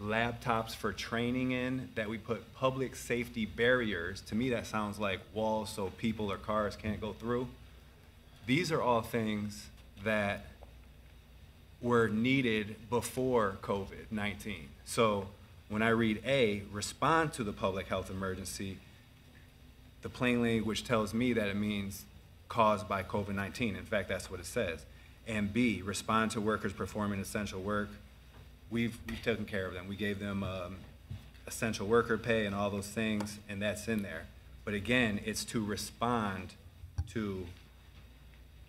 laptops 0.00 0.74
for 0.74 0.92
training 0.92 1.52
in, 1.52 1.88
that 1.94 2.08
we 2.08 2.18
put 2.18 2.54
public 2.54 2.94
safety 2.94 3.46
barriers. 3.46 4.20
To 4.22 4.34
me, 4.34 4.50
that 4.50 4.66
sounds 4.66 4.98
like 4.98 5.20
walls 5.32 5.70
so 5.70 5.88
people 5.98 6.30
or 6.30 6.36
cars 6.36 6.76
can't 6.76 7.00
go 7.00 7.12
through. 7.12 7.48
These 8.46 8.70
are 8.70 8.80
all 8.80 9.02
things 9.02 9.68
that 10.04 10.46
were 11.80 12.08
needed 12.08 12.76
before 12.90 13.56
COVID 13.62 14.10
19. 14.10 14.68
So 14.84 15.28
when 15.68 15.82
I 15.82 15.88
read 15.90 16.22
A, 16.24 16.62
respond 16.70 17.32
to 17.34 17.44
the 17.44 17.52
public 17.52 17.88
health 17.88 18.10
emergency, 18.10 18.78
the 20.02 20.08
plain 20.08 20.42
language 20.42 20.84
tells 20.84 21.12
me 21.12 21.32
that 21.32 21.48
it 21.48 21.56
means 21.56 22.04
caused 22.48 22.88
by 22.88 23.02
COVID 23.02 23.34
19. 23.34 23.76
In 23.76 23.84
fact, 23.84 24.08
that's 24.08 24.30
what 24.30 24.40
it 24.40 24.46
says. 24.46 24.84
And 25.26 25.52
B, 25.52 25.82
respond 25.84 26.30
to 26.32 26.40
workers 26.40 26.72
performing 26.72 27.20
essential 27.20 27.60
work. 27.60 27.88
We've, 28.70 28.96
we've 29.08 29.22
taken 29.22 29.44
care 29.44 29.66
of 29.66 29.74
them. 29.74 29.88
We 29.88 29.96
gave 29.96 30.18
them 30.18 30.42
um, 30.42 30.76
essential 31.46 31.86
worker 31.86 32.18
pay 32.18 32.46
and 32.46 32.54
all 32.54 32.70
those 32.70 32.86
things, 32.86 33.38
and 33.48 33.60
that's 33.60 33.88
in 33.88 34.02
there. 34.02 34.26
But 34.64 34.74
again, 34.74 35.20
it's 35.24 35.44
to 35.46 35.64
respond 35.64 36.54
to 37.10 37.46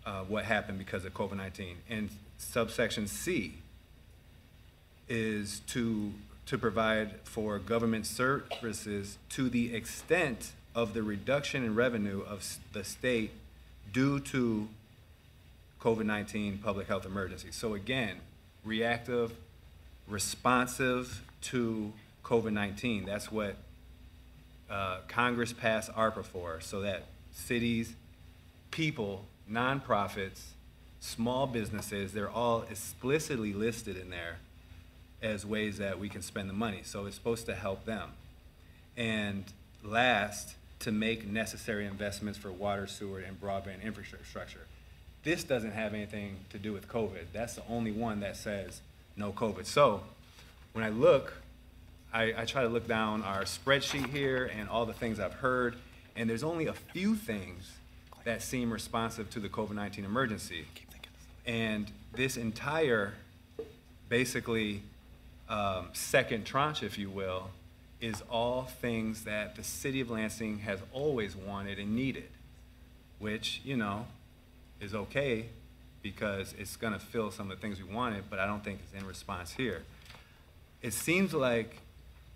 uh, 0.06 0.22
what 0.22 0.44
happened 0.44 0.78
because 0.78 1.04
of 1.04 1.12
COVID 1.14 1.36
19. 1.36 1.76
And 1.88 2.10
subsection 2.38 3.06
C 3.06 3.54
is 5.08 5.60
to, 5.68 6.12
to 6.46 6.58
provide 6.58 7.14
for 7.24 7.58
government 7.58 8.06
services 8.06 9.18
to 9.30 9.48
the 9.48 9.74
extent 9.74 10.52
of 10.74 10.94
the 10.94 11.02
reduction 11.02 11.64
in 11.64 11.74
revenue 11.74 12.22
of 12.26 12.58
the 12.72 12.84
state 12.84 13.32
due 13.92 14.20
to 14.20 14.68
COVID 15.80 16.04
19 16.04 16.58
public 16.58 16.86
health 16.88 17.06
emergency. 17.06 17.48
So 17.50 17.74
again, 17.74 18.16
reactive, 18.64 19.32
responsive 20.08 21.22
to 21.42 21.92
COVID 22.24 22.52
19. 22.52 23.04
That's 23.04 23.30
what 23.30 23.56
uh, 24.70 24.98
Congress 25.08 25.52
passed 25.52 25.90
ARPA 25.92 26.24
for, 26.24 26.60
so 26.60 26.80
that 26.82 27.04
cities, 27.32 27.94
people, 28.70 29.24
nonprofits, 29.50 30.42
small 31.00 31.46
businesses, 31.46 32.12
they're 32.12 32.30
all 32.30 32.64
explicitly 32.70 33.52
listed 33.52 33.96
in 33.96 34.10
there 34.10 34.38
as 35.22 35.44
ways 35.46 35.78
that 35.78 35.98
we 35.98 36.08
can 36.08 36.22
spend 36.22 36.48
the 36.48 36.54
money. 36.54 36.80
So 36.84 37.06
it's 37.06 37.16
supposed 37.16 37.46
to 37.46 37.54
help 37.54 37.84
them. 37.84 38.10
And 38.96 39.44
last, 39.82 40.54
to 40.80 40.92
make 40.92 41.26
necessary 41.26 41.86
investments 41.86 42.38
for 42.38 42.52
water, 42.52 42.86
sewer, 42.86 43.20
and 43.20 43.40
broadband 43.40 43.82
infrastructure. 43.82 44.66
This 45.28 45.44
doesn't 45.44 45.72
have 45.72 45.92
anything 45.92 46.36
to 46.48 46.58
do 46.58 46.72
with 46.72 46.88
COVID. 46.88 47.24
That's 47.34 47.54
the 47.54 47.62
only 47.68 47.92
one 47.92 48.20
that 48.20 48.34
says 48.34 48.80
no 49.14 49.30
COVID. 49.30 49.66
So 49.66 50.00
when 50.72 50.86
I 50.86 50.88
look, 50.88 51.34
I, 52.14 52.32
I 52.34 52.44
try 52.46 52.62
to 52.62 52.68
look 52.70 52.88
down 52.88 53.22
our 53.22 53.42
spreadsheet 53.42 54.08
here 54.08 54.50
and 54.58 54.70
all 54.70 54.86
the 54.86 54.94
things 54.94 55.20
I've 55.20 55.34
heard, 55.34 55.76
and 56.16 56.30
there's 56.30 56.42
only 56.42 56.66
a 56.66 56.72
few 56.72 57.14
things 57.14 57.72
that 58.24 58.40
seem 58.40 58.72
responsive 58.72 59.28
to 59.32 59.38
the 59.38 59.50
COVID 59.50 59.72
19 59.72 60.06
emergency. 60.06 60.64
And 61.44 61.92
this 62.14 62.38
entire, 62.38 63.12
basically, 64.08 64.80
um, 65.50 65.88
second 65.92 66.46
tranche, 66.46 66.82
if 66.82 66.96
you 66.96 67.10
will, 67.10 67.50
is 68.00 68.22
all 68.30 68.62
things 68.62 69.24
that 69.24 69.56
the 69.56 69.62
city 69.62 70.00
of 70.00 70.08
Lansing 70.08 70.60
has 70.60 70.80
always 70.90 71.36
wanted 71.36 71.78
and 71.78 71.94
needed, 71.94 72.30
which, 73.18 73.60
you 73.62 73.76
know, 73.76 74.06
is 74.80 74.94
okay 74.94 75.46
because 76.02 76.54
it's 76.58 76.76
going 76.76 76.92
to 76.92 76.98
fill 76.98 77.30
some 77.30 77.50
of 77.50 77.56
the 77.56 77.60
things 77.60 77.82
we 77.82 77.92
wanted, 77.92 78.24
but 78.30 78.38
I 78.38 78.46
don't 78.46 78.62
think 78.62 78.80
it's 78.84 79.00
in 79.00 79.06
response 79.06 79.52
here. 79.52 79.82
It 80.82 80.92
seems 80.92 81.34
like 81.34 81.78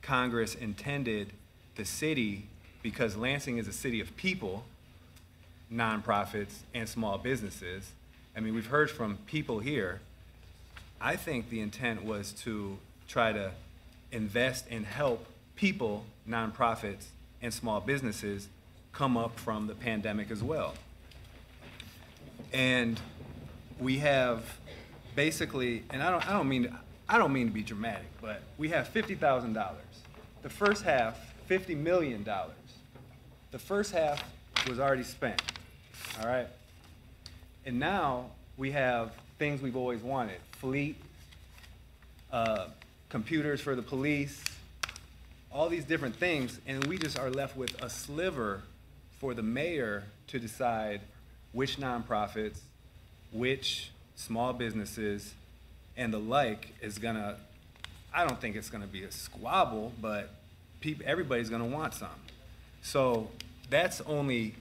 Congress 0.03 0.55
intended 0.55 1.33
the 1.77 1.85
city, 1.85 2.47
because 2.83 3.17
Lansing 3.17 3.59
is 3.59 3.69
a 3.69 3.73
city 3.73 4.01
of 4.01 4.15
people, 4.17 4.65
nonprofits, 5.73 6.59
and 6.75 6.89
small 6.89 7.19
businesses. 7.19 7.93
I 8.37 8.41
mean, 8.41 8.55
we've 8.55 8.67
heard 8.67 8.91
from 8.91 9.19
people 9.27 9.61
here. 9.61 10.01
I 11.01 11.17
think 11.17 11.49
the 11.49 11.61
intent 11.61 12.05
was 12.05 12.33
to 12.43 12.79
try 13.09 13.33
to 13.33 13.53
invest 14.11 14.67
and 14.71 14.85
help 14.85 15.27
people, 15.57 16.05
nonprofits, 16.29 17.07
and 17.41 17.55
small 17.55 17.81
businesses 17.81 18.49
come 18.93 19.17
up 19.17 19.39
from 19.39 19.67
the 19.67 19.75
pandemic 19.75 20.31
as 20.31 20.43
well. 20.43 20.75
And 22.53 23.01
we 23.81 23.99
have 23.99 24.45
basically, 25.15 25.85
and 25.91 26.03
I 26.03 26.11
don't, 26.11 26.29
I 26.29 26.33
don't 26.33 26.49
mean, 26.49 26.77
I 27.09 27.19
don't 27.19 27.33
mean 27.33 27.49
to 27.49 27.53
be 27.53 27.63
dramatic, 27.63 28.07
but 28.21 28.43
we 28.59 28.69
have 28.69 28.89
fifty 28.89 29.15
thousand 29.15 29.55
dollars. 29.55 29.79
The 30.43 30.51
first 30.51 30.83
half, 30.83 31.19
fifty 31.47 31.75
million 31.75 32.23
dollars. 32.23 32.57
The 33.51 33.59
first 33.59 33.93
half 33.93 34.23
was 34.69 34.81
already 34.81 35.03
spent, 35.03 35.41
all 36.21 36.27
right? 36.27 36.49
And 37.67 37.79
now 37.79 38.31
we 38.57 38.71
have 38.73 39.13
things 39.39 39.61
we've 39.61 39.77
always 39.77 40.01
wanted, 40.01 40.39
fleet, 40.53 40.97
uh, 42.33 42.69
computers 43.09 43.61
for 43.61 43.75
the 43.75 43.83
police, 43.83 44.43
all 45.51 45.69
these 45.69 45.85
different 45.85 46.17
things, 46.17 46.61
and 46.67 46.85
we 46.87 46.97
just 46.97 47.19
are 47.19 47.31
left 47.31 47.57
with 47.57 47.83
a 47.83 47.91
sliver 47.91 48.63
for 49.21 49.35
the 49.35 49.43
mayor 49.43 50.05
to 50.29 50.39
decide 50.39 51.01
which 51.53 51.77
nonprofits, 51.77 52.59
which 53.33 53.91
small 54.17 54.53
businesses, 54.53 55.35
and 55.97 56.13
the 56.13 56.19
like 56.19 56.75
is 56.81 56.99
gonna, 56.99 57.37
I 58.15 58.27
don't 58.27 58.41
think 58.41 58.57
it's 58.57 58.71
gonna 58.71 58.87
be 58.87 59.05
a 59.05 59.13
squabble, 59.13 59.93
but 60.01 60.31
peop 60.81 61.03
everybody's 61.03 61.51
gonna 61.51 61.67
want 61.67 61.95
some. 61.95 62.09
So 62.83 63.31
that's 63.71 64.01
only 64.03 64.55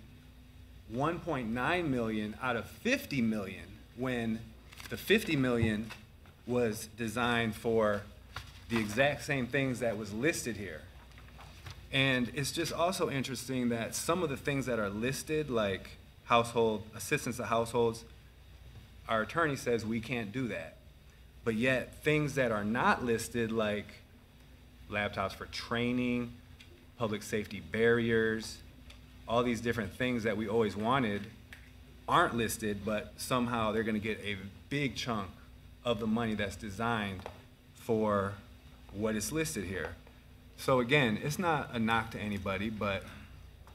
1.9 0.93 1.87
million 1.87 2.35
out 2.41 2.55
of 2.55 2.65
50 2.65 3.21
million, 3.21 3.63
when 3.95 4.39
the 4.89 4.97
50 4.97 5.35
million 5.35 5.89
was 6.45 6.89
designed 6.97 7.55
for 7.55 8.01
the 8.69 8.77
exact 8.77 9.23
same 9.23 9.47
things 9.47 9.79
that 9.79 9.97
was 9.97 10.13
listed 10.13 10.57
here. 10.57 10.81
And 11.93 12.31
it's 12.33 12.51
just 12.51 12.71
also 12.71 13.09
interesting 13.09 13.69
that 13.69 13.95
some 13.95 14.23
of 14.23 14.29
the 14.29 14.37
things 14.37 14.65
that 14.65 14.79
are 14.79 14.89
listed, 14.89 15.49
like 15.49 15.89
household 16.31 16.81
assistance 16.95 17.35
to 17.35 17.43
households, 17.43 18.05
our 19.09 19.23
attorney 19.23 19.57
says 19.57 19.85
we 19.85 19.99
can't 19.99 20.31
do 20.31 20.47
that. 20.47 20.77
But 21.43 21.55
yet, 21.55 21.93
things 22.05 22.35
that 22.35 22.53
are 22.53 22.63
not 22.63 23.03
listed, 23.03 23.51
like 23.51 23.87
laptops 24.89 25.33
for 25.33 25.47
training, 25.47 26.31
public 26.97 27.21
safety 27.21 27.59
barriers, 27.59 28.59
all 29.27 29.43
these 29.43 29.59
different 29.59 29.91
things 29.91 30.23
that 30.23 30.37
we 30.37 30.47
always 30.47 30.73
wanted, 30.73 31.23
aren't 32.07 32.33
listed, 32.33 32.85
but 32.85 33.11
somehow 33.17 33.73
they're 33.73 33.83
going 33.83 33.99
to 34.01 34.07
get 34.07 34.17
a 34.23 34.37
big 34.69 34.95
chunk 34.95 35.29
of 35.83 35.99
the 35.99 36.07
money 36.07 36.33
that's 36.33 36.55
designed 36.55 37.19
for 37.75 38.35
what 38.93 39.17
is 39.17 39.33
listed 39.33 39.65
here. 39.65 39.95
So 40.55 40.79
again, 40.79 41.19
it's 41.21 41.37
not 41.37 41.71
a 41.73 41.79
knock 41.79 42.11
to 42.11 42.19
anybody, 42.19 42.69
but 42.69 43.03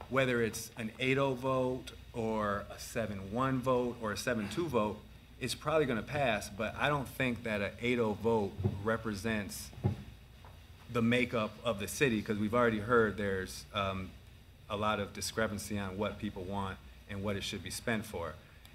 whether 0.09 0.41
it's 0.41 0.71
an 0.75 0.89
8-0 0.99 1.35
vote 1.35 1.91
or 2.17 2.65
a 2.71 2.75
7-1 2.75 3.59
vote 3.59 3.95
or 4.01 4.11
a 4.11 4.15
7-2 4.15 4.67
vote, 4.67 4.97
it's 5.39 5.53
probably 5.53 5.85
going 5.85 5.99
to 5.99 6.05
pass, 6.05 6.49
but 6.49 6.75
I 6.79 6.89
don't 6.89 7.07
think 7.07 7.43
that 7.43 7.61
an 7.61 7.71
8-0 7.81 8.17
vote 8.17 8.51
represents 8.83 9.69
the 10.91 11.01
makeup 11.01 11.51
of 11.63 11.79
the 11.79 11.87
city, 11.87 12.17
because 12.17 12.39
we've 12.39 12.55
already 12.55 12.79
heard 12.79 13.17
there's 13.17 13.65
um, 13.73 14.09
a 14.69 14.75
lot 14.75 14.99
of 14.99 15.13
discrepancy 15.13 15.77
on 15.77 15.97
what 15.97 16.17
people 16.17 16.43
want 16.43 16.77
and 17.09 17.23
what 17.23 17.35
it 17.35 17.43
should 17.43 17.63
be 17.63 17.69
spent 17.69 18.05
for. 18.05 18.33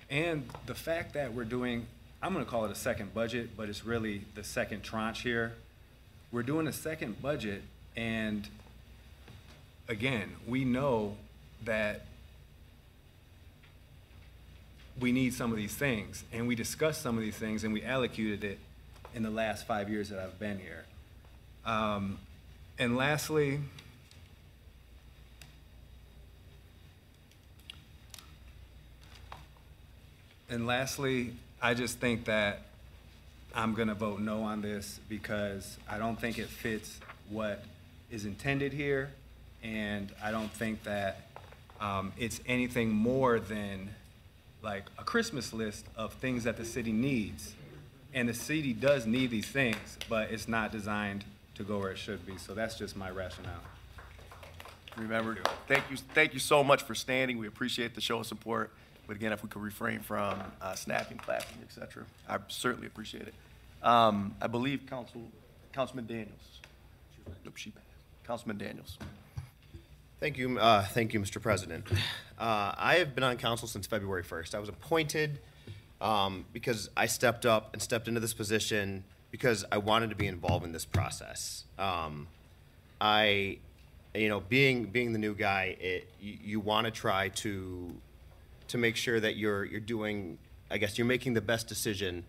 And 0.08 0.48
the 0.66 0.74
fact 0.74 1.14
that 1.14 1.32
we're 1.32 1.44
doing, 1.44 1.86
I'm 2.22 2.32
going 2.32 2.44
to 2.44 2.50
call 2.50 2.64
it 2.64 2.70
a 2.70 2.76
second 2.76 3.12
budget, 3.12 3.56
but 3.56 3.68
it's 3.68 3.84
really 3.84 4.22
the 4.34 4.44
second 4.44 4.82
tranche 4.82 5.22
here. 5.22 5.54
We're 6.30 6.42
doing 6.42 6.66
a 6.68 6.72
second 6.72 7.20
budget, 7.20 7.62
and 7.96 8.46
again, 9.88 10.30
we 10.46 10.64
know 10.64 11.16
that 11.64 12.02
we 15.00 15.12
need 15.12 15.34
some 15.34 15.50
of 15.50 15.56
these 15.56 15.74
things, 15.74 16.24
and 16.32 16.46
we 16.46 16.54
discussed 16.54 17.02
some 17.02 17.16
of 17.16 17.22
these 17.22 17.36
things, 17.36 17.64
and 17.64 17.72
we 17.72 17.82
allocated 17.82 18.44
it 18.44 18.58
in 19.14 19.22
the 19.22 19.30
last 19.30 19.66
five 19.66 19.90
years 19.90 20.08
that 20.10 20.18
I've 20.18 20.38
been 20.38 20.58
here. 20.58 20.84
Um, 21.64 22.18
and 22.78 22.96
lastly, 22.96 23.60
and 30.48 30.66
lastly, 30.66 31.32
I 31.60 31.74
just 31.74 31.98
think 31.98 32.24
that 32.26 32.62
I'm 33.54 33.74
gonna 33.74 33.94
vote 33.94 34.20
no 34.20 34.42
on 34.42 34.62
this 34.62 34.98
because 35.08 35.76
I 35.88 35.98
don't 35.98 36.18
think 36.20 36.38
it 36.38 36.48
fits 36.48 37.00
what 37.28 37.64
is 38.10 38.24
intended 38.24 38.72
here, 38.72 39.10
and 39.62 40.10
I 40.22 40.30
don't 40.30 40.50
think 40.52 40.82
that 40.84 41.20
um, 41.80 42.12
it's 42.18 42.40
anything 42.46 42.90
more 42.90 43.40
than 43.40 43.90
like 44.62 44.84
a 44.98 45.04
Christmas 45.04 45.52
list 45.52 45.86
of 45.96 46.12
things 46.14 46.44
that 46.44 46.56
the 46.56 46.64
city 46.64 46.92
needs. 46.92 47.54
And 48.14 48.28
the 48.28 48.34
city 48.34 48.72
does 48.72 49.06
need 49.06 49.30
these 49.30 49.46
things, 49.46 49.98
but 50.08 50.30
it's 50.30 50.46
not 50.46 50.70
designed 50.70 51.24
to 51.54 51.62
go 51.62 51.78
where 51.78 51.90
it 51.90 51.98
should 51.98 52.26
be. 52.26 52.36
So 52.36 52.54
that's 52.54 52.78
just 52.78 52.96
my 52.96 53.10
rationale. 53.10 53.60
Remember, 54.96 55.38
thank 55.68 55.84
you, 55.90 55.96
thank 55.96 56.34
you 56.34 56.38
so 56.38 56.62
much 56.62 56.82
for 56.82 56.94
standing. 56.94 57.38
We 57.38 57.46
appreciate 57.46 57.94
the 57.94 58.00
show 58.00 58.18
of 58.18 58.26
support. 58.26 58.70
But 59.06 59.16
again, 59.16 59.32
if 59.32 59.42
we 59.42 59.48
could 59.48 59.62
refrain 59.62 60.00
from 60.00 60.40
uh, 60.60 60.74
snapping, 60.74 61.18
clapping, 61.18 61.58
etc., 61.62 62.04
I 62.28 62.38
certainly 62.48 62.86
appreciate 62.86 63.26
it. 63.26 63.34
Um, 63.82 64.34
I 64.40 64.46
believe 64.46 64.86
Council, 64.86 65.22
Councilman 65.72 66.06
Daniels. 66.06 66.60
Nope, 67.44 67.56
she 67.56 67.70
passed. 67.70 67.86
Councilman 68.24 68.58
Daniels. 68.58 68.98
Thank 70.22 70.38
you, 70.38 70.56
uh, 70.56 70.84
thank 70.84 71.14
you, 71.14 71.18
Mr. 71.18 71.42
President. 71.42 71.84
Uh, 72.38 72.72
I 72.78 72.94
have 72.98 73.12
been 73.12 73.24
on 73.24 73.36
council 73.38 73.66
since 73.66 73.88
February 73.88 74.22
1st. 74.22 74.54
I 74.54 74.60
was 74.60 74.68
appointed 74.68 75.40
um, 76.00 76.44
because 76.52 76.88
I 76.96 77.06
stepped 77.06 77.44
up 77.44 77.70
and 77.72 77.82
stepped 77.82 78.06
into 78.06 78.20
this 78.20 78.32
position 78.32 79.02
because 79.32 79.64
I 79.72 79.78
wanted 79.78 80.10
to 80.10 80.16
be 80.16 80.28
involved 80.28 80.64
in 80.64 80.70
this 80.70 80.84
process. 80.84 81.64
Um, 81.76 82.28
I, 83.00 83.58
you 84.14 84.28
know, 84.28 84.38
being 84.38 84.84
being 84.84 85.12
the 85.12 85.18
new 85.18 85.34
guy, 85.34 85.76
it, 85.80 86.08
you, 86.20 86.38
you 86.40 86.60
want 86.60 86.84
to 86.84 86.92
try 86.92 87.30
to 87.30 87.92
to 88.68 88.78
make 88.78 88.94
sure 88.94 89.18
that 89.18 89.34
you're 89.34 89.64
you're 89.64 89.80
doing, 89.80 90.38
I 90.70 90.78
guess, 90.78 90.98
you're 90.98 91.04
making 91.04 91.34
the 91.34 91.40
best 91.40 91.66
decision 91.66 92.22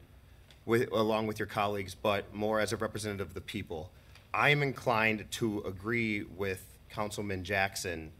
with 0.65 0.91
along 0.91 1.27
with 1.27 1.37
your 1.37 1.47
colleagues, 1.47 1.93
but 1.93 2.33
more 2.33 2.59
as 2.59 2.73
a 2.73 2.77
representative 2.77 3.27
of 3.27 3.33
the 3.35 3.41
people. 3.41 3.91
I 4.33 4.49
am 4.49 4.63
inclined 4.63 5.25
to 5.33 5.61
agree 5.67 6.23
with 6.23 6.72
Councilman 6.93 7.43
Jackson, 7.43 8.11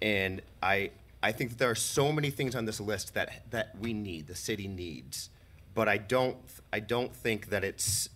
and 0.00 0.40
I 0.62 0.90
I 1.22 1.32
think 1.32 1.50
that 1.50 1.58
there 1.58 1.70
are 1.70 1.74
so 1.74 2.12
many 2.12 2.30
things 2.30 2.54
on 2.54 2.64
this 2.64 2.80
list 2.80 3.14
that 3.14 3.50
that 3.50 3.76
we 3.80 3.92
need, 3.92 4.26
the 4.26 4.36
city 4.36 4.68
needs, 4.68 5.30
but 5.74 5.88
I 5.88 5.98
don't 5.98 6.36
I 6.72 6.80
don't 6.80 7.14
think 7.14 7.50
that 7.50 7.64
it's 7.64 8.08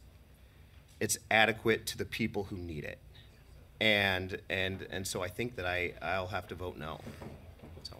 it's 1.01 1.19
adequate 1.31 1.87
to 1.87 1.99
the 1.99 2.05
people 2.05 2.45
who 2.45 2.57
need 2.57 2.85
it, 2.85 2.99
and 3.81 4.41
and 4.49 4.87
and 4.91 5.07
so 5.07 5.23
I 5.23 5.29
think 5.29 5.57
that 5.57 5.67
I 5.67 5.95
I'll 6.01 6.29
have 6.29 6.47
to 6.49 6.55
vote 6.55 6.77
no. 6.77 7.01
So. 7.83 7.97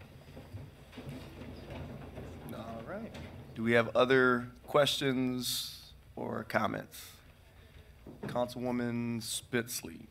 All 2.57 2.83
right. 2.89 3.13
Do 3.55 3.63
we 3.63 3.73
have 3.73 3.95
other 3.95 4.49
questions 4.67 5.93
or 6.17 6.45
comments? 6.49 7.11
Councilwoman 8.27 9.21
Spitzley. 9.23 10.07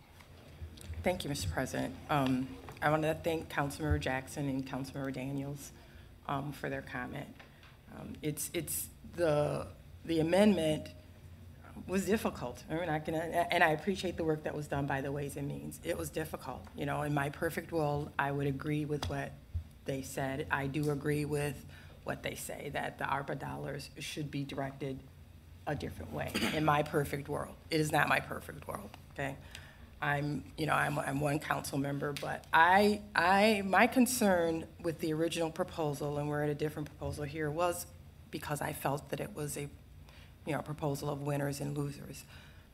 Thank 1.03 1.25
you, 1.25 1.29
Mr. 1.29 1.51
President. 1.51 1.93
Um, 2.09 2.47
I 2.81 2.89
want 2.89 3.01
to 3.01 3.13
thank 3.13 3.49
Councilmember 3.49 3.99
Jackson 3.99 4.47
and 4.47 4.65
Councilmember 4.65 5.13
Daniels 5.13 5.71
um, 6.29 6.53
for 6.53 6.69
their 6.69 6.81
comment. 6.81 7.27
Um, 7.93 8.13
It's, 8.21 8.49
it's, 8.53 8.87
the, 9.17 9.67
the 10.05 10.21
amendment 10.21 10.87
was 11.87 12.05
difficult. 12.05 12.63
We're 12.69 12.85
not 12.85 13.05
gonna, 13.05 13.17
and 13.17 13.65
I 13.65 13.71
appreciate 13.71 14.15
the 14.15 14.23
work 14.23 14.45
that 14.45 14.55
was 14.55 14.67
done 14.67 14.85
by 14.85 15.01
the 15.01 15.11
Ways 15.11 15.35
and 15.35 15.45
Means. 15.45 15.77
It 15.83 15.97
was 15.97 16.09
difficult, 16.09 16.65
you 16.73 16.85
know, 16.85 17.01
in 17.01 17.13
my 17.13 17.29
perfect 17.29 17.73
world, 17.73 18.09
I 18.17 18.31
would 18.31 18.47
agree 18.47 18.85
with 18.85 19.09
what 19.09 19.33
they 19.83 20.03
said. 20.03 20.47
I 20.49 20.67
do 20.67 20.89
agree 20.89 21.25
with 21.25 21.65
what 22.05 22.23
they 22.23 22.35
say, 22.35 22.69
that 22.73 22.97
the 22.97 23.03
ARPA 23.03 23.37
dollars 23.39 23.89
should 23.99 24.31
be 24.31 24.45
directed 24.45 24.99
a 25.67 25.75
different 25.75 26.13
way, 26.13 26.31
in 26.53 26.63
my 26.63 26.83
perfect 26.83 27.27
world. 27.27 27.55
It 27.69 27.81
is 27.81 27.91
not 27.91 28.07
my 28.07 28.21
perfect 28.21 28.67
world, 28.69 28.89
okay? 29.13 29.35
I'm, 30.03 30.43
you 30.57 30.65
know, 30.65 30.73
I'm, 30.73 30.99
I'm 30.99 31.21
one 31.21 31.39
council 31.39 31.77
member, 31.77 32.11
but 32.19 32.43
I, 32.53 32.99
I, 33.15 33.63
my 33.65 33.87
concern 33.87 34.65
with 34.81 34.99
the 34.99 35.13
original 35.13 35.49
proposal, 35.49 36.17
and 36.17 36.27
we're 36.27 36.43
at 36.43 36.49
a 36.49 36.55
different 36.55 36.89
proposal 36.89 37.23
here, 37.23 37.49
was 37.49 37.85
because 38.29 38.59
I 38.61 38.73
felt 38.73 39.11
that 39.11 39.21
it 39.21 39.33
was 39.33 39.55
a, 39.55 39.61
you 39.61 40.53
know, 40.53 40.61
proposal 40.61 41.09
of 41.09 41.21
winners 41.21 41.61
and 41.61 41.77
losers. 41.77 42.25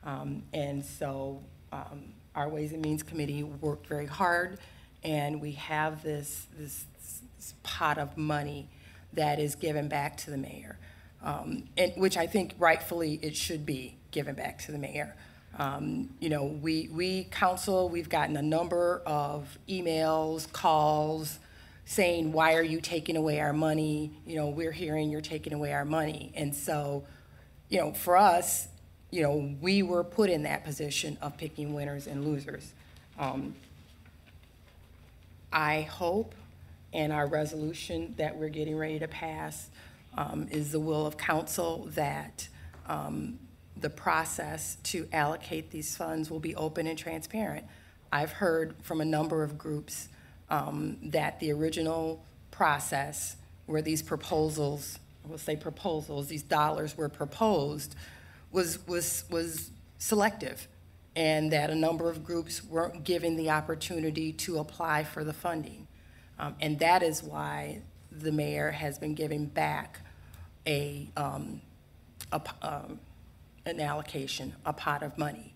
Um, 0.02 0.42
and 0.52 0.84
so, 0.84 1.40
um, 1.70 2.14
our 2.34 2.48
Ways 2.48 2.72
and 2.72 2.82
Means 2.82 3.04
Committee 3.04 3.44
worked 3.44 3.86
very 3.86 4.06
hard, 4.06 4.58
and 5.04 5.40
we 5.40 5.52
have 5.52 6.02
this, 6.02 6.48
this, 6.58 6.84
this 7.36 7.54
pot 7.62 7.96
of 7.96 8.16
money 8.16 8.68
that 9.12 9.38
is 9.38 9.54
given 9.54 9.86
back 9.86 10.16
to 10.16 10.32
the 10.32 10.36
mayor, 10.36 10.78
um, 11.22 11.68
and, 11.78 11.92
which 11.96 12.16
I 12.16 12.26
think 12.26 12.54
rightfully 12.58 13.20
it 13.22 13.36
should 13.36 13.64
be 13.64 13.98
given 14.10 14.34
back 14.34 14.58
to 14.62 14.72
the 14.72 14.78
mayor. 14.78 15.14
Um, 15.60 16.08
you 16.20 16.30
know, 16.30 16.44
we, 16.44 16.88
we 16.90 17.24
council, 17.24 17.90
we've 17.90 18.08
gotten 18.08 18.34
a 18.38 18.42
number 18.42 19.02
of 19.04 19.58
emails, 19.68 20.50
calls 20.50 21.38
saying, 21.84 22.32
why 22.32 22.54
are 22.54 22.62
you 22.62 22.80
taking 22.80 23.14
away 23.14 23.40
our 23.40 23.52
money? 23.52 24.10
You 24.26 24.36
know, 24.36 24.48
we're 24.48 24.72
hearing 24.72 25.10
you're 25.10 25.20
taking 25.20 25.52
away 25.52 25.74
our 25.74 25.84
money. 25.84 26.32
And 26.34 26.56
so, 26.56 27.04
you 27.68 27.78
know, 27.78 27.92
for 27.92 28.16
us, 28.16 28.68
you 29.10 29.22
know, 29.22 29.54
we 29.60 29.82
were 29.82 30.02
put 30.02 30.30
in 30.30 30.44
that 30.44 30.64
position 30.64 31.18
of 31.20 31.36
picking 31.36 31.74
winners 31.74 32.06
and 32.06 32.24
losers. 32.24 32.72
Um, 33.18 33.54
I 35.52 35.82
hope 35.82 36.34
and 36.94 37.12
our 37.12 37.26
resolution 37.26 38.14
that 38.16 38.34
we're 38.34 38.48
getting 38.48 38.78
ready 38.78 38.98
to 38.98 39.08
pass 39.08 39.68
um, 40.16 40.48
is 40.50 40.72
the 40.72 40.80
will 40.80 41.06
of 41.06 41.18
council 41.18 41.86
that 41.90 42.48
um, 42.88 43.38
the 43.80 43.90
process 43.90 44.76
to 44.84 45.08
allocate 45.12 45.70
these 45.70 45.96
funds 45.96 46.30
will 46.30 46.40
be 46.40 46.54
open 46.54 46.86
and 46.86 46.98
transparent. 46.98 47.64
I've 48.12 48.32
heard 48.32 48.74
from 48.82 49.00
a 49.00 49.04
number 49.04 49.42
of 49.42 49.56
groups 49.56 50.08
um, 50.48 50.98
that 51.02 51.38
the 51.40 51.52
original 51.52 52.24
process 52.50 53.36
where 53.66 53.82
these 53.82 54.02
proposals, 54.02 54.98
we'll 55.26 55.38
say 55.38 55.56
proposals, 55.56 56.26
these 56.26 56.42
dollars 56.42 56.96
were 56.96 57.08
proposed, 57.08 57.94
was, 58.50 58.84
was, 58.86 59.24
was 59.30 59.70
selective, 59.98 60.66
and 61.14 61.52
that 61.52 61.70
a 61.70 61.74
number 61.74 62.10
of 62.10 62.24
groups 62.24 62.64
weren't 62.64 63.04
given 63.04 63.36
the 63.36 63.50
opportunity 63.50 64.32
to 64.32 64.58
apply 64.58 65.04
for 65.04 65.22
the 65.22 65.32
funding. 65.32 65.86
Um, 66.38 66.56
and 66.60 66.78
that 66.80 67.02
is 67.02 67.22
why 67.22 67.82
the 68.10 68.32
mayor 68.32 68.70
has 68.70 68.98
been 68.98 69.14
giving 69.14 69.46
back 69.46 70.00
a, 70.66 71.08
um, 71.16 71.60
a, 72.32 72.40
um, 72.62 72.98
an 73.66 73.80
allocation, 73.80 74.54
a 74.64 74.72
pot 74.72 75.02
of 75.02 75.16
money, 75.18 75.54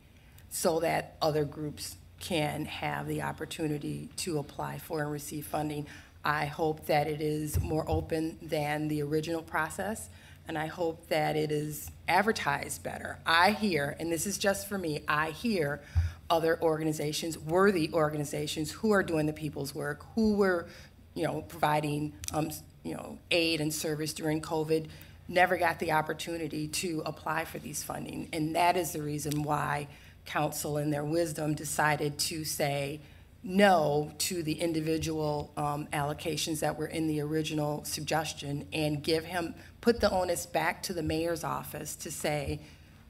so 0.51 0.81
that 0.81 1.17
other 1.21 1.45
groups 1.45 1.97
can 2.21 2.65
have 2.65 3.07
the 3.07 3.23
opportunity 3.23 4.09
to 4.17 4.39
apply 4.39 4.79
for 4.79 5.03
and 5.03 5.11
receive 5.11 5.47
funding. 5.47 5.87
I 6.25 6.47
hope 6.47 6.87
that 6.87 7.07
it 7.07 7.21
is 7.21 7.61
more 7.61 7.85
open 7.87 8.39
than 8.41 8.89
the 8.89 9.03
original 9.03 9.43
process, 9.43 10.09
and 10.49 10.57
I 10.57 10.67
hope 10.67 11.09
that 11.09 11.37
it 11.37 11.53
is 11.53 11.91
advertised 12.09 12.83
better. 12.83 13.19
I 13.27 13.51
hear, 13.51 13.97
and 13.99 14.11
this 14.11 14.27
is 14.27 14.39
just 14.39 14.69
for 14.69 14.79
me, 14.79 15.03
I 15.07 15.31
hear 15.31 15.83
other 16.31 16.59
organizations, 16.63 17.39
worthy 17.39 17.91
organizations, 17.93 18.71
who 18.71 18.93
are 18.93 19.03
doing 19.03 19.27
the 19.27 19.33
people's 19.33 19.75
work, 19.75 20.05
who 20.15 20.35
were, 20.35 20.67
you 21.15 21.25
know, 21.25 21.43
providing, 21.43 22.15
um, 22.33 22.51
you 22.83 22.95
know, 22.95 23.19
aid 23.31 23.61
and 23.61 23.73
service 23.73 24.15
during 24.15 24.41
COVID, 24.41 24.87
never 25.29 25.57
got 25.57 25.79
the 25.79 25.93
opportunity 25.93 26.69
to 26.69 27.03
apply 27.07 27.45
for 27.45 27.59
these 27.59 27.83
funding. 27.83 28.29
And 28.33 28.55
that 28.57 28.77
is 28.77 28.93
the 28.93 29.03
reason 29.03 29.43
why 29.43 29.89
council 30.27 30.79
in 30.79 30.91
their 30.91 31.05
wisdom 31.05 31.55
decided 31.55 32.19
to 32.19 32.45
say 32.45 33.01
no 33.43 34.11
to 34.17 34.43
the 34.43 34.55
individual 34.55 35.53
um, 35.57 35.87
allocations 35.93 36.61
that 36.61 36.79
were 36.79 36.87
in 36.87 37.07
the 37.07 37.21
original 37.21 37.85
suggestion 37.85 38.67
and 38.73 39.03
give 39.03 39.25
him, 39.25 39.55
put 39.81 40.01
the 40.01 40.11
onus 40.11 40.47
back 40.47 40.83
to 40.83 40.95
the 40.95 41.03
mayor's 41.03 41.45
office 41.45 41.95
to 41.97 42.11
say, 42.11 42.61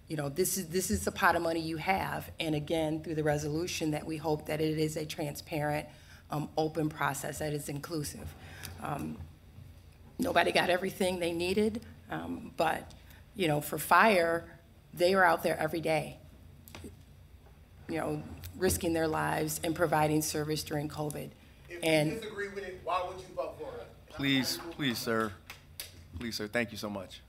you 0.09 0.17
know, 0.17 0.29
this 0.29 0.59
is, 0.59 0.67
this 0.69 0.91
is 0.91 1.05
the 1.05 1.13
pot 1.13 1.37
of 1.37 1.43
money 1.43 1.61
you 1.61 1.77
have. 1.77 2.31
And 2.41 2.55
again, 2.55 3.03
through 3.03 3.15
the 3.15 3.23
resolution, 3.23 3.93
that 3.93 4.05
we 4.05 4.17
hope 4.17 4.47
that 4.47 4.61
it 4.61 4.79
is 4.79 4.97
a 4.97 5.07
transparent, 5.07 5.87
um, 6.31 6.49
open 6.57 6.89
process 6.89 7.39
that 7.39 7.53
is 7.53 7.69
inclusive. 7.69 8.35
Um, 8.83 9.17
Nobody 10.19 10.53
got 10.53 10.71
everything 10.71 11.19
they 11.19 11.33
needed, 11.33 11.83
um, 12.11 12.53
but, 12.57 12.91
you 13.35 13.49
know, 13.49 13.61
for 13.61 13.79
fire, 13.79 14.45
they 14.93 15.15
are 15.15 15.25
out 15.25 15.43
there 15.43 15.59
every 15.59 15.81
day, 15.81 16.19
you 17.89 17.99
know, 17.99 18.23
risking 18.57 18.93
their 18.93 19.09
lives 19.09 19.61
and 19.65 19.75
providing 19.75 20.23
service 20.23 20.63
during 20.63 20.89
COVID. 20.89 21.31
And- 21.83 22.13
you 22.13 22.17
disagree 22.17 22.49
with 22.49 22.65
it, 22.65 22.81
why 22.85 23.03
would 23.07 23.19
you 23.19 23.27
vote 23.35 23.57
for 23.59 23.81
it? 23.81 23.87
Please, 24.11 24.59
please, 24.73 24.99
sir. 24.99 25.33
Please, 26.19 26.37
sir. 26.37 26.47
Thank 26.47 26.71
you 26.71 26.79
so 26.79 26.89
much. 26.89 27.21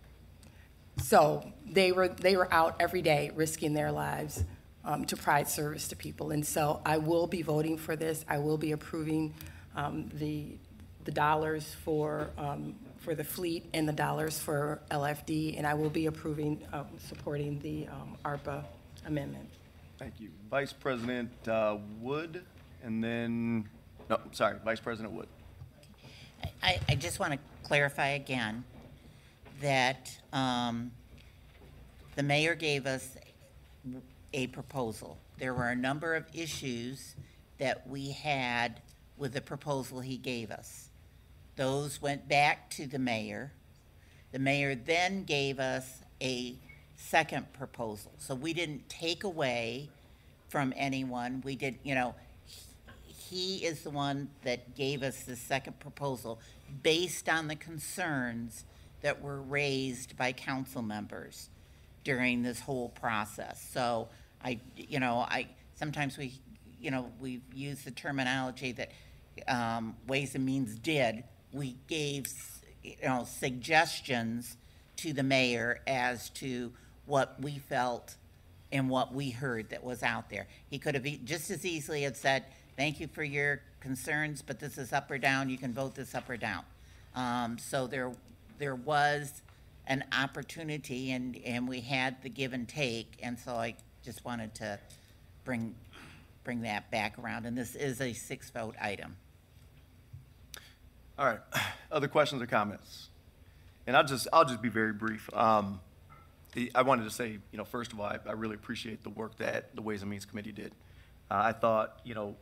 So 1.02 1.52
they 1.66 1.92
were, 1.92 2.08
they 2.08 2.38
were 2.38 2.52
out 2.54 2.76
every 2.80 3.02
day 3.02 3.32
risking 3.36 3.74
their 3.74 3.92
lives 3.92 4.44
um, 4.86 5.06
to 5.06 5.16
provide 5.16 5.50
service 5.50 5.88
to 5.90 5.96
people. 5.96 6.32
And 6.32 6.46
so 6.46 6.82
I 6.86 7.00
will 7.00 7.28
be 7.28 7.42
voting 7.42 7.78
for 7.78 7.96
this. 7.96 8.24
I 8.30 8.38
will 8.38 8.58
be 8.58 8.72
approving 8.72 9.34
um, 9.76 10.10
the, 10.14 10.58
the 11.04 11.12
dollars 11.12 11.76
for, 11.84 12.30
um, 12.38 12.76
for 13.06 13.14
the 13.14 13.24
fleet 13.24 13.70
and 13.74 13.88
the 13.88 13.94
dollars 13.94 14.40
for 14.40 14.82
LFD. 14.90 15.58
And 15.58 15.68
I 15.68 15.76
will 15.76 15.92
be 15.92 16.08
approving, 16.08 16.60
um, 16.74 16.88
supporting 16.98 17.60
the 17.60 17.88
um, 17.88 18.18
ARPA 18.26 18.66
amendment. 19.06 19.48
Thank 20.00 20.20
you. 20.20 20.30
Vice 20.50 20.74
President 20.74 21.30
uh, 21.48 21.78
Wood, 22.02 22.44
and 22.84 23.02
then, 23.02 23.70
no, 24.10 24.20
sorry, 24.32 24.58
Vice 24.66 24.80
President 24.80 25.14
Wood. 25.14 25.28
I, 26.62 26.80
I 26.90 26.96
just 26.96 27.20
want 27.20 27.34
to 27.34 27.40
clarify 27.64 28.10
again 28.10 28.64
that 29.62 30.12
um, 30.34 30.92
the 32.16 32.24
mayor 32.24 32.56
gave 32.56 32.88
us 32.88 33.16
a 34.34 34.48
proposal. 34.48 35.18
There 35.38 35.54
were 35.54 35.70
a 35.70 35.76
number 35.76 36.16
of 36.16 36.26
issues 36.34 37.16
that 37.60 37.88
we 37.88 38.12
had 38.12 38.82
with 39.18 39.34
the 39.34 39.42
proposal 39.42 40.02
he 40.02 40.18
gave 40.18 40.50
us. 40.50 40.90
Those 41.56 42.02
went 42.02 42.28
back 42.28 42.70
to 42.72 42.88
the 42.88 43.00
mayor. 43.00 43.52
The 44.32 44.40
mayor 44.40 44.76
then 44.76 45.24
gave 45.24 45.60
us 45.60 46.02
a 46.22 46.56
second 46.96 47.54
proposal. 47.54 48.12
So 48.18 48.36
we 48.36 48.54
didn't 48.54 48.90
take 48.90 49.24
away 49.24 49.90
from 50.50 50.74
anyone. 50.76 51.42
We 51.46 51.56
did, 51.56 51.78
you 51.84 51.96
know, 51.96 52.16
he 53.04 53.66
is 53.66 53.82
the 53.82 53.90
one 53.90 54.30
that 54.44 54.76
gave 54.76 55.04
us 55.04 55.24
the 55.24 55.36
second 55.36 55.80
proposal 55.80 56.40
based 56.84 57.30
on 57.30 57.48
the 57.48 57.56
concerns 57.56 58.66
that 59.02 59.22
were 59.22 59.42
raised 59.42 60.18
by 60.18 60.32
council 60.32 60.82
members 60.82 61.50
during 62.04 62.44
this 62.44 62.60
whole 62.60 62.90
process. 62.90 63.68
So 63.74 64.10
I, 64.44 64.60
you 64.76 65.00
know, 65.00 65.20
I, 65.20 65.48
sometimes 65.76 66.18
we, 66.18 66.40
you 66.80 66.92
know, 66.92 67.12
we 67.20 67.42
use 67.54 67.84
the 67.84 67.92
terminology 67.92 68.72
that 68.74 68.92
um, 69.48 69.96
Ways 70.08 70.36
and 70.36 70.46
Means 70.46 70.78
did. 70.78 71.24
We 71.56 71.78
gave, 71.88 72.26
you 72.84 72.96
know, 73.02 73.26
suggestions 73.26 74.58
to 74.98 75.14
the 75.14 75.24
mayor 75.24 75.80
as 75.88 76.30
to 76.32 76.74
what 77.06 77.42
we 77.42 77.60
felt 77.60 78.16
and 78.74 78.90
what 78.90 79.14
we 79.14 79.30
heard 79.30 79.70
that 79.70 79.82
was 79.82 80.04
out 80.04 80.30
there. 80.30 80.48
He 80.70 80.80
could 80.80 80.96
have 80.96 81.06
just 81.24 81.50
as 81.50 81.66
easily 81.66 82.02
have 82.02 82.18
said, 82.18 82.44
thank 82.76 83.00
you 83.00 83.08
for 83.08 83.24
your 83.24 83.62
concerns, 83.80 84.42
but 84.42 84.60
this 84.60 84.78
is 84.78 84.92
up 84.92 85.10
or 85.10 85.18
down, 85.18 85.50
you 85.50 85.58
can 85.58 85.74
vote 85.74 85.96
this 85.96 86.14
up 86.14 86.30
or 86.30 86.36
down. 86.36 86.64
Um, 87.16 87.58
so 87.58 87.88
there, 87.88 88.12
there 88.58 88.76
was 88.76 89.42
an 89.88 90.04
opportunity 90.12 91.12
and, 91.12 91.40
and 91.46 91.70
we 91.70 91.80
had 91.80 92.22
the 92.22 92.30
give 92.30 92.52
and 92.52 92.68
take, 92.68 93.18
and 93.24 93.40
so 93.40 93.54
I 93.54 93.76
just 94.04 94.26
wanted 94.26 94.54
to 94.56 94.78
bring, 95.46 95.74
bring 96.44 96.64
that 96.64 96.92
back 96.92 97.18
around, 97.18 97.46
and 97.46 97.58
this 97.58 97.76
is 97.76 98.02
a 98.02 98.12
six-vote 98.12 98.76
item. 98.82 99.16
All 101.18 101.26
right. 101.26 101.40
Other 101.92 102.08
questions 102.08 102.42
or 102.42 102.46
comments? 102.48 103.10
And 103.88 103.96
I'll 103.96 104.04
just, 104.04 104.28
I'll 104.34 104.46
just 104.46 104.62
be 104.62 104.70
very 104.70 104.94
brief. 104.94 105.30
Um, 105.34 105.80
I 106.74 106.82
wanted 106.84 107.04
to 107.04 107.10
say, 107.12 107.38
you 107.52 107.58
know, 107.58 107.66
first 107.66 107.94
of 107.94 108.00
all, 108.00 108.06
I, 108.06 108.18
I 108.28 108.32
really 108.32 108.56
appreciate 108.56 109.04
the 109.04 109.10
work 109.10 109.38
that 109.38 109.76
the 109.76 109.82
Ways 109.82 110.02
and 110.02 110.10
Means 110.10 110.26
Committee 110.26 110.54
did. 110.54 110.72
Uh, 111.30 111.42
I 111.46 111.52
thought, 111.52 112.00
you 112.04 112.16
know, 112.16 112.36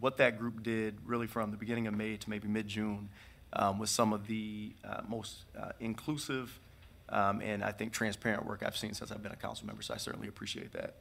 what 0.00 0.16
that 0.18 0.38
group 0.38 0.62
did 0.62 0.96
really 1.04 1.26
from 1.26 1.50
the 1.50 1.56
beginning 1.56 1.86
of 1.86 1.94
May 1.94 2.16
to 2.16 2.30
maybe 2.30 2.48
mid-June 2.48 3.08
um, 3.52 3.78
was 3.78 3.90
some 3.90 4.12
of 4.12 4.26
the 4.26 4.72
uh, 4.84 5.02
most 5.08 5.44
uh, 5.58 5.72
inclusive 5.80 6.58
um, 7.10 7.40
and 7.40 7.64
I 7.64 7.72
think 7.72 7.92
transparent 7.92 8.46
work 8.46 8.62
I've 8.64 8.76
seen 8.76 8.92
since 8.92 9.10
I've 9.10 9.22
been 9.22 9.32
a 9.32 9.36
council 9.36 9.66
member, 9.66 9.82
so 9.82 9.94
I 9.94 9.96
certainly 9.96 10.28
appreciate 10.28 10.72
that. 10.72 10.94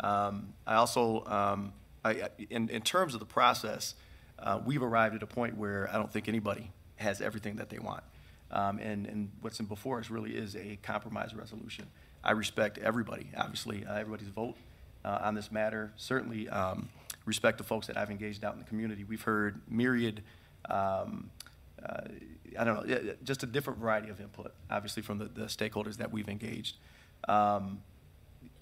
Um, 0.00 0.52
I 0.66 0.74
also, 0.74 1.24
um, 1.24 1.72
I- 2.04 2.28
in, 2.50 2.68
in 2.68 2.82
terms 2.82 3.14
of 3.14 3.20
the 3.20 3.26
process, 3.26 3.94
uh, 4.38 4.60
we've 4.64 4.82
arrived 4.82 5.14
at 5.14 5.22
a 5.22 5.26
point 5.26 5.56
where 5.56 5.88
I 5.90 5.94
don't 5.94 6.12
think 6.12 6.28
anybody 6.28 6.70
has 6.96 7.20
everything 7.20 7.56
that 7.56 7.70
they 7.70 7.78
want. 7.78 8.02
Um, 8.50 8.78
and, 8.78 9.06
and 9.06 9.30
what's 9.40 9.58
in 9.58 9.66
before 9.66 9.98
us 9.98 10.10
really 10.10 10.30
is 10.30 10.54
a 10.54 10.78
compromise 10.82 11.34
resolution. 11.34 11.86
I 12.22 12.32
respect 12.32 12.78
everybody, 12.78 13.30
obviously, 13.36 13.84
uh, 13.84 13.94
everybody's 13.94 14.28
vote 14.28 14.56
uh, 15.04 15.18
on 15.22 15.34
this 15.34 15.50
matter. 15.50 15.92
Certainly 15.96 16.48
um, 16.48 16.88
respect 17.26 17.58
the 17.58 17.64
folks 17.64 17.86
that 17.88 17.96
I've 17.96 18.10
engaged 18.10 18.44
out 18.44 18.54
in 18.54 18.60
the 18.60 18.64
community. 18.64 19.04
We've 19.04 19.22
heard 19.22 19.60
myriad, 19.68 20.22
um, 20.70 21.30
uh, 21.84 22.02
I 22.58 22.64
don't 22.64 22.88
know, 22.88 23.14
just 23.24 23.42
a 23.42 23.46
different 23.46 23.80
variety 23.80 24.08
of 24.08 24.20
input, 24.20 24.54
obviously, 24.70 25.02
from 25.02 25.18
the, 25.18 25.26
the 25.26 25.46
stakeholders 25.46 25.96
that 25.96 26.12
we've 26.12 26.28
engaged. 26.28 26.76
Um, 27.28 27.82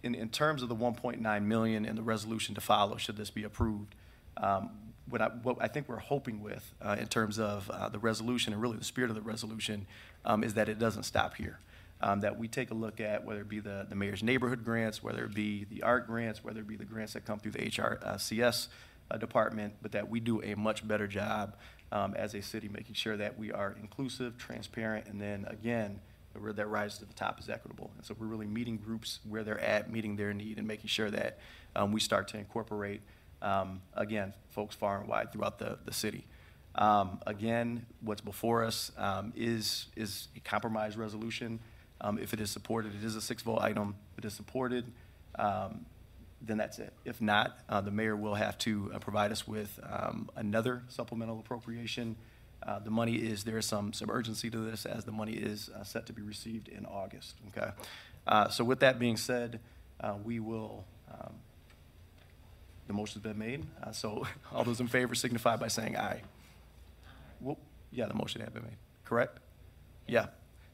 in, 0.03 0.15
in 0.15 0.29
terms 0.31 0.63
of 0.63 0.69
the 0.69 0.75
1.9 0.75 1.43
million 1.45 1.85
and 1.85 1.97
the 1.97 2.03
resolution 2.03 2.55
to 2.55 2.61
follow, 2.61 2.97
should 2.97 3.17
this 3.17 3.31
be 3.31 3.45
approved, 3.45 3.95
um, 4.37 4.71
what 5.13 5.21
I, 5.21 5.29
what 5.29 5.59
I 5.61 5.69
think 5.69 5.89
we're 5.89 5.99
hoping 5.99 6.43
with, 6.43 6.73
uh, 6.81 6.97
in 6.99 7.07
terms 7.07 7.39
of, 7.39 7.71
uh, 7.71 7.89
the 7.89 7.99
resolution 7.99 8.53
and 8.53 8.61
really 8.63 8.79
the 8.79 8.85
spirit 8.85 9.11
of 9.11 9.17
the 9.17 9.23
resolution, 9.23 9.87
um, 10.25 10.43
is 10.43 10.55
that 10.55 10.69
it 10.69 10.79
doesn't 10.79 11.05
stop 11.05 11.35
here. 11.35 11.59
Um, 12.01 12.21
that 12.21 12.37
we 12.37 12.49
take 12.49 12.73
a 12.73 12.75
look 12.75 13.01
at 13.01 13.25
whether 13.25 13.43
it 13.43 13.49
be 13.49 13.61
the, 13.61 13.87
the 13.89 13.95
mayor's 13.95 14.25
neighborhood 14.25 14.65
grants, 14.65 15.05
whether 15.05 15.25
it 15.25 15.35
be 15.35 15.67
the 15.71 15.85
art 15.85 16.09
grants, 16.09 16.43
whether 16.43 16.61
it 16.61 16.67
be 16.67 16.75
the 16.75 16.85
grants 16.85 17.13
that 17.13 17.25
come 17.25 17.39
through 17.39 17.53
the 17.53 17.61
HRCS 17.61 18.67
uh, 19.11 19.17
department, 19.19 19.75
but 19.83 19.93
that 19.93 20.09
we 20.09 20.19
do 20.19 20.43
a 20.43 20.57
much 20.57 20.87
better 20.89 21.07
job, 21.07 21.55
um, 21.93 22.15
as 22.15 22.35
a 22.35 22.43
city, 22.43 22.69
making 22.69 22.95
sure 22.95 23.17
that 23.17 23.39
we 23.39 23.53
are 23.53 23.77
inclusive, 23.81 24.39
transparent, 24.39 25.07
and 25.07 25.21
then 25.21 25.45
again, 25.49 26.01
that 26.35 26.67
rises 26.67 26.99
to 26.99 27.05
the 27.05 27.13
top 27.13 27.39
is 27.39 27.51
equitable. 27.51 27.91
And 27.97 28.07
so 28.07 28.17
we're 28.19 28.27
really 28.27 28.47
meeting 28.47 28.79
groups 28.79 29.21
where 29.29 29.45
they're 29.45 29.61
at, 29.61 29.93
meeting 29.93 30.17
their 30.17 30.33
need, 30.33 30.57
and 30.57 30.67
making 30.67 30.89
sure 30.89 31.11
that 31.11 31.39
um, 31.77 31.93
we 31.93 32.01
start 32.01 32.29
to 32.29 32.39
incorporate, 32.39 33.03
um, 33.43 33.83
again, 33.95 34.33
folks 34.51 34.75
far 34.75 35.01
and 35.01 35.09
wide 35.09 35.33
throughout 35.33 35.59
the, 35.59 35.79
the 35.85 35.93
city. 35.93 36.25
Um, 36.75 37.21
again, 37.27 37.85
what's 38.01 38.23
before 38.23 38.65
us 38.65 38.93
um, 38.97 39.33
is, 39.37 39.87
is 39.95 40.29
a 40.37 40.41
compromise 40.41 40.97
resolution. 40.97 41.61
Um, 42.01 42.19
if 42.19 42.33
it 42.33 42.41
is 42.41 42.51
supported, 42.51 42.95
it 42.95 43.05
is 43.05 43.15
a 43.15 43.21
six-vote 43.21 43.61
item. 43.61 43.97
If 44.13 44.25
it 44.25 44.25
is 44.25 44.33
supported, 44.33 44.91
um, 45.39 45.85
then 46.41 46.57
that's 46.57 46.79
it. 46.79 46.93
If 47.05 47.21
not, 47.21 47.59
uh, 47.69 47.83
the 47.83 47.91
mayor 47.91 48.17
will 48.17 48.35
have 48.35 48.57
to 48.59 48.91
uh, 48.95 48.99
provide 48.99 49.31
us 49.33 49.47
with 49.47 49.79
um, 49.83 50.31
another 50.35 50.83
supplemental 50.89 51.39
appropriation. 51.39 52.17
Uh, 52.67 52.79
The 52.79 52.91
money 52.91 53.17
is, 53.17 53.45
there 53.45 53.59
is 53.59 53.67
some, 53.67 53.93
some 53.93 54.11
urgency 54.11 54.51
to 54.51 54.59
this 54.59 54.87
as 54.87 55.05
the 55.05 55.13
money 55.13 55.35
is 55.35 55.69
uh, 55.69 55.85
set 55.85 56.07
to 56.07 56.13
be 56.13 56.23
received 56.23 56.69
in 56.69 56.87
August, 56.87 57.35
okay? 57.49 57.73
Uh, 58.27 58.49
So 58.49 58.65
with 58.65 58.81
that 58.81 58.99
being 58.99 59.17
said, 59.17 59.61
uh, 60.01 60.15
we 60.25 60.41
will, 60.41 60.85
the 62.87 62.93
motion's 62.93 63.23
been 63.23 63.39
made, 63.39 63.65
uh, 63.83 63.93
so 63.93 64.27
all 64.53 64.65
those 64.65 64.81
in 64.81 64.89
favor 64.89 65.15
signify 65.15 65.57
by 65.57 65.69
saying 65.69 65.97
aye. 65.97 66.23
Well, 67.41 67.59
yeah, 67.91 68.07
the 68.07 68.15
motion 68.15 68.41
had 68.41 68.53
been 68.53 68.63
made, 68.63 68.77
correct? 69.05 69.39
Yeah, 70.07 70.27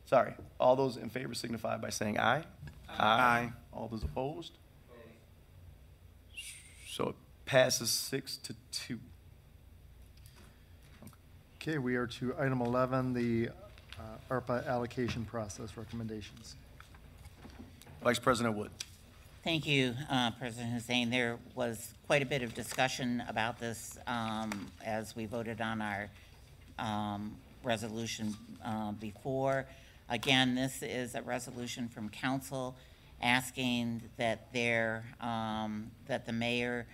sorry. 0.07 0.35
All 0.59 0.77
those 0.77 0.97
in 0.97 1.11
favor 1.11 1.35
signify 1.35 1.77
by 1.77 1.91
saying 1.91 2.19
aye. 2.19 2.45
Aye. 2.89 3.53
All 3.73 3.89
those 3.89 4.03
opposed? 4.03 4.53
So 6.89 7.11
it 7.11 7.17
passes 7.47 7.91
six 7.91 8.37
to 8.39 8.55
two. 8.73 8.99
Okay, 11.57 11.79
we 11.79 11.97
are 11.97 12.07
to 12.07 12.35
item 12.39 12.61
11, 12.61 13.13
the 13.13 13.51
uh, 13.99 14.35
ARPA 14.41 14.67
allocation 14.67 15.25
process 15.25 15.77
recommendations. 15.77 16.57
Vice 18.03 18.19
President 18.19 18.57
Wood. 18.57 18.71
Thank 19.45 19.69
you, 19.69 19.95
uh, 20.11 20.33
President 20.33 20.73
Hussain. 20.73 21.11
There 21.11 21.39
was 21.55 21.95
quite 22.09 22.23
a 22.23 22.27
bit 22.27 22.43
of 22.43 22.55
discussion 22.55 23.23
about 23.29 23.61
this 23.61 23.97
um, 24.09 24.67
as 24.85 25.15
we 25.15 25.27
voted 25.27 25.61
on 25.61 25.81
our 25.81 26.11
um, 26.77 27.37
resolution 27.63 28.35
uh, 28.65 28.91
before. 28.93 29.67
Again, 30.09 30.57
this 30.57 30.83
is 30.83 31.15
a 31.15 31.23
resolution 31.23 31.89
from 31.89 32.09
council 32.09 32.75
asking 33.23 34.03
that 34.17 34.53
there, 34.53 35.05
um, 35.21 35.93
that 36.09 36.27
the 36.27 36.33
mayor 36.33 36.87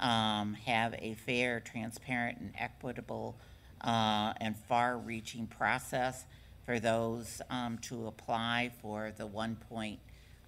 um, 0.00 0.54
have 0.54 0.94
a 0.98 1.14
fair, 1.14 1.60
transparent, 1.60 2.38
and 2.40 2.52
equitable 2.58 3.36
uh, 3.80 4.32
and 4.38 4.56
far-reaching 4.56 5.46
process 5.46 6.24
for 6.66 6.80
those 6.80 7.40
um, 7.48 7.78
to 7.78 8.08
apply 8.08 8.72
for 8.82 9.12
the 9.16 9.26
one 9.26 9.56
point 9.70 10.00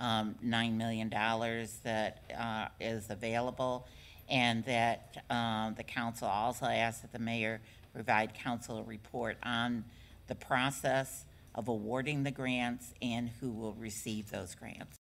um, 0.05 0.34
nine 0.42 0.76
million 0.76 1.09
dollars 1.09 1.78
that 1.82 2.22
uh, 2.38 2.66
is 2.78 3.09
available, 3.09 3.86
and 4.28 4.64
that 4.64 5.24
um, 5.30 5.74
the 5.76 5.82
council 5.82 6.28
also 6.28 6.66
asks 6.66 7.00
that 7.00 7.12
the 7.12 7.18
mayor 7.18 7.61
provide 7.94 8.34
council 8.34 8.78
a 8.78 8.82
report 8.82 9.36
on 9.42 9.84
the 10.26 10.34
process 10.34 11.24
of 11.55 11.68
awarding 11.68 12.22
the 12.24 12.30
grants 12.30 12.92
and 13.00 13.30
who 13.40 13.50
will 13.50 13.74
receive 13.74 14.30
those 14.30 14.55
grants. 14.55 14.98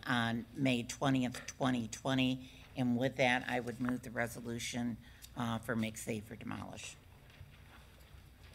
on 0.06 0.44
May 0.56 0.82
20th, 0.84 1.34
2020. 1.58 2.38
And 2.76 2.96
with 2.98 3.16
that, 3.16 3.44
I 3.48 3.60
would 3.60 3.80
move 3.80 4.02
the 4.02 4.10
resolution 4.10 4.96
uh, 5.36 5.58
for 5.58 5.74
make 5.76 5.96
safe 5.96 6.30
or 6.30 6.36
demolish. 6.36 6.96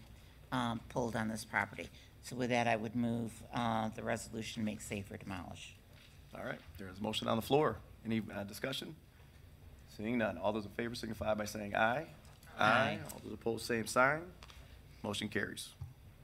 um, 0.57 0.81
pulled 0.89 1.17
on 1.17 1.29
this 1.29 1.45
property. 1.45 1.89
So 2.23 2.35
with 2.37 2.51
that, 2.51 2.67
I 2.67 2.77
would 2.77 2.97
move 2.97 3.31
uh, 3.55 3.91
the 3.95 4.03
resolution 4.03 4.63
to 4.63 4.67
make 4.67 4.81
safer 4.81 5.17
demolish. 5.17 5.75
All 6.37 6.45
right, 6.45 6.59
there 6.79 6.89
is 6.89 6.99
a 6.99 7.03
motion 7.03 7.29
on 7.29 7.37
the 7.37 7.43
floor. 7.43 7.77
Any 8.05 8.23
uh, 8.35 8.45
discussion? 8.45 8.95
Seeing 9.97 10.19
none. 10.19 10.37
All 10.39 10.53
those 10.53 10.65
in 10.65 10.71
favor 10.73 10.95
signify 10.95 11.35
by 11.35 11.45
saying 11.45 11.75
aye. 11.75 12.07
Aye. 12.59 12.99
All 13.13 13.21
those 13.25 13.35
opposed, 13.35 13.65
same 13.67 13.87
sign. 13.87 14.23
Motion 15.03 15.29
carries. 15.29 15.69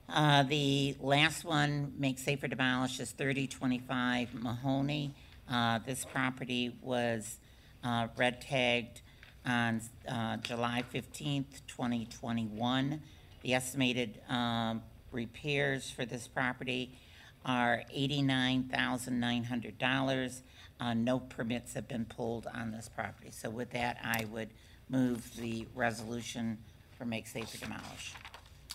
Uh, 0.09 0.43
The 0.43 0.97
last 1.01 1.45
one, 1.45 1.93
make 1.99 2.19
safer 2.19 2.49
demolish, 2.49 3.01
is 3.01 3.13
3025 3.13 4.35
Mahoney. 4.35 5.15
Uh, 5.49 5.79
This 5.79 6.05
property 6.05 6.75
was 6.83 7.39
uh, 7.85 8.09
red 8.17 8.41
tagged 8.41 9.01
on 9.47 9.81
uh, 10.09 10.37
July 10.39 10.85
15th, 10.93 11.63
2021. 11.67 13.01
The 13.43 13.55
estimated 13.55 14.21
um, 14.29 14.83
repairs 15.11 15.91
for 15.91 16.05
this 16.05 16.29
property 16.29 16.97
are 17.45 17.83
$89,900. 17.97 20.41
Uh, 20.81 20.95
No 20.95 21.19
permits 21.19 21.75
have 21.75 21.89
been 21.89 22.05
pulled 22.05 22.47
on 22.55 22.71
this 22.71 22.89
property. 22.89 23.31
So 23.33 23.51
with 23.51 23.71
that, 23.71 23.99
I 24.03 24.27
would 24.27 24.51
move 24.89 25.35
the 25.37 25.67
resolution 25.75 26.59
for 26.97 27.05
make 27.05 27.27
safe 27.27 27.53
or 27.55 27.59
demolish. 27.59 28.15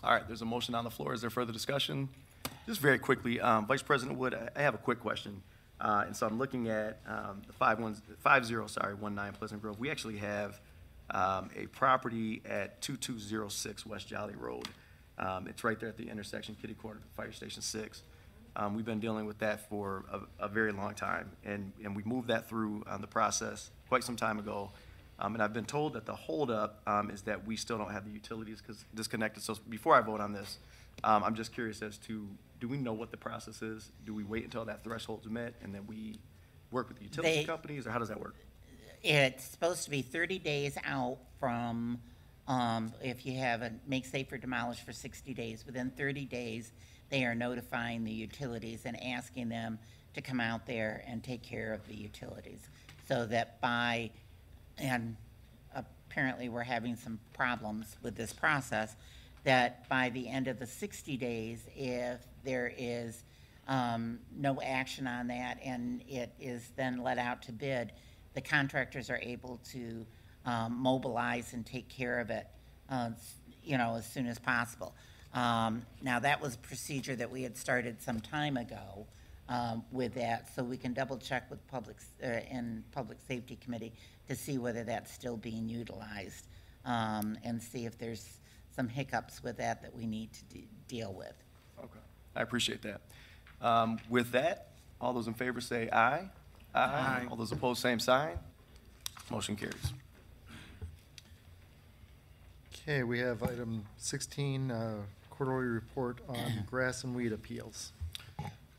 All 0.04 0.12
right, 0.12 0.26
there's 0.26 0.42
a 0.42 0.46
motion 0.46 0.74
on 0.74 0.84
the 0.84 0.90
floor. 0.90 1.14
Is 1.14 1.22
there 1.22 1.30
further 1.30 1.52
discussion? 1.52 2.08
Just 2.66 2.80
very 2.80 2.98
quickly, 2.98 3.40
um, 3.40 3.66
Vice 3.66 3.82
President 3.82 4.18
Wood, 4.18 4.34
I- 4.56 4.60
have 4.62 4.74
a 4.74 4.78
quick 4.78 5.00
question. 5.00 5.42
Uh, 5.80 6.04
and 6.06 6.16
so 6.16 6.26
I'm 6.26 6.38
looking 6.38 6.68
at, 6.68 7.00
um, 7.06 7.42
the 7.46 7.52
five 7.52 7.78
one, 7.78 7.94
five 8.18 8.44
zero, 8.44 8.66
sorry, 8.66 8.94
one 8.94 9.14
nine 9.14 9.32
Pleasant 9.32 9.62
Grove. 9.62 9.78
We 9.78 9.90
actually 9.90 10.18
have, 10.18 10.60
um, 11.10 11.50
a 11.56 11.66
property 11.66 12.42
at 12.48 12.80
two-two-zero-six 12.80 13.86
West 13.86 14.08
Jolly 14.08 14.34
Road. 14.34 14.68
Um, 15.18 15.48
it's 15.48 15.64
right 15.64 15.78
there 15.78 15.88
at 15.88 15.96
the 15.96 16.08
intersection, 16.08 16.56
kitty 16.60 16.74
corner 16.74 17.00
Fire 17.16 17.32
Station 17.32 17.62
Six. 17.62 18.02
Um, 18.56 18.74
we've 18.74 18.84
been 18.84 19.00
dealing 19.00 19.26
with 19.26 19.38
that 19.38 19.68
for 19.68 20.04
a, 20.12 20.44
a 20.46 20.48
very 20.48 20.72
long 20.72 20.94
time, 20.94 21.30
and, 21.44 21.72
and 21.84 21.94
we 21.94 22.02
moved 22.04 22.28
that 22.28 22.48
through, 22.48 22.84
um, 22.86 23.00
the 23.00 23.06
process 23.06 23.70
quite 23.88 24.04
some 24.04 24.16
time 24.16 24.38
ago. 24.38 24.70
Um, 25.20 25.34
and 25.34 25.42
I've 25.42 25.52
been 25.52 25.64
told 25.64 25.94
that 25.94 26.06
the 26.06 26.14
holdup, 26.14 26.80
um, 26.86 27.10
is 27.10 27.22
that 27.22 27.44
we 27.46 27.56
still 27.56 27.78
don't 27.78 27.90
have 27.90 28.04
the 28.04 28.12
utilities 28.12 28.60
because 28.60 28.84
disconnected. 28.94 29.42
So 29.42 29.56
before 29.68 29.94
I 29.96 30.00
vote 30.00 30.20
on 30.20 30.32
this, 30.32 30.58
um, 31.02 31.24
I'm 31.24 31.34
just 31.34 31.52
curious 31.52 31.82
as 31.82 31.98
to, 31.98 32.28
do 32.60 32.68
we 32.68 32.76
know 32.76 32.92
what 32.92 33.10
the 33.10 33.16
process 33.16 33.60
is? 33.62 33.90
Do 34.06 34.14
we 34.14 34.22
wait 34.24 34.44
until 34.44 34.64
that 34.66 34.84
threshold's 34.84 35.28
met 35.28 35.54
and 35.62 35.74
then 35.74 35.86
we 35.88 36.16
work 36.70 36.88
with 36.88 36.98
the 36.98 37.04
utility 37.04 37.36
They- 37.36 37.44
companies, 37.44 37.86
or 37.86 37.90
how 37.90 37.98
does 37.98 38.08
that 38.08 38.20
work? 38.20 38.36
It's 39.02 39.44
supposed 39.44 39.84
to 39.84 39.90
be 39.90 40.02
30 40.02 40.38
days 40.38 40.76
out 40.84 41.18
from, 41.38 41.98
um, 42.46 42.92
if 43.02 43.24
you 43.24 43.38
have 43.38 43.62
a 43.62 43.72
make 43.86 44.06
safe 44.06 44.30
or 44.32 44.38
demolish 44.38 44.80
for 44.80 44.92
60 44.92 45.34
days. 45.34 45.64
Within 45.64 45.90
30 45.90 46.24
days, 46.24 46.72
they 47.10 47.24
are 47.24 47.34
notifying 47.34 48.04
the 48.04 48.12
utilities 48.12 48.82
and 48.84 49.00
asking 49.02 49.48
them 49.48 49.78
to 50.14 50.20
come 50.20 50.40
out 50.40 50.66
there 50.66 51.04
and 51.06 51.22
take 51.22 51.42
care 51.42 51.72
of 51.72 51.86
the 51.86 51.94
utilities. 51.94 52.68
So 53.06 53.24
that 53.26 53.60
by, 53.60 54.10
and 54.76 55.16
apparently 55.74 56.48
we're 56.48 56.62
having 56.62 56.96
some 56.96 57.20
problems 57.34 57.96
with 58.02 58.16
this 58.16 58.32
process, 58.32 58.96
that 59.44 59.88
by 59.88 60.10
the 60.10 60.28
end 60.28 60.48
of 60.48 60.58
the 60.58 60.66
60 60.66 61.16
days, 61.16 61.60
if 61.76 62.20
there 62.44 62.72
is 62.76 63.22
um, 63.68 64.18
no 64.36 64.60
action 64.60 65.06
on 65.06 65.28
that 65.28 65.58
and 65.62 66.02
it 66.08 66.32
is 66.40 66.70
then 66.76 67.02
let 67.02 67.18
out 67.18 67.42
to 67.42 67.52
bid, 67.52 67.92
the 68.34 68.40
contractors 68.40 69.10
are 69.10 69.20
able 69.22 69.60
to 69.72 70.06
um, 70.44 70.76
mobilize 70.80 71.52
and 71.52 71.64
take 71.66 71.88
care 71.88 72.20
of 72.20 72.30
it, 72.30 72.46
uh, 72.90 73.10
you 73.64 73.76
know, 73.76 73.96
as 73.96 74.06
soon 74.06 74.26
as 74.26 74.38
possible. 74.38 74.94
Um, 75.34 75.82
Now, 76.02 76.18
that 76.20 76.40
was 76.40 76.54
a 76.54 76.58
procedure 76.58 77.16
that 77.16 77.30
we 77.30 77.42
had 77.42 77.56
started 77.56 78.00
some 78.00 78.20
time 78.20 78.56
ago 78.56 79.06
um, 79.48 79.84
with 79.92 80.14
that, 80.14 80.54
so 80.54 80.62
we 80.62 80.76
can 80.76 80.92
double-check 80.92 81.50
with 81.50 81.66
public, 81.68 81.96
uh, 82.22 82.26
in 82.50 82.84
Public 82.92 83.18
Safety 83.26 83.56
Committee 83.62 83.92
to 84.28 84.36
see 84.36 84.58
whether 84.58 84.84
that's 84.84 85.12
still 85.12 85.36
being 85.36 85.68
utilized 85.68 86.46
um, 86.84 87.36
and 87.44 87.62
see 87.62 87.86
if 87.86 87.98
there's 87.98 88.38
some 88.74 88.88
hiccups 88.88 89.42
with 89.42 89.56
that 89.56 89.82
that 89.82 89.94
we 89.94 90.06
need 90.06 90.32
to 90.32 90.44
de- 90.44 90.68
deal 90.86 91.12
with. 91.12 91.34
Okay, 91.78 92.00
I 92.36 92.42
appreciate 92.42 92.82
that. 92.82 93.00
Um, 93.60 93.98
With 94.08 94.30
that, 94.32 94.68
all 95.00 95.12
those 95.12 95.26
in 95.28 95.34
favor 95.34 95.60
say 95.60 95.88
aye. 95.90 96.28
Aye. 96.74 97.26
All 97.30 97.36
those 97.36 97.52
opposed, 97.52 97.80
same 97.80 97.98
sign. 97.98 98.38
Motion 99.30 99.56
carries. 99.56 99.92
Okay, 102.82 103.02
we 103.02 103.18
have 103.18 103.42
item 103.42 103.84
16, 103.98 104.70
uh, 104.70 104.94
quarterly 105.30 105.66
report 105.66 106.18
on 106.28 106.64
grass 106.70 107.04
and 107.04 107.14
weed 107.14 107.32
appeals. 107.32 107.92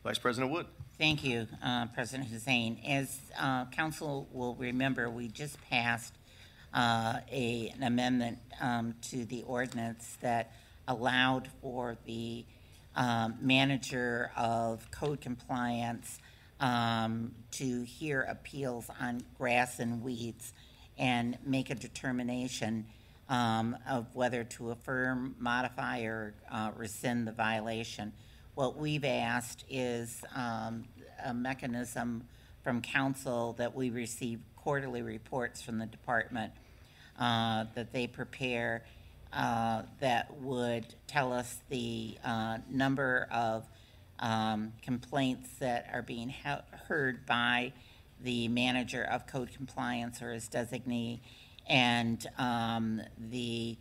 Vice 0.03 0.17
President 0.17 0.51
Wood. 0.51 0.65
Thank 0.97 1.23
you, 1.23 1.47
uh, 1.63 1.85
President 1.87 2.29
Hussain. 2.29 2.79
As 2.85 3.19
uh, 3.39 3.65
council 3.65 4.27
will 4.33 4.55
remember, 4.55 5.09
we 5.09 5.27
just 5.27 5.57
passed 5.69 6.13
uh, 6.73 7.19
a- 7.31 7.71
an 7.75 7.83
amendment 7.83 8.39
um, 8.61 8.95
to 9.09 9.25
the 9.25 9.43
ordinance 9.43 10.17
that 10.21 10.51
allowed 10.87 11.47
for 11.61 11.97
the 12.05 12.43
um, 12.95 13.35
manager 13.41 14.31
of 14.35 14.89
code 14.91 15.21
compliance 15.21 16.19
um, 16.59 17.33
to 17.51 17.83
hear 17.83 18.21
appeals 18.21 18.89
on 18.99 19.23
grass 19.37 19.79
and 19.79 20.03
weeds 20.03 20.53
and 20.97 21.37
make 21.45 21.69
a 21.69 21.75
determination 21.75 22.85
um, 23.29 23.77
of 23.87 24.07
whether 24.15 24.43
to 24.43 24.71
affirm, 24.71 25.35
modify, 25.39 26.01
or 26.01 26.33
uh, 26.51 26.71
rescind 26.75 27.27
the 27.27 27.31
violation. 27.31 28.11
What 28.55 28.75
we've 28.75 29.05
asked 29.05 29.63
is 29.69 30.21
um, 30.35 30.85
a 31.23 31.33
mechanism 31.33 32.23
from 32.63 32.81
council 32.81 33.53
that 33.57 33.75
we 33.75 33.89
receive 33.89 34.39
quarterly 34.57 35.01
reports 35.01 35.61
from 35.61 35.79
the 35.79 35.85
department 35.85 36.51
uh, 37.17 37.65
that 37.75 37.93
they 37.93 38.07
prepare 38.07 38.83
uh, 39.31 39.83
that 39.99 40.35
would 40.41 40.85
tell 41.07 41.31
us 41.31 41.59
the 41.69 42.17
uh, 42.23 42.57
number 42.69 43.27
of 43.31 43.65
um, 44.19 44.73
complaints 44.81 45.49
that 45.59 45.89
are 45.93 46.01
being 46.01 46.29
he- 46.29 46.77
heard 46.87 47.25
by 47.25 47.73
the 48.21 48.47
manager 48.49 49.03
of 49.03 49.25
code 49.27 49.51
compliance 49.53 50.21
or 50.21 50.33
his 50.33 50.49
designee, 50.49 51.19
and 51.67 52.27
um, 52.37 53.01
the, 53.17 53.77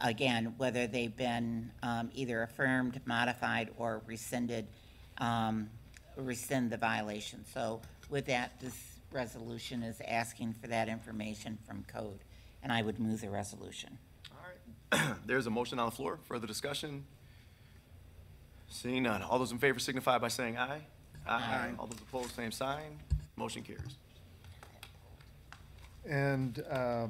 again, 0.00 0.54
whether 0.58 0.86
they've 0.86 1.16
been 1.16 1.70
um, 1.82 2.10
either 2.14 2.42
affirmed, 2.42 3.00
modified, 3.04 3.70
or 3.78 4.02
rescinded, 4.06 4.66
um, 5.18 5.68
rescind 6.16 6.70
the 6.70 6.76
violation. 6.76 7.44
So 7.52 7.80
with 8.08 8.26
that, 8.26 8.60
this 8.60 8.76
resolution 9.10 9.82
is 9.82 10.00
asking 10.06 10.54
for 10.60 10.68
that 10.68 10.88
information 10.88 11.58
from 11.66 11.84
code, 11.84 12.20
and 12.62 12.72
I 12.72 12.82
would 12.82 13.00
move 13.00 13.22
the 13.22 13.30
resolution. 13.30 13.98
There's 15.26 15.46
a 15.46 15.50
motion 15.50 15.78
on 15.78 15.86
the 15.86 15.92
floor. 15.92 16.18
Further 16.24 16.46
discussion? 16.46 17.04
Seeing 18.70 19.02
none. 19.02 19.22
All 19.22 19.38
those 19.38 19.52
in 19.52 19.58
favor 19.58 19.78
signify 19.78 20.18
by 20.18 20.28
saying 20.28 20.56
aye. 20.56 20.80
Aye. 21.26 21.72
All 21.78 21.86
those 21.86 22.00
opposed, 22.00 22.34
same 22.34 22.52
sign. 22.52 22.98
Motion 23.36 23.62
carries. 23.62 23.96
And 26.08 26.64
uh, 26.70 27.08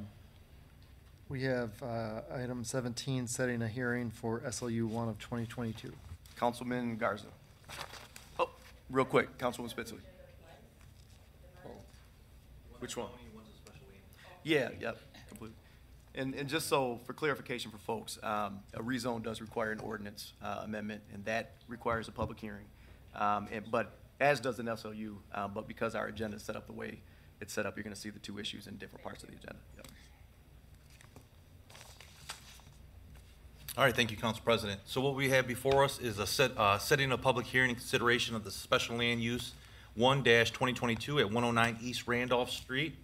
we 1.29 1.43
have 1.43 1.71
uh, 1.81 2.21
item 2.33 2.63
17, 2.63 3.27
setting 3.27 3.61
a 3.61 3.67
hearing 3.67 4.09
for 4.09 4.39
SLU 4.41 4.87
1 4.87 5.07
of 5.07 5.19
2022. 5.19 5.93
Councilman 6.37 6.97
Garza. 6.97 7.27
Oh, 8.39 8.49
real 8.89 9.05
quick, 9.05 9.37
Councilman 9.37 9.71
Spitzley. 9.71 9.99
Which 12.79 12.97
one? 12.97 13.07
Yeah, 14.43 14.69
yep, 14.79 14.97
completely. 15.29 15.55
And, 16.13 16.35
and 16.35 16.49
just 16.49 16.67
so, 16.67 16.99
for 17.05 17.13
clarification 17.13 17.71
for 17.71 17.77
folks, 17.77 18.19
um, 18.21 18.59
a 18.73 18.81
rezone 18.81 19.23
does 19.23 19.39
require 19.39 19.71
an 19.71 19.79
ordinance 19.79 20.33
uh, 20.43 20.61
amendment, 20.63 21.01
and 21.13 21.23
that 21.25 21.53
requires 21.67 22.07
a 22.09 22.11
public 22.11 22.39
hearing. 22.39 22.65
Um, 23.15 23.47
and, 23.51 23.69
but, 23.71 23.97
as 24.19 24.39
does 24.39 24.59
an 24.59 24.65
SLU, 24.67 25.15
uh, 25.33 25.47
but 25.47 25.67
because 25.67 25.95
our 25.95 26.07
agenda 26.07 26.35
is 26.37 26.43
set 26.43 26.55
up 26.55 26.67
the 26.67 26.73
way 26.73 26.99
it's 27.39 27.53
set 27.53 27.65
up, 27.65 27.75
you're 27.75 27.83
gonna 27.83 27.95
see 27.95 28.09
the 28.11 28.19
two 28.19 28.37
issues 28.39 28.67
in 28.67 28.77
different 28.77 29.03
parts 29.03 29.23
of 29.23 29.29
the 29.29 29.35
agenda. 29.35 29.59
Yep. 29.77 29.87
All 33.77 33.85
right, 33.85 33.95
thank 33.95 34.11
you, 34.11 34.17
Council 34.17 34.43
President. 34.43 34.81
So 34.85 35.01
what 35.01 35.15
we 35.15 35.29
have 35.29 35.47
before 35.47 35.83
us 35.83 35.97
is 35.99 36.19
a 36.19 36.27
set, 36.27 36.51
uh, 36.57 36.77
setting 36.77 37.11
a 37.13 37.17
public 37.17 37.45
hearing 37.45 37.69
in 37.69 37.75
consideration 37.75 38.35
of 38.35 38.43
the 38.43 38.51
special 38.51 38.97
land 38.97 39.23
use 39.23 39.53
1-2022 39.97 41.21
at 41.21 41.31
one 41.31 41.43
oh 41.43 41.51
nine 41.51 41.77
East 41.81 42.05
Randolph 42.05 42.51
Street. 42.51 42.95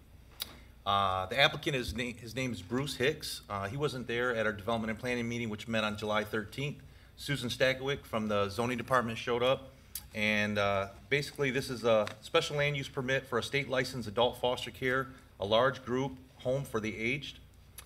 Uh, 0.88 1.26
the 1.26 1.38
applicant 1.38 1.76
is, 1.76 1.94
na- 1.94 2.14
his 2.18 2.34
name 2.34 2.50
is 2.50 2.62
Bruce 2.62 2.94
Hicks. 2.96 3.42
Uh, 3.50 3.68
he 3.68 3.76
wasn't 3.76 4.06
there 4.06 4.34
at 4.34 4.46
our 4.46 4.54
development 4.54 4.90
and 4.90 4.98
planning 4.98 5.28
meeting, 5.28 5.50
which 5.50 5.68
met 5.68 5.84
on 5.84 5.98
July 5.98 6.24
thirteenth. 6.24 6.78
Susan 7.18 7.50
Stachowiak 7.50 8.06
from 8.06 8.26
the 8.26 8.48
zoning 8.48 8.78
department 8.78 9.18
showed 9.18 9.42
up. 9.42 9.72
And, 10.14 10.56
uh, 10.58 10.86
basically, 11.10 11.50
this 11.50 11.68
is 11.68 11.84
a 11.84 12.06
special 12.22 12.56
land 12.56 12.74
use 12.74 12.88
permit 12.88 13.26
for 13.26 13.38
a 13.38 13.42
state 13.42 13.68
licensed 13.68 14.08
adult 14.08 14.40
foster 14.40 14.70
care, 14.70 15.08
a 15.40 15.44
large 15.44 15.84
group 15.84 16.16
home 16.36 16.64
for 16.64 16.80
the 16.80 16.96
aged. 16.96 17.38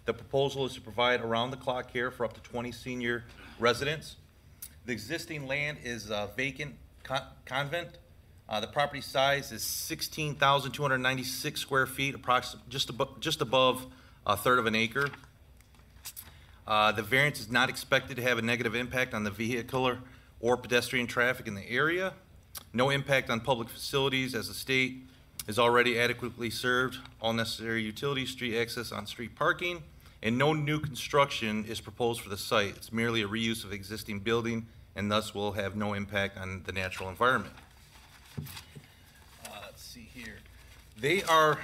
The 0.04 0.14
proposal 0.14 0.64
is 0.66 0.74
to 0.74 0.80
provide 0.80 1.22
around-the-clock 1.22 1.92
care 1.92 2.12
for 2.12 2.24
up 2.24 2.34
to 2.34 2.40
20 2.42 2.70
senior 2.70 3.24
residents. 3.58 4.14
The 4.86 4.92
existing 4.92 5.48
land 5.48 5.78
is 5.82 6.08
a 6.10 6.30
vacant 6.36 6.76
con- 7.02 7.22
convent. 7.46 7.98
Uh, 8.52 8.60
The 8.60 8.66
property 8.66 9.00
size 9.00 9.50
is 9.50 9.62
16,296 9.62 11.58
square 11.58 11.86
feet, 11.86 12.14
approximately, 12.14 12.68
just 12.68 12.90
above, 12.90 13.18
just 13.18 13.40
above 13.40 13.86
a 14.26 14.36
third 14.36 14.58
of 14.58 14.66
an 14.66 14.74
acre. 14.74 15.08
Uh, 16.66 16.92
The 16.92 17.02
variance 17.02 17.40
is 17.40 17.50
not 17.50 17.70
expected 17.70 18.16
to 18.16 18.22
have 18.22 18.36
a 18.36 18.42
negative 18.42 18.74
impact 18.74 19.14
on 19.14 19.24
the 19.24 19.30
vehicular 19.30 20.00
or 20.38 20.58
pedestrian 20.58 21.06
traffic 21.06 21.48
in 21.48 21.54
the 21.54 21.66
area. 21.70 22.12
No 22.74 22.90
impact 22.90 23.30
on 23.30 23.40
public 23.40 23.70
facilities 23.70 24.34
as 24.34 24.48
the 24.48 24.54
state 24.54 25.06
is 25.48 25.58
already 25.58 25.98
adequately 25.98 26.50
served, 26.50 26.98
all 27.22 27.32
necessary 27.32 27.82
utilities, 27.82 28.32
street 28.32 28.60
access, 28.60 28.92
on-street 28.92 29.34
parking, 29.34 29.82
and 30.22 30.36
no 30.36 30.52
new 30.52 30.78
construction 30.78 31.64
is 31.64 31.80
proposed 31.80 32.20
for 32.20 32.28
the 32.28 32.36
site. 32.36 32.76
It's 32.76 32.92
merely 32.92 33.22
a 33.22 33.26
reuse 33.26 33.64
of 33.64 33.72
existing 33.72 34.20
building 34.20 34.66
and 34.94 35.10
thus 35.10 35.34
will 35.34 35.52
have 35.52 35.74
no 35.74 35.94
impact 35.94 36.36
on 36.36 36.64
the 36.66 36.72
natural 36.72 37.08
environment. 37.08 37.54
Uh, 38.38 38.42
Let's 39.64 39.82
see 39.82 40.08
here. 40.14 40.38
They 40.98 41.22
are, 41.24 41.58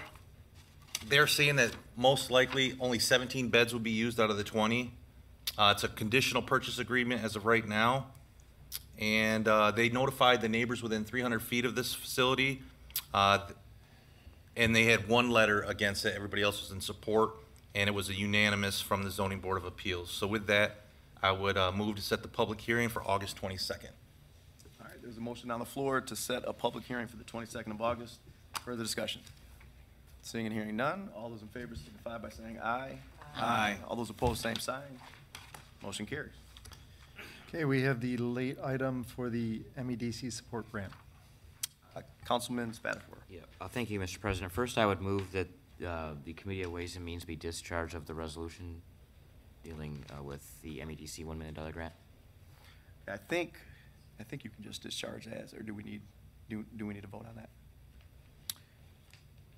they're 1.08 1.26
saying 1.26 1.56
that 1.56 1.72
most 1.96 2.30
likely 2.30 2.76
only 2.80 2.98
17 2.98 3.48
beds 3.48 3.72
will 3.72 3.80
be 3.80 3.90
used 3.90 4.20
out 4.20 4.30
of 4.30 4.36
the 4.36 4.44
20. 4.44 4.92
Uh, 5.56 5.72
It's 5.74 5.84
a 5.84 5.88
conditional 5.88 6.42
purchase 6.42 6.78
agreement 6.78 7.22
as 7.22 7.36
of 7.36 7.46
right 7.46 7.66
now. 7.66 8.06
And 8.98 9.46
uh, 9.46 9.70
they 9.70 9.88
notified 9.88 10.40
the 10.40 10.48
neighbors 10.48 10.82
within 10.82 11.04
300 11.04 11.40
feet 11.40 11.64
of 11.64 11.74
this 11.74 11.94
facility. 11.94 12.62
uh, 13.14 13.38
And 14.56 14.74
they 14.74 14.84
had 14.84 15.08
one 15.08 15.30
letter 15.30 15.62
against 15.62 16.04
it. 16.04 16.14
Everybody 16.16 16.42
else 16.42 16.60
was 16.60 16.72
in 16.72 16.80
support. 16.80 17.30
And 17.74 17.88
it 17.88 17.92
was 17.92 18.08
a 18.08 18.14
unanimous 18.14 18.80
from 18.80 19.04
the 19.04 19.10
zoning 19.10 19.38
board 19.38 19.56
of 19.56 19.64
appeals. 19.64 20.10
So 20.10 20.26
with 20.26 20.46
that, 20.48 20.80
I 21.22 21.30
would 21.32 21.56
uh, 21.56 21.70
move 21.70 21.96
to 21.96 22.02
set 22.02 22.22
the 22.22 22.28
public 22.28 22.60
hearing 22.60 22.88
for 22.88 23.02
August 23.08 23.40
22nd. 23.40 23.90
All 25.08 25.12
right, 25.12 25.14
there's 25.14 25.16
a 25.16 25.24
motion 25.24 25.50
on 25.50 25.58
the 25.58 25.64
floor 25.64 26.02
to 26.02 26.14
set 26.14 26.42
a 26.46 26.52
public 26.52 26.84
hearing 26.84 27.06
for 27.06 27.16
the 27.16 27.24
22nd 27.24 27.70
of 27.70 27.80
August. 27.80 28.18
Further 28.62 28.82
discussion? 28.82 29.22
Seeing 30.20 30.44
and 30.44 30.54
hearing 30.54 30.76
none, 30.76 31.08
all 31.16 31.30
those 31.30 31.40
in 31.40 31.48
favor 31.48 31.74
signify 31.76 32.18
by 32.18 32.28
saying 32.28 32.58
aye. 32.62 32.98
Aye. 33.34 33.78
All 33.88 33.96
those 33.96 34.10
opposed, 34.10 34.42
same 34.42 34.56
sign. 34.56 34.82
Motion 35.82 36.04
carries. 36.04 36.32
Okay, 37.48 37.64
we 37.64 37.80
have 37.84 38.02
the 38.02 38.18
late 38.18 38.58
item 38.62 39.02
for 39.02 39.30
the 39.30 39.62
MEDC 39.78 40.30
support 40.30 40.70
grant. 40.70 40.92
Uh, 41.96 42.02
Councilman 42.26 42.72
Spadafore. 42.72 43.22
Yeah, 43.30 43.40
uh, 43.62 43.68
thank 43.68 43.88
you, 43.88 43.98
Mr. 43.98 44.20
President. 44.20 44.52
First, 44.52 44.76
I 44.76 44.84
would 44.84 45.00
move 45.00 45.32
that, 45.32 45.48
uh, 45.86 46.16
the 46.22 46.34
Committee 46.34 46.64
of 46.64 46.72
Ways 46.72 46.96
and 46.96 47.04
Means 47.04 47.24
be 47.24 47.34
discharged 47.34 47.94
of 47.94 48.04
the 48.04 48.12
resolution 48.12 48.82
dealing, 49.64 50.04
uh, 50.12 50.22
with 50.22 50.60
the 50.60 50.80
MEDC 50.80 51.24
one 51.24 51.38
million 51.38 51.54
dollar 51.54 51.72
grant. 51.72 51.94
I 53.10 53.16
think, 53.16 53.54
I 54.20 54.24
think 54.24 54.44
you 54.44 54.50
can 54.50 54.62
just 54.64 54.82
discharge 54.82 55.26
as, 55.28 55.54
or 55.54 55.62
do 55.62 55.72
we 55.74 55.82
need, 55.82 56.00
do, 56.48 56.64
do 56.76 56.86
we 56.86 56.94
need 56.94 57.02
to 57.02 57.08
vote 57.08 57.26
on 57.28 57.36
that? 57.36 57.48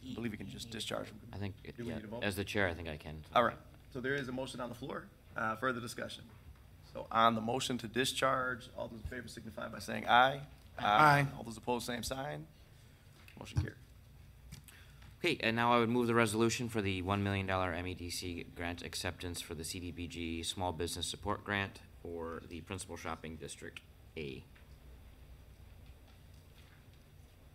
I 0.08 0.14
believe 0.14 0.32
you 0.32 0.38
can 0.38 0.48
just 0.48 0.70
discharge. 0.70 1.08
I 1.32 1.36
think, 1.36 1.54
it- 1.64 1.76
Do 1.76 1.84
we 1.84 1.90
yeah, 1.90 1.96
need 1.96 2.02
to 2.02 2.08
vote? 2.08 2.22
as 2.24 2.36
the 2.36 2.44
chair, 2.44 2.68
I 2.68 2.74
think 2.74 2.88
I 2.88 2.96
can. 2.96 3.22
All 3.34 3.44
right, 3.44 3.56
so 3.92 4.00
there 4.00 4.14
is 4.14 4.28
a 4.28 4.32
motion 4.32 4.60
on 4.60 4.68
the 4.68 4.74
floor. 4.74 5.04
Uh, 5.36 5.56
further 5.56 5.80
discussion? 5.80 6.24
So 6.92 7.06
on 7.12 7.34
the 7.34 7.40
motion 7.40 7.78
to 7.78 7.86
discharge, 7.86 8.68
all 8.76 8.88
those 8.88 9.00
in 9.02 9.08
favor 9.08 9.28
signify 9.28 9.68
by 9.68 9.78
saying 9.78 10.06
aye. 10.08 10.40
Aye. 10.78 11.26
All 11.36 11.44
those 11.44 11.56
opposed, 11.56 11.86
same 11.86 12.02
sign. 12.02 12.46
Motion 13.38 13.60
carried. 13.60 13.76
Okay, 15.22 15.36
and 15.40 15.54
now 15.54 15.72
I 15.72 15.78
would 15.78 15.90
move 15.90 16.06
the 16.06 16.14
resolution 16.14 16.68
for 16.68 16.80
the 16.82 17.02
one 17.02 17.22
million 17.22 17.46
dollar 17.46 17.72
MEDC 17.74 18.46
grant 18.56 18.82
acceptance 18.82 19.40
for 19.40 19.54
the 19.54 19.62
CDBG 19.62 20.44
Small 20.44 20.72
Business 20.72 21.06
Support 21.06 21.44
Grant 21.44 21.80
for 22.02 22.42
the 22.48 22.60
Principal 22.62 22.96
Shopping 22.96 23.36
District 23.36 23.80
A. 24.16 24.42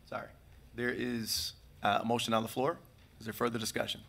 Sorry. 0.09 0.27
There 0.75 0.93
is 0.95 1.53
uh, 1.83 1.99
a 2.01 2.05
motion 2.05 2.33
on 2.33 2.43
the 2.43 2.49
floor. 2.49 2.77
Is 3.19 3.25
there 3.25 3.33
further 3.33 3.59
discussion? 3.59 4.01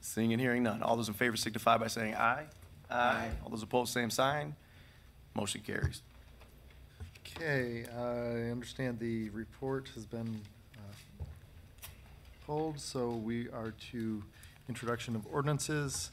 Seeing 0.00 0.32
and 0.32 0.40
hearing 0.40 0.62
none. 0.62 0.82
All 0.82 0.96
those 0.96 1.08
in 1.08 1.14
favor 1.14 1.36
signify 1.36 1.78
by 1.78 1.88
saying 1.88 2.14
aye. 2.14 2.44
Aye. 2.90 3.30
All 3.42 3.50
those 3.50 3.62
opposed, 3.62 3.92
same 3.92 4.10
sign. 4.10 4.54
Motion 5.34 5.60
carries. 5.66 6.02
Okay, 7.36 7.84
I 7.94 8.50
understand 8.50 8.98
the 8.98 9.28
report 9.30 9.90
has 9.94 10.06
been 10.06 10.40
uh, 10.76 11.24
pulled, 12.46 12.78
so 12.80 13.10
we 13.10 13.48
are 13.50 13.74
to 13.92 14.22
introduction 14.68 15.16
of 15.16 15.26
ordinances. 15.30 16.10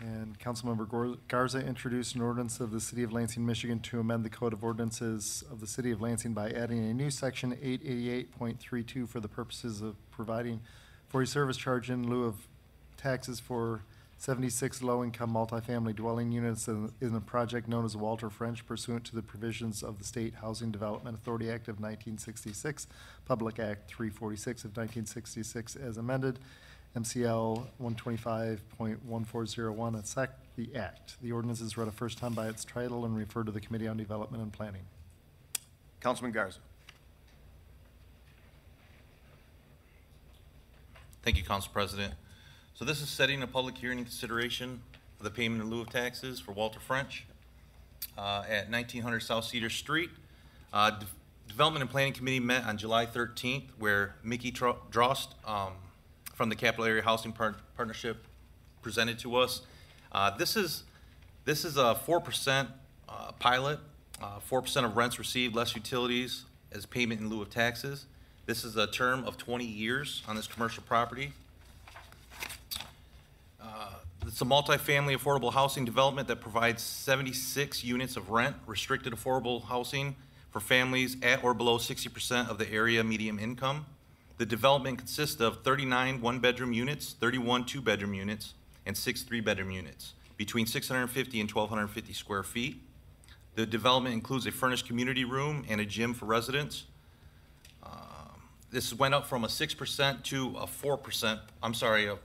And 0.00 0.38
Councilmember 0.38 1.18
Garza 1.28 1.64
introduced 1.64 2.16
an 2.16 2.22
ordinance 2.22 2.60
of 2.60 2.70
the 2.70 2.80
City 2.80 3.02
of 3.02 3.12
Lansing, 3.12 3.46
Michigan 3.46 3.78
to 3.80 4.00
amend 4.00 4.24
the 4.24 4.30
Code 4.30 4.52
of 4.52 4.64
Ordinances 4.64 5.44
of 5.50 5.60
the 5.60 5.66
City 5.66 5.90
of 5.90 6.00
Lansing 6.00 6.32
by 6.32 6.50
adding 6.50 6.78
a 6.78 6.94
new 6.94 7.10
section 7.10 7.52
888.32 7.52 9.08
for 9.08 9.20
the 9.20 9.28
purposes 9.28 9.80
of 9.80 9.94
providing 10.10 10.60
for 11.08 11.22
a 11.22 11.26
service 11.26 11.56
charge 11.56 11.90
in 11.90 12.08
lieu 12.08 12.24
of 12.24 12.48
taxes 12.96 13.38
for 13.38 13.82
76 14.22 14.82
low-income 14.82 15.32
multifamily 15.32 15.96
dwelling 15.96 16.30
units 16.30 16.68
in 16.68 16.92
in 17.00 17.12
a 17.12 17.20
project 17.20 17.66
known 17.66 17.84
as 17.84 17.96
Walter 17.96 18.30
French 18.30 18.64
pursuant 18.64 19.04
to 19.06 19.16
the 19.16 19.22
provisions 19.22 19.82
of 19.82 19.98
the 19.98 20.04
State 20.04 20.34
Housing 20.36 20.70
Development 20.70 21.16
Authority 21.16 21.50
Act 21.50 21.66
of 21.66 21.80
1966, 21.80 22.86
Public 23.24 23.58
Act 23.58 23.88
346 23.88 24.62
of 24.62 24.70
1966 24.70 25.74
as 25.74 25.96
amended, 25.96 26.38
MCL 26.96 27.66
125.1401, 27.82 29.94
and 29.94 30.06
sec 30.06 30.30
the 30.56 30.68
act. 30.76 31.16
The 31.22 31.32
ordinance 31.32 31.60
is 31.60 31.76
read 31.76 31.88
a 31.88 31.92
first 31.92 32.18
time 32.18 32.34
by 32.34 32.48
its 32.48 32.64
title 32.64 33.04
and 33.04 33.16
referred 33.16 33.46
to 33.46 33.52
the 33.52 33.60
Committee 33.60 33.88
on 33.88 33.96
Development 33.96 34.42
and 34.42 34.52
Planning. 34.52 34.82
Councilman 36.00 36.32
Garza. 36.32 36.58
Thank 41.22 41.38
you, 41.38 41.44
Council 41.44 41.70
President. 41.72 42.14
So 42.74 42.84
this 42.84 43.00
is 43.00 43.08
setting 43.08 43.42
a 43.42 43.46
public 43.46 43.78
hearing 43.78 43.98
in 43.98 44.04
consideration 44.04 44.82
of 45.18 45.24
the 45.24 45.30
payment 45.30 45.62
in 45.62 45.70
lieu 45.70 45.80
of 45.80 45.88
taxes 45.88 46.40
for 46.40 46.52
Walter 46.52 46.80
French 46.80 47.24
uh, 48.18 48.42
at 48.48 48.70
1900 48.70 49.20
South 49.20 49.44
Cedar 49.44 49.70
Street. 49.70 50.10
Uh, 50.72 50.90
De- 50.90 51.06
Development 51.48 51.82
and 51.82 51.90
Planning 51.90 52.12
Committee 52.12 52.40
met 52.40 52.64
on 52.64 52.76
July 52.76 53.06
13th, 53.06 53.68
where 53.78 54.16
Mickey 54.24 54.50
Tro- 54.50 54.78
Drost 54.90 55.28
um, 55.46 55.72
from 56.42 56.48
the 56.48 56.56
Capital 56.56 56.84
Area 56.86 57.02
Housing 57.02 57.30
Par- 57.30 57.54
Partnership 57.76 58.26
presented 58.82 59.16
to 59.20 59.36
us. 59.36 59.60
Uh, 60.10 60.28
This 60.36 60.56
is, 60.56 60.82
this 61.44 61.64
is 61.64 61.76
a 61.76 61.96
4% 62.04 62.66
uh, 63.08 63.30
pilot, 63.38 63.78
uh, 64.20 64.40
4% 64.50 64.84
of 64.84 64.96
rents 64.96 65.20
received, 65.20 65.54
less 65.54 65.76
utilities 65.76 66.44
as 66.72 66.84
payment 66.84 67.20
in 67.20 67.28
lieu 67.28 67.42
of 67.42 67.48
taxes. 67.48 68.06
This 68.46 68.64
is 68.64 68.76
a 68.76 68.88
term 68.88 69.22
of 69.22 69.38
20 69.38 69.64
years 69.64 70.24
on 70.26 70.34
this 70.34 70.48
commercial 70.48 70.82
property. 70.82 71.32
Uh, 73.62 73.90
It's 74.26 74.40
a 74.40 74.44
multifamily 74.44 75.16
affordable 75.16 75.52
housing 75.52 75.84
development 75.84 76.26
that 76.26 76.40
provides 76.40 76.82
76 76.82 77.84
units 77.84 78.16
of 78.16 78.30
rent, 78.30 78.56
restricted 78.66 79.12
affordable 79.12 79.62
housing 79.62 80.16
for 80.50 80.58
families 80.58 81.16
at 81.22 81.44
or 81.44 81.54
below 81.54 81.78
60% 81.78 82.48
of 82.48 82.58
the 82.58 82.68
area 82.68 83.04
median 83.04 83.38
income. 83.38 83.86
The 84.42 84.46
development 84.46 84.98
consists 84.98 85.40
of 85.40 85.62
39 85.62 86.20
one-bedroom 86.20 86.72
units, 86.72 87.12
31 87.12 87.64
two-bedroom 87.64 88.12
units, 88.12 88.54
and 88.84 88.98
six 88.98 89.22
three-bedroom 89.22 89.70
units, 89.70 90.14
between 90.36 90.66
650 90.66 91.40
and 91.40 91.48
1,250 91.48 92.12
square 92.12 92.42
feet. 92.42 92.82
The 93.54 93.64
development 93.64 94.16
includes 94.16 94.44
a 94.48 94.50
furnished 94.50 94.88
community 94.88 95.24
room 95.24 95.64
and 95.68 95.80
a 95.80 95.84
gym 95.84 96.12
for 96.12 96.24
residents. 96.24 96.86
Um, 97.84 97.92
This 98.72 98.92
went 98.92 99.14
up 99.14 99.28
from 99.28 99.44
a 99.44 99.46
6% 99.46 100.24
to 100.24 100.48
a 100.58 100.66
4%, 100.66 101.38
I'm 101.62 101.74
sorry, 101.74 102.08
a 102.08 102.18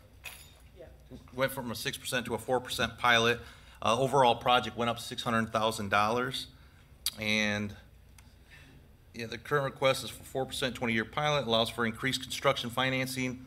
went 1.36 1.52
from 1.52 1.70
a 1.70 1.76
six 1.76 1.98
percent 1.98 2.26
to 2.26 2.34
a 2.34 2.40
four 2.40 2.60
percent 2.60 2.98
pilot. 2.98 3.40
Uh, 3.80 3.96
overall 3.96 4.36
project 4.36 4.76
went 4.76 4.90
up 4.90 5.00
six 5.00 5.22
hundred 5.22 5.54
thousand 5.54 5.90
dollars. 5.90 6.48
And, 7.20 7.76
yeah, 9.18 9.26
the 9.26 9.38
current 9.38 9.66
request 9.66 10.04
is 10.04 10.10
for 10.12 10.24
four 10.24 10.46
percent, 10.46 10.76
twenty-year 10.76 11.06
pilot, 11.06 11.48
allows 11.48 11.70
for 11.70 11.86
increased 11.86 12.22
construction 12.22 12.70
financing, 12.70 13.44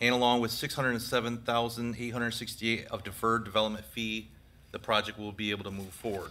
and 0.00 0.14
along 0.14 0.40
with 0.40 0.50
six 0.50 0.74
hundred 0.74 0.92
and 0.92 1.02
seven 1.02 1.36
thousand, 1.38 1.96
eight 1.98 2.10
hundred 2.10 2.26
and 2.26 2.34
sixty-eight 2.34 2.86
of 2.86 3.04
deferred 3.04 3.44
development 3.44 3.84
fee, 3.84 4.28
the 4.72 4.78
project 4.78 5.18
will 5.18 5.32
be 5.32 5.50
able 5.50 5.64
to 5.64 5.70
move 5.70 5.90
forward. 5.90 6.30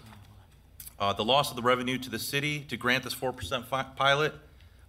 Uh, 0.99 1.13
the 1.13 1.23
loss 1.23 1.51
of 1.51 1.55
the 1.55 1.61
revenue 1.61 1.97
to 1.99 2.09
the 2.09 2.19
city 2.19 2.61
to 2.61 2.75
grant 2.75 3.03
this 3.03 3.13
four 3.13 3.31
percent 3.31 3.65
pilot 3.95 4.33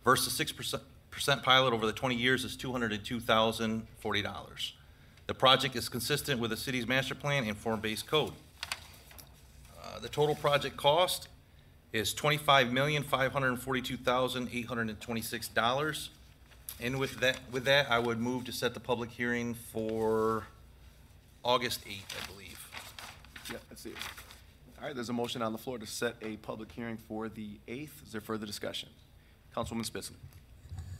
versus 0.02 0.32
six 0.32 0.50
percent, 0.50 0.82
percent 1.10 1.42
pilot 1.42 1.74
over 1.74 1.84
the 1.84 1.92
twenty 1.92 2.16
years 2.16 2.42
is 2.44 2.56
two 2.56 2.72
hundred 2.72 2.92
and 2.92 3.04
two 3.04 3.20
thousand, 3.20 3.86
forty 3.98 4.22
dollars. 4.22 4.72
The 5.26 5.34
project 5.34 5.76
is 5.76 5.88
consistent 5.88 6.40
with 6.40 6.50
the 6.50 6.56
city's 6.56 6.88
master 6.88 7.14
plan 7.14 7.44
and 7.44 7.56
form-based 7.56 8.06
code. 8.06 8.32
Uh, 9.78 10.00
The 10.00 10.08
total 10.08 10.34
project 10.34 10.76
cost 10.76 11.28
is 11.92 12.14
twenty-five 12.14 12.72
million, 12.72 13.02
five 13.02 13.32
hundred 13.32 13.48
and 13.48 13.60
forty-two 13.60 13.96
thousand, 13.96 14.48
eight 14.52 14.66
hundred 14.66 14.88
and 14.88 15.00
twenty-six 15.00 15.48
dollars. 15.48 16.10
And 16.80 16.98
with 16.98 17.20
that, 17.20 17.38
with 17.52 17.64
that, 17.64 17.90
I 17.90 17.98
would 17.98 18.18
move 18.18 18.44
to 18.44 18.52
set 18.52 18.74
the 18.74 18.80
public 18.80 19.10
hearing 19.10 19.54
for 19.54 20.44
August 21.44 21.80
eighth, 21.86 22.16
I 22.22 22.32
believe. 22.32 22.68
Yeah, 23.50 23.58
that's 23.68 23.84
it. 23.86 23.94
All 24.80 24.86
right, 24.86 24.94
there's 24.94 25.10
a 25.10 25.12
motion 25.12 25.42
on 25.42 25.52
the 25.52 25.58
floor 25.58 25.78
to 25.78 25.86
set 25.86 26.16
a 26.22 26.36
public 26.38 26.72
hearing 26.72 26.96
for 26.96 27.28
the 27.28 27.58
8th. 27.68 28.06
Is 28.06 28.12
there 28.12 28.20
further 28.22 28.46
discussion? 28.46 28.88
Councilwoman 29.54 29.88
Spitzley. 29.88 30.14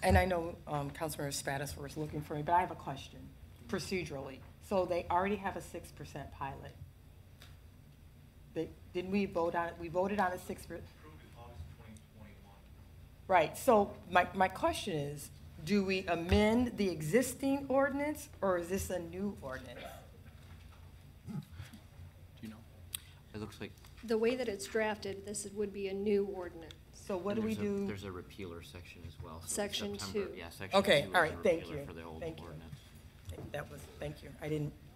And 0.03 0.19
I 0.19 0.27
know 0.27 0.55
um, 0.67 0.91
Councilmember 0.91 1.29
Spatis 1.29 1.81
was 1.81 1.97
looking 1.97 2.21
for 2.21 2.35
me, 2.35 2.43
but 2.43 2.53
I 2.53 2.61
have 2.61 2.71
a 2.71 2.75
question 2.75 3.21
procedurally. 3.69 4.39
So 4.69 4.85
they 4.85 5.07
already 5.11 5.37
have 5.37 5.57
a 5.57 5.63
six 5.63 5.91
percent 5.93 6.31
pilot. 6.33 6.75
They, 8.55 8.69
didn't 8.93 9.11
we 9.11 9.27
vote 9.27 9.55
on 9.55 9.69
it? 9.69 9.75
We 9.81 9.89
voted 9.89 10.19
on 10.19 10.33
a 10.33 10.39
six 10.39 10.67
per. 10.67 10.81
Right, 13.29 13.57
so 13.57 13.93
my, 14.11 14.27
my 14.35 14.49
question 14.49 14.97
is, 14.97 15.31
do 15.65 15.85
we 15.85 16.05
amend 16.09 16.77
the 16.77 16.89
existing 16.89 17.67
ordinance 17.69 18.29
or 18.41 18.59
is 18.59 18.69
this 18.69 18.91
a 18.91 18.99
new 18.99 19.37
ordinance? 19.41 19.79
Do 21.29 21.37
you 22.43 22.49
know? 22.49 22.57
It 23.33 23.41
looks 23.41 23.61
like. 23.61 23.71
The 24.03 24.19
way 24.19 24.35
that 24.35 24.49
it's 24.49 24.67
drafted, 24.67 25.25
this 25.27 25.47
would 25.55 25.73
be 25.73 25.87
a 25.89 25.95
new 25.95 26.25
ordinance. 26.35 26.75
So 26.93 27.17
what 27.17 27.37
do 27.37 27.43
we 27.43 27.55
there's 27.55 27.59
a- 27.59 27.71
do? 27.71 27.87
There's 27.87 28.05
a 28.05 28.11
repealer 28.11 28.63
section 28.63 29.03
as 29.07 29.15
well. 29.23 29.41
so 29.43 29.55
Section 29.55 29.97
September- 29.97 30.29
two. 30.29 30.37
Yeah, 30.37 30.49
section 30.49 30.83
two. 30.83 30.91
Okay, 30.91 31.01
is 31.03 31.15
all 31.15 31.43
thank 31.45 31.71
you. 31.71 31.85
For 31.87 31.93
the 31.93 32.03
old 32.03 32.21
Thank 32.21 32.41
you. 32.41 32.47
That 33.53 33.71
was, 33.71 33.81
thank 34.01 34.23
you. 34.23 34.31
I 34.43 34.49
didn't, 34.49 34.73
thank 34.73 34.73
you. 34.73 34.90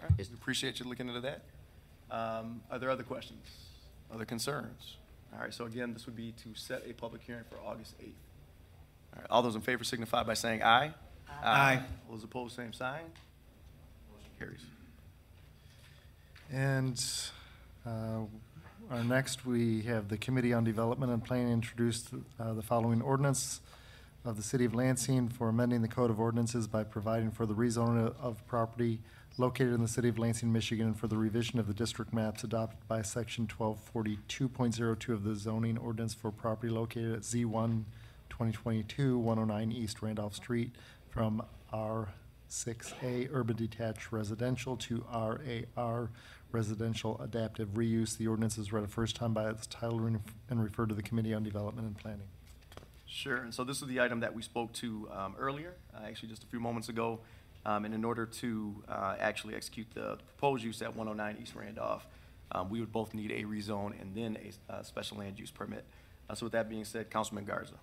All 0.00 0.08
right, 0.08 0.18
we 0.18 0.34
appreciate 0.34 0.78
you 0.78 0.86
looking 0.86 1.08
into 1.08 1.20
that. 1.20 1.42
Um, 2.10 2.60
Are 2.70 2.78
there 2.78 2.90
other 2.90 3.02
questions, 3.02 3.44
other 4.12 4.24
concerns? 4.24 4.96
All 5.34 5.40
right, 5.40 5.52
so 5.52 5.64
again, 5.64 5.92
this 5.92 6.06
would 6.06 6.16
be 6.16 6.32
to 6.42 6.54
set 6.54 6.84
a 6.88 6.92
public 6.92 7.22
hearing 7.22 7.44
for 7.50 7.58
August 7.66 7.98
8th. 8.00 8.04
All 8.04 9.20
right, 9.20 9.26
all 9.30 9.42
those 9.42 9.54
in 9.56 9.60
favor 9.60 9.84
signify 9.84 10.22
by 10.22 10.34
saying 10.34 10.62
aye. 10.62 10.94
Aye. 11.42 11.82
All 12.08 12.14
those 12.14 12.24
opposed, 12.24 12.56
same 12.56 12.72
sign. 12.72 13.02
Motion 14.12 14.30
carries. 14.38 14.64
And 16.50 17.04
uh, 17.86 18.24
our 18.90 19.04
next, 19.04 19.44
we 19.44 19.82
have 19.82 20.08
the 20.08 20.16
Committee 20.16 20.54
on 20.54 20.64
Development 20.64 21.12
and 21.12 21.22
Planning 21.22 21.52
introduced 21.52 22.08
uh, 22.40 22.54
the 22.54 22.62
following 22.62 23.02
ordinance 23.02 23.60
of 24.24 24.36
the 24.36 24.42
City 24.42 24.64
of 24.64 24.74
Lansing 24.74 25.28
for 25.28 25.48
amending 25.48 25.82
the 25.82 25.88
Code 25.88 26.10
of 26.10 26.18
Ordinances 26.18 26.66
by 26.66 26.84
providing 26.84 27.30
for 27.30 27.44
the 27.44 27.54
rezoning 27.54 28.14
of 28.20 28.46
property 28.46 29.00
located 29.38 29.72
in 29.72 29.80
the 29.80 29.88
City 29.88 30.08
of 30.08 30.18
Lansing, 30.18 30.52
Michigan, 30.52 30.86
and 30.86 30.98
for 30.98 31.06
the 31.06 31.16
revision 31.16 31.58
of 31.58 31.66
the 31.66 31.74
district 31.74 32.12
maps 32.12 32.42
adopted 32.42 32.86
by 32.88 33.02
Section 33.02 33.46
1242.02 33.46 35.08
of 35.10 35.22
the 35.22 35.34
zoning 35.34 35.78
ordinance 35.78 36.12
for 36.12 36.32
property 36.32 36.72
located 36.72 37.12
at 37.12 37.20
Z1 37.20 37.84
2022 38.28 39.18
109 39.18 39.72
East 39.72 40.02
Randolph 40.02 40.34
Street 40.34 40.72
from 41.08 41.42
R6A 41.72 43.28
Urban 43.32 43.56
Detached 43.56 44.10
Residential 44.10 44.76
to 44.76 45.04
RAR 45.12 46.10
Residential 46.50 47.20
Adaptive 47.20 47.68
Reuse. 47.74 48.16
The 48.16 48.26
ordinance 48.26 48.58
is 48.58 48.72
read 48.72 48.84
a 48.84 48.88
first 48.88 49.14
time 49.14 49.34
by 49.34 49.50
its 49.50 49.66
title 49.66 50.04
and 50.50 50.62
referred 50.62 50.88
to 50.88 50.94
the 50.94 51.02
Committee 51.02 51.34
on 51.34 51.42
Development 51.42 51.86
and 51.86 51.96
Planning. 51.96 52.28
Sure, 53.06 53.36
and 53.36 53.54
so 53.54 53.64
this 53.64 53.80
is 53.80 53.88
the 53.88 54.00
item 54.00 54.20
that 54.20 54.34
we 54.34 54.42
spoke 54.42 54.72
to 54.74 55.08
um, 55.12 55.34
earlier, 55.38 55.74
uh, 55.94 56.06
actually 56.06 56.28
just 56.28 56.44
a 56.44 56.46
few 56.46 56.60
moments 56.60 56.88
ago. 56.88 57.20
Um, 57.66 57.84
And 57.84 57.94
in 57.94 58.04
order 58.04 58.26
to 58.26 58.82
uh, 58.88 59.16
actually 59.18 59.54
execute 59.54 59.88
the 59.94 60.18
proposed 60.36 60.64
use 60.64 60.80
at 60.82 60.94
109 60.94 61.42
East 61.42 61.54
Randolph, 61.54 62.06
um, 62.52 62.70
we 62.70 62.80
would 62.80 62.92
both 62.92 63.14
need 63.14 63.30
a 63.30 63.44
rezone 63.44 64.00
and 64.00 64.14
then 64.14 64.38
a 64.42 64.72
uh, 64.72 64.82
special 64.82 65.18
land 65.18 65.38
use 65.38 65.50
permit. 65.50 65.84
Uh, 66.30 66.34
So 66.34 66.46
with 66.46 66.52
that 66.52 66.68
being 66.68 66.84
said, 66.84 67.10
Councilman 67.10 67.44
Garza. 67.44 67.74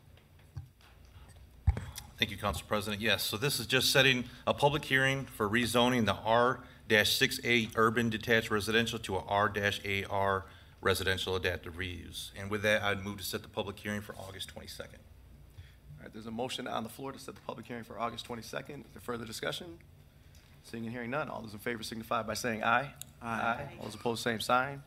Thank 2.17 2.31
you, 2.31 2.37
Council 2.37 2.63
President. 2.65 3.01
Yes, 3.01 3.23
so 3.23 3.35
this 3.35 3.59
is 3.59 3.67
just 3.67 3.91
setting 3.91 4.23
a 4.47 4.53
public 4.53 4.85
hearing 4.85 5.25
for 5.25 5.49
rezoning 5.49 6.05
the 6.05 6.13
R-6A 6.13 7.71
urban 7.75 8.09
detached 8.09 8.49
residential 8.49 8.97
to 8.99 9.17
a 9.17 9.23
R-AR 9.27 10.45
residential 10.79 11.35
adaptive 11.35 11.77
reuse. 11.77 12.31
And 12.39 12.49
with 12.49 12.61
that, 12.61 12.83
I'd 12.83 13.03
move 13.03 13.17
to 13.17 13.23
set 13.23 13.41
the 13.41 13.49
public 13.49 13.77
hearing 13.77 14.01
for 14.01 14.15
August 14.15 14.55
22nd. 14.55 14.99
All 16.05 16.09
right, 16.09 16.13
there's 16.13 16.27
a 16.27 16.31
motion 16.31 16.67
on 16.67 16.83
the 16.83 16.89
floor 16.89 17.11
to 17.13 17.17
set 17.17 17.33
the 17.33 17.41
public 17.41 17.65
hearing 17.65 17.83
for 17.83 17.99
August 17.99 18.27
22nd. 18.27 18.41
Is 18.41 18.91
there 18.93 19.01
further 19.01 19.25
discussion? 19.25 19.65
Seeing 20.63 20.83
and 20.83 20.93
hearing 20.93 21.09
none, 21.09 21.29
all 21.29 21.41
those 21.41 21.53
in 21.53 21.57
favor 21.57 21.81
signify 21.81 22.21
by 22.21 22.35
saying 22.35 22.63
aye. 22.63 22.91
Aye. 23.23 23.71
All 23.79 23.85
those 23.85 23.95
opposed, 23.95 24.21
same 24.21 24.39
sign. 24.39 24.83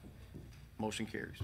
Motion 0.78 1.06
carries. 1.06 1.38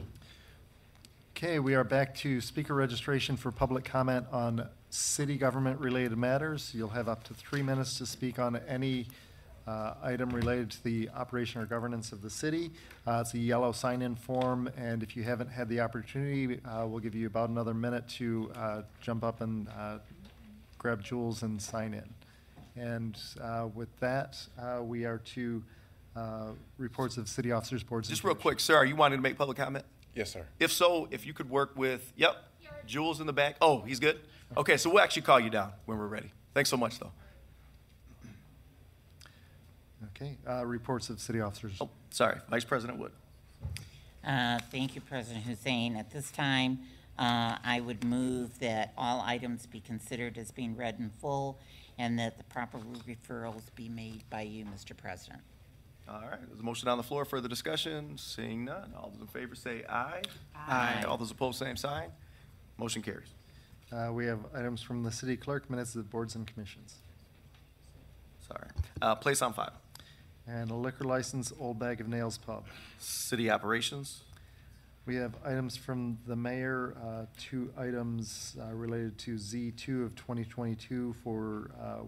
Okay, 1.36 1.58
we 1.58 1.74
are 1.74 1.82
back 1.82 2.14
to 2.18 2.40
speaker 2.40 2.72
registration 2.72 3.36
for 3.36 3.50
public 3.50 3.84
comment 3.84 4.26
on 4.30 4.68
city 4.90 5.36
government-related 5.36 6.16
matters. 6.16 6.70
You'll 6.72 6.90
have 6.90 7.08
up 7.08 7.24
to 7.24 7.34
three 7.34 7.62
minutes 7.62 7.98
to 7.98 8.06
speak 8.06 8.38
on 8.38 8.54
any 8.68 9.08
uh, 9.66 9.94
item 10.02 10.30
related 10.30 10.70
to 10.70 10.84
the 10.84 11.08
operation 11.14 11.60
or 11.60 11.66
governance 11.66 12.12
of 12.12 12.22
the 12.22 12.30
city. 12.30 12.70
Uh, 13.06 13.18
It's 13.20 13.34
a 13.34 13.38
yellow 13.38 13.72
sign-in 13.72 14.14
form, 14.16 14.68
and 14.76 15.02
if 15.02 15.16
you 15.16 15.22
haven't 15.22 15.48
had 15.48 15.68
the 15.68 15.80
opportunity, 15.80 16.60
uh, 16.64 16.86
we'll 16.86 17.00
give 17.00 17.14
you 17.14 17.26
about 17.26 17.48
another 17.48 17.74
minute 17.74 18.06
to 18.08 18.50
uh, 18.54 18.82
jump 19.00 19.24
up 19.24 19.40
and 19.40 19.68
uh, 19.68 19.98
grab 20.78 21.02
Jules 21.02 21.42
and 21.42 21.60
sign 21.60 21.94
in. 21.94 22.08
And 22.76 23.18
uh, 23.40 23.68
with 23.74 23.88
that, 24.00 24.36
uh, 24.58 24.82
we 24.82 25.04
are 25.04 25.18
to 25.18 25.62
uh, 26.16 26.48
reports 26.78 27.16
of 27.16 27.28
city 27.28 27.52
officers, 27.52 27.82
boards. 27.82 28.08
Just 28.08 28.24
real 28.24 28.34
quick, 28.34 28.60
sir, 28.60 28.76
are 28.76 28.84
you 28.84 28.96
wanting 28.96 29.18
to 29.18 29.22
make 29.22 29.38
public 29.38 29.56
comment? 29.56 29.84
Yes, 30.14 30.30
sir. 30.30 30.44
If 30.60 30.72
so, 30.72 31.08
if 31.10 31.26
you 31.26 31.32
could 31.32 31.50
work 31.50 31.72
with, 31.76 32.12
yep, 32.16 32.36
Jules 32.86 33.20
in 33.20 33.26
the 33.26 33.32
back. 33.32 33.56
Oh, 33.60 33.80
he's 33.80 33.98
good? 33.98 34.20
Okay, 34.56 34.76
so 34.76 34.90
we'll 34.90 35.02
actually 35.02 35.22
call 35.22 35.40
you 35.40 35.50
down 35.50 35.72
when 35.86 35.98
we're 35.98 36.06
ready. 36.06 36.30
Thanks 36.52 36.70
so 36.70 36.76
much, 36.76 36.98
though. 36.98 37.10
Okay, 40.10 40.36
uh, 40.48 40.64
reports 40.66 41.10
of 41.10 41.20
city 41.20 41.40
officers. 41.40 41.76
Oh, 41.80 41.90
sorry, 42.10 42.38
Vice 42.50 42.64
President 42.64 42.98
Wood. 42.98 43.12
Uh, 44.26 44.58
Thank 44.70 44.94
you, 44.94 45.00
President 45.00 45.44
Hussain. 45.44 45.96
At 45.96 46.10
this 46.10 46.30
time, 46.30 46.78
uh, 47.18 47.56
I 47.64 47.80
would 47.80 48.04
move 48.04 48.58
that 48.60 48.92
all 48.96 49.20
items 49.20 49.66
be 49.66 49.80
considered 49.80 50.38
as 50.38 50.50
being 50.50 50.76
read 50.76 50.96
in 50.98 51.10
full 51.20 51.58
and 51.98 52.18
that 52.18 52.38
the 52.38 52.44
proper 52.44 52.78
referrals 53.06 53.62
be 53.76 53.88
made 53.88 54.24
by 54.30 54.40
you, 54.42 54.64
Mr. 54.64 54.96
President. 54.96 55.40
All 56.08 56.20
right, 56.20 56.40
there's 56.48 56.60
a 56.60 56.62
motion 56.62 56.88
on 56.88 56.96
the 56.98 57.02
floor. 57.04 57.24
Further 57.24 57.48
discussion? 57.48 58.18
Seeing 58.18 58.64
none. 58.64 58.92
All 58.96 59.10
those 59.10 59.20
in 59.22 59.26
favor 59.28 59.54
say 59.54 59.84
aye. 59.88 60.22
Aye. 60.54 61.04
All 61.06 61.16
those 61.16 61.30
opposed, 61.30 61.58
same 61.58 61.76
sign. 61.76 62.10
Motion 62.78 63.00
carries. 63.02 63.28
Uh, 63.92 64.10
We 64.12 64.26
have 64.26 64.40
items 64.54 64.82
from 64.82 65.02
the 65.02 65.12
city 65.12 65.36
clerk, 65.36 65.70
minutes 65.70 65.94
of 65.94 66.10
boards 66.10 66.34
and 66.34 66.46
commissions. 66.46 66.96
Sorry. 68.46 68.68
Uh, 69.00 69.14
Place 69.14 69.40
on 69.40 69.52
file. 69.54 69.72
And 70.46 70.70
a 70.70 70.74
liquor 70.74 71.04
license, 71.04 71.52
Old 71.58 71.78
Bag 71.78 72.00
of 72.00 72.08
Nails 72.08 72.36
Pub. 72.36 72.64
City 72.98 73.50
operations. 73.50 74.22
We 75.06 75.16
have 75.16 75.34
items 75.44 75.76
from 75.76 76.18
the 76.26 76.36
mayor, 76.36 76.94
uh, 77.02 77.26
two 77.38 77.72
items 77.76 78.56
uh, 78.60 78.74
related 78.74 79.18
to 79.18 79.34
Z2 79.34 80.04
of 80.04 80.14
2022 80.16 81.14
for 81.22 81.70
uh, 81.80 82.04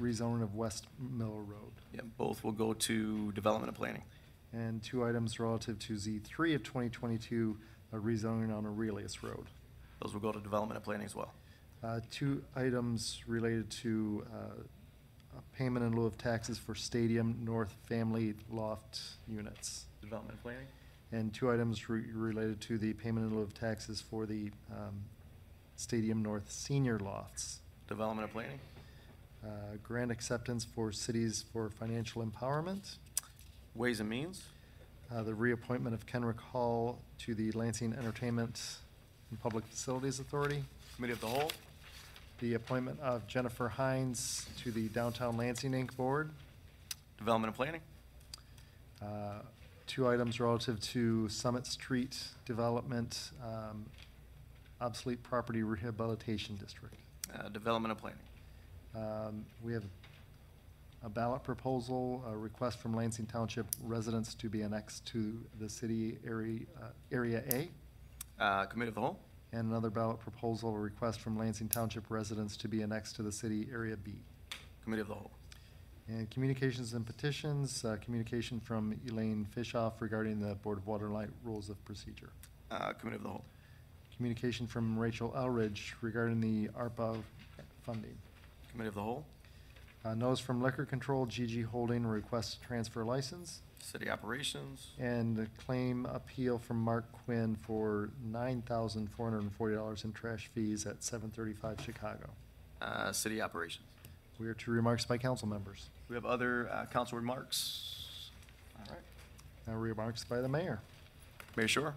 rezoning 0.00 0.42
of 0.42 0.54
West 0.54 0.86
Mill 0.98 1.38
Road. 1.46 1.72
Yeah, 1.94 2.00
both 2.16 2.42
will 2.42 2.52
go 2.52 2.72
to 2.72 3.32
development 3.32 3.68
and 3.68 3.76
planning. 3.76 4.02
And 4.52 4.82
two 4.82 5.04
items 5.04 5.38
relative 5.40 5.78
to 5.80 5.94
Z3 5.94 6.54
of 6.54 6.62
2022, 6.62 7.56
a 7.92 7.96
rezoning 7.96 8.56
on 8.56 8.66
Aurelius 8.66 9.22
Road. 9.22 9.46
Those 10.00 10.12
will 10.12 10.20
go 10.20 10.32
to 10.32 10.40
development 10.40 10.76
and 10.76 10.84
planning 10.84 11.06
as 11.06 11.14
well. 11.14 11.32
Uh, 11.82 12.00
Two 12.10 12.42
items 12.54 13.22
related 13.26 13.68
to 13.70 14.24
uh, 14.32 14.62
a 15.36 15.56
payment 15.56 15.84
in 15.84 15.94
lieu 15.96 16.06
of 16.06 16.18
taxes 16.18 16.58
for 16.58 16.74
Stadium 16.74 17.38
North 17.44 17.74
Family 17.88 18.34
Loft 18.50 19.00
units. 19.28 19.86
Development 20.00 20.40
planning. 20.42 20.66
And 21.12 21.32
two 21.32 21.50
items 21.52 21.88
re- 21.88 22.04
related 22.12 22.60
to 22.62 22.78
the 22.78 22.92
payment 22.94 23.30
in 23.30 23.36
lieu 23.36 23.42
of 23.42 23.54
taxes 23.54 24.00
for 24.00 24.26
the 24.26 24.50
um, 24.70 25.04
Stadium 25.76 26.22
North 26.22 26.50
Senior 26.50 26.98
Lofts. 26.98 27.60
Development 27.88 28.24
and 28.24 28.32
planning. 28.32 28.58
Uh, 29.44 29.48
Grant 29.82 30.10
acceptance 30.10 30.64
for 30.64 30.92
cities 30.92 31.44
for 31.52 31.68
financial 31.68 32.24
empowerment. 32.24 32.96
Ways 33.74 34.00
and 34.00 34.08
means. 34.08 34.42
Uh, 35.14 35.22
The 35.22 35.34
reappointment 35.34 35.94
of 35.94 36.06
Kenrick 36.06 36.40
Hall 36.40 36.98
to 37.18 37.34
the 37.34 37.50
Lansing 37.52 37.92
Entertainment 37.92 38.60
and 39.30 39.40
Public 39.40 39.64
Facilities 39.66 40.20
Authority. 40.20 40.64
Committee 40.94 41.14
of 41.14 41.20
the 41.20 41.26
whole. 41.26 41.50
The 42.42 42.54
appointment 42.54 42.98
of 42.98 43.28
Jennifer 43.28 43.68
Hines 43.68 44.48
to 44.64 44.72
the 44.72 44.88
Downtown 44.88 45.36
Lansing 45.36 45.70
Inc. 45.70 45.96
Board. 45.96 46.28
Development 47.16 47.50
and 47.50 47.56
planning. 47.56 47.80
Uh, 49.00 49.42
Two 49.86 50.08
items 50.08 50.40
relative 50.40 50.80
to 50.80 51.28
Summit 51.28 51.68
Street 51.68 52.18
Development, 52.44 53.30
um, 53.44 53.86
obsolete 54.80 55.22
property 55.22 55.62
rehabilitation 55.62 56.56
district. 56.56 56.96
Uh, 57.32 57.48
Development 57.50 57.92
and 57.92 58.00
planning. 58.00 58.18
Um, 58.96 59.44
We 59.62 59.72
have 59.74 59.84
a 61.04 61.08
ballot 61.08 61.44
proposal, 61.44 62.24
a 62.26 62.36
request 62.36 62.80
from 62.80 62.92
Lansing 62.92 63.26
Township 63.26 63.66
residents 63.84 64.34
to 64.34 64.48
be 64.48 64.62
annexed 64.62 65.06
to 65.06 65.38
the 65.60 65.68
city 65.68 66.18
area, 66.26 66.62
uh, 66.82 66.86
Area 67.12 67.44
A. 67.52 68.42
Uh, 68.42 68.64
Committee 68.64 68.88
of 68.88 68.96
the 68.96 69.00
whole. 69.00 69.20
And 69.52 69.70
another 69.70 69.90
ballot 69.90 70.18
proposal, 70.18 70.74
a 70.74 70.78
request 70.78 71.20
from 71.20 71.38
Lansing 71.38 71.68
Township 71.68 72.04
residents 72.08 72.56
to 72.56 72.68
be 72.68 72.80
annexed 72.80 73.16
to 73.16 73.22
the 73.22 73.32
city 73.32 73.68
Area 73.70 73.96
B. 73.96 74.14
Committee 74.82 75.02
of 75.02 75.08
the 75.08 75.14
whole. 75.14 75.30
And 76.08 76.28
communications 76.30 76.94
and 76.94 77.04
petitions, 77.04 77.84
uh, 77.84 77.96
communication 78.02 78.60
from 78.60 78.98
Elaine 79.06 79.46
Fishoff 79.54 79.92
regarding 80.00 80.40
the 80.40 80.54
Board 80.56 80.78
of 80.78 80.86
Water 80.86 81.06
and 81.06 81.14
Light 81.14 81.28
Rules 81.44 81.68
of 81.68 81.82
Procedure. 81.84 82.30
Uh, 82.70 82.92
Committee 82.94 83.16
of 83.16 83.22
the 83.24 83.28
whole. 83.28 83.44
Communication 84.16 84.66
from 84.66 84.98
Rachel 84.98 85.32
Elridge 85.36 85.92
regarding 86.00 86.40
the 86.40 86.68
ARPA 86.68 87.22
funding. 87.82 88.16
Committee 88.70 88.88
of 88.88 88.94
the 88.94 89.02
whole. 89.02 89.26
Uh, 90.04 90.14
Notice 90.14 90.40
from 90.40 90.62
Liquor 90.62 90.86
Control, 90.86 91.26
GG 91.26 91.66
Holding, 91.66 92.06
request 92.06 92.62
transfer 92.62 93.04
license. 93.04 93.60
City 93.82 94.08
operations. 94.08 94.90
And 94.98 95.36
the 95.36 95.46
claim 95.64 96.06
appeal 96.06 96.58
from 96.58 96.80
Mark 96.80 97.04
Quinn 97.24 97.56
for 97.62 98.10
$9,440 98.30 100.04
in 100.04 100.12
trash 100.12 100.50
fees 100.54 100.86
at 100.86 101.02
735 101.02 101.80
Chicago. 101.84 102.30
Uh, 102.80 103.12
City 103.12 103.40
operations. 103.40 103.84
We 104.38 104.48
are 104.48 104.54
to 104.54 104.70
remarks 104.70 105.04
by 105.04 105.18
council 105.18 105.46
members. 105.46 105.88
We 106.08 106.14
have 106.14 106.24
other 106.24 106.68
uh, 106.72 106.86
council 106.86 107.18
remarks. 107.18 108.30
All 108.78 108.86
right. 108.90 109.02
Now 109.66 109.74
remarks 109.74 110.24
by 110.24 110.40
the 110.40 110.48
mayor. 110.48 110.80
Mayor 111.56 111.68
Schor. 111.68 111.94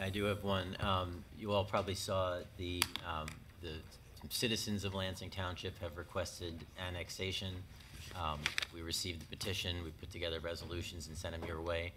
I 0.00 0.10
do 0.10 0.24
have 0.24 0.44
one. 0.44 0.76
Um, 0.80 1.24
You 1.38 1.52
all 1.52 1.64
probably 1.64 1.94
saw 1.94 2.38
the, 2.58 2.82
um, 3.06 3.26
the 3.60 3.74
citizens 4.30 4.84
of 4.84 4.94
Lansing 4.94 5.30
Township 5.30 5.80
have 5.80 5.96
requested 5.96 6.64
annexation. 6.78 7.54
Um, 8.16 8.40
We 8.74 8.82
received 8.82 9.20
the 9.20 9.26
petition, 9.26 9.82
we 9.84 9.90
put 9.90 10.10
together 10.10 10.40
resolutions 10.40 11.08
and 11.08 11.16
sent 11.16 11.38
them 11.38 11.46
your 11.48 11.60
way. 11.60 11.92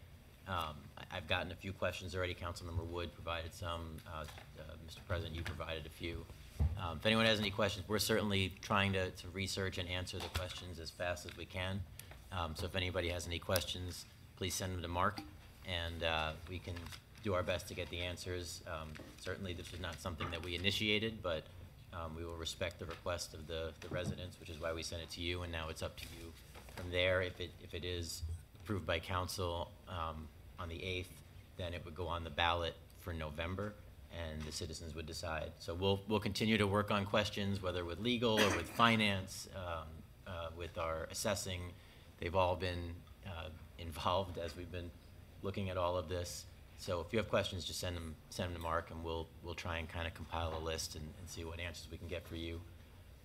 Um, 0.48 0.76
I've 1.12 1.28
gotten 1.28 1.52
a 1.52 1.56
few 1.56 1.74
questions 1.74 2.16
already. 2.16 2.34
Councilmember 2.34 2.86
Wood 2.86 3.14
provided 3.14 3.54
some. 3.54 3.98
uh, 4.08 4.22
uh, 4.22 4.64
Mr. 4.88 5.00
President, 5.08 5.36
you 5.36 5.42
provided 5.44 5.86
a 5.86 5.90
few. 5.90 6.26
Um, 6.80 6.98
If 6.98 7.06
anyone 7.06 7.26
has 7.26 7.40
any 7.40 7.50
questions, 7.52 7.86
we're 7.88 8.00
certainly 8.00 8.54
trying 8.62 8.94
to, 8.94 9.10
to 9.12 9.28
research 9.34 9.78
and 9.78 9.90
answer 9.90 10.18
the 10.20 10.30
questions 10.40 10.80
as 10.80 10.90
fast 10.90 11.26
as 11.26 11.36
we 11.36 11.46
can. 11.46 11.82
Um, 12.32 12.56
So 12.56 12.66
if 12.66 12.76
anybody 12.76 13.10
has 13.10 13.28
any 13.28 13.40
questions, 13.40 14.06
please 14.38 14.54
send 14.54 14.74
them 14.74 14.82
to 14.82 14.88
Mark, 14.88 15.20
and 15.68 16.04
uh, 16.04 16.32
we 16.50 16.60
can 16.60 16.76
do 17.24 17.34
our 17.34 17.44
best 17.44 17.68
to 17.68 17.74
get 17.74 17.90
the 17.90 18.00
answers. 18.00 18.62
Um, 18.68 18.90
Certainly, 19.20 19.54
this 19.54 19.72
was 19.72 19.82
not 19.82 20.00
something 20.00 20.30
that 20.32 20.44
we 20.44 20.56
initiated, 20.56 21.22
but 21.22 21.44
um, 21.94 22.16
we 22.16 22.26
will 22.26 22.36
respect 22.36 22.80
the 22.80 22.86
request 22.86 23.34
of 23.34 23.48
the, 23.48 23.72
the 23.82 23.90
residents, 23.90 24.40
which 24.40 24.50
is 24.50 24.60
why 24.60 24.74
we 24.74 24.84
sent 24.84 25.02
it 25.02 25.10
to 25.12 25.22
you, 25.22 25.44
and 25.44 25.52
now 25.52 25.70
it's 25.70 25.82
up 25.82 25.98
to 25.98 26.04
you 26.20 26.32
from 26.76 26.92
there. 26.92 27.22
If 27.22 27.40
it, 27.40 27.52
if 27.64 27.74
it 27.74 27.84
is 27.84 28.24
approved 28.62 28.86
by 28.86 29.00
council 29.00 29.72
um, 29.88 30.28
on 30.60 30.70
the 30.70 30.76
8th, 30.76 31.06
then 31.58 31.74
it 31.74 31.84
would 31.86 31.96
go 31.96 32.08
on 32.08 32.24
the 32.24 32.30
ballot 32.30 32.76
for 33.00 33.14
November, 33.14 33.74
and 34.12 34.42
the 34.44 34.52
citizens 34.52 34.96
would 34.96 35.06
decide. 35.06 35.52
So 35.60 35.74
we'll, 35.74 36.02
we'll 36.08 36.20
continue 36.20 36.58
to 36.58 36.68
work 36.68 36.92
on 36.92 37.06
questions, 37.06 37.62
whether 37.62 37.84
with 37.84 38.00
legal 38.00 38.40
or 38.40 38.50
with 38.56 38.70
finance, 38.70 39.48
um, 39.56 39.88
uh, 40.28 40.50
with 40.58 40.78
our 40.78 41.08
assessing. 41.10 41.62
They've 42.20 42.36
all 42.36 42.56
been 42.56 42.94
uh, 43.26 43.50
involved 43.80 44.38
as 44.38 44.56
we've 44.56 44.72
been 44.72 44.92
looking 45.42 45.70
at 45.70 45.78
all 45.78 45.98
of 45.98 46.10
this. 46.10 46.46
So 46.78 47.02
if 47.02 47.12
you 47.12 47.20
have 47.20 47.30
questions, 47.30 47.66
just 47.66 47.80
send 47.80 47.96
them, 47.96 48.16
send 48.30 48.50
them 48.50 48.56
to 48.56 48.62
Mark, 48.62 48.92
and 48.92 49.04
we'll, 49.04 49.28
we'll 49.44 49.56
try 49.56 49.78
and 49.78 49.90
kind 49.90 50.08
of 50.08 50.14
compile 50.14 50.54
a 50.58 50.64
list 50.64 50.96
and, 50.96 51.04
and 51.20 51.30
see 51.30 51.44
what 51.44 51.60
answers 51.60 51.88
we 51.92 51.98
can 51.98 52.08
get 52.08 52.26
for 52.28 52.36
you 52.36 52.62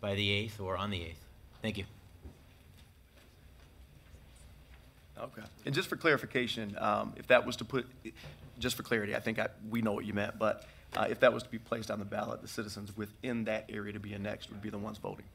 by 0.01 0.15
the 0.15 0.29
8th 0.49 0.61
or 0.61 0.77
on 0.77 0.91
the 0.91 0.99
8th. 0.99 1.15
Thank 1.61 1.79
you. 1.79 1.85
Okay. 5.19 5.43
And 5.67 5.75
just 5.75 5.89
for 5.89 5.97
clarification, 5.97 6.77
um, 6.79 7.13
if 7.17 7.27
that 7.29 7.47
was 7.47 7.57
to 7.57 7.65
put, 7.65 7.87
just 8.59 8.77
for 8.77 8.83
clarity, 8.83 9.15
I 9.15 9.21
think 9.21 9.39
I, 9.39 9.49
we 9.71 9.83
know 9.83 9.93
what 9.93 10.05
you 10.05 10.15
meant, 10.15 10.39
but 10.39 10.67
uh, 10.97 11.07
if 11.09 11.21
that 11.21 11.33
was 11.33 11.43
to 11.43 11.49
be 11.49 11.59
placed 11.59 11.91
on 11.91 11.99
the 11.99 12.05
ballot, 12.05 12.43
the 12.43 12.49
citizens 12.49 12.97
within 12.97 13.45
that 13.45 13.67
area 13.69 13.93
to 13.93 14.01
be 14.01 14.15
annexed 14.15 14.51
would 14.51 14.63
be 14.63 14.71
the 14.71 14.79
ones 14.79 14.99
voting. 14.99 15.27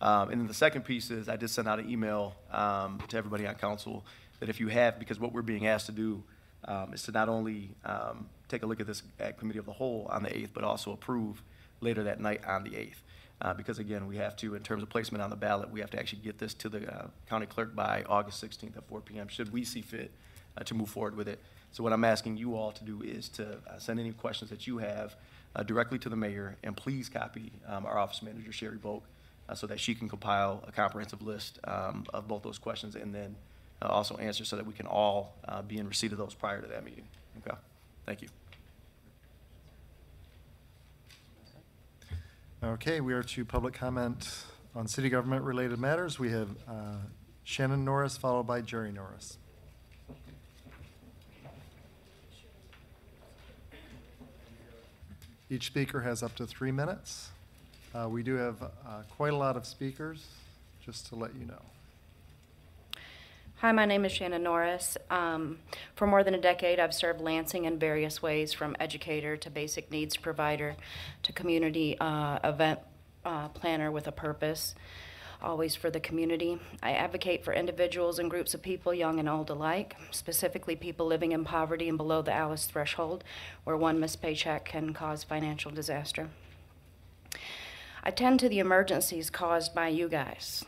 Um, 0.00 0.30
And 0.30 0.40
then 0.40 0.48
the 0.48 0.54
second 0.54 0.82
piece 0.82 1.10
is, 1.10 1.28
I 1.28 1.36
did 1.36 1.50
send 1.50 1.68
out 1.68 1.78
an 1.78 1.90
email 1.90 2.34
um, 2.50 3.00
to 3.08 3.16
everybody 3.16 3.46
on 3.46 3.54
council 3.56 4.04
that 4.40 4.48
if 4.48 4.60
you 4.60 4.68
have, 4.68 4.98
because 4.98 5.20
what 5.20 5.32
we're 5.32 5.42
being 5.42 5.66
asked 5.66 5.86
to 5.86 5.92
do 5.92 6.22
um, 6.66 6.92
is 6.92 7.02
to 7.04 7.12
not 7.12 7.28
only 7.28 7.70
um, 7.84 8.28
take 8.48 8.62
a 8.62 8.66
look 8.66 8.80
at 8.80 8.86
this 8.86 9.02
at 9.18 9.38
committee 9.38 9.58
of 9.58 9.66
the 9.66 9.72
whole 9.72 10.06
on 10.10 10.22
the 10.22 10.30
8th, 10.30 10.50
but 10.54 10.64
also 10.64 10.92
approve 10.92 11.42
later 11.80 12.02
that 12.04 12.20
night 12.20 12.44
on 12.46 12.64
the 12.64 12.70
8th. 12.70 12.96
Uh, 13.40 13.54
Because 13.54 13.78
again, 13.78 14.06
we 14.06 14.16
have 14.16 14.36
to, 14.36 14.54
in 14.54 14.62
terms 14.62 14.82
of 14.82 14.88
placement 14.88 15.22
on 15.22 15.30
the 15.30 15.36
ballot, 15.36 15.70
we 15.70 15.80
have 15.80 15.90
to 15.90 15.98
actually 15.98 16.22
get 16.22 16.38
this 16.38 16.54
to 16.54 16.68
the 16.68 16.92
uh, 16.92 17.06
county 17.28 17.46
clerk 17.46 17.74
by 17.74 18.04
August 18.08 18.42
16th 18.42 18.76
at 18.76 18.86
4 18.88 19.00
PM, 19.00 19.28
should 19.28 19.52
we 19.52 19.64
see 19.64 19.82
fit 19.82 20.12
uh, 20.56 20.64
to 20.64 20.74
move 20.74 20.88
forward 20.88 21.16
with 21.16 21.28
it. 21.28 21.40
So 21.72 21.82
what 21.82 21.92
I'm 21.92 22.04
asking 22.04 22.36
you 22.36 22.54
all 22.54 22.70
to 22.72 22.84
do 22.84 23.02
is 23.02 23.28
to 23.30 23.58
uh, 23.68 23.78
send 23.78 23.98
any 23.98 24.12
questions 24.12 24.50
that 24.50 24.66
you 24.66 24.78
have 24.78 25.16
uh, 25.56 25.62
directly 25.62 25.98
to 25.98 26.08
the 26.08 26.16
mayor, 26.16 26.56
and 26.62 26.76
please 26.76 27.08
copy 27.08 27.52
um, 27.66 27.84
our 27.86 27.98
office 27.98 28.22
manager, 28.22 28.52
Sherry 28.52 28.78
Volk, 28.78 29.04
uh, 29.48 29.54
so 29.54 29.66
that 29.66 29.80
she 29.80 29.94
can 29.94 30.08
compile 30.08 30.62
a 30.66 30.72
comprehensive 30.72 31.20
list 31.22 31.58
um, 31.64 32.06
of 32.14 32.28
both 32.28 32.42
those 32.42 32.58
questions 32.58 32.94
and 32.94 33.14
then 33.14 33.36
uh, 33.82 33.86
also 33.88 34.16
answer 34.16 34.44
so 34.44 34.56
that 34.56 34.66
we 34.66 34.72
can 34.72 34.86
all 34.86 35.34
uh, 35.46 35.62
be 35.62 35.78
in 35.78 35.88
receipt 35.88 36.12
of 36.12 36.18
those 36.18 36.34
prior 36.34 36.60
to 36.60 36.66
that 36.68 36.84
meeting. 36.84 37.04
Okay, 37.38 37.56
thank 38.06 38.22
you. 38.22 38.28
Okay, 42.62 43.00
we 43.00 43.12
are 43.12 43.22
to 43.22 43.44
public 43.44 43.74
comment 43.74 44.44
on 44.74 44.88
city 44.88 45.10
government-related 45.10 45.78
matters. 45.78 46.18
We 46.18 46.30
have 46.30 46.48
uh, 46.66 46.96
Shannon 47.44 47.84
Norris, 47.84 48.16
followed 48.16 48.46
by 48.46 48.62
Jerry 48.62 48.90
Norris. 48.90 49.36
Each 55.50 55.66
speaker 55.66 56.00
has 56.00 56.22
up 56.22 56.34
to 56.36 56.46
three 56.46 56.72
minutes. 56.72 57.28
Uh, 57.94 58.08
We 58.08 58.22
do 58.22 58.34
have 58.36 58.62
uh, 58.62 58.68
quite 59.14 59.34
a 59.34 59.36
lot 59.36 59.56
of 59.56 59.66
speakers, 59.66 60.26
just 60.84 61.06
to 61.08 61.16
let 61.16 61.34
you 61.38 61.44
know. 61.44 61.60
Hi, 63.64 63.72
my 63.72 63.86
name 63.86 64.04
is 64.04 64.12
Shannon 64.12 64.42
Norris. 64.42 64.98
Um, 65.08 65.58
For 65.94 66.06
more 66.06 66.22
than 66.22 66.34
a 66.34 66.38
decade, 66.38 66.78
I've 66.78 66.92
served 66.92 67.22
Lansing 67.22 67.64
in 67.64 67.78
various 67.78 68.20
ways, 68.20 68.52
from 68.52 68.76
educator 68.78 69.38
to 69.38 69.48
basic 69.48 69.90
needs 69.90 70.18
provider 70.18 70.76
to 71.22 71.32
community 71.32 71.96
uh, 71.98 72.40
event 72.44 72.80
uh, 73.24 73.48
planner 73.48 73.90
with 73.90 74.06
a 74.06 74.12
purpose, 74.12 74.74
always 75.40 75.74
for 75.74 75.88
the 75.88 75.98
community. 75.98 76.60
I 76.82 76.92
advocate 76.92 77.42
for 77.42 77.54
individuals 77.54 78.18
and 78.18 78.28
groups 78.28 78.52
of 78.52 78.60
people, 78.60 78.92
young 78.92 79.18
and 79.18 79.30
old 79.30 79.48
alike, 79.48 79.96
specifically 80.10 80.76
people 80.76 81.06
living 81.06 81.32
in 81.32 81.42
poverty 81.42 81.88
and 81.88 81.96
below 81.96 82.20
the 82.20 82.32
ALICE 82.34 82.66
threshold, 82.66 83.24
where 83.64 83.78
one 83.78 83.98
missed 83.98 84.20
paycheck 84.20 84.66
can 84.66 84.92
cause 84.92 85.24
financial 85.24 85.70
disaster. 85.70 86.28
I 88.02 88.10
tend 88.10 88.40
to 88.40 88.50
the 88.50 88.58
emergencies 88.58 89.30
caused 89.30 89.74
by 89.74 89.88
you 89.88 90.10
guys, 90.10 90.66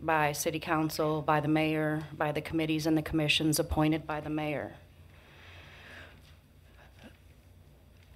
by 0.00 0.32
city 0.32 0.58
council, 0.58 1.22
by 1.22 1.40
the 1.40 1.48
mayor, 1.48 2.04
by 2.16 2.32
the 2.32 2.40
committees 2.40 2.86
and 2.86 2.96
the 2.96 3.02
commissions 3.02 3.58
appointed 3.58 4.06
by 4.06 4.20
the 4.20 4.30
mayor. 4.30 4.74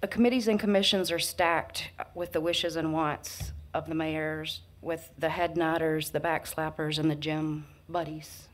The 0.01 0.07
committees 0.07 0.47
and 0.47 0.59
commissions 0.59 1.11
are 1.11 1.19
stacked 1.19 1.89
with 2.13 2.33
the 2.33 2.41
wishes 2.41 2.75
and 2.75 2.93
wants 2.93 3.53
of 3.73 3.87
the 3.87 3.95
mayors, 3.95 4.61
with 4.81 5.09
the 5.17 5.29
head 5.29 5.55
nodders, 5.55 6.11
the 6.11 6.19
backslappers, 6.19 6.99
and 6.99 7.09
the 7.09 7.15
gym 7.15 7.65
buddies. 7.87 8.47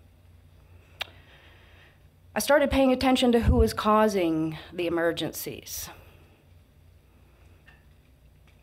I 2.36 2.40
started 2.40 2.70
paying 2.70 2.92
attention 2.92 3.32
to 3.32 3.40
who 3.42 3.56
was 3.56 3.74
causing 3.74 4.58
the 4.72 4.86
emergencies. 4.86 5.90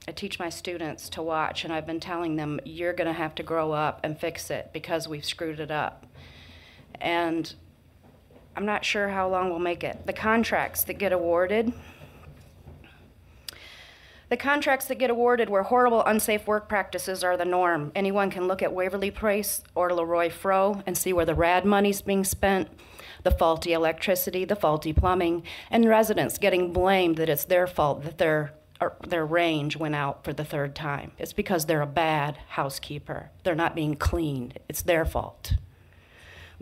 I 0.09 0.13
teach 0.13 0.39
my 0.39 0.51
students 0.51 1.09
to 1.11 1.23
watch, 1.23 1.65
and 1.65 1.73
I've 1.73 1.87
been 1.87 1.99
telling 1.99 2.37
them, 2.37 2.61
you're 2.65 2.93
going 2.93 3.09
to 3.09 3.13
have 3.13 3.35
to 3.37 3.43
grow 3.43 3.73
up 3.73 4.01
and 4.05 4.19
fix 4.19 4.51
it 4.51 4.71
because 4.73 5.09
we've 5.09 5.25
screwed 5.25 5.59
it 5.59 5.73
up. 5.73 6.07
And 7.01 7.53
I'm 8.55 8.67
not 8.67 8.85
sure 8.85 9.09
how 9.09 9.29
long 9.29 9.51
we'll 9.51 9.59
make 9.59 9.83
it. 9.83 10.07
The 10.07 10.13
contracts 10.13 10.85
that 10.85 10.95
get 10.95 11.13
awarded, 11.13 11.73
the 14.29 14.37
contracts 14.37 14.87
that 14.87 14.95
get 14.95 15.11
awarded 15.11 15.51
where 15.51 15.65
horrible, 15.65 16.05
unsafe 16.05 16.47
work 16.47 16.69
practices 16.69 17.25
are 17.25 17.37
the 17.37 17.45
norm. 17.45 17.91
Anyone 17.97 18.31
can 18.31 18.47
look 18.47 18.63
at 18.63 18.73
Waverly 18.73 19.11
Place 19.11 19.65
or 19.75 19.91
LaRoy 19.91 20.31
Froh 20.31 20.83
and 20.87 20.97
see 20.97 21.13
where 21.13 21.27
the 21.27 21.35
RAD 21.35 21.65
money's 21.65 22.01
being 22.01 22.23
spent, 22.23 22.69
the 23.25 23.33
faulty 23.33 23.73
electricity, 23.73 24.45
the 24.45 24.57
faulty 24.57 24.93
plumbing, 24.93 25.43
and 25.69 25.85
residents 25.85 26.39
getting 26.39 26.73
blamed 26.73 27.17
that 27.17 27.29
it's 27.29 27.45
their 27.45 27.67
fault 27.67 28.05
that 28.05 28.19
their 28.19 28.37
or 28.39 28.53
their 29.07 29.25
range 29.25 29.77
went 29.77 29.95
out 29.95 30.25
for 30.25 30.33
the 30.33 30.45
third 30.45 30.75
time. 30.75 31.13
It's 31.19 31.33
because 31.33 31.67
they're 31.67 31.83
a 31.83 31.87
bad 31.87 32.39
housekeeper. 32.49 33.31
They're 33.43 33.55
not 33.55 33.75
being 33.75 33.97
cleaned. 33.97 34.59
It's 34.69 34.83
their 34.83 35.05
fault. 35.05 35.55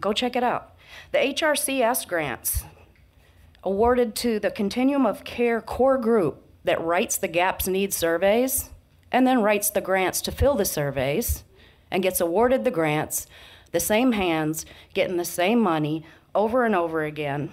Go 0.00 0.12
check 0.12 0.36
it 0.36 0.42
out. 0.42 0.74
The 1.12 1.18
HRCS 1.18 2.06
grants 2.06 2.64
awarded 3.62 4.14
to 4.16 4.38
the 4.38 4.50
Continuum 4.50 5.06
of 5.06 5.24
Care 5.24 5.60
core 5.60 5.98
group 5.98 6.42
that 6.64 6.80
writes 6.80 7.16
the 7.16 7.28
gaps 7.28 7.66
needs 7.66 7.96
surveys 7.96 8.70
and 9.10 9.26
then 9.26 9.42
writes 9.42 9.70
the 9.70 9.80
grants 9.80 10.20
to 10.22 10.32
fill 10.32 10.54
the 10.54 10.64
surveys 10.64 11.44
and 11.90 12.02
gets 12.02 12.20
awarded 12.20 12.64
the 12.64 12.70
grants, 12.70 13.26
the 13.72 13.80
same 13.80 14.12
hands 14.12 14.66
getting 14.92 15.16
the 15.16 15.24
same 15.24 15.60
money 15.60 16.04
over 16.34 16.64
and 16.64 16.74
over 16.74 17.04
again. 17.04 17.50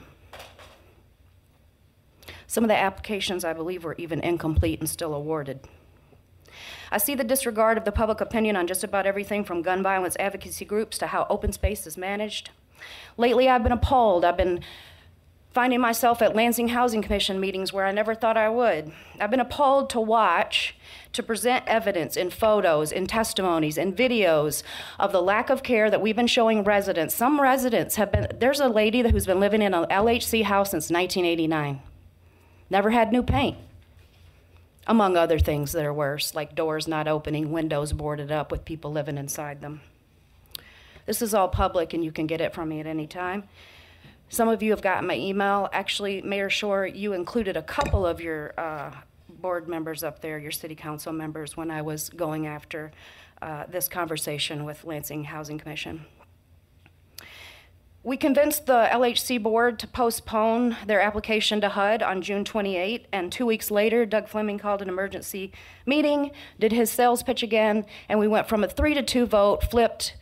Some 2.52 2.66
of 2.66 2.68
the 2.68 2.76
applications, 2.76 3.46
I 3.46 3.54
believe, 3.54 3.86
were 3.86 3.96
even 3.98 4.20
incomplete 4.20 4.82
and 4.82 4.90
still 4.90 5.14
awarded. 5.14 5.62
I 6.92 6.98
see 6.98 7.16
the 7.16 7.24
disregard 7.24 7.78
of 7.78 7.86
the 7.86 7.94
public 7.94 8.20
opinion 8.20 8.58
on 8.58 8.68
just 8.68 8.84
about 8.84 9.06
everything 9.06 9.46
from 9.46 9.62
gun 9.62 9.82
violence 9.82 10.18
advocacy 10.20 10.66
groups 10.66 10.98
to 10.98 11.08
how 11.08 11.26
open 11.30 11.54
space 11.54 11.88
is 11.88 11.96
managed. 11.96 12.50
Lately, 13.16 13.48
I've 13.48 13.64
been 13.64 13.72
appalled. 13.72 14.26
I've 14.26 14.36
been 14.36 14.60
finding 15.54 15.80
myself 15.80 16.22
at 16.22 16.36
Lansing 16.36 16.68
Housing 16.68 17.02
Commission 17.02 17.40
meetings 17.40 17.72
where 17.72 17.86
I 17.86 17.94
never 17.94 18.14
thought 18.14 18.36
I 18.36 18.50
would. 18.50 18.92
I've 19.18 19.32
been 19.32 19.40
appalled 19.40 19.90
to 19.92 20.02
watch, 20.02 20.76
to 21.14 21.24
present 21.24 21.64
evidence 21.68 22.18
in 22.18 22.32
photos, 22.32 22.92
in 22.92 23.08
testimonies, 23.08 23.78
in 23.78 23.94
videos 23.94 24.62
of 25.00 25.14
the 25.14 25.22
lack 25.22 25.50
of 25.50 25.64
care 25.64 25.90
that 25.90 26.02
we've 26.02 26.18
been 26.18 26.28
showing 26.28 26.66
residents. 26.66 27.16
Some 27.16 27.40
residents 27.40 27.96
have 27.96 28.12
been, 28.12 28.28
there's 28.38 28.60
a 28.60 28.68
lady 28.68 29.10
who's 29.10 29.26
been 29.26 29.40
living 29.40 29.62
in 29.62 29.74
an 29.74 29.86
LHC 29.86 30.44
house 30.44 30.72
since 30.72 30.90
1989, 30.90 31.80
never 32.72 32.90
had 32.90 33.12
new 33.12 33.22
paint. 33.22 33.58
Among 34.88 35.16
other 35.16 35.38
things 35.38 35.74
that 35.74 35.86
are 35.86 35.94
worse, 35.94 36.34
like 36.34 36.56
doors 36.56 36.88
not 36.88 37.08
opening, 37.08 37.52
windows 37.52 37.94
boarded 37.94 38.32
up 38.32 38.52
with 38.52 38.66
people 38.66 38.92
living 38.92 39.18
inside 39.18 39.62
them. 39.62 39.82
This 41.06 41.22
is 41.22 41.34
all 41.34 41.50
public 41.50 41.94
and 41.94 42.04
you 42.04 42.12
can 42.12 42.26
get 42.26 42.42
it 42.42 42.54
from 42.54 42.70
me 42.70 42.80
at 42.80 42.88
any 42.88 43.06
time. 43.06 43.44
Some 44.30 44.48
of 44.48 44.64
you 44.64 44.72
have 44.72 44.82
gotten 44.82 45.06
my 45.06 45.18
email. 45.18 45.70
Actually, 45.74 46.22
Mayor 46.22 46.50
Schor, 46.50 46.86
you 46.88 47.14
included 47.14 47.58
a 47.58 47.62
couple 47.62 48.06
of 48.06 48.22
your 48.22 48.54
uh, 48.58 48.92
board 49.30 49.68
members 49.68 50.04
up 50.04 50.22
there, 50.22 50.40
your 50.40 50.52
city 50.52 50.74
council 50.74 51.12
members, 51.12 51.58
when 51.58 51.70
I 51.70 51.82
was 51.82 52.10
going 52.10 52.48
after 52.48 52.92
uh, 53.42 53.66
this 53.68 53.90
conversation 53.90 54.64
with 54.64 54.86
Lansing 54.86 55.26
Housing 55.26 55.58
Commission. 55.58 56.06
We 58.04 58.18
convinced 58.18 58.66
the 58.66 58.90
LHC 58.92 59.42
board 59.44 59.78
to 59.80 59.88
postpone 59.88 60.76
their 60.88 61.02
application 61.02 61.62
to 61.62 61.70
HUD 61.70 62.02
on 62.02 62.24
June 62.24 62.44
28, 62.44 63.06
and 63.12 63.32
two 63.32 63.46
weeks 63.46 63.70
later, 63.70 64.08
Doug 64.08 64.28
Fleming 64.28 64.58
called 64.58 64.82
an 64.82 64.90
emergency 64.90 65.52
meeting, 65.86 66.32
did 66.60 66.72
his 66.72 66.90
sales 66.90 67.22
pitch 67.22 67.44
again, 67.44 67.86
and 68.10 68.20
we 68.20 68.28
went 68.28 68.50
from 68.50 68.64
a 68.64 68.68
three 68.68 68.96
to 68.96 69.04
two 69.04 69.28
vote, 69.28 69.70
flipped 69.70 70.16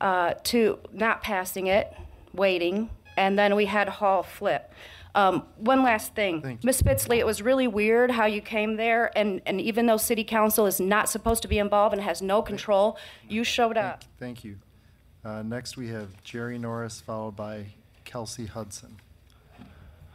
uh, 0.00 0.32
to 0.44 0.78
not 0.94 1.22
passing 1.22 1.66
it, 1.66 1.92
waiting, 2.32 2.88
and 3.18 3.38
then 3.38 3.54
we 3.54 3.66
had 3.66 3.90
Hall 3.90 4.22
flip. 4.22 4.72
Um, 5.14 5.44
one 5.56 5.82
last 5.82 6.14
thing, 6.14 6.58
Ms. 6.62 6.80
Spitzley, 6.80 7.18
it 7.18 7.26
was 7.26 7.42
really 7.42 7.66
weird 7.66 8.10
how 8.10 8.24
you 8.24 8.40
came 8.40 8.76
there, 8.76 9.10
and, 9.14 9.42
and 9.44 9.60
even 9.60 9.84
though 9.84 9.96
City 9.98 10.24
Council 10.24 10.64
is 10.64 10.80
not 10.80 11.10
supposed 11.10 11.42
to 11.42 11.48
be 11.48 11.58
involved 11.58 11.94
and 11.94 12.02
has 12.02 12.22
no 12.22 12.40
control, 12.40 12.96
you 13.28 13.44
showed 13.44 13.76
up. 13.76 14.04
Thank 14.18 14.42
you. 14.42 14.56
Uh, 15.26 15.42
Next, 15.42 15.76
we 15.76 15.88
have 15.88 16.22
Jerry 16.22 16.56
Norris, 16.56 17.00
followed 17.00 17.34
by 17.34 17.66
Kelsey 18.04 18.46
Hudson. 18.46 19.00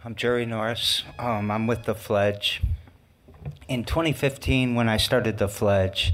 I'm 0.06 0.16
Jerry 0.16 0.46
Norris. 0.46 1.04
Um, 1.20 1.52
I'm 1.52 1.68
with 1.68 1.84
the 1.84 1.94
Fledge. 1.94 2.62
In 3.68 3.84
2015, 3.84 4.74
when 4.74 4.88
I 4.88 4.96
started 4.96 5.38
the 5.38 5.50
Fledge, 5.50 6.14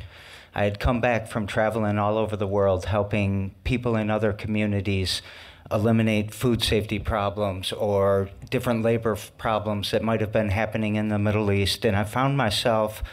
I 0.55 0.63
had 0.63 0.79
come 0.79 0.99
back 0.99 1.27
from 1.27 1.45
traveling 1.45 1.99
all 1.99 2.17
over 2.17 2.35
the 2.35 2.47
world 2.47 2.85
helping 2.85 3.53
people 3.63 3.95
in 3.95 4.09
other 4.09 4.33
communities 4.33 5.21
eliminate 5.69 6.33
food 6.33 6.63
safety 6.63 6.97
problems 6.97 7.71
or 7.71 8.31
different 8.49 8.81
labor 8.81 9.15
problems 9.37 9.91
that 9.91 10.01
might 10.01 10.21
have 10.21 10.31
been 10.31 10.49
happening 10.49 10.95
in 10.95 11.09
the 11.09 11.19
Middle 11.19 11.51
East. 11.51 11.85
And 11.85 11.95
I 11.95 12.03
found 12.03 12.35
myself 12.35 13.03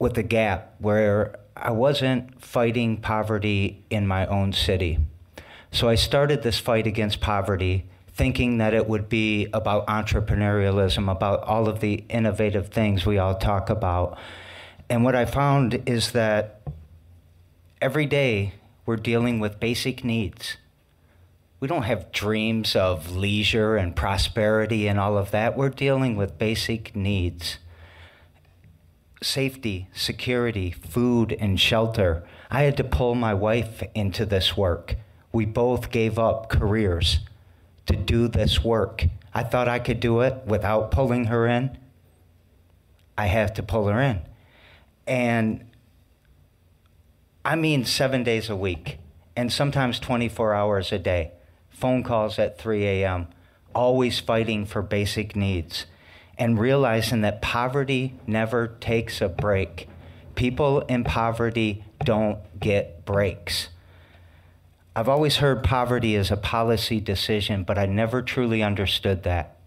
with 0.00 0.18
a 0.18 0.24
gap 0.24 0.74
where 0.80 1.36
I 1.60 1.72
wasn't 1.72 2.42
fighting 2.42 2.96
poverty 2.96 3.84
in 3.90 4.06
my 4.06 4.26
own 4.26 4.52
city. 4.52 4.98
So 5.70 5.88
I 5.88 5.94
started 5.94 6.42
this 6.42 6.58
fight 6.58 6.86
against 6.86 7.20
poverty 7.20 7.86
thinking 8.08 8.58
that 8.58 8.74
it 8.74 8.88
would 8.88 9.08
be 9.08 9.46
about 9.52 9.86
entrepreneurialism, 9.86 11.10
about 11.10 11.42
all 11.42 11.68
of 11.68 11.80
the 11.80 12.04
innovative 12.08 12.68
things 12.68 13.04
we 13.04 13.18
all 13.18 13.34
talk 13.34 13.70
about. 13.70 14.18
And 14.88 15.04
what 15.04 15.14
I 15.14 15.24
found 15.26 15.82
is 15.86 16.12
that 16.12 16.62
every 17.80 18.06
day 18.06 18.54
we're 18.86 18.96
dealing 18.96 19.38
with 19.38 19.60
basic 19.60 20.02
needs. 20.02 20.56
We 21.60 21.68
don't 21.68 21.82
have 21.82 22.10
dreams 22.10 22.74
of 22.74 23.14
leisure 23.14 23.76
and 23.76 23.94
prosperity 23.94 24.88
and 24.88 24.98
all 24.98 25.18
of 25.18 25.30
that. 25.30 25.56
We're 25.56 25.68
dealing 25.68 26.16
with 26.16 26.38
basic 26.38 26.96
needs 26.96 27.58
safety, 29.22 29.88
security, 29.92 30.70
food, 30.70 31.36
and 31.38 31.60
shelter. 31.60 32.24
I 32.50 32.62
had 32.62 32.76
to 32.78 32.84
pull 32.84 33.14
my 33.14 33.34
wife 33.34 33.82
into 33.94 34.24
this 34.24 34.56
work. 34.56 34.96
We 35.32 35.44
both 35.46 35.90
gave 35.90 36.18
up 36.18 36.48
careers 36.48 37.20
to 37.86 37.96
do 37.96 38.28
this 38.28 38.64
work. 38.64 39.04
I 39.32 39.42
thought 39.42 39.68
I 39.68 39.78
could 39.78 40.00
do 40.00 40.20
it 40.20 40.42
without 40.46 40.90
pulling 40.90 41.26
her 41.26 41.46
in. 41.46 41.76
I 43.16 43.26
have 43.26 43.54
to 43.54 43.62
pull 43.62 43.86
her 43.86 44.00
in. 44.00 44.22
And 45.06 45.64
I 47.44 47.56
mean, 47.56 47.84
seven 47.84 48.22
days 48.22 48.48
a 48.50 48.56
week, 48.56 48.98
and 49.36 49.52
sometimes 49.52 49.98
24 49.98 50.54
hours 50.54 50.92
a 50.92 50.98
day. 50.98 51.32
Phone 51.70 52.02
calls 52.02 52.38
at 52.38 52.58
3 52.58 52.84
a.m., 52.84 53.28
always 53.74 54.20
fighting 54.20 54.66
for 54.66 54.82
basic 54.82 55.34
needs, 55.34 55.86
and 56.40 56.58
realizing 56.58 57.20
that 57.20 57.42
poverty 57.42 58.14
never 58.26 58.66
takes 58.66 59.20
a 59.20 59.28
break. 59.28 59.86
People 60.34 60.80
in 60.80 61.04
poverty 61.04 61.84
don't 62.02 62.38
get 62.58 63.04
breaks. 63.04 63.68
I've 64.96 65.08
always 65.08 65.36
heard 65.36 65.62
poverty 65.62 66.14
is 66.16 66.30
a 66.30 66.38
policy 66.38 66.98
decision, 66.98 67.62
but 67.62 67.78
I 67.78 67.84
never 67.84 68.22
truly 68.22 68.62
understood 68.62 69.22
that. 69.24 69.58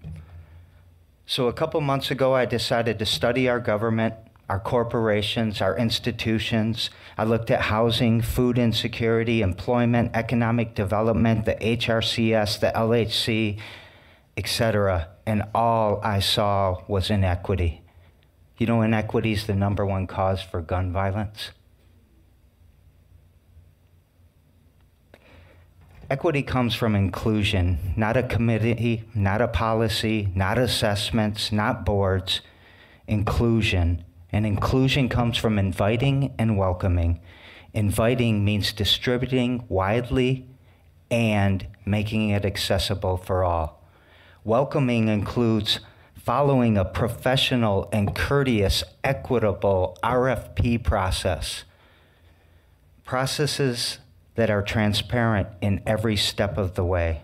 So, 1.28 1.48
a 1.48 1.54
couple 1.54 1.80
months 1.80 2.10
ago, 2.10 2.34
I 2.34 2.46
decided 2.46 3.00
to 3.00 3.06
study 3.06 3.48
our 3.48 3.60
government, 3.60 4.16
our 4.50 4.60
corporations, 4.60 5.62
our 5.62 5.78
institutions. 5.78 6.90
I 7.18 7.24
looked 7.24 7.52
at 7.52 7.62
housing, 7.62 8.22
food 8.22 8.58
insecurity, 8.58 9.42
employment, 9.42 10.12
economic 10.16 10.76
development, 10.76 11.46
the 11.46 11.56
HRCS, 11.56 12.60
the 12.60 12.72
LHC, 12.76 13.60
etc. 14.36 15.13
And 15.26 15.44
all 15.54 16.02
I 16.04 16.20
saw 16.20 16.82
was 16.88 17.10
inequity. 17.10 17.82
You 18.58 18.68
know, 18.68 18.82
inequity 18.82 19.32
is 19.32 19.48
the 19.48 19.56
number 19.56 19.86
one 19.86 20.08
cause 20.08 20.42
for 20.42 20.62
gun 20.62 20.92
violence. 20.92 21.52
Equity 26.10 26.44
comes 26.44 26.76
from 26.76 26.96
inclusion, 26.96 27.94
not 27.96 28.18
a 28.18 28.24
committee, 28.24 29.04
not 29.16 29.42
a 29.42 29.48
policy, 29.48 30.30
not 30.36 30.58
assessments, 30.58 31.52
not 31.52 31.86
boards. 31.86 32.42
Inclusion. 33.08 34.04
And 34.32 34.46
inclusion 34.46 35.10
comes 35.10 35.38
from 35.38 35.58
inviting 35.58 36.34
and 36.38 36.58
welcoming. 36.58 37.20
Inviting 37.74 38.46
means 38.46 38.74
distributing 38.74 39.66
widely 39.70 40.48
and 41.10 41.68
making 41.86 42.30
it 42.30 42.46
accessible 42.46 43.18
for 43.18 43.44
all. 43.44 43.83
Welcoming 44.46 45.08
includes 45.08 45.80
following 46.16 46.78
a 46.78 46.84
professional 46.84 47.88
and 47.94 48.14
courteous, 48.14 48.84
equitable 49.02 49.98
RFP 50.04 50.84
process. 50.84 51.64
Processes 53.06 54.00
that 54.36 54.50
are 54.50 54.62
transparent 54.62 55.48
in 55.62 55.82
every 55.86 56.18
step 56.18 56.58
of 56.58 56.76
the 56.76 56.84
way. 56.84 57.22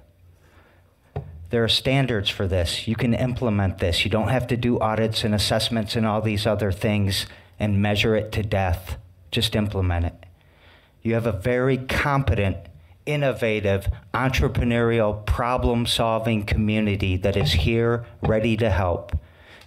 There 1.50 1.62
are 1.62 1.70
standards 1.70 2.30
for 2.30 2.48
this. 2.48 2.88
You 2.88 2.96
can 2.96 3.14
implement 3.14 3.80
this. 3.80 4.06
You 4.06 4.12
don't 4.12 4.30
have 4.30 4.48
to 4.48 4.56
do 4.56 4.80
audits 4.80 5.26
and 5.26 5.36
assessments 5.36 5.98
and 5.98 6.06
all 6.06 6.22
these 6.22 6.48
other 6.48 6.72
things 6.72 7.26
and 7.60 7.82
measure 7.82 8.16
it 8.16 8.32
to 8.34 8.44
death. 8.44 8.96
Just 9.30 9.58
implement 9.58 10.06
it. 10.06 10.26
You 11.02 11.16
have 11.16 11.26
a 11.26 11.34
very 11.34 11.78
competent, 11.78 12.58
innovative, 13.10 13.88
entrepreneurial, 14.14 15.26
problem 15.26 15.88
solving 15.88 16.46
community 16.46 17.18
that 17.18 17.36
is 17.36 17.54
here 17.54 18.06
ready 18.22 18.56
to 18.56 18.70
help. 18.70 19.18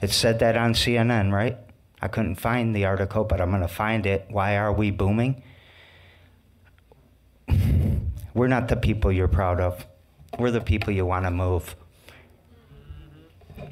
It 0.01 0.11
said 0.11 0.39
that 0.39 0.57
on 0.57 0.75
CNN, 0.75 1.33
right? 1.33 1.59
I 2.01 2.07
couldn't 2.07 2.37
find 2.37 2.75
the 2.75 2.85
article, 2.85 3.25
but 3.25 3.41
I'm 3.41 3.51
going 3.51 3.63
to 3.63 3.69
find 3.69 4.07
it. 4.07 4.27
Why 4.31 4.57
are 4.57 4.73
we 4.73 4.93
booming? 4.93 5.43
We're 8.35 8.47
not 8.49 8.69
the 8.69 8.77
people 8.77 9.11
you're 9.11 9.27
proud 9.27 9.61
of. 9.61 9.87
We're 10.39 10.53
the 10.53 10.61
people 10.61 10.93
you 10.93 11.05
want 11.05 11.25
to 11.25 11.31
move. 11.33 11.75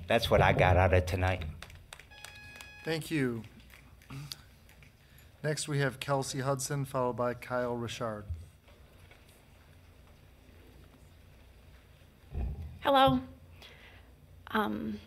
That's 0.08 0.28
what 0.30 0.42
I 0.42 0.52
got 0.52 0.76
out 0.76 0.92
of 0.92 1.06
tonight. 1.06 1.44
Thank 2.84 3.10
you. 3.10 3.42
Next, 5.44 5.68
we 5.68 5.78
have 5.78 6.00
Kelsey 6.00 6.40
Hudson, 6.40 6.84
followed 6.84 7.16
by 7.16 7.34
Kyle 7.34 7.76
Richard. 7.76 8.24
Hello. 12.82 13.20
Um, 14.52 15.00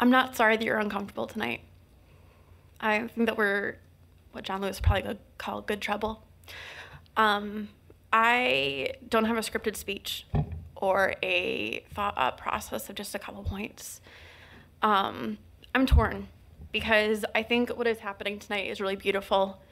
I'm 0.00 0.10
not 0.10 0.34
sorry 0.34 0.56
that 0.56 0.64
you're 0.64 0.80
uncomfortable 0.80 1.28
tonight. 1.28 1.60
I 2.80 3.06
think 3.06 3.26
that 3.26 3.38
we're 3.38 3.76
what 4.32 4.42
John 4.42 4.60
Lewis 4.60 4.80
probably 4.80 5.06
would 5.06 5.18
call 5.38 5.60
good 5.62 5.80
trouble. 5.80 6.24
Um, 7.16 7.68
I 8.12 8.94
don't 9.08 9.26
have 9.26 9.36
a 9.36 9.40
scripted 9.40 9.76
speech 9.76 10.26
or 10.74 11.14
a 11.22 11.84
thought 11.94 12.14
out 12.16 12.38
process 12.38 12.90
of 12.90 12.96
just 12.96 13.14
a 13.14 13.20
couple 13.20 13.44
points. 13.44 14.00
Um, 14.82 15.38
I'm 15.72 15.86
torn 15.86 16.26
because 16.72 17.24
I 17.36 17.44
think 17.44 17.70
what 17.70 17.86
is 17.86 18.00
happening 18.00 18.40
tonight 18.40 18.66
is 18.66 18.80
really 18.80 18.96
beautiful. 18.96 19.62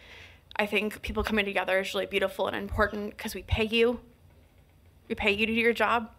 I 0.55 0.67
think 0.67 1.03
people 1.03 1.25
coming 1.25 1.47
together 1.47 1.81
is 1.81 1.93
really 1.95 2.07
beautiful 2.07 2.47
and 2.47 2.57
important 2.57 3.17
because 3.17 3.35
we 3.35 3.43
pay 3.43 3.65
you. 3.65 3.99
We 5.09 5.17
pay 5.17 5.33
you 5.33 5.47
to 5.47 5.53
do 5.53 5.61
your 5.61 5.73
job. 5.73 6.13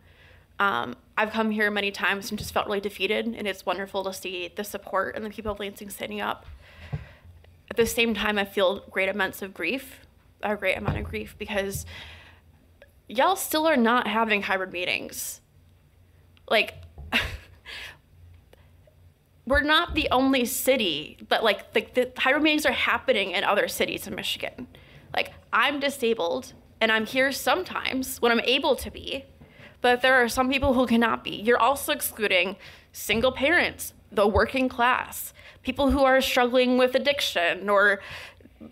Um, 0.60 0.96
I've 1.18 1.32
come 1.32 1.52
here 1.52 1.72
many 1.72 1.92
times 1.92 2.30
and 2.30 2.38
just 2.38 2.54
felt 2.54 2.68
really 2.68 2.82
defeated, 2.82 3.26
and 3.26 3.48
it's 3.48 3.66
wonderful 3.66 4.04
to 4.04 4.14
see 4.14 4.52
the 4.56 4.64
support 4.64 5.16
and 5.16 5.26
the 5.26 5.30
people 5.30 5.52
of 5.52 5.60
Lansing 5.60 5.90
standing 5.90 6.22
up. 6.22 6.46
At 7.70 7.78
the 7.78 7.86
same 7.86 8.14
time, 8.14 8.38
I 8.38 8.46
feel 8.46 8.86
great 8.92 9.10
amounts 9.10 9.42
of 9.42 9.54
grief, 9.54 10.02
a 10.42 10.56
great 10.56 10.78
amount 10.78 10.98
of 10.98 11.06
grief, 11.06 11.36
because 11.38 11.86
y'all 13.08 13.36
still 13.36 13.68
are 13.68 13.78
not 13.78 14.08
having 14.08 14.42
hybrid 14.44 14.74
meetings. 14.74 15.42
Like, 16.50 16.76
we're 19.46 19.62
not 19.62 19.96
the 19.96 20.08
only 20.12 20.46
city 20.46 21.18
that 21.30 21.44
like 21.44 21.74
the, 21.74 21.86
the 21.94 22.12
hybrid 22.18 22.44
meetings 22.44 22.66
are 22.66 22.72
happening 22.72 23.32
in 23.32 23.44
other 23.44 23.68
cities 23.68 24.08
in 24.08 24.16
Michigan. 24.16 24.68
Like 25.14 25.32
I'm 25.52 25.80
disabled 25.80 26.54
and 26.80 26.92
I'm 26.92 27.06
here 27.06 27.32
sometimes 27.32 28.22
when 28.22 28.32
I'm 28.32 28.42
able 28.42 28.76
to 28.76 28.92
be, 28.92 29.26
but 29.82 30.02
there 30.02 30.16
are 30.16 30.28
some 30.28 30.50
people 30.50 30.74
who 30.74 30.86
cannot 30.86 31.24
be. 31.24 31.32
You're 31.32 31.60
also 31.60 31.92
excluding 31.92 32.56
single 32.92 33.32
parents, 33.32 33.94
the 34.12 34.28
working 34.28 34.70
class, 34.70 35.34
people 35.64 35.92
who 35.92 36.04
are 36.04 36.22
struggling 36.22 36.78
with 36.78 36.96
addiction 36.96 37.70
or 37.70 38.02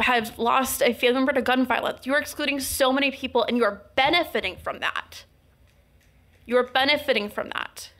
have 0.01 0.37
lost 0.37 0.81
a 0.81 0.93
family 0.93 1.15
member 1.15 1.33
to 1.33 1.41
gun 1.41 1.65
violence. 1.65 2.05
You 2.05 2.13
are 2.13 2.19
excluding 2.19 2.59
so 2.59 2.91
many 2.91 3.11
people 3.11 3.43
and 3.43 3.57
you 3.57 3.63
are 3.63 3.83
benefiting 3.95 4.57
from 4.57 4.79
that. 4.79 5.25
You 6.45 6.57
are 6.57 6.63
benefiting 6.63 7.29
from 7.29 7.49
that. 7.49 7.91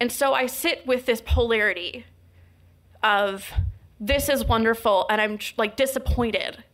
And 0.00 0.12
so 0.12 0.34
I 0.34 0.46
sit 0.46 0.86
with 0.86 1.06
this 1.06 1.22
polarity 1.24 2.04
of 3.02 3.50
this 3.98 4.28
is 4.28 4.44
wonderful 4.44 5.06
and 5.08 5.20
I'm 5.20 5.38
like 5.56 5.76
disappointed. 5.76 6.64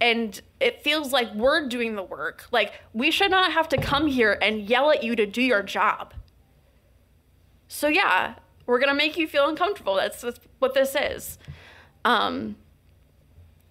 And 0.00 0.40
it 0.60 0.82
feels 0.82 1.12
like 1.12 1.32
we're 1.34 1.68
doing 1.68 1.94
the 1.94 2.02
work. 2.02 2.46
Like 2.50 2.80
we 2.92 3.10
should 3.10 3.30
not 3.30 3.52
have 3.52 3.68
to 3.70 3.76
come 3.76 4.06
here 4.06 4.38
and 4.40 4.68
yell 4.68 4.90
at 4.90 5.02
you 5.02 5.14
to 5.16 5.26
do 5.26 5.42
your 5.42 5.62
job. 5.62 6.14
So 7.68 7.88
yeah, 7.88 8.34
we're 8.66 8.80
gonna 8.80 8.94
make 8.94 9.16
you 9.16 9.28
feel 9.28 9.48
uncomfortable. 9.48 9.94
That's, 9.94 10.22
that's 10.22 10.40
what 10.58 10.74
this 10.74 10.96
is. 10.98 11.38
Um, 12.04 12.56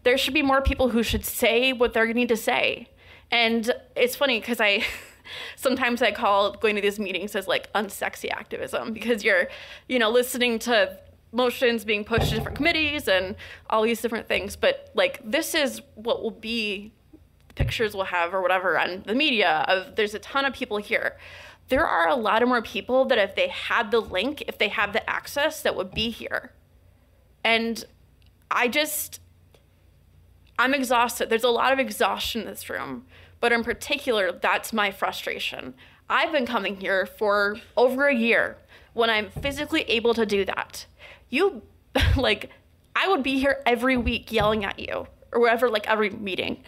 there 0.04 0.18
should 0.18 0.34
be 0.34 0.42
more 0.42 0.62
people 0.62 0.90
who 0.90 1.04
should 1.04 1.26
say 1.26 1.74
what 1.74 1.94
they're 1.94 2.12
going 2.12 2.28
to 2.28 2.38
say. 2.38 2.90
And 3.32 3.72
it's 3.96 4.16
funny 4.16 4.40
because 4.40 4.60
I 4.62 4.84
sometimes 5.56 6.02
I 6.02 6.12
call 6.12 6.54
going 6.54 6.76
to 6.76 6.82
these 6.82 7.00
meetings 7.00 7.36
as 7.36 7.48
like 7.48 7.72
unsexy 7.74 8.32
activism 8.32 8.94
because 8.94 9.24
you're, 9.24 9.48
you 9.88 10.00
know, 10.00 10.10
listening 10.10 10.60
to 10.60 10.98
motions 11.32 11.84
being 11.86 12.04
pushed 12.04 12.30
to 12.30 12.36
different 12.36 12.58
committees 12.58 13.08
and 13.08 13.36
all 13.70 13.84
these 13.84 14.02
different 14.02 14.28
things. 14.28 14.56
But 14.56 14.90
like 14.94 15.20
this 15.24 15.54
is 15.54 15.82
what 15.96 16.22
will 16.22 16.32
be 16.32 16.92
pictures 17.56 17.94
we'll 17.94 18.06
have 18.06 18.34
or 18.34 18.42
whatever 18.42 18.80
on 18.80 19.04
the 19.06 19.14
media 19.14 19.66
of 19.68 19.96
there's 19.96 20.14
a 20.14 20.20
ton 20.20 20.46
of 20.46 20.54
people 20.54 20.78
here. 20.78 21.18
There 21.68 21.86
are 21.86 22.08
a 22.08 22.16
lot 22.16 22.42
of 22.42 22.50
more 22.50 22.62
people 22.62 23.06
that 23.06 23.18
if 23.18 23.36
they 23.36 23.50
had 23.50 23.92
the 23.92 24.00
link, 24.00 24.44
if 24.48 24.58
they 24.58 24.70
had 24.70 24.94
the 24.94 25.08
access, 25.08 25.62
that 25.62 25.76
would 25.76 25.94
be 25.94 26.10
here. 26.10 26.54
And 27.44 27.84
I 28.50 28.68
just 28.68 29.20
I'm 30.58 30.74
exhausted. 30.74 31.30
There's 31.30 31.44
a 31.46 31.50
lot 31.50 31.72
of 31.72 31.80
exhaustion 31.80 32.42
in 32.42 32.48
this 32.48 32.70
room, 32.70 33.06
but 33.40 33.54
in 33.54 33.64
particular, 33.64 34.32
that's 34.32 34.74
my 34.74 34.92
frustration. 34.92 35.74
I've 36.10 36.32
been 36.32 36.46
coming 36.46 36.78
here 36.78 37.06
for 37.06 37.58
over 37.78 38.08
a 38.08 38.16
year 38.16 38.58
when 38.94 39.10
I'm 39.10 39.30
physically 39.30 39.84
able 39.84 40.14
to 40.16 40.26
do 40.26 40.44
that. 40.44 40.86
You, 41.30 41.62
like, 42.16 42.50
I 42.96 43.08
would 43.08 43.24
be 43.24 43.40
here 43.40 43.62
every 43.66 43.98
week 43.98 44.32
yelling 44.32 44.66
at 44.66 44.80
you 44.80 45.08
or 45.32 45.40
whatever, 45.40 45.70
like 45.70 45.88
every 45.88 46.10
meeting. 46.10 46.64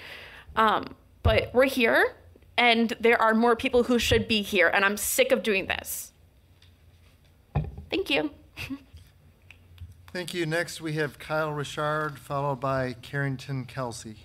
Um, 0.56 0.96
but 1.24 1.54
we're 1.54 1.66
here 1.66 2.16
and 2.58 2.94
there 3.00 3.20
are 3.20 3.34
more 3.34 3.56
people 3.56 3.84
who 3.84 3.98
should 3.98 4.28
be 4.28 4.44
here, 4.44 4.68
and 4.68 4.86
I'm 4.86 4.96
sick 4.96 5.32
of 5.32 5.42
doing 5.42 5.66
this. 5.66 6.12
Thank 7.90 8.10
you. 8.10 8.32
Thank 10.14 10.34
you. 10.34 10.46
Next, 10.46 10.80
we 10.80 10.94
have 10.94 11.18
Kyle 11.18 11.52
Richard, 11.52 12.20
followed 12.20 12.60
by 12.60 12.94
Carrington 13.02 13.66
Kelsey. 13.66 14.18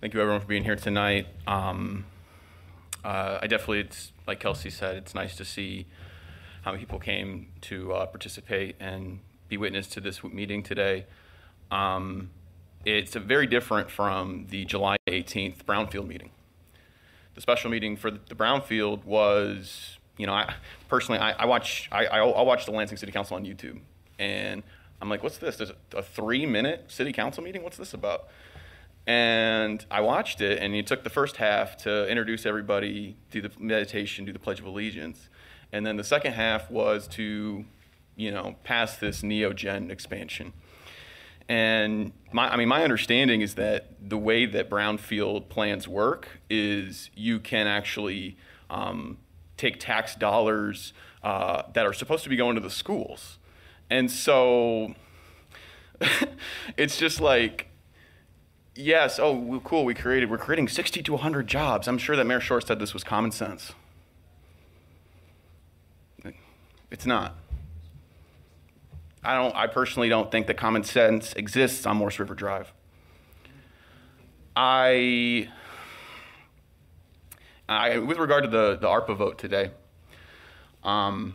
Thank 0.00 0.14
you, 0.14 0.20
everyone, 0.20 0.40
for 0.40 0.46
being 0.46 0.64
here 0.64 0.76
tonight. 0.76 1.26
Um, 1.46 2.06
uh, 3.04 3.38
I 3.42 3.46
definitely, 3.46 3.80
it's 3.80 4.12
like 4.26 4.40
Kelsey 4.40 4.70
said, 4.70 4.96
it's 4.96 5.14
nice 5.14 5.36
to 5.36 5.44
see 5.44 5.86
how 6.62 6.70
many 6.72 6.82
people 6.82 6.98
came 6.98 7.48
to 7.62 7.92
uh, 7.92 8.06
participate 8.06 8.76
and 8.78 9.20
be 9.48 9.56
witness 9.56 9.86
to 9.88 10.00
this 10.00 10.22
meeting 10.22 10.62
today. 10.62 11.06
Um, 11.70 12.30
it's 12.84 13.16
a 13.16 13.20
very 13.20 13.46
different 13.46 13.90
from 13.90 14.46
the 14.50 14.64
July 14.64 14.96
18th 15.08 15.64
Brownfield 15.64 16.06
meeting. 16.06 16.30
The 17.34 17.40
special 17.40 17.70
meeting 17.70 17.96
for 17.96 18.10
the 18.10 18.34
Brownfield 18.34 19.04
was, 19.04 19.98
you 20.16 20.26
know, 20.26 20.34
I 20.34 20.54
personally 20.88 21.20
I, 21.20 21.32
I 21.32 21.46
watch 21.46 21.88
I, 21.90 22.06
I 22.06 22.18
I 22.18 22.42
watch 22.42 22.66
the 22.66 22.72
Lansing 22.72 22.98
City 22.98 23.10
Council 23.10 23.36
on 23.36 23.44
YouTube, 23.44 23.80
and 24.18 24.62
I'm 25.00 25.08
like, 25.08 25.22
what's 25.22 25.38
this? 25.38 25.56
There's 25.56 25.70
a, 25.70 25.98
a 25.98 26.02
three 26.02 26.44
minute 26.44 26.84
city 26.88 27.12
council 27.12 27.42
meeting. 27.42 27.62
What's 27.62 27.78
this 27.78 27.94
about? 27.94 28.28
And 29.06 29.84
I 29.90 30.00
watched 30.00 30.40
it, 30.40 30.60
and 30.60 30.74
he 30.74 30.82
took 30.82 31.02
the 31.02 31.10
first 31.10 31.36
half 31.36 31.76
to 31.78 32.08
introduce 32.08 32.46
everybody, 32.46 33.16
do 33.30 33.42
the 33.42 33.50
meditation, 33.58 34.24
do 34.24 34.32
the 34.32 34.38
Pledge 34.38 34.60
of 34.60 34.66
Allegiance, 34.66 35.28
and 35.72 35.84
then 35.84 35.96
the 35.96 36.04
second 36.04 36.34
half 36.34 36.70
was 36.70 37.08
to, 37.08 37.64
you 38.14 38.30
know, 38.30 38.56
pass 38.62 38.96
this 38.96 39.22
neogen 39.22 39.90
expansion. 39.90 40.52
And 41.48 42.12
my, 42.32 42.52
I 42.52 42.56
mean, 42.56 42.68
my 42.68 42.84
understanding 42.84 43.40
is 43.40 43.54
that 43.54 43.88
the 44.00 44.18
way 44.18 44.46
that 44.46 44.70
brownfield 44.70 45.48
plans 45.48 45.88
work 45.88 46.40
is 46.48 47.10
you 47.14 47.40
can 47.40 47.66
actually 47.66 48.36
um, 48.70 49.18
take 49.56 49.80
tax 49.80 50.14
dollars 50.14 50.92
uh, 51.24 51.62
that 51.72 51.86
are 51.86 51.92
supposed 51.92 52.22
to 52.24 52.30
be 52.30 52.36
going 52.36 52.54
to 52.54 52.60
the 52.60 52.70
schools. 52.70 53.38
And 53.90 54.10
so 54.10 54.94
it's 56.76 56.96
just 56.98 57.20
like, 57.20 57.68
yes, 58.74 59.18
oh, 59.18 59.32
well, 59.32 59.60
cool, 59.60 59.84
we 59.84 59.94
created, 59.94 60.30
we're 60.30 60.38
creating 60.38 60.68
60 60.68 61.02
to 61.02 61.12
100 61.12 61.46
jobs. 61.46 61.88
I'm 61.88 61.98
sure 61.98 62.16
that 62.16 62.26
Mayor 62.26 62.40
Schor 62.40 62.60
said 62.60 62.78
this 62.78 62.94
was 62.94 63.04
common 63.04 63.30
sense. 63.30 63.72
It's 66.92 67.06
not. 67.06 67.34
I 69.24 69.34
don't. 69.34 69.56
I 69.56 69.66
personally 69.66 70.10
don't 70.10 70.30
think 70.30 70.46
that 70.48 70.58
common 70.58 70.84
sense 70.84 71.32
exists 71.32 71.86
on 71.86 71.96
Morse 71.96 72.18
River 72.18 72.34
Drive. 72.34 72.70
I, 74.54 75.48
I 77.66 77.96
with 77.98 78.18
regard 78.18 78.44
to 78.44 78.50
the 78.50 78.76
the 78.78 78.88
ARPA 78.88 79.16
vote 79.16 79.38
today, 79.38 79.70
um, 80.84 81.34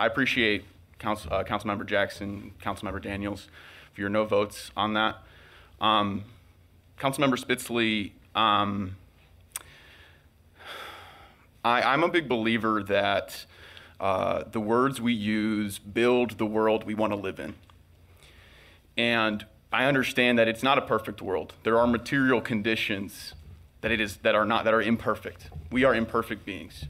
I 0.00 0.06
appreciate 0.06 0.64
Council 0.98 1.32
uh, 1.32 1.44
Councilmember 1.44 1.86
Jackson, 1.86 2.52
Councilmember 2.60 3.00
Daniels, 3.00 3.48
for 3.94 4.00
your 4.00 4.10
no 4.10 4.24
votes 4.24 4.72
on 4.76 4.94
that. 4.94 5.18
Um, 5.80 6.24
Councilmember 6.98 7.38
Spitzley, 7.38 8.12
um, 8.34 8.96
I, 11.64 11.82
I'm 11.82 12.02
a 12.02 12.08
big 12.08 12.28
believer 12.28 12.82
that 12.84 13.44
uh, 14.00 14.44
the 14.50 14.60
words 14.60 15.00
we 15.00 15.12
use 15.12 15.78
build 15.78 16.38
the 16.38 16.46
world 16.46 16.84
we 16.84 16.94
want 16.94 17.12
to 17.12 17.16
live 17.16 17.38
in. 17.38 17.54
And 18.96 19.46
I 19.72 19.84
understand 19.84 20.38
that 20.38 20.48
it's 20.48 20.62
not 20.62 20.76
a 20.76 20.82
perfect 20.82 21.22
world. 21.22 21.54
There 21.62 21.78
are 21.78 21.86
material 21.86 22.40
conditions 22.40 23.34
that 23.80 23.90
it 23.90 24.00
is 24.00 24.18
that 24.18 24.34
are 24.34 24.44
not 24.44 24.64
that 24.64 24.74
are 24.74 24.82
imperfect. 24.82 25.50
We 25.70 25.84
are 25.84 25.94
imperfect 25.94 26.44
beings. 26.44 26.86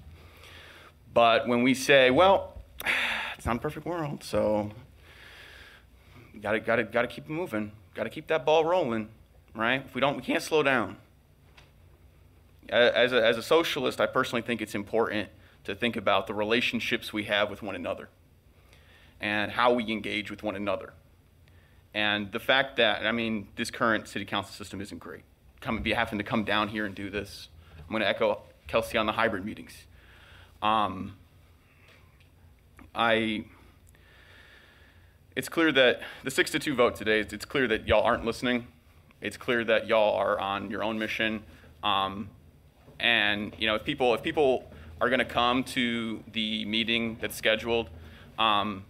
But 1.14 1.46
when 1.46 1.62
we 1.62 1.74
say, 1.74 2.10
well, 2.10 2.58
it's 3.36 3.46
not 3.46 3.56
a 3.56 3.58
perfect 3.58 3.86
world, 3.86 4.24
so 4.24 4.70
got 6.40 6.52
to 6.52 6.60
got 6.60 6.76
to 6.76 6.84
got 6.84 7.02
to 7.02 7.08
keep 7.08 7.28
moving. 7.28 7.72
Got 7.94 8.04
to 8.04 8.10
keep 8.10 8.26
that 8.28 8.46
ball 8.46 8.64
rolling, 8.64 9.10
right? 9.54 9.84
If 9.86 9.94
we 9.94 10.00
don't, 10.00 10.16
we 10.16 10.22
can't 10.22 10.42
slow 10.42 10.62
down. 10.62 10.96
As 12.68 13.12
a, 13.12 13.24
as 13.24 13.36
a 13.36 13.42
socialist, 13.42 14.00
I 14.00 14.06
personally 14.06 14.42
think 14.42 14.62
it's 14.62 14.74
important 14.74 15.28
to 15.64 15.74
think 15.74 15.96
about 15.96 16.26
the 16.26 16.34
relationships 16.34 17.12
we 17.12 17.24
have 17.24 17.50
with 17.50 17.62
one 17.62 17.74
another 17.74 18.08
and 19.20 19.52
how 19.52 19.72
we 19.72 19.90
engage 19.90 20.30
with 20.30 20.42
one 20.42 20.56
another. 20.56 20.92
And 21.94 22.32
the 22.32 22.40
fact 22.40 22.76
that, 22.76 23.06
I 23.06 23.12
mean, 23.12 23.48
this 23.56 23.70
current 23.70 24.08
city 24.08 24.24
council 24.24 24.52
system 24.54 24.80
isn't 24.80 24.98
great. 24.98 25.22
Come, 25.60 25.82
be 25.82 25.92
having 25.92 26.18
to 26.18 26.24
come 26.24 26.44
down 26.44 26.68
here 26.68 26.86
and 26.86 26.94
do 26.94 27.10
this. 27.10 27.48
I'm 27.78 27.90
going 27.90 28.00
to 28.00 28.08
echo 28.08 28.40
Kelsey 28.66 28.96
on 28.96 29.06
the 29.06 29.12
hybrid 29.12 29.44
meetings. 29.44 29.86
Um, 30.62 31.16
I, 32.94 33.44
it's 35.36 35.48
clear 35.48 35.70
that 35.72 36.00
the 36.24 36.30
six 36.30 36.50
to 36.52 36.58
two 36.58 36.74
vote 36.74 36.96
today, 36.96 37.20
it's 37.20 37.44
clear 37.44 37.68
that 37.68 37.86
y'all 37.86 38.02
aren't 38.02 38.24
listening. 38.24 38.66
It's 39.22 39.38
clear 39.38 39.64
that 39.64 39.86
y'all 39.86 40.16
are 40.16 40.38
on 40.38 40.70
your 40.70 40.84
own 40.84 40.98
mission. 40.98 41.42
Um, 41.82 42.28
and, 43.00 43.54
you 43.58 43.66
know, 43.66 43.76
if 43.76 43.84
people, 43.84 44.12
if 44.14 44.22
people 44.22 44.70
are 45.02 45.08
going 45.08 45.18
to 45.18 45.24
come 45.24 45.64
to 45.64 46.22
the 46.32 46.64
meeting 46.64 47.18
that's 47.20 47.34
scheduled. 47.34 47.90
Um, 48.38 48.84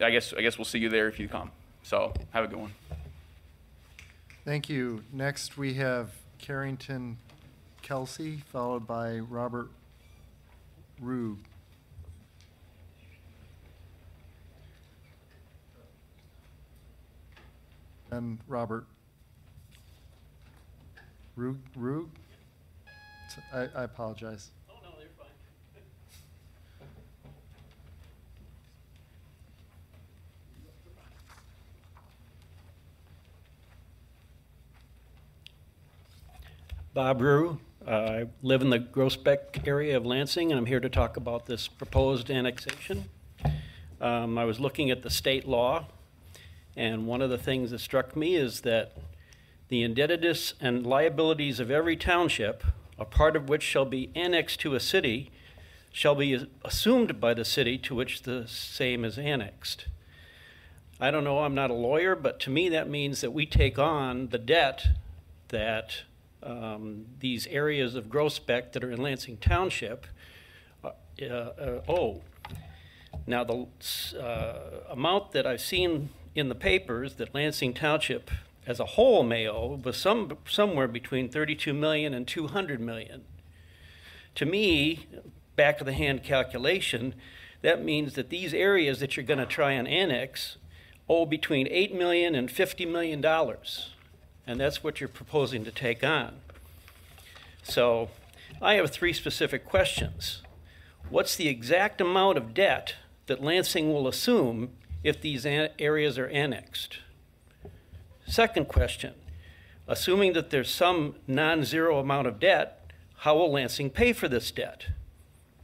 I 0.00 0.10
guess 0.10 0.32
I 0.32 0.40
guess 0.40 0.56
we'll 0.56 0.64
see 0.64 0.78
you 0.78 0.88
there 0.88 1.06
if 1.06 1.20
you 1.20 1.28
come. 1.28 1.50
So 1.82 2.14
have 2.30 2.44
a 2.44 2.48
good 2.48 2.58
one. 2.58 2.72
Thank 4.46 4.70
you. 4.70 5.02
Next, 5.12 5.58
we 5.58 5.74
have 5.74 6.12
Carrington 6.38 7.18
Kelsey, 7.82 8.42
followed 8.50 8.86
by 8.86 9.18
Robert 9.18 9.68
Rube. 10.98 11.38
And 18.10 18.38
Robert 18.46 18.86
Rug, 21.34 21.58
Rug? 21.76 22.08
I, 23.52 23.68
I 23.74 23.84
apologize. 23.84 24.50
Oh, 24.70 24.74
no, 24.82 24.88
you're 24.98 25.08
fine. 25.18 25.26
Bob 36.94 37.20
Rue. 37.20 37.58
Uh, 37.86 37.90
I 37.90 38.24
live 38.42 38.62
in 38.62 38.70
the 38.70 38.78
Groesbeck 38.78 39.66
area 39.68 39.96
of 39.96 40.06
Lansing, 40.06 40.50
and 40.50 40.58
I'm 40.58 40.66
here 40.66 40.80
to 40.80 40.88
talk 40.88 41.16
about 41.16 41.46
this 41.46 41.68
proposed 41.68 42.30
annexation. 42.30 43.04
Um, 44.00 44.38
I 44.38 44.44
was 44.44 44.58
looking 44.58 44.90
at 44.90 45.02
the 45.02 45.10
state 45.10 45.46
law, 45.46 45.86
and 46.76 47.06
one 47.06 47.22
of 47.22 47.30
the 47.30 47.38
things 47.38 47.70
that 47.70 47.78
struck 47.80 48.14
me 48.14 48.36
is 48.36 48.60
that 48.60 48.92
the 49.68 49.82
indebtedness 49.82 50.54
and 50.60 50.86
liabilities 50.86 51.58
of 51.58 51.70
every 51.70 51.96
township 51.96 52.62
a 52.98 53.04
part 53.04 53.36
of 53.36 53.48
which 53.48 53.62
shall 53.62 53.84
be 53.84 54.10
annexed 54.14 54.60
to 54.60 54.74
a 54.74 54.80
city, 54.80 55.30
shall 55.92 56.14
be 56.14 56.46
assumed 56.64 57.20
by 57.20 57.34
the 57.34 57.44
city 57.44 57.78
to 57.78 57.94
which 57.94 58.22
the 58.22 58.46
same 58.46 59.04
is 59.04 59.18
annexed. 59.18 59.86
I 60.98 61.10
don't 61.10 61.24
know, 61.24 61.40
I'm 61.40 61.54
not 61.54 61.70
a 61.70 61.74
lawyer, 61.74 62.14
but 62.14 62.40
to 62.40 62.50
me 62.50 62.68
that 62.70 62.88
means 62.88 63.20
that 63.20 63.32
we 63.32 63.44
take 63.44 63.78
on 63.78 64.28
the 64.28 64.38
debt 64.38 64.88
that 65.48 66.02
um, 66.42 67.06
these 67.20 67.46
areas 67.48 67.94
of 67.94 68.06
Groesbeck 68.06 68.72
that 68.72 68.82
are 68.82 68.90
in 68.90 69.02
Lansing 69.02 69.36
Township 69.38 70.06
uh, 70.82 70.90
uh, 71.22 71.80
owe. 71.88 72.22
Now, 73.26 73.44
the 73.44 73.66
uh, 74.18 74.92
amount 74.92 75.32
that 75.32 75.46
I've 75.46 75.60
seen 75.60 76.10
in 76.36 76.48
the 76.48 76.54
papers 76.54 77.14
that 77.14 77.34
Lansing 77.34 77.74
Township 77.74 78.30
as 78.66 78.80
a 78.80 78.84
whole 78.84 79.22
Mayo 79.22 79.80
was 79.82 79.96
some, 79.96 80.36
somewhere 80.48 80.88
between 80.88 81.28
32 81.28 81.72
million 81.72 82.12
and 82.12 82.26
200 82.26 82.80
million. 82.80 83.24
To 84.34 84.44
me, 84.44 85.06
back 85.54 85.80
of 85.80 85.86
the 85.86 85.92
hand 85.92 86.22
calculation, 86.22 87.14
that 87.62 87.82
means 87.82 88.14
that 88.14 88.28
these 88.28 88.52
areas 88.52 89.00
that 89.00 89.16
you're 89.16 89.24
going 89.24 89.38
to 89.38 89.46
try 89.46 89.72
and 89.72 89.88
annex 89.88 90.56
owe 91.08 91.24
between 91.24 91.68
8 91.70 91.94
million 91.94 92.34
and 92.34 92.50
50 92.50 92.84
million 92.86 93.20
dollars. 93.20 93.90
And 94.46 94.60
that's 94.60 94.84
what 94.84 95.00
you're 95.00 95.08
proposing 95.08 95.64
to 95.64 95.70
take 95.70 96.04
on. 96.04 96.36
So 97.62 98.10
I 98.60 98.74
have 98.74 98.90
three 98.90 99.12
specific 99.12 99.64
questions. 99.64 100.42
What's 101.08 101.36
the 101.36 101.48
exact 101.48 102.00
amount 102.00 102.38
of 102.38 102.54
debt 102.54 102.94
that 103.26 103.42
Lansing 103.42 103.92
will 103.92 104.06
assume 104.06 104.70
if 105.06 105.20
these 105.20 105.46
areas 105.46 106.18
are 106.18 106.26
annexed? 106.26 106.98
Second 108.26 108.66
question, 108.66 109.14
assuming 109.86 110.32
that 110.32 110.50
there's 110.50 110.70
some 110.70 111.14
non-zero 111.28 111.98
amount 112.00 112.26
of 112.26 112.40
debt, 112.40 112.90
how 113.18 113.36
will 113.36 113.52
Lansing 113.52 113.88
pay 113.88 114.12
for 114.12 114.26
this 114.26 114.50
debt? 114.50 114.88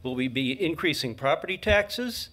Will 0.01 0.15
we 0.15 0.29
be 0.29 0.51
increasing 0.63 1.13
property 1.13 1.57
taxes? 1.57 2.29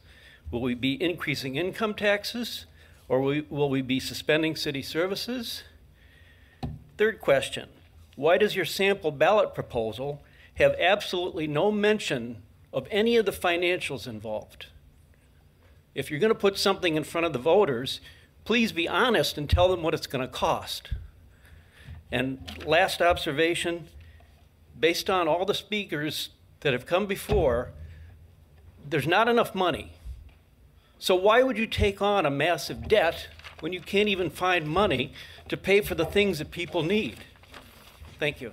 Will 0.53 0.61
we 0.61 0.75
be 0.75 1.03
increasing 1.03 1.57
income 1.57 1.95
taxes? 1.95 2.67
Or 3.09 3.21
will 3.21 3.69
we 3.69 3.83
be 3.83 3.99
suspending 3.99 4.55
city 4.55 4.83
services? 4.83 5.65
Third 6.97 7.21
question, 7.21 7.69
why 8.15 8.39
does 8.39 8.55
your 8.55 8.65
sample 8.65 9.11
ballot 9.11 9.53
proposal 9.53 10.23
have 10.55 10.77
absolutely 10.79 11.49
no 11.49 11.73
mention 11.73 12.43
of 12.73 12.87
any 12.91 13.17
of 13.17 13.27
the 13.27 13.33
financials 13.33 14.07
involved? 14.07 14.67
If 15.95 16.11
you're 16.11 16.21
going 16.21 16.33
to 16.33 16.39
put 16.39 16.59
something 16.59 16.97
in 16.97 17.05
front 17.05 17.27
of 17.27 17.33
the 17.33 17.39
voters, 17.39 18.01
please 18.45 18.73
be 18.73 18.89
honest 18.89 19.37
and 19.37 19.49
tell 19.49 19.69
them 19.69 19.83
what 19.83 19.95
it's 19.95 20.07
going 20.07 20.27
to 20.27 20.33
cost. 20.33 20.91
And 22.13 22.65
last 22.65 23.01
observation 23.01 23.89
based 24.79 25.11
on 25.11 25.29
all 25.29 25.45
the 25.45 25.55
speakers 25.55 26.31
that 26.61 26.73
have 26.73 26.87
come 26.87 27.07
before, 27.07 27.71
there's 28.89 29.07
not 29.07 29.29
enough 29.29 29.55
money. 29.55 29.93
So 30.99 31.15
why 31.15 31.43
would 31.43 31.59
you 31.59 31.67
take 31.67 32.03
on 32.03 32.27
a 32.27 32.31
massive 32.31 32.89
debt 32.89 33.29
when 33.61 33.73
you 33.73 33.81
can't 33.81 34.09
even 34.09 34.31
find 34.31 34.67
money 34.67 35.13
to 35.49 35.57
pay 35.57 35.81
for 35.81 35.95
the 35.95 36.05
things 36.05 36.39
that 36.39 36.51
people 36.51 36.83
need? 36.83 37.19
Thank 38.19 38.41
you. 38.41 38.53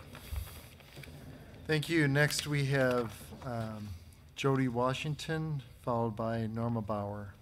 Thank 1.65 1.89
you. 1.89 2.07
Next, 2.07 2.47
we 2.47 2.65
have 2.67 3.11
um, 3.45 3.89
Jody 4.35 4.67
Washington, 4.67 5.61
followed 5.87 6.17
by 6.17 6.45
Norma 6.47 6.81
Bauer. 6.81 7.33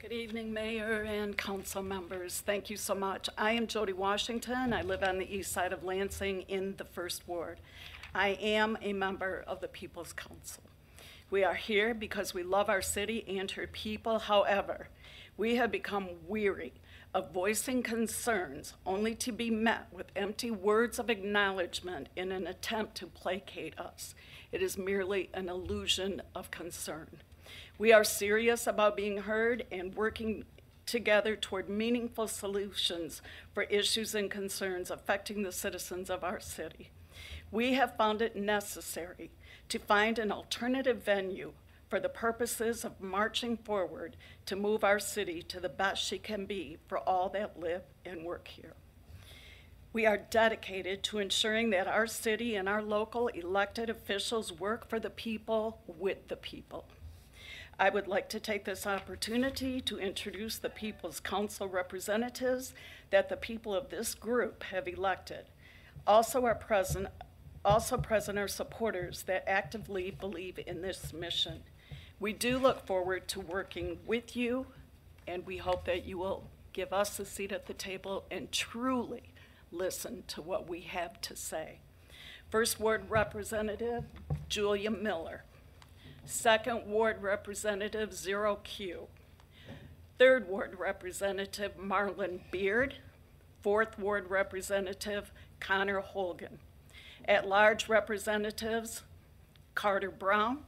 Good 0.00 0.10
evening, 0.10 0.52
Mayor 0.52 1.02
and 1.02 1.38
council 1.38 1.84
members. 1.84 2.42
Thank 2.44 2.68
you 2.68 2.76
so 2.76 2.96
much. 2.96 3.28
I 3.38 3.52
am 3.52 3.68
Jody 3.68 3.92
Washington. 3.92 4.72
I 4.72 4.82
live 4.82 5.04
on 5.04 5.18
the 5.18 5.32
east 5.32 5.52
side 5.52 5.72
of 5.72 5.84
Lansing 5.84 6.40
in 6.48 6.74
the 6.78 6.84
First 6.84 7.28
Ward. 7.28 7.60
I 8.12 8.30
am 8.30 8.76
a 8.82 8.92
member 8.92 9.44
of 9.46 9.60
the 9.60 9.68
People's 9.68 10.12
Council. 10.12 10.64
We 11.30 11.44
are 11.44 11.54
here 11.54 11.94
because 11.94 12.34
we 12.34 12.42
love 12.42 12.68
our 12.68 12.82
city 12.82 13.24
and 13.38 13.48
her 13.52 13.68
people. 13.68 14.18
However, 14.18 14.88
we 15.36 15.54
have 15.54 15.70
become 15.70 16.08
weary 16.26 16.72
of 17.14 17.30
voicing 17.30 17.80
concerns 17.80 18.74
only 18.84 19.14
to 19.14 19.30
be 19.30 19.48
met 19.48 19.86
with 19.92 20.10
empty 20.16 20.50
words 20.50 20.98
of 20.98 21.08
acknowledgement 21.08 22.08
in 22.16 22.32
an 22.32 22.46
attempt 22.46 22.96
to 22.96 23.06
placate 23.06 23.78
us. 23.78 24.16
It 24.50 24.60
is 24.60 24.76
merely 24.76 25.30
an 25.32 25.48
illusion 25.48 26.22
of 26.34 26.50
concern. 26.50 27.06
We 27.78 27.92
are 27.92 28.04
serious 28.04 28.66
about 28.66 28.96
being 28.96 29.18
heard 29.18 29.64
and 29.70 29.94
working 29.94 30.44
together 30.86 31.36
toward 31.36 31.68
meaningful 31.68 32.26
solutions 32.26 33.22
for 33.52 33.62
issues 33.64 34.14
and 34.14 34.30
concerns 34.30 34.90
affecting 34.90 35.42
the 35.42 35.52
citizens 35.52 36.10
of 36.10 36.24
our 36.24 36.40
city. 36.40 36.90
We 37.50 37.74
have 37.74 37.96
found 37.96 38.22
it 38.22 38.34
necessary 38.34 39.30
to 39.68 39.78
find 39.78 40.18
an 40.18 40.32
alternative 40.32 41.04
venue 41.04 41.52
for 41.88 42.00
the 42.00 42.08
purposes 42.08 42.84
of 42.84 43.00
marching 43.00 43.56
forward 43.56 44.16
to 44.46 44.56
move 44.56 44.84
our 44.84 44.98
city 44.98 45.42
to 45.42 45.60
the 45.60 45.68
best 45.68 46.02
she 46.02 46.18
can 46.18 46.46
be 46.46 46.78
for 46.86 46.98
all 46.98 47.28
that 47.30 47.58
live 47.58 47.82
and 48.04 48.24
work 48.24 48.48
here. 48.48 48.74
We 49.92 50.06
are 50.06 50.18
dedicated 50.18 51.04
to 51.04 51.18
ensuring 51.18 51.70
that 51.70 51.86
our 51.86 52.08
city 52.08 52.56
and 52.56 52.68
our 52.68 52.82
local 52.82 53.28
elected 53.28 53.88
officials 53.88 54.52
work 54.52 54.88
for 54.88 54.98
the 54.98 55.10
people 55.10 55.82
with 55.86 56.26
the 56.26 56.36
people. 56.36 56.86
I 57.78 57.90
would 57.90 58.06
like 58.06 58.28
to 58.30 58.40
take 58.40 58.64
this 58.64 58.86
opportunity 58.86 59.80
to 59.82 59.98
introduce 59.98 60.58
the 60.58 60.70
People's 60.70 61.20
Council 61.20 61.68
representatives 61.68 62.72
that 63.10 63.28
the 63.28 63.36
people 63.36 63.74
of 63.74 63.90
this 63.90 64.14
group 64.14 64.64
have 64.64 64.86
elected. 64.86 65.46
Also 66.06 66.44
are 66.44 66.54
present, 66.54 67.08
also 67.64 67.96
present 67.96 68.38
are 68.38 68.48
supporters 68.48 69.22
that 69.24 69.48
actively 69.48 70.10
believe 70.10 70.58
in 70.66 70.82
this 70.82 71.12
mission. 71.12 71.62
We 72.24 72.32
do 72.32 72.56
look 72.56 72.86
forward 72.86 73.28
to 73.28 73.40
working 73.40 73.98
with 74.06 74.34
you, 74.34 74.68
and 75.26 75.44
we 75.44 75.58
hope 75.58 75.84
that 75.84 76.06
you 76.06 76.16
will 76.16 76.48
give 76.72 76.90
us 76.90 77.18
a 77.18 77.24
seat 77.26 77.52
at 77.52 77.66
the 77.66 77.74
table 77.74 78.24
and 78.30 78.50
truly 78.50 79.24
listen 79.70 80.24
to 80.28 80.40
what 80.40 80.66
we 80.66 80.80
have 80.80 81.20
to 81.20 81.36
say. 81.36 81.80
First 82.48 82.80
Ward 82.80 83.10
Representative 83.10 84.04
Julia 84.48 84.90
Miller. 84.90 85.44
Second 86.24 86.86
Ward 86.86 87.20
Representative 87.20 88.14
Zero 88.14 88.58
Q. 88.64 89.08
Third 90.18 90.48
Ward 90.48 90.78
Representative 90.78 91.76
Marlon 91.76 92.40
Beard. 92.50 92.94
Fourth 93.60 93.98
Ward 93.98 94.30
Representative 94.30 95.30
Connor 95.60 96.00
Holgan. 96.00 96.56
At 97.26 97.46
large 97.46 97.86
representatives 97.90 99.02
Carter 99.74 100.10
Brown, 100.10 100.60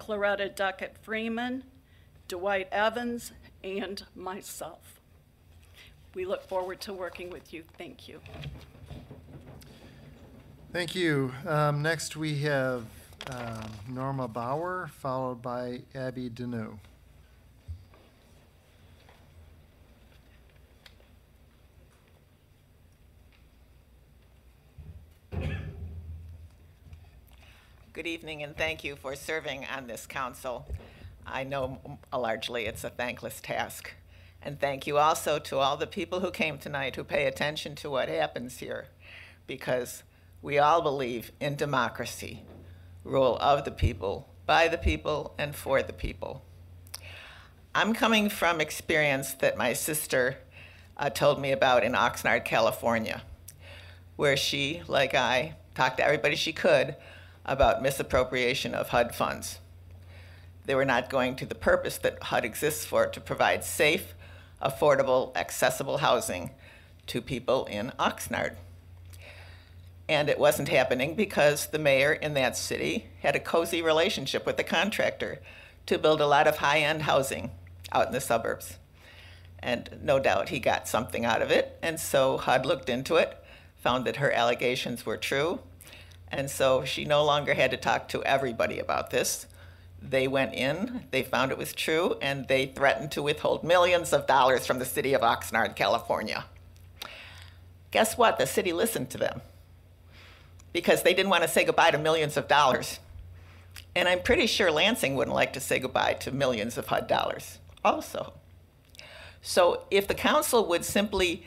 Claretta 0.00 0.48
Duckett 0.54 0.96
Freeman, 1.02 1.62
Dwight 2.26 2.68
Evans, 2.72 3.32
and 3.62 4.02
myself. 4.16 5.00
We 6.14 6.24
look 6.24 6.42
forward 6.48 6.80
to 6.80 6.92
working 6.92 7.30
with 7.30 7.52
you. 7.52 7.62
Thank 7.78 8.08
you. 8.08 8.20
Thank 10.72 10.94
you. 10.94 11.32
Um, 11.46 11.82
Next, 11.82 12.16
we 12.16 12.38
have 12.40 12.84
um, 13.30 13.70
Norma 13.88 14.26
Bauer, 14.26 14.90
followed 14.98 15.42
by 15.42 15.82
Abby 15.94 16.30
Deneau. 16.30 16.78
Good 28.00 28.06
evening, 28.06 28.42
and 28.42 28.56
thank 28.56 28.82
you 28.82 28.96
for 28.96 29.14
serving 29.14 29.66
on 29.66 29.86
this 29.86 30.06
council. 30.06 30.66
I 31.26 31.44
know 31.44 31.98
largely 32.10 32.64
it's 32.64 32.82
a 32.82 32.88
thankless 32.88 33.42
task. 33.42 33.92
And 34.40 34.58
thank 34.58 34.86
you 34.86 34.96
also 34.96 35.38
to 35.40 35.58
all 35.58 35.76
the 35.76 35.86
people 35.86 36.20
who 36.20 36.30
came 36.30 36.56
tonight 36.56 36.96
who 36.96 37.04
pay 37.04 37.26
attention 37.26 37.74
to 37.74 37.90
what 37.90 38.08
happens 38.08 38.56
here, 38.56 38.86
because 39.46 40.02
we 40.40 40.58
all 40.58 40.80
believe 40.80 41.30
in 41.40 41.56
democracy, 41.56 42.42
rule 43.04 43.36
of 43.36 43.66
the 43.66 43.70
people, 43.70 44.30
by 44.46 44.66
the 44.66 44.78
people, 44.78 45.34
and 45.36 45.54
for 45.54 45.82
the 45.82 45.92
people. 45.92 46.42
I'm 47.74 47.92
coming 47.92 48.30
from 48.30 48.62
experience 48.62 49.34
that 49.34 49.58
my 49.58 49.74
sister 49.74 50.38
uh, 50.96 51.10
told 51.10 51.38
me 51.38 51.52
about 51.52 51.84
in 51.84 51.92
Oxnard, 51.92 52.46
California, 52.46 53.20
where 54.16 54.38
she, 54.38 54.80
like 54.88 55.14
I, 55.14 55.56
talked 55.74 55.98
to 55.98 56.04
everybody 56.04 56.34
she 56.34 56.54
could 56.54 56.96
about 57.44 57.82
misappropriation 57.82 58.74
of 58.74 58.88
HUD 58.88 59.14
funds. 59.14 59.58
They 60.66 60.74
were 60.74 60.84
not 60.84 61.10
going 61.10 61.36
to 61.36 61.46
the 61.46 61.54
purpose 61.54 61.98
that 61.98 62.22
HUD 62.24 62.44
exists 62.44 62.84
for 62.84 63.06
to 63.06 63.20
provide 63.20 63.64
safe, 63.64 64.14
affordable, 64.62 65.36
accessible 65.36 65.98
housing 65.98 66.50
to 67.06 67.20
people 67.20 67.66
in 67.66 67.92
Oxnard. 67.98 68.56
And 70.08 70.28
it 70.28 70.38
wasn't 70.38 70.68
happening 70.68 71.14
because 71.14 71.66
the 71.66 71.78
mayor 71.78 72.12
in 72.12 72.34
that 72.34 72.56
city 72.56 73.06
had 73.22 73.36
a 73.36 73.40
cozy 73.40 73.80
relationship 73.80 74.44
with 74.44 74.56
the 74.56 74.64
contractor 74.64 75.40
to 75.86 75.98
build 75.98 76.20
a 76.20 76.26
lot 76.26 76.46
of 76.46 76.58
high 76.58 76.80
end 76.80 77.02
housing 77.02 77.52
out 77.92 78.08
in 78.08 78.12
the 78.12 78.20
suburbs. 78.20 78.76
And 79.60 79.98
no 80.02 80.18
doubt 80.18 80.48
he 80.48 80.58
got 80.58 80.88
something 80.88 81.24
out 81.24 81.42
of 81.42 81.50
it. 81.50 81.78
And 81.82 82.00
so 82.00 82.38
HUD 82.38 82.66
looked 82.66 82.88
into 82.88 83.16
it, 83.16 83.36
found 83.76 84.04
that 84.04 84.16
her 84.16 84.32
allegations 84.32 85.06
were 85.06 85.16
true. 85.16 85.60
And 86.30 86.50
so 86.50 86.84
she 86.84 87.04
no 87.04 87.24
longer 87.24 87.54
had 87.54 87.70
to 87.72 87.76
talk 87.76 88.08
to 88.08 88.22
everybody 88.22 88.78
about 88.78 89.10
this. 89.10 89.46
They 90.02 90.28
went 90.28 90.54
in, 90.54 91.04
they 91.10 91.22
found 91.22 91.50
it 91.50 91.58
was 91.58 91.72
true, 91.72 92.16
and 92.22 92.48
they 92.48 92.66
threatened 92.66 93.12
to 93.12 93.22
withhold 93.22 93.64
millions 93.64 94.12
of 94.12 94.26
dollars 94.26 94.66
from 94.66 94.78
the 94.78 94.84
city 94.84 95.12
of 95.12 95.20
Oxnard, 95.20 95.76
California. 95.76 96.44
Guess 97.90 98.16
what? 98.16 98.38
The 98.38 98.46
city 98.46 98.72
listened 98.72 99.10
to 99.10 99.18
them 99.18 99.42
because 100.72 101.02
they 101.02 101.12
didn't 101.12 101.30
want 101.30 101.42
to 101.42 101.48
say 101.48 101.64
goodbye 101.64 101.90
to 101.90 101.98
millions 101.98 102.36
of 102.36 102.48
dollars. 102.48 103.00
And 103.94 104.08
I'm 104.08 104.22
pretty 104.22 104.46
sure 104.46 104.70
Lansing 104.70 105.16
wouldn't 105.16 105.34
like 105.34 105.52
to 105.54 105.60
say 105.60 105.78
goodbye 105.78 106.14
to 106.14 106.30
millions 106.30 106.78
of 106.78 106.86
HUD 106.86 107.06
dollars 107.06 107.58
also. 107.84 108.32
So 109.42 109.84
if 109.90 110.06
the 110.06 110.14
council 110.14 110.66
would 110.68 110.84
simply 110.84 111.44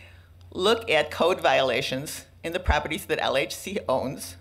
look 0.51 0.89
at 0.89 1.11
code 1.11 1.39
violations 1.39 2.26
in 2.43 2.53
the 2.53 2.60
properties 2.60 3.05
that 3.05 3.19
LHC 3.19 3.80
owns 3.88 4.35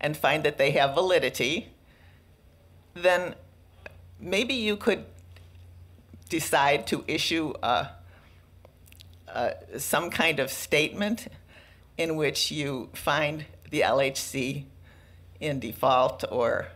and 0.00 0.16
find 0.16 0.44
that 0.44 0.58
they 0.58 0.70
have 0.72 0.94
validity, 0.94 1.68
then 2.94 3.34
maybe 4.18 4.54
you 4.54 4.76
could 4.76 5.04
decide 6.28 6.86
to 6.86 7.04
issue 7.06 7.52
a, 7.62 7.88
a, 9.28 9.54
some 9.78 10.10
kind 10.10 10.38
of 10.38 10.50
statement 10.50 11.28
in 11.98 12.16
which 12.16 12.50
you 12.50 12.88
find 12.94 13.44
the 13.70 13.80
LHC 13.80 14.64
in 15.40 15.58
default 15.58 16.24
or 16.30 16.68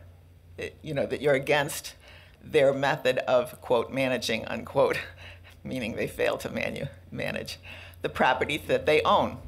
you 0.82 0.94
know 0.94 1.04
that 1.04 1.20
you're 1.20 1.34
against 1.34 1.94
their 2.42 2.72
method 2.72 3.18
of 3.18 3.60
quote 3.60 3.92
managing 3.92 4.44
unquote 4.46 4.98
meaning 5.64 5.96
they 5.96 6.06
fail 6.06 6.36
to 6.36 6.48
manu- 6.50 6.86
manage 7.10 7.58
the 8.02 8.08
properties 8.10 8.60
that 8.66 8.84
they 8.84 9.00
own. 9.02 9.38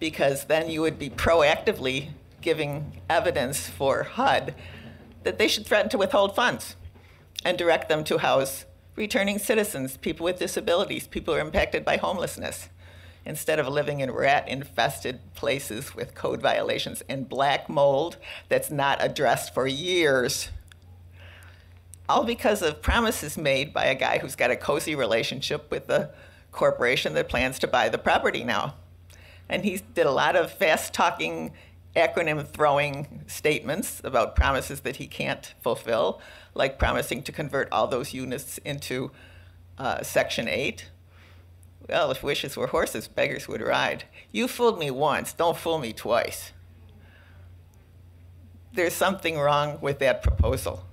Because 0.00 0.46
then 0.46 0.68
you 0.68 0.80
would 0.80 0.98
be 0.98 1.08
proactively 1.08 2.08
giving 2.42 3.00
evidence 3.08 3.68
for 3.68 4.02
HUD 4.02 4.54
that 5.22 5.38
they 5.38 5.48
should 5.48 5.66
threaten 5.66 5.88
to 5.90 5.98
withhold 5.98 6.34
funds 6.34 6.76
and 7.44 7.56
direct 7.56 7.88
them 7.88 8.04
to 8.04 8.18
house 8.18 8.64
returning 8.96 9.38
citizens, 9.38 9.96
people 9.96 10.24
with 10.24 10.38
disabilities, 10.38 11.06
people 11.06 11.32
who 11.32 11.40
are 11.40 11.42
impacted 11.44 11.84
by 11.84 11.96
homelessness, 11.96 12.68
instead 13.24 13.58
of 13.58 13.68
living 13.68 14.00
in 14.00 14.10
rat 14.10 14.48
infested 14.48 15.20
places 15.34 15.94
with 15.94 16.14
code 16.14 16.42
violations 16.42 17.02
and 17.08 17.28
black 17.28 17.68
mold 17.68 18.16
that's 18.48 18.70
not 18.70 18.98
addressed 19.00 19.54
for 19.54 19.66
years. 19.66 20.50
All 22.08 22.24
because 22.24 22.62
of 22.62 22.82
promises 22.82 23.38
made 23.38 23.72
by 23.72 23.84
a 23.86 23.94
guy 23.94 24.18
who's 24.18 24.34
got 24.34 24.50
a 24.50 24.56
cozy 24.56 24.94
relationship 24.94 25.70
with 25.70 25.86
the 25.86 26.10
corporation 26.50 27.14
that 27.14 27.28
plans 27.28 27.58
to 27.60 27.66
buy 27.66 27.88
the 27.88 27.96
property 27.96 28.44
now. 28.44 28.74
And 29.48 29.64
he 29.64 29.80
did 29.94 30.06
a 30.06 30.10
lot 30.10 30.36
of 30.36 30.52
fast 30.52 30.92
talking 30.92 31.52
acronym 31.94 32.46
throwing 32.46 33.22
statements 33.26 34.00
about 34.04 34.34
promises 34.34 34.80
that 34.80 34.96
he 34.96 35.06
can't 35.06 35.54
fulfill, 35.60 36.20
like 36.54 36.78
promising 36.78 37.22
to 37.22 37.32
convert 37.32 37.70
all 37.70 37.86
those 37.86 38.14
units 38.14 38.58
into 38.58 39.10
uh, 39.78 40.02
Section 40.02 40.48
8. 40.48 40.88
Well, 41.88 42.10
if 42.10 42.22
wishes 42.22 42.56
were 42.56 42.68
horses, 42.68 43.08
beggars 43.08 43.48
would 43.48 43.60
ride. 43.60 44.04
You 44.30 44.48
fooled 44.48 44.78
me 44.78 44.90
once, 44.90 45.32
don't 45.32 45.56
fool 45.56 45.78
me 45.78 45.92
twice. 45.92 46.52
There's 48.72 48.94
something 48.94 49.38
wrong 49.38 49.78
with 49.82 49.98
that 49.98 50.22
proposal. 50.22 50.86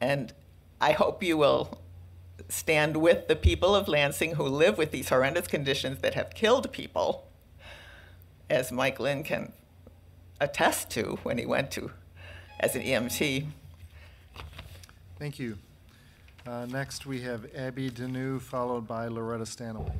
And 0.00 0.32
I 0.80 0.92
hope 0.92 1.22
you 1.22 1.36
will 1.38 1.80
stand 2.48 2.96
with 2.96 3.28
the 3.28 3.36
people 3.36 3.74
of 3.74 3.88
Lansing 3.88 4.34
who 4.34 4.44
live 4.44 4.78
with 4.78 4.90
these 4.90 5.08
horrendous 5.08 5.46
conditions 5.46 6.00
that 6.00 6.14
have 6.14 6.34
killed 6.34 6.70
people, 6.72 7.27
as 8.50 8.72
Mike 8.72 8.98
Lynn 9.00 9.22
can 9.22 9.52
attest 10.40 10.90
to 10.90 11.18
when 11.22 11.38
he 11.38 11.46
went 11.46 11.70
to 11.72 11.90
as 12.60 12.74
an 12.76 12.82
EMT. 12.82 13.46
Thank 15.18 15.38
you. 15.38 15.58
Uh, 16.46 16.66
Next, 16.66 17.06
we 17.06 17.20
have 17.22 17.46
Abby 17.54 17.90
Deneau, 17.90 18.40
followed 18.40 18.86
by 18.86 19.08
Loretta 19.08 19.44
Stanaway. 19.44 19.92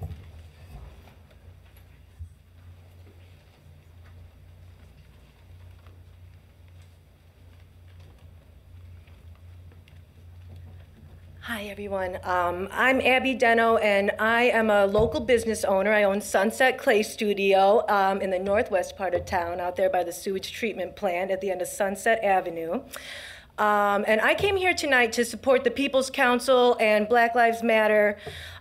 Hi, 11.48 11.62
everyone. 11.62 12.18
Um, 12.24 12.68
I'm 12.72 13.00
Abby 13.00 13.34
Deneau, 13.34 13.82
and 13.82 14.10
I 14.18 14.50
am 14.50 14.68
a 14.68 14.84
local 14.84 15.18
business 15.18 15.64
owner. 15.64 15.90
I 15.90 16.02
own 16.02 16.20
Sunset 16.20 16.76
Clay 16.76 17.02
Studio 17.02 17.86
um, 17.88 18.20
in 18.20 18.28
the 18.28 18.38
northwest 18.38 18.98
part 18.98 19.14
of 19.14 19.24
town, 19.24 19.58
out 19.58 19.74
there 19.74 19.88
by 19.88 20.04
the 20.04 20.12
sewage 20.12 20.52
treatment 20.52 20.94
plant 20.94 21.30
at 21.30 21.40
the 21.40 21.50
end 21.50 21.62
of 21.62 21.68
Sunset 21.68 22.22
Avenue. 22.22 22.82
Um, 23.56 24.04
and 24.06 24.20
I 24.20 24.34
came 24.34 24.56
here 24.56 24.74
tonight 24.74 25.14
to 25.14 25.24
support 25.24 25.64
the 25.64 25.70
People's 25.70 26.10
Council 26.10 26.76
and 26.78 27.08
Black 27.08 27.34
Lives 27.34 27.62
Matter. 27.62 28.18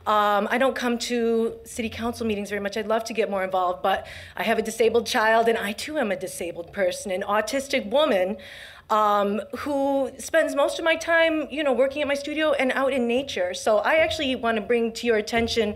Um, 0.07 0.47
I 0.49 0.57
don't 0.57 0.73
come 0.73 0.97
to 0.99 1.55
city 1.65 1.89
council 1.89 2.25
meetings 2.25 2.47
very 2.47 2.61
much. 2.61 2.77
I'd 2.77 2.87
love 2.87 3.03
to 3.03 3.13
get 3.13 3.29
more 3.29 3.43
involved, 3.43 3.83
but 3.83 4.07
I 4.37 4.43
have 4.43 4.59
a 4.59 4.61
disabled 4.61 5.05
child, 5.05 5.49
and 5.49 5.57
I 5.57 5.73
too 5.73 5.97
am 5.97 6.09
a 6.09 6.15
disabled 6.15 6.71
person, 6.71 7.11
an 7.11 7.23
autistic 7.23 7.89
woman 7.89 8.37
um, 8.89 9.41
who 9.57 10.11
spends 10.17 10.55
most 10.55 10.79
of 10.79 10.85
my 10.85 10.95
time, 10.95 11.47
you 11.51 11.63
know, 11.63 11.73
working 11.73 12.01
at 12.01 12.07
my 12.07 12.13
studio 12.13 12.53
and 12.53 12.71
out 12.71 12.93
in 12.93 13.07
nature. 13.07 13.53
So 13.53 13.79
I 13.79 13.95
actually 13.95 14.35
want 14.35 14.55
to 14.55 14.61
bring 14.61 14.93
to 14.93 15.07
your 15.07 15.17
attention 15.17 15.75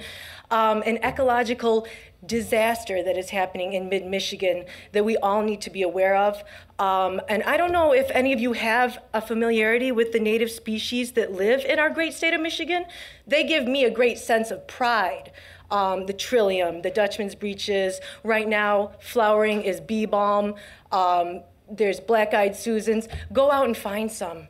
um, 0.49 0.83
an 0.85 0.97
ecological 0.97 1.87
disaster 2.25 3.01
that 3.03 3.17
is 3.17 3.31
happening 3.31 3.73
in 3.73 3.89
mid 3.89 4.05
Michigan 4.05 4.65
that 4.91 5.03
we 5.03 5.17
all 5.17 5.41
need 5.41 5.61
to 5.61 5.69
be 5.69 5.81
aware 5.81 6.15
of. 6.15 6.43
Um, 6.77 7.21
and 7.27 7.41
I 7.43 7.57
don't 7.57 7.71
know 7.71 7.93
if 7.93 8.09
any 8.11 8.31
of 8.33 8.39
you 8.39 8.53
have 8.53 9.01
a 9.13 9.21
familiarity 9.21 9.91
with 9.91 10.11
the 10.11 10.19
native 10.19 10.51
species 10.51 11.13
that 11.13 11.31
live 11.31 11.65
in 11.65 11.79
our 11.79 11.89
great 11.89 12.13
state 12.13 12.33
of 12.33 12.41
Michigan. 12.41 12.85
They 13.25 13.43
give 13.43 13.65
me 13.65 13.85
a 13.85 13.91
great 13.91 14.19
sense 14.19 14.51
of 14.51 14.67
pride. 14.67 15.31
Um, 15.71 16.05
the 16.05 16.13
trillium, 16.13 16.81
the 16.81 16.91
Dutchman's 16.91 17.33
breeches. 17.33 18.01
Right 18.25 18.47
now, 18.47 18.91
flowering 18.99 19.61
is 19.61 19.79
bee 19.79 20.05
balm. 20.05 20.55
Um, 20.91 21.43
there's 21.71 21.99
black 21.99 22.33
eyed 22.33 22.55
Susans. 22.55 23.07
Go 23.31 23.51
out 23.51 23.65
and 23.65 23.75
find 23.75 24.11
some. 24.11 24.47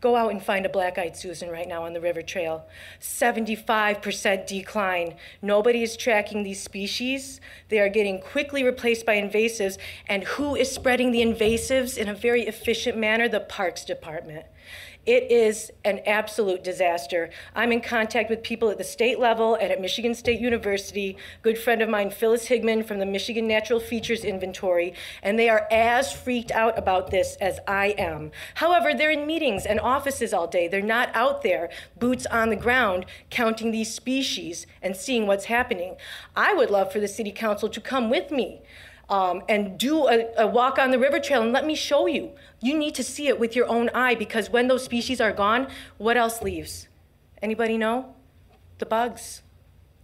Go 0.00 0.14
out 0.14 0.30
and 0.30 0.40
find 0.40 0.64
a 0.64 0.68
black 0.68 0.96
eyed 0.96 1.16
Susan 1.16 1.50
right 1.50 1.66
now 1.66 1.82
on 1.82 1.92
the 1.92 2.00
river 2.00 2.22
trail. 2.22 2.66
75% 3.00 4.46
decline. 4.46 5.16
Nobody 5.42 5.82
is 5.82 5.96
tracking 5.96 6.44
these 6.44 6.62
species. 6.62 7.40
They 7.68 7.80
are 7.80 7.88
getting 7.88 8.20
quickly 8.20 8.62
replaced 8.62 9.04
by 9.04 9.16
invasives. 9.16 9.76
And 10.06 10.22
who 10.22 10.54
is 10.54 10.70
spreading 10.70 11.10
the 11.10 11.20
invasives 11.20 11.98
in 11.98 12.08
a 12.08 12.14
very 12.14 12.42
efficient 12.42 12.96
manner? 12.96 13.28
The 13.28 13.40
Parks 13.40 13.84
Department. 13.84 14.46
It 15.08 15.32
is 15.32 15.72
an 15.86 16.00
absolute 16.04 16.62
disaster. 16.62 17.30
I'm 17.54 17.72
in 17.72 17.80
contact 17.80 18.28
with 18.28 18.42
people 18.42 18.68
at 18.68 18.76
the 18.76 18.84
state 18.84 19.18
level 19.18 19.54
and 19.54 19.72
at 19.72 19.80
Michigan 19.80 20.14
State 20.14 20.38
University. 20.38 21.16
Good 21.40 21.56
friend 21.56 21.80
of 21.80 21.88
mine, 21.88 22.10
Phyllis 22.10 22.46
Higman 22.46 22.84
from 22.84 22.98
the 22.98 23.06
Michigan 23.06 23.48
Natural 23.48 23.80
Features 23.80 24.22
Inventory, 24.22 24.92
and 25.22 25.38
they 25.38 25.48
are 25.48 25.66
as 25.70 26.12
freaked 26.12 26.50
out 26.50 26.78
about 26.78 27.10
this 27.10 27.38
as 27.40 27.58
I 27.66 27.94
am. 27.96 28.32
However, 28.56 28.92
they're 28.92 29.10
in 29.10 29.26
meetings 29.26 29.64
and 29.64 29.80
offices 29.80 30.34
all 30.34 30.46
day. 30.46 30.68
They're 30.68 30.82
not 30.82 31.08
out 31.14 31.40
there, 31.40 31.70
boots 31.98 32.26
on 32.26 32.50
the 32.50 32.56
ground, 32.56 33.06
counting 33.30 33.70
these 33.70 33.90
species 33.90 34.66
and 34.82 34.94
seeing 34.94 35.26
what's 35.26 35.46
happening. 35.46 35.96
I 36.36 36.52
would 36.52 36.68
love 36.68 36.92
for 36.92 37.00
the 37.00 37.08
city 37.08 37.32
council 37.32 37.70
to 37.70 37.80
come 37.80 38.10
with 38.10 38.30
me 38.30 38.60
um, 39.08 39.42
and 39.48 39.78
do 39.78 40.06
a, 40.08 40.26
a 40.36 40.46
walk 40.46 40.78
on 40.78 40.90
the 40.90 40.98
river 40.98 41.18
trail 41.18 41.42
and 41.42 41.52
let 41.52 41.66
me 41.66 41.74
show 41.74 42.06
you. 42.06 42.32
You 42.60 42.76
need 42.76 42.94
to 42.96 43.02
see 43.02 43.28
it 43.28 43.38
with 43.38 43.56
your 43.56 43.68
own 43.68 43.88
eye 43.90 44.14
because 44.14 44.50
when 44.50 44.68
those 44.68 44.84
species 44.84 45.20
are 45.20 45.32
gone, 45.32 45.68
what 45.96 46.16
else 46.16 46.42
leaves? 46.42 46.88
Anybody 47.40 47.78
know? 47.78 48.14
The 48.78 48.86
bugs. 48.86 49.42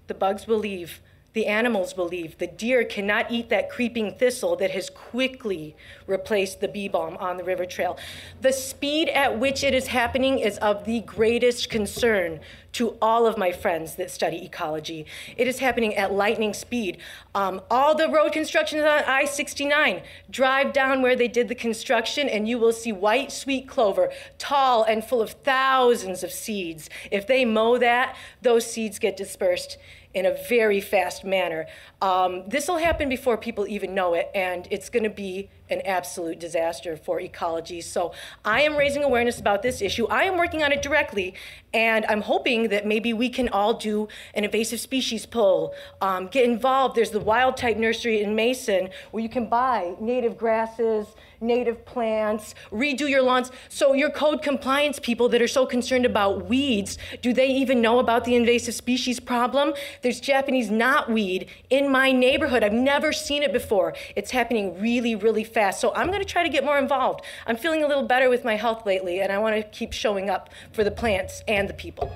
The 0.06 0.14
bugs 0.14 0.46
will 0.46 0.58
leave. 0.58 1.00
The 1.34 1.46
animals 1.46 1.92
believe. 1.92 2.38
The 2.38 2.46
deer 2.46 2.84
cannot 2.84 3.30
eat 3.30 3.48
that 3.48 3.68
creeping 3.68 4.14
thistle 4.14 4.54
that 4.56 4.70
has 4.70 4.88
quickly 4.88 5.74
replaced 6.06 6.60
the 6.60 6.68
bee 6.68 6.86
balm 6.86 7.16
on 7.16 7.36
the 7.36 7.44
river 7.44 7.66
trail. 7.66 7.98
The 8.40 8.52
speed 8.52 9.08
at 9.08 9.40
which 9.40 9.64
it 9.64 9.74
is 9.74 9.88
happening 9.88 10.38
is 10.38 10.58
of 10.58 10.84
the 10.84 11.00
greatest 11.00 11.70
concern 11.70 12.38
to 12.74 12.96
all 13.02 13.26
of 13.26 13.36
my 13.36 13.50
friends 13.50 13.96
that 13.96 14.12
study 14.12 14.44
ecology. 14.44 15.06
It 15.36 15.48
is 15.48 15.58
happening 15.58 15.96
at 15.96 16.12
lightning 16.12 16.54
speed. 16.54 16.98
Um, 17.34 17.60
all 17.68 17.96
the 17.96 18.08
road 18.08 18.32
construction 18.32 18.78
on 18.80 18.86
I 18.86 19.24
69. 19.24 20.02
Drive 20.30 20.72
down 20.72 21.02
where 21.02 21.16
they 21.16 21.28
did 21.28 21.48
the 21.48 21.54
construction, 21.56 22.28
and 22.28 22.48
you 22.48 22.58
will 22.58 22.72
see 22.72 22.92
white 22.92 23.32
sweet 23.32 23.68
clover, 23.68 24.12
tall 24.38 24.84
and 24.84 25.04
full 25.04 25.22
of 25.22 25.30
thousands 25.30 26.22
of 26.22 26.30
seeds. 26.30 26.90
If 27.10 27.26
they 27.26 27.44
mow 27.44 27.78
that, 27.78 28.16
those 28.42 28.70
seeds 28.70 29.00
get 29.00 29.16
dispersed 29.16 29.78
in 30.14 30.26
a 30.26 30.36
very 30.48 30.80
fast 30.80 31.24
manner. 31.24 31.66
Um, 32.00 32.48
this 32.48 32.68
will 32.68 32.78
happen 32.78 33.08
before 33.08 33.36
people 33.36 33.66
even 33.66 33.94
know 33.94 34.14
it, 34.14 34.30
and 34.34 34.66
it's 34.70 34.88
going 34.88 35.02
to 35.02 35.10
be 35.10 35.50
an 35.70 35.80
absolute 35.82 36.38
disaster 36.38 36.96
for 36.96 37.20
ecology. 37.20 37.80
So 37.80 38.12
I 38.44 38.62
am 38.62 38.76
raising 38.76 39.02
awareness 39.02 39.40
about 39.40 39.62
this 39.62 39.80
issue. 39.80 40.06
I 40.06 40.24
am 40.24 40.36
working 40.36 40.62
on 40.62 40.72
it 40.72 40.82
directly, 40.82 41.34
and 41.72 42.04
I'm 42.06 42.20
hoping 42.20 42.68
that 42.68 42.86
maybe 42.86 43.12
we 43.12 43.28
can 43.28 43.48
all 43.48 43.74
do 43.74 44.08
an 44.34 44.44
invasive 44.44 44.80
species 44.80 45.26
pull, 45.26 45.74
um, 46.00 46.28
get 46.28 46.44
involved. 46.44 46.94
There's 46.96 47.10
the 47.10 47.20
Wildtype 47.20 47.78
nursery 47.78 48.22
in 48.22 48.34
Mason 48.34 48.90
where 49.10 49.22
you 49.22 49.28
can 49.28 49.48
buy 49.48 49.94
native 50.00 50.36
grasses, 50.36 51.06
native 51.44 51.84
plants, 51.84 52.54
redo 52.72 53.08
your 53.08 53.22
lawns. 53.22 53.50
So 53.68 53.92
your 53.92 54.10
code 54.10 54.42
compliance 54.42 54.98
people 54.98 55.28
that 55.28 55.40
are 55.40 55.48
so 55.48 55.66
concerned 55.66 56.06
about 56.06 56.46
weeds, 56.46 56.98
do 57.22 57.32
they 57.32 57.48
even 57.48 57.80
know 57.80 57.98
about 57.98 58.24
the 58.24 58.34
invasive 58.34 58.74
species 58.74 59.20
problem? 59.20 59.74
There's 60.02 60.20
Japanese 60.20 60.70
knotweed 60.70 61.48
in 61.70 61.90
my 61.90 62.10
neighborhood. 62.12 62.64
I've 62.64 62.72
never 62.72 63.12
seen 63.12 63.42
it 63.42 63.52
before. 63.52 63.94
It's 64.16 64.30
happening 64.30 64.80
really, 64.80 65.14
really 65.14 65.44
fast. 65.44 65.80
So 65.80 65.94
I'm 65.94 66.08
going 66.08 66.20
to 66.20 66.24
try 66.24 66.42
to 66.42 66.48
get 66.48 66.64
more 66.64 66.78
involved. 66.78 67.24
I'm 67.46 67.56
feeling 67.56 67.82
a 67.82 67.86
little 67.86 68.06
better 68.06 68.28
with 68.28 68.44
my 68.44 68.56
health 68.56 68.86
lately, 68.86 69.20
and 69.20 69.30
I 69.30 69.38
want 69.38 69.56
to 69.56 69.62
keep 69.62 69.92
showing 69.92 70.30
up 70.30 70.50
for 70.72 70.82
the 70.82 70.90
plants 70.90 71.42
and 71.46 71.68
the 71.68 71.74
people. 71.74 72.12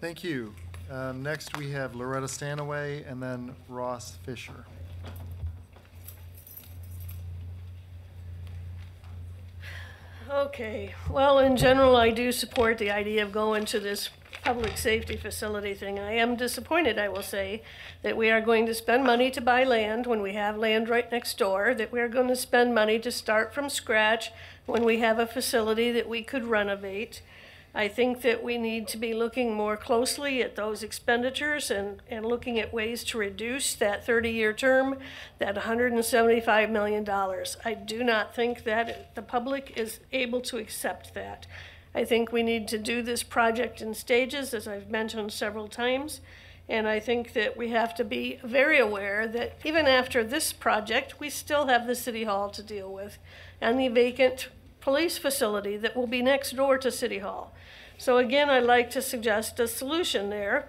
Thank 0.00 0.24
you. 0.24 0.54
Um, 0.90 1.22
Next, 1.22 1.56
we 1.58 1.70
have 1.72 1.94
Loretta 1.94 2.28
Stanaway 2.28 3.04
and 3.04 3.22
then 3.22 3.54
Ross 3.68 4.16
Fisher. 4.24 4.64
Okay, 10.30 10.94
well, 11.08 11.38
in 11.38 11.56
general, 11.56 11.96
I 11.96 12.10
do 12.10 12.32
support 12.32 12.76
the 12.76 12.90
idea 12.90 13.22
of 13.22 13.32
going 13.32 13.64
to 13.66 13.80
this 13.80 14.10
public 14.44 14.76
safety 14.76 15.16
facility 15.16 15.72
thing. 15.72 15.98
I 15.98 16.12
am 16.12 16.36
disappointed, 16.36 16.98
I 16.98 17.08
will 17.08 17.22
say, 17.22 17.62
that 18.02 18.14
we 18.14 18.30
are 18.30 18.42
going 18.42 18.66
to 18.66 18.74
spend 18.74 19.04
money 19.04 19.30
to 19.30 19.40
buy 19.40 19.64
land 19.64 20.06
when 20.06 20.20
we 20.20 20.34
have 20.34 20.58
land 20.58 20.90
right 20.90 21.10
next 21.10 21.38
door, 21.38 21.74
that 21.74 21.92
we 21.92 22.00
are 22.00 22.08
going 22.08 22.28
to 22.28 22.36
spend 22.36 22.74
money 22.74 22.98
to 22.98 23.10
start 23.10 23.54
from 23.54 23.70
scratch 23.70 24.30
when 24.66 24.84
we 24.84 24.98
have 24.98 25.18
a 25.18 25.26
facility 25.26 25.90
that 25.92 26.10
we 26.10 26.22
could 26.22 26.44
renovate. 26.44 27.22
I 27.78 27.86
think 27.86 28.22
that 28.22 28.42
we 28.42 28.58
need 28.58 28.88
to 28.88 28.96
be 28.96 29.14
looking 29.14 29.54
more 29.54 29.76
closely 29.76 30.42
at 30.42 30.56
those 30.56 30.82
expenditures 30.82 31.70
and, 31.70 32.02
and 32.10 32.26
looking 32.26 32.58
at 32.58 32.74
ways 32.74 33.04
to 33.04 33.18
reduce 33.18 33.72
that 33.76 34.04
30-year 34.04 34.52
term, 34.52 34.98
that 35.38 35.54
$175 35.54 36.70
million. 36.70 37.08
I 37.64 37.74
do 37.74 38.02
not 38.02 38.34
think 38.34 38.64
that 38.64 39.14
the 39.14 39.22
public 39.22 39.74
is 39.76 40.00
able 40.10 40.40
to 40.40 40.56
accept 40.56 41.14
that. 41.14 41.46
I 41.94 42.04
think 42.04 42.32
we 42.32 42.42
need 42.42 42.66
to 42.66 42.78
do 42.78 43.00
this 43.00 43.22
project 43.22 43.80
in 43.80 43.94
stages, 43.94 44.52
as 44.52 44.66
I've 44.66 44.90
mentioned 44.90 45.32
several 45.32 45.68
times. 45.68 46.20
And 46.68 46.88
I 46.88 46.98
think 46.98 47.32
that 47.34 47.56
we 47.56 47.68
have 47.68 47.94
to 47.94 48.04
be 48.04 48.40
very 48.42 48.80
aware 48.80 49.28
that 49.28 49.56
even 49.64 49.86
after 49.86 50.24
this 50.24 50.52
project, 50.52 51.20
we 51.20 51.30
still 51.30 51.68
have 51.68 51.86
the 51.86 51.94
city 51.94 52.24
hall 52.24 52.50
to 52.50 52.62
deal 52.62 52.92
with 52.92 53.18
and 53.60 53.78
the 53.78 53.86
vacant 53.86 54.48
police 54.80 55.16
facility 55.16 55.76
that 55.76 55.94
will 55.94 56.08
be 56.08 56.22
next 56.22 56.56
door 56.56 56.76
to 56.78 56.90
city 56.90 57.18
hall. 57.18 57.52
So 58.00 58.18
again, 58.18 58.48
I'd 58.48 58.62
like 58.62 58.90
to 58.90 59.02
suggest 59.02 59.58
a 59.58 59.66
solution 59.66 60.30
there. 60.30 60.68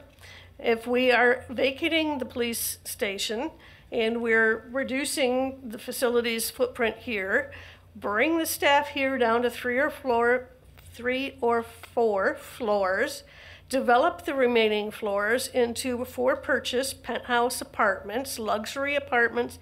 If 0.58 0.88
we 0.88 1.12
are 1.12 1.46
vacating 1.48 2.18
the 2.18 2.26
police 2.26 2.80
station 2.84 3.52
And 3.92 4.22
we're 4.22 4.70
reducing 4.72 5.60
the 5.68 5.80
facility's 5.80 6.52
footprint 6.52 6.98
here, 6.98 7.52
bring 7.96 8.38
the 8.38 8.46
staff 8.46 8.90
here 8.90 9.18
down 9.18 9.42
to 9.42 9.50
three 9.50 9.80
or 9.80 9.90
floor, 9.90 10.50
three 10.94 11.38
or 11.42 11.64
four 11.64 12.36
floors, 12.36 13.24
develop 13.68 14.26
the 14.26 14.36
remaining 14.36 14.92
floors 14.92 15.48
into 15.48 16.06
for 16.06 16.36
purchase 16.36 16.94
penthouse 16.94 17.62
apartments, 17.62 18.38
luxury 18.38 18.96
apartments, 18.96 19.58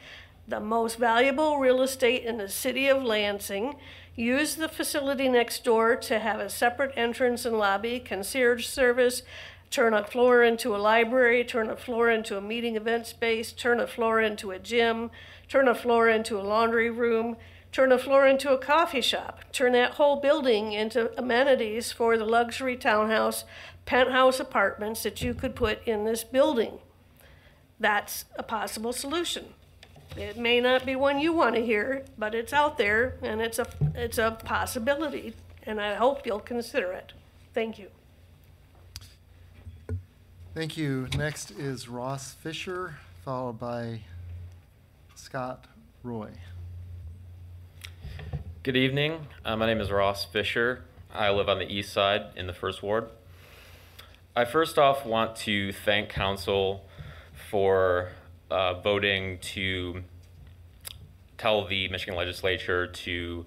the 0.45 0.59
most 0.59 0.97
valuable 0.97 1.57
real 1.57 1.81
estate 1.81 2.23
in 2.23 2.37
the 2.37 2.49
city 2.49 2.87
of 2.89 3.01
Lansing. 3.01 3.75
Use 4.17 4.55
the 4.55 4.67
facility 4.67 5.29
next 5.29 5.63
door 5.63 5.95
to 5.95 6.17
have 6.17 6.39
a 6.39 6.49
separate 6.49 6.91
entrance 6.97 7.45
and 7.45 7.55
lobby, 7.55 7.99
concierge 7.99 8.65
service, 8.65 9.21
turn 9.69 9.93
a 9.93 10.03
floor 10.03 10.41
into 10.41 10.75
a 10.75 10.77
library, 10.77 11.43
turn 11.43 11.69
a 11.69 11.77
floor 11.77 12.09
into 12.09 12.35
a 12.35 12.41
meeting 12.41 12.75
event 12.75 13.05
space, 13.05 13.51
turn 13.51 13.79
a 13.79 13.85
floor 13.85 14.19
into 14.19 14.49
a 14.49 14.57
gym, 14.57 15.11
turn 15.47 15.67
a 15.67 15.75
floor 15.75 16.09
into 16.09 16.39
a 16.39 16.41
laundry 16.41 16.89
room, 16.89 17.37
turn 17.71 17.91
a 17.91 17.97
floor 17.99 18.25
into 18.25 18.51
a 18.51 18.57
coffee 18.57 19.01
shop, 19.01 19.43
turn 19.51 19.73
that 19.73 19.91
whole 19.91 20.19
building 20.19 20.71
into 20.73 21.11
amenities 21.15 21.91
for 21.91 22.17
the 22.17 22.25
luxury 22.25 22.75
townhouse, 22.75 23.45
penthouse 23.85 24.39
apartments 24.39 25.03
that 25.03 25.21
you 25.21 25.35
could 25.35 25.55
put 25.55 25.87
in 25.87 26.05
this 26.05 26.23
building. 26.23 26.79
That's 27.79 28.25
a 28.35 28.41
possible 28.41 28.93
solution. 28.93 29.53
It 30.17 30.35
may 30.35 30.59
not 30.59 30.83
be 30.83 30.95
one 30.95 31.19
you 31.19 31.31
want 31.31 31.55
to 31.55 31.63
hear, 31.63 32.03
but 32.17 32.33
it's 32.33 32.51
out 32.51 32.77
there 32.77 33.17
and 33.21 33.39
it's 33.39 33.59
a, 33.59 33.67
it's 33.93 34.17
a 34.17 34.31
possibility, 34.31 35.33
and 35.63 35.79
I 35.79 35.93
hope 35.93 36.25
you'll 36.25 36.39
consider 36.39 36.91
it. 36.91 37.13
Thank 37.53 37.77
you. 37.77 37.89
Thank 40.55 40.75
you. 40.75 41.07
Next 41.15 41.51
is 41.51 41.87
Ross 41.87 42.33
Fisher, 42.33 42.95
followed 43.23 43.59
by 43.59 44.01
Scott 45.13 45.65
Roy. 46.01 46.31
Good 48.63 48.75
evening. 48.75 49.27
Uh, 49.45 49.55
my 49.55 49.67
name 49.67 49.79
is 49.79 49.91
Ross 49.91 50.25
Fisher. 50.25 50.83
I 51.13 51.29
live 51.29 51.47
on 51.47 51.59
the 51.59 51.71
east 51.71 51.93
side 51.93 52.23
in 52.35 52.47
the 52.47 52.53
first 52.53 52.81
ward. 52.81 53.09
I 54.35 54.45
first 54.45 54.79
off 54.79 55.05
want 55.05 55.35
to 55.37 55.71
thank 55.71 56.09
council 56.09 56.85
for 57.51 58.09
uh, 58.49 58.75
voting 58.81 59.39
to 59.39 60.03
tell 61.37 61.65
the 61.65 61.87
Michigan 61.89 62.15
legislature 62.15 62.87
to 62.87 63.45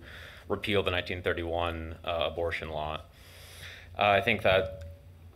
repeal 0.48 0.82
the 0.82 0.90
1931 0.90 1.96
uh, 2.04 2.28
abortion 2.30 2.70
law. 2.70 3.00
Uh, 3.98 4.02
I 4.02 4.20
think 4.20 4.42
that 4.42 4.84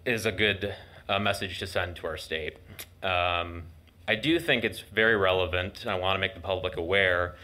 is 0.05 0.27
a 0.27 0.33
good 0.33 0.75
uh, 1.09 1.19
message 1.19 1.59
to 1.59 1.67
send 1.67 1.97
to 1.97 2.07
our 2.07 2.17
state. 2.17 2.57
Um, 3.03 3.65
I 4.07 4.17
do 4.17 4.39
think 4.39 4.65
it's 4.65 4.81
very 4.81 5.17
relevant, 5.17 5.83
and 5.83 5.91
I 5.91 5.95
want 5.95 6.17
to 6.17 6.21
make 6.21 6.35
the 6.35 6.41
public 6.41 6.77
aware 6.77 7.37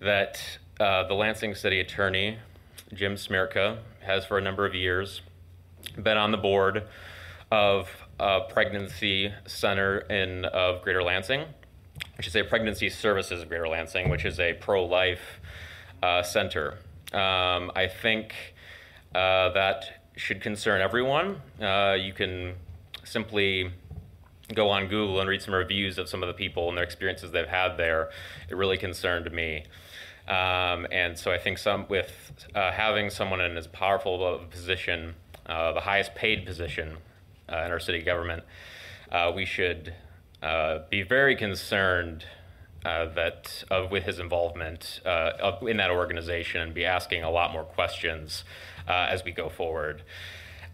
that 0.00 0.40
uh, 0.80 1.06
the 1.06 1.14
Lansing 1.14 1.54
City 1.54 1.80
Attorney, 1.80 2.38
Jim 2.92 3.14
Smiertka, 3.14 3.78
has 4.00 4.24
for 4.24 4.36
a 4.36 4.40
number 4.40 4.66
of 4.66 4.74
years 4.74 5.20
been 6.00 6.16
on 6.16 6.32
the 6.32 6.38
board 6.38 6.84
of 7.50 7.88
a 8.20 8.40
pregnancy 8.48 9.32
center 9.46 9.98
in 9.98 10.44
of 10.46 10.82
Greater 10.82 11.02
Lansing. 11.02 11.44
I 12.18 12.22
should 12.22 12.32
say 12.32 12.42
Pregnancy 12.42 12.88
Services 12.88 13.42
of 13.42 13.48
Greater 13.48 13.68
Lansing, 13.68 14.10
which 14.10 14.24
is 14.24 14.38
a 14.40 14.54
pro-life 14.54 15.40
uh, 16.02 16.22
center. 16.22 16.78
Um, 17.12 17.70
I 17.74 17.88
think 17.88 18.34
uh, 19.14 19.50
that 19.50 20.02
should 20.16 20.40
concern 20.40 20.80
everyone. 20.80 21.40
Uh, 21.60 21.96
you 22.00 22.12
can 22.12 22.54
simply 23.04 23.70
go 24.54 24.68
on 24.68 24.88
Google 24.88 25.20
and 25.20 25.28
read 25.28 25.42
some 25.42 25.54
reviews 25.54 25.98
of 25.98 26.08
some 26.08 26.22
of 26.22 26.26
the 26.26 26.34
people 26.34 26.68
and 26.68 26.76
their 26.76 26.84
experiences 26.84 27.32
they've 27.32 27.46
had 27.46 27.76
there. 27.76 28.10
It 28.48 28.56
really 28.56 28.76
concerned 28.78 29.30
me. 29.32 29.64
Um, 30.28 30.86
and 30.92 31.18
so 31.18 31.32
I 31.32 31.38
think 31.38 31.58
some 31.58 31.86
with 31.88 32.12
uh, 32.54 32.70
having 32.72 33.10
someone 33.10 33.40
in 33.40 33.56
as 33.56 33.66
powerful 33.66 34.36
a 34.36 34.38
position, 34.46 35.14
uh, 35.46 35.72
the 35.72 35.80
highest 35.80 36.14
paid 36.14 36.46
position 36.46 36.96
uh, 36.96 36.98
in 37.52 37.70
our 37.70 37.80
city 37.80 38.02
government, 38.02 38.42
uh, 39.10 39.32
we 39.34 39.44
should 39.44 39.94
uh, 40.42 40.80
be 40.90 41.02
very 41.02 41.36
concerned 41.36 42.24
uh, 42.84 43.06
that 43.14 43.62
with 43.90 44.04
his 44.04 44.18
involvement 44.18 45.00
in 45.04 45.76
that 45.76 45.90
organization 45.90 46.60
and 46.60 46.74
be 46.74 46.84
asking 46.84 47.22
a 47.22 47.30
lot 47.30 47.52
more 47.52 47.64
questions 47.64 48.42
as 48.88 49.22
we 49.24 49.30
go 49.30 49.48
forward. 49.48 50.02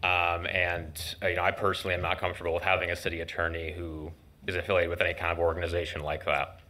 Um, 0.03 0.47
and 0.47 1.17
you 1.23 1.35
know, 1.35 1.43
I 1.43 1.51
personally 1.51 1.95
am 1.95 2.03
not 2.03 2.19
comfortable 2.19 2.55
with 2.55 2.63
having 2.63 2.91
a 2.91 2.97
city 2.97 3.21
attorney 3.21 3.73
who 3.73 4.13
is 4.47 4.55
affiliated 4.55 4.91
with 4.91 5.01
any 5.01 5.13
kind 5.13 5.33
of 5.33 5.39
organization 5.39 6.03
like 6.03 6.25
that. 6.25 6.61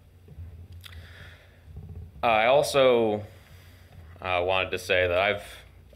I 2.23 2.47
also 2.47 3.23
uh, 4.21 4.43
wanted 4.45 4.71
to 4.71 4.79
say 4.79 5.07
that 5.07 5.19
I've 5.19 5.45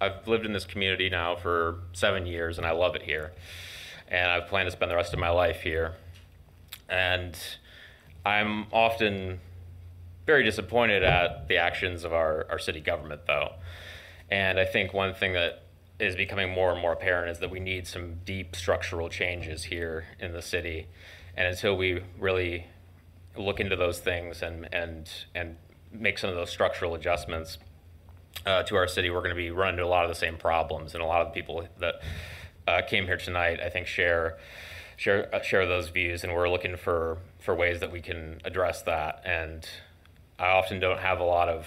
I've 0.00 0.26
lived 0.26 0.44
in 0.44 0.52
this 0.52 0.64
community 0.64 1.08
now 1.08 1.36
for 1.36 1.78
seven 1.92 2.26
years, 2.26 2.58
and 2.58 2.66
I 2.66 2.72
love 2.72 2.94
it 2.96 3.02
here. 3.02 3.32
And 4.12 4.30
I 4.30 4.40
plan 4.40 4.66
to 4.66 4.70
spend 4.70 4.90
the 4.90 4.94
rest 4.94 5.14
of 5.14 5.18
my 5.18 5.30
life 5.30 5.62
here. 5.62 5.94
And 6.86 7.34
I'm 8.26 8.66
often 8.70 9.40
very 10.26 10.44
disappointed 10.44 11.02
at 11.02 11.48
the 11.48 11.56
actions 11.56 12.04
of 12.04 12.12
our, 12.12 12.46
our 12.50 12.58
city 12.58 12.80
government, 12.80 13.22
though. 13.26 13.54
And 14.30 14.60
I 14.60 14.66
think 14.66 14.92
one 14.92 15.14
thing 15.14 15.32
that 15.32 15.62
is 15.98 16.14
becoming 16.14 16.50
more 16.50 16.72
and 16.72 16.80
more 16.80 16.92
apparent 16.92 17.30
is 17.30 17.38
that 17.38 17.50
we 17.50 17.58
need 17.58 17.86
some 17.86 18.16
deep 18.26 18.54
structural 18.54 19.08
changes 19.08 19.64
here 19.64 20.04
in 20.20 20.32
the 20.32 20.42
city. 20.42 20.88
And 21.34 21.48
until 21.48 21.74
we 21.74 22.02
really 22.18 22.66
look 23.34 23.60
into 23.60 23.76
those 23.76 23.98
things 23.98 24.42
and, 24.42 24.68
and, 24.74 25.10
and 25.34 25.56
make 25.90 26.18
some 26.18 26.28
of 26.28 26.36
those 26.36 26.50
structural 26.50 26.94
adjustments 26.94 27.56
uh, 28.44 28.62
to 28.64 28.76
our 28.76 28.86
city, 28.86 29.08
we're 29.08 29.20
going 29.20 29.30
to 29.30 29.36
be 29.36 29.50
running 29.50 29.74
into 29.74 29.86
a 29.86 29.88
lot 29.88 30.04
of 30.04 30.10
the 30.10 30.14
same 30.14 30.36
problems. 30.36 30.92
And 30.92 31.02
a 31.02 31.06
lot 31.06 31.22
of 31.22 31.28
the 31.28 31.32
people 31.32 31.66
that 31.78 32.02
uh, 32.66 32.82
came 32.82 33.06
here 33.06 33.16
tonight, 33.16 33.60
I 33.60 33.68
think, 33.68 33.86
share 33.86 34.38
share 34.96 35.34
uh, 35.34 35.42
share 35.42 35.66
those 35.66 35.88
views, 35.88 36.24
and 36.24 36.34
we're 36.34 36.48
looking 36.48 36.76
for 36.76 37.18
for 37.40 37.54
ways 37.54 37.80
that 37.80 37.90
we 37.90 38.00
can 38.00 38.40
address 38.44 38.82
that. 38.82 39.22
And 39.24 39.68
I 40.38 40.48
often 40.48 40.80
don't 40.80 41.00
have 41.00 41.20
a 41.20 41.24
lot 41.24 41.48
of 41.48 41.66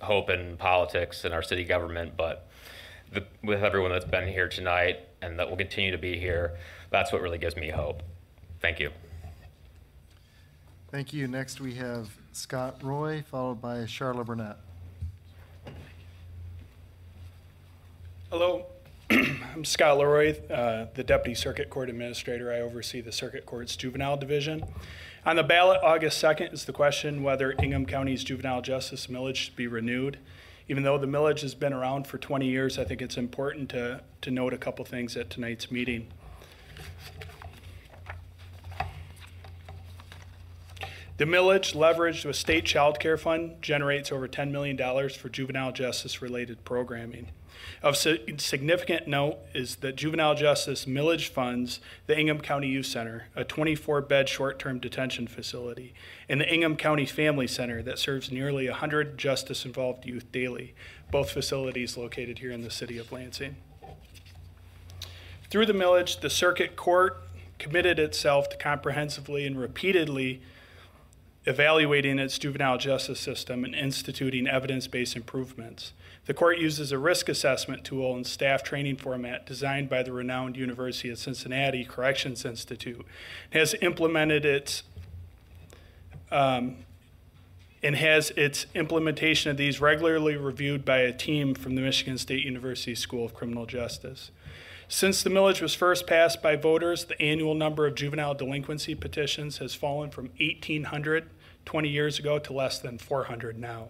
hope 0.00 0.30
in 0.30 0.56
politics 0.56 1.24
and 1.24 1.34
our 1.34 1.42
city 1.42 1.64
government, 1.64 2.16
but 2.16 2.48
the, 3.12 3.24
with 3.42 3.62
everyone 3.62 3.90
that's 3.90 4.04
been 4.04 4.28
here 4.28 4.48
tonight 4.48 5.00
and 5.20 5.38
that 5.38 5.48
will 5.48 5.56
continue 5.56 5.90
to 5.90 5.98
be 5.98 6.18
here, 6.18 6.56
that's 6.90 7.12
what 7.12 7.20
really 7.20 7.38
gives 7.38 7.56
me 7.56 7.70
hope. 7.70 8.02
Thank 8.60 8.78
you. 8.78 8.90
Thank 10.90 11.12
you. 11.12 11.26
Next, 11.26 11.60
we 11.60 11.74
have 11.74 12.08
Scott 12.32 12.76
Roy, 12.82 13.22
followed 13.28 13.60
by 13.60 13.84
Charlotte 13.86 14.26
Burnett. 14.26 14.56
Hello, 18.30 18.66
I'm 19.10 19.64
Scott 19.64 19.96
Leroy, 19.96 20.38
uh, 20.50 20.86
the 20.92 21.02
Deputy 21.02 21.34
Circuit 21.34 21.70
Court 21.70 21.88
Administrator. 21.88 22.52
I 22.52 22.60
oversee 22.60 23.00
the 23.00 23.10
Circuit 23.10 23.46
Court's 23.46 23.74
Juvenile 23.74 24.18
Division. 24.18 24.62
On 25.24 25.34
the 25.34 25.42
ballot, 25.42 25.80
August 25.82 26.22
2nd 26.22 26.52
is 26.52 26.66
the 26.66 26.74
question 26.74 27.22
whether 27.22 27.52
Ingham 27.52 27.86
County's 27.86 28.22
juvenile 28.22 28.60
justice 28.60 29.06
millage 29.06 29.36
should 29.36 29.56
be 29.56 29.66
renewed. 29.66 30.18
Even 30.68 30.82
though 30.82 30.98
the 30.98 31.06
millage 31.06 31.40
has 31.40 31.54
been 31.54 31.72
around 31.72 32.06
for 32.06 32.18
20 32.18 32.46
years, 32.46 32.78
I 32.78 32.84
think 32.84 33.00
it's 33.00 33.16
important 33.16 33.70
to, 33.70 34.02
to 34.20 34.30
note 34.30 34.52
a 34.52 34.58
couple 34.58 34.84
things 34.84 35.16
at 35.16 35.30
tonight's 35.30 35.70
meeting. 35.70 36.08
The 41.16 41.24
millage, 41.24 41.74
leveraged 41.74 42.26
with 42.26 42.36
state 42.36 42.66
child 42.66 43.00
care 43.00 43.16
fund, 43.16 43.62
generates 43.62 44.12
over 44.12 44.28
$10 44.28 44.50
million 44.50 44.76
for 45.08 45.30
juvenile 45.30 45.72
justice 45.72 46.20
related 46.20 46.62
programming. 46.66 47.28
Of 47.80 47.96
significant 47.96 49.06
note 49.06 49.38
is 49.54 49.76
that 49.76 49.94
juvenile 49.94 50.34
justice 50.34 50.84
millage 50.84 51.28
funds 51.28 51.78
the 52.06 52.18
Ingham 52.18 52.40
County 52.40 52.68
Youth 52.68 52.86
Center, 52.86 53.28
a 53.36 53.44
24 53.44 54.00
bed 54.02 54.28
short 54.28 54.58
term 54.58 54.80
detention 54.80 55.28
facility, 55.28 55.94
and 56.28 56.40
the 56.40 56.52
Ingham 56.52 56.76
County 56.76 57.06
Family 57.06 57.46
Center 57.46 57.80
that 57.82 58.00
serves 58.00 58.32
nearly 58.32 58.68
100 58.68 59.16
justice 59.16 59.64
involved 59.64 60.06
youth 60.06 60.30
daily, 60.32 60.74
both 61.12 61.30
facilities 61.30 61.96
located 61.96 62.40
here 62.40 62.50
in 62.50 62.62
the 62.62 62.70
city 62.70 62.98
of 62.98 63.12
Lansing. 63.12 63.56
Through 65.48 65.66
the 65.66 65.72
millage, 65.72 66.20
the 66.20 66.30
circuit 66.30 66.74
court 66.74 67.22
committed 67.58 67.98
itself 67.98 68.48
to 68.50 68.56
comprehensively 68.56 69.46
and 69.46 69.58
repeatedly 69.58 70.42
evaluating 71.46 72.18
its 72.18 72.38
juvenile 72.38 72.76
justice 72.76 73.20
system 73.20 73.64
and 73.64 73.74
instituting 73.74 74.46
evidence 74.46 74.86
based 74.86 75.16
improvements. 75.16 75.92
The 76.28 76.34
court 76.34 76.58
uses 76.58 76.92
a 76.92 76.98
risk 76.98 77.30
assessment 77.30 77.84
tool 77.84 78.14
and 78.14 78.26
staff 78.26 78.62
training 78.62 78.96
format 78.96 79.46
designed 79.46 79.88
by 79.88 80.02
the 80.02 80.12
renowned 80.12 80.58
University 80.58 81.08
of 81.08 81.18
Cincinnati 81.18 81.86
Corrections 81.86 82.44
Institute. 82.44 83.00
It 83.50 83.58
has 83.58 83.74
implemented 83.80 84.44
its 84.44 84.82
um, 86.30 86.76
and 87.82 87.96
has 87.96 88.28
its 88.32 88.66
implementation 88.74 89.50
of 89.50 89.56
these 89.56 89.80
regularly 89.80 90.36
reviewed 90.36 90.84
by 90.84 90.98
a 90.98 91.14
team 91.14 91.54
from 91.54 91.76
the 91.76 91.80
Michigan 91.80 92.18
State 92.18 92.44
University 92.44 92.94
School 92.94 93.24
of 93.24 93.32
Criminal 93.32 93.64
Justice. 93.64 94.30
Since 94.86 95.22
the 95.22 95.30
millage 95.30 95.62
was 95.62 95.74
first 95.74 96.06
passed 96.06 96.42
by 96.42 96.56
voters, 96.56 97.06
the 97.06 97.18
annual 97.22 97.54
number 97.54 97.86
of 97.86 97.94
juvenile 97.94 98.34
delinquency 98.34 98.94
petitions 98.94 99.58
has 99.58 99.74
fallen 99.74 100.10
from 100.10 100.26
1,800 100.38 101.30
20 101.64 101.88
years 101.88 102.18
ago 102.18 102.38
to 102.38 102.52
less 102.52 102.78
than 102.78 102.98
400 102.98 103.58
now. 103.58 103.88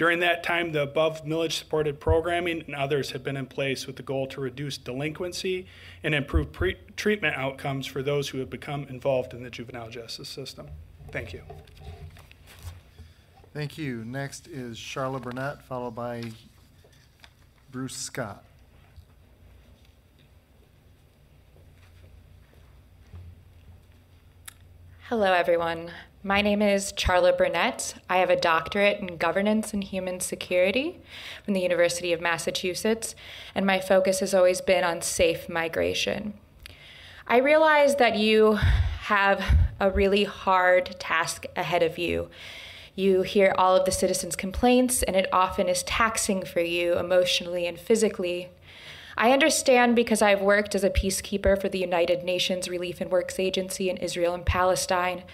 During 0.00 0.20
that 0.20 0.42
time, 0.42 0.72
the 0.72 0.80
above 0.80 1.26
millage 1.26 1.52
supported 1.52 2.00
programming 2.00 2.62
and 2.62 2.74
others 2.74 3.10
have 3.10 3.22
been 3.22 3.36
in 3.36 3.44
place 3.44 3.86
with 3.86 3.96
the 3.96 4.02
goal 4.02 4.26
to 4.28 4.40
reduce 4.40 4.78
delinquency 4.78 5.66
and 6.02 6.14
improve 6.14 6.52
pre- 6.52 6.78
treatment 6.96 7.36
outcomes 7.36 7.86
for 7.86 8.02
those 8.02 8.30
who 8.30 8.38
have 8.38 8.48
become 8.48 8.84
involved 8.84 9.34
in 9.34 9.42
the 9.42 9.50
juvenile 9.50 9.90
justice 9.90 10.30
system. 10.30 10.68
Thank 11.12 11.34
you. 11.34 11.42
Thank 13.52 13.76
you. 13.76 14.02
Next 14.06 14.46
is 14.46 14.78
Charlotte 14.78 15.20
Burnett, 15.22 15.60
followed 15.64 15.94
by 15.94 16.32
Bruce 17.70 17.94
Scott. 17.94 18.42
Hello, 25.10 25.30
everyone. 25.30 25.90
My 26.22 26.42
name 26.42 26.60
is 26.60 26.92
Charlotte 26.98 27.38
Burnett. 27.38 27.94
I 28.10 28.18
have 28.18 28.28
a 28.28 28.36
doctorate 28.36 29.00
in 29.00 29.16
governance 29.16 29.72
and 29.72 29.82
human 29.82 30.20
security 30.20 30.98
from 31.42 31.54
the 31.54 31.62
University 31.62 32.12
of 32.12 32.20
Massachusetts, 32.20 33.14
and 33.54 33.64
my 33.64 33.80
focus 33.80 34.20
has 34.20 34.34
always 34.34 34.60
been 34.60 34.84
on 34.84 35.00
safe 35.00 35.48
migration. 35.48 36.34
I 37.26 37.38
realize 37.38 37.96
that 37.96 38.18
you 38.18 38.56
have 38.56 39.42
a 39.80 39.90
really 39.90 40.24
hard 40.24 40.94
task 40.98 41.46
ahead 41.56 41.82
of 41.82 41.96
you. 41.96 42.28
You 42.94 43.22
hear 43.22 43.54
all 43.56 43.74
of 43.74 43.86
the 43.86 43.90
citizens' 43.90 44.36
complaints, 44.36 45.02
and 45.02 45.16
it 45.16 45.26
often 45.32 45.70
is 45.70 45.82
taxing 45.84 46.44
for 46.44 46.60
you 46.60 46.98
emotionally 46.98 47.66
and 47.66 47.80
physically. 47.80 48.50
I 49.20 49.32
understand 49.32 49.96
because 49.96 50.22
I've 50.22 50.40
worked 50.40 50.74
as 50.74 50.82
a 50.82 50.88
peacekeeper 50.88 51.60
for 51.60 51.68
the 51.68 51.78
United 51.78 52.24
Nations 52.24 52.70
Relief 52.70 53.02
and 53.02 53.10
Works 53.10 53.38
Agency 53.38 53.90
in 53.90 53.98
Israel 53.98 54.32
and 54.32 54.46
Palestine. 54.46 55.24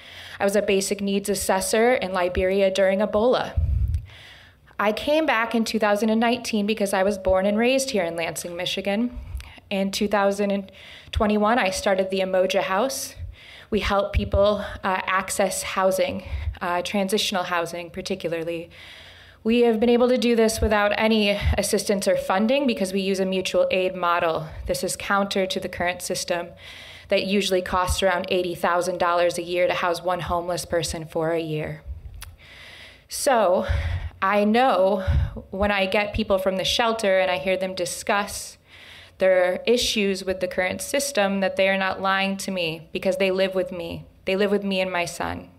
I 0.41 0.45
was 0.45 0.57
a 0.57 0.61
basic 0.61 1.01
needs 1.01 1.29
assessor 1.29 1.95
in 1.95 2.13
Liberia 2.13 2.69
during 2.69 2.99
Ebola. 2.99 3.57
I 4.77 4.91
came 4.91 5.25
back 5.25 5.55
in 5.55 5.65
2019 5.65 6.67
because 6.67 6.93
I 6.93 7.05
was 7.05 7.17
born 7.17 7.47
and 7.47 7.57
raised 7.57 7.91
here 7.91 8.03
in 8.03 8.17
Lansing, 8.17 8.57
Michigan. 8.57 9.17
In 9.71 9.93
2021, 9.93 11.59
I 11.61 11.71
started 11.71 12.11
the 12.11 12.19
Emoja 12.19 12.63
House. 12.63 13.15
We 13.71 13.79
help 13.79 14.13
people 14.13 14.65
uh, 14.83 15.01
access 15.07 15.63
housing, 15.63 16.25
uh, 16.61 16.83
transitional 16.83 17.45
housing 17.45 17.91
particularly. 17.91 18.69
We 19.47 19.61
have 19.61 19.79
been 19.79 19.91
able 19.91 20.09
to 20.09 20.19
do 20.19 20.35
this 20.35 20.61
without 20.61 20.93
any 20.99 21.31
assistance 21.31 22.09
or 22.09 22.17
funding 22.17 22.67
because 22.67 22.93
we 22.93 23.01
use 23.01 23.21
a 23.21 23.25
mutual 23.25 23.69
aid 23.71 23.95
model. 23.95 24.49
This 24.67 24.83
is 24.83 24.97
counter 24.97 25.47
to 25.47 25.61
the 25.61 25.69
current 25.69 26.03
system 26.03 26.49
that 27.11 27.27
usually 27.27 27.63
costs 27.63 28.03
around 28.03 28.27
$80,000 28.27 29.39
a 29.39 29.43
year 29.45 29.69
to 29.69 29.75
house 29.75 30.03
one 30.03 30.19
homeless 30.19 30.65
person 30.65 31.07
for 31.07 31.31
a 31.31 31.39
year. 31.39 31.83
So 33.09 33.69
I 34.21 34.43
know 34.43 35.05
when 35.53 35.71
I 35.71 35.87
get 35.87 36.13
people 36.13 36.39
from 36.39 36.57
the 36.57 36.65
shelter 36.65 37.21
and 37.21 37.31
I 37.31 37.39
hear 37.39 37.57
them 37.57 37.77
discuss 37.77 38.59
their 39.19 39.63
issues 39.65 40.25
with 40.25 40.41
the 40.41 40.49
current 40.49 40.83
system 40.83 41.39
that 41.39 41.55
they 41.55 41.69
are 41.69 41.79
not 41.79 42.03
lying 42.03 42.37
to 42.39 42.51
me 42.51 42.89
because 42.93 43.19
they 43.19 43.31
live 43.31 43.55
with 43.55 43.71
me. 43.71 44.07
They 44.25 44.35
live 44.35 44.51
with 44.51 44.65
me 44.65 44.81
and 44.81 44.91
my 44.91 45.05
son. 45.05 45.51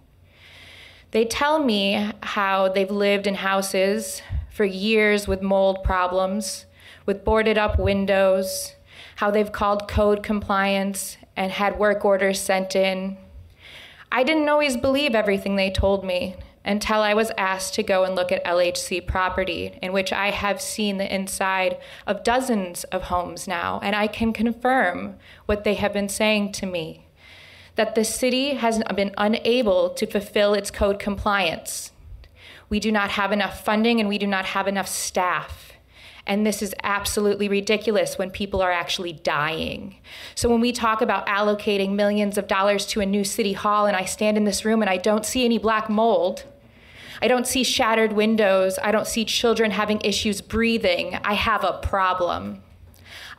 They 1.11 1.25
tell 1.25 1.59
me 1.59 2.11
how 2.21 2.67
they've 2.67 2.91
lived 2.91 3.27
in 3.27 3.35
houses 3.35 4.21
for 4.49 4.65
years 4.65 5.27
with 5.27 5.41
mold 5.41 5.83
problems, 5.83 6.65
with 7.05 7.23
boarded 7.23 7.57
up 7.57 7.79
windows, 7.79 8.75
how 9.15 9.31
they've 9.31 9.51
called 9.51 9.87
code 9.87 10.21
compliance 10.21 11.17
and 11.35 11.51
had 11.51 11.79
work 11.79 12.03
orders 12.03 12.41
sent 12.41 12.75
in. 12.75 13.17
I 14.11 14.23
didn't 14.23 14.49
always 14.49 14.75
believe 14.75 15.15
everything 15.15 15.55
they 15.55 15.71
told 15.71 16.03
me 16.03 16.35
until 16.65 17.01
I 17.01 17.13
was 17.13 17.31
asked 17.37 17.75
to 17.75 17.83
go 17.83 18.03
and 18.03 18.13
look 18.13 18.31
at 18.31 18.43
LHC 18.43 19.07
property, 19.07 19.79
in 19.81 19.93
which 19.93 20.11
I 20.11 20.31
have 20.31 20.61
seen 20.61 20.97
the 20.97 21.13
inside 21.13 21.77
of 22.05 22.23
dozens 22.25 22.83
of 22.85 23.03
homes 23.03 23.47
now, 23.47 23.79
and 23.81 23.95
I 23.95 24.07
can 24.07 24.33
confirm 24.33 25.15
what 25.45 25.63
they 25.63 25.75
have 25.75 25.93
been 25.93 26.09
saying 26.09 26.51
to 26.53 26.65
me 26.65 27.06
that 27.77 27.95
the 27.95 28.03
city 28.03 28.55
has 28.55 28.83
been 28.95 29.13
unable 29.17 29.91
to 29.91 30.05
fulfill 30.05 30.53
its 30.53 30.69
code 30.69 30.99
compliance. 30.99 31.91
We 32.69 32.79
do 32.79 32.91
not 32.91 33.11
have 33.11 33.31
enough 33.31 33.63
funding 33.63 33.99
and 33.99 34.09
we 34.09 34.17
do 34.17 34.27
not 34.27 34.45
have 34.47 34.67
enough 34.67 34.87
staff. 34.87 35.71
And 36.25 36.45
this 36.45 36.61
is 36.61 36.75
absolutely 36.83 37.47
ridiculous 37.47 38.17
when 38.17 38.31
people 38.31 38.61
are 38.61 38.71
actually 38.71 39.13
dying. 39.13 39.95
So, 40.35 40.49
when 40.49 40.59
we 40.59 40.73
talk 40.73 41.01
about 41.01 41.25
allocating 41.27 41.95
millions 41.95 42.37
of 42.37 42.47
dollars 42.47 42.85
to 42.87 42.99
a 42.99 43.05
new 43.05 43.23
city 43.23 43.53
hall, 43.53 43.85
and 43.85 43.95
I 43.95 44.03
stand 44.03 44.35
in 44.35 44.43
this 44.43 44.65
room 44.65 44.81
and 44.81 44.89
I 44.89 44.97
don't 44.97 45.25
see 45.25 45.45
any 45.45 45.57
black 45.57 45.89
mold, 45.89 46.43
I 47.21 47.29
don't 47.29 47.47
see 47.47 47.63
shattered 47.63 48.11
windows, 48.11 48.77
I 48.83 48.91
don't 48.91 49.07
see 49.07 49.23
children 49.23 49.71
having 49.71 50.01
issues 50.01 50.41
breathing, 50.41 51.17
I 51.23 51.33
have 51.33 51.63
a 51.63 51.79
problem. 51.81 52.61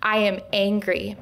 I 0.01 0.19
am 0.19 0.41
angry. 0.53 1.17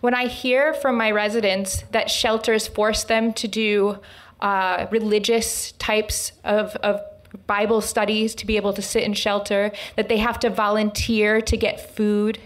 When 0.00 0.14
I 0.14 0.26
hear 0.26 0.74
from 0.74 0.96
my 0.96 1.10
residents 1.10 1.82
that 1.90 2.10
shelters 2.10 2.66
force 2.66 3.04
them 3.04 3.32
to 3.34 3.48
do 3.48 3.98
uh, 4.40 4.86
religious 4.90 5.72
types 5.72 6.32
of, 6.44 6.76
of 6.76 7.00
Bible 7.46 7.80
studies 7.80 8.34
to 8.36 8.46
be 8.46 8.56
able 8.56 8.72
to 8.72 8.82
sit 8.82 9.04
in 9.04 9.14
shelter, 9.14 9.72
that 9.96 10.08
they 10.08 10.18
have 10.18 10.38
to 10.40 10.50
volunteer 10.50 11.40
to 11.40 11.56
get 11.56 11.94
food, 11.94 12.38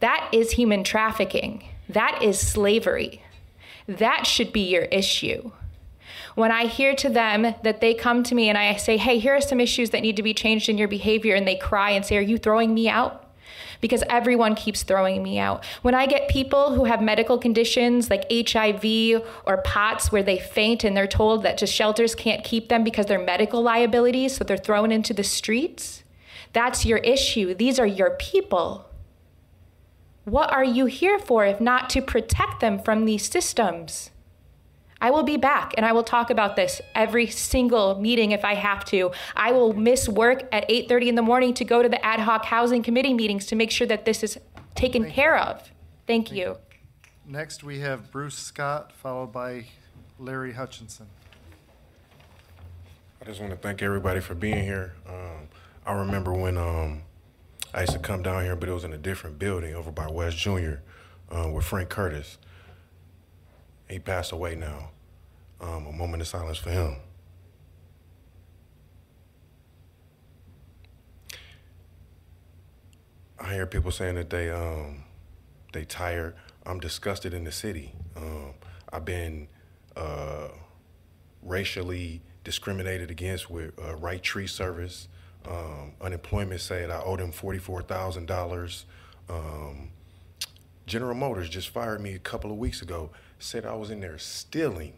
that 0.00 0.28
is 0.32 0.52
human 0.52 0.84
trafficking. 0.84 1.64
That 1.88 2.22
is 2.22 2.40
slavery. 2.40 3.22
That 3.86 4.26
should 4.26 4.52
be 4.52 4.62
your 4.62 4.84
issue. 4.84 5.52
When 6.34 6.50
I 6.50 6.66
hear 6.66 6.94
to 6.96 7.08
them 7.08 7.54
that 7.62 7.80
they 7.80 7.94
come 7.94 8.22
to 8.24 8.34
me 8.34 8.48
and 8.48 8.56
I 8.56 8.76
say, 8.76 8.96
hey, 8.96 9.18
here 9.18 9.34
are 9.34 9.40
some 9.40 9.60
issues 9.60 9.90
that 9.90 10.00
need 10.00 10.16
to 10.16 10.22
be 10.22 10.32
changed 10.32 10.68
in 10.68 10.78
your 10.78 10.88
behavior, 10.88 11.34
and 11.34 11.46
they 11.46 11.56
cry 11.56 11.90
and 11.90 12.04
say, 12.04 12.16
are 12.16 12.22
you 12.22 12.38
throwing 12.38 12.72
me 12.72 12.88
out? 12.88 13.21
Because 13.82 14.02
everyone 14.08 14.54
keeps 14.54 14.84
throwing 14.84 15.22
me 15.22 15.38
out. 15.38 15.62
When 15.82 15.94
I 15.94 16.06
get 16.06 16.28
people 16.28 16.74
who 16.74 16.84
have 16.84 17.02
medical 17.02 17.36
conditions 17.36 18.08
like 18.08 18.24
HIV 18.30 19.22
or 19.44 19.58
POTS 19.58 20.10
where 20.10 20.22
they 20.22 20.38
faint 20.38 20.84
and 20.84 20.96
they're 20.96 21.06
told 21.06 21.42
that 21.42 21.58
just 21.58 21.74
shelters 21.74 22.14
can't 22.14 22.42
keep 22.42 22.70
them 22.70 22.84
because 22.84 23.04
they're 23.04 23.22
medical 23.22 23.60
liabilities, 23.60 24.36
so 24.36 24.44
they're 24.44 24.56
thrown 24.56 24.90
into 24.90 25.12
the 25.12 25.24
streets, 25.24 26.04
that's 26.52 26.86
your 26.86 26.98
issue. 26.98 27.54
These 27.54 27.78
are 27.78 27.86
your 27.86 28.10
people. 28.10 28.88
What 30.24 30.52
are 30.52 30.64
you 30.64 30.86
here 30.86 31.18
for 31.18 31.44
if 31.44 31.60
not 31.60 31.90
to 31.90 32.00
protect 32.00 32.60
them 32.60 32.78
from 32.78 33.04
these 33.04 33.28
systems? 33.28 34.11
I 35.02 35.10
will 35.10 35.24
be 35.24 35.36
back 35.36 35.74
and 35.76 35.84
I 35.84 35.90
will 35.90 36.04
talk 36.04 36.30
about 36.30 36.54
this 36.54 36.80
every 36.94 37.26
single 37.26 38.00
meeting 38.00 38.30
if 38.30 38.44
I 38.44 38.54
have 38.54 38.84
to. 38.86 39.10
I 39.34 39.50
will 39.50 39.72
miss 39.72 40.08
work 40.08 40.44
at 40.52 40.64
8:30 40.70 41.08
in 41.08 41.14
the 41.16 41.22
morning 41.22 41.54
to 41.54 41.64
go 41.64 41.82
to 41.82 41.88
the 41.88 42.02
ad 42.06 42.20
hoc 42.20 42.44
housing 42.44 42.84
committee 42.84 43.12
meetings 43.12 43.44
to 43.46 43.56
make 43.56 43.72
sure 43.72 43.86
that 43.88 44.04
this 44.04 44.22
is 44.22 44.38
taken 44.76 45.02
Thank 45.02 45.14
care 45.14 45.36
of. 45.36 45.72
Thank 46.06 46.30
you. 46.30 46.56
Next, 47.26 47.64
we 47.64 47.80
have 47.80 48.12
Bruce 48.12 48.38
Scott, 48.38 48.92
followed 48.92 49.32
by 49.32 49.66
Larry 50.20 50.52
Hutchinson. 50.52 51.06
I 53.20 53.24
just 53.24 53.40
want 53.40 53.52
to 53.52 53.58
thank 53.58 53.82
everybody 53.82 54.20
for 54.20 54.34
being 54.36 54.62
here. 54.62 54.94
Um, 55.08 55.48
I 55.84 55.94
remember 55.94 56.32
when 56.32 56.56
um, 56.56 57.02
I 57.74 57.80
used 57.80 57.92
to 57.92 57.98
come 57.98 58.22
down 58.22 58.44
here, 58.44 58.54
but 58.54 58.68
it 58.68 58.72
was 58.72 58.84
in 58.84 58.92
a 58.92 58.98
different 58.98 59.38
building 59.40 59.74
over 59.74 59.90
by 59.90 60.08
West 60.08 60.36
Junior 60.36 60.80
uh, 61.28 61.48
with 61.48 61.64
Frank 61.64 61.88
Curtis. 61.88 62.38
He 63.88 63.98
passed 63.98 64.30
away 64.30 64.54
now. 64.54 64.91
Um, 65.62 65.86
a 65.86 65.92
moment 65.92 66.20
of 66.20 66.26
silence 66.26 66.58
for 66.58 66.70
him. 66.70 66.96
I 73.38 73.54
hear 73.54 73.66
people 73.66 73.92
saying 73.92 74.16
that 74.16 74.30
they 74.30 74.50
um, 74.50 75.04
they 75.72 75.84
tired. 75.84 76.34
I'm 76.66 76.80
disgusted 76.80 77.32
in 77.32 77.44
the 77.44 77.52
city. 77.52 77.94
Um, 78.16 78.54
I've 78.92 79.04
been 79.04 79.48
uh, 79.96 80.48
racially 81.42 82.22
discriminated 82.44 83.10
against 83.10 83.50
with 83.50 83.78
uh, 83.78 83.94
Wright 83.96 84.22
Tree 84.22 84.46
Service. 84.46 85.08
Um, 85.48 85.92
unemployment 86.00 86.60
said 86.60 86.90
I 86.90 87.00
owe 87.02 87.16
them 87.16 87.32
forty-four 87.32 87.82
thousand 87.82 88.26
dollars. 88.26 88.84
Um, 89.28 89.90
General 90.86 91.14
Motors 91.14 91.48
just 91.48 91.68
fired 91.68 92.00
me 92.00 92.14
a 92.14 92.18
couple 92.18 92.50
of 92.50 92.58
weeks 92.58 92.82
ago. 92.82 93.10
Said 93.38 93.64
I 93.64 93.74
was 93.74 93.90
in 93.90 94.00
there 94.00 94.18
stealing. 94.18 94.94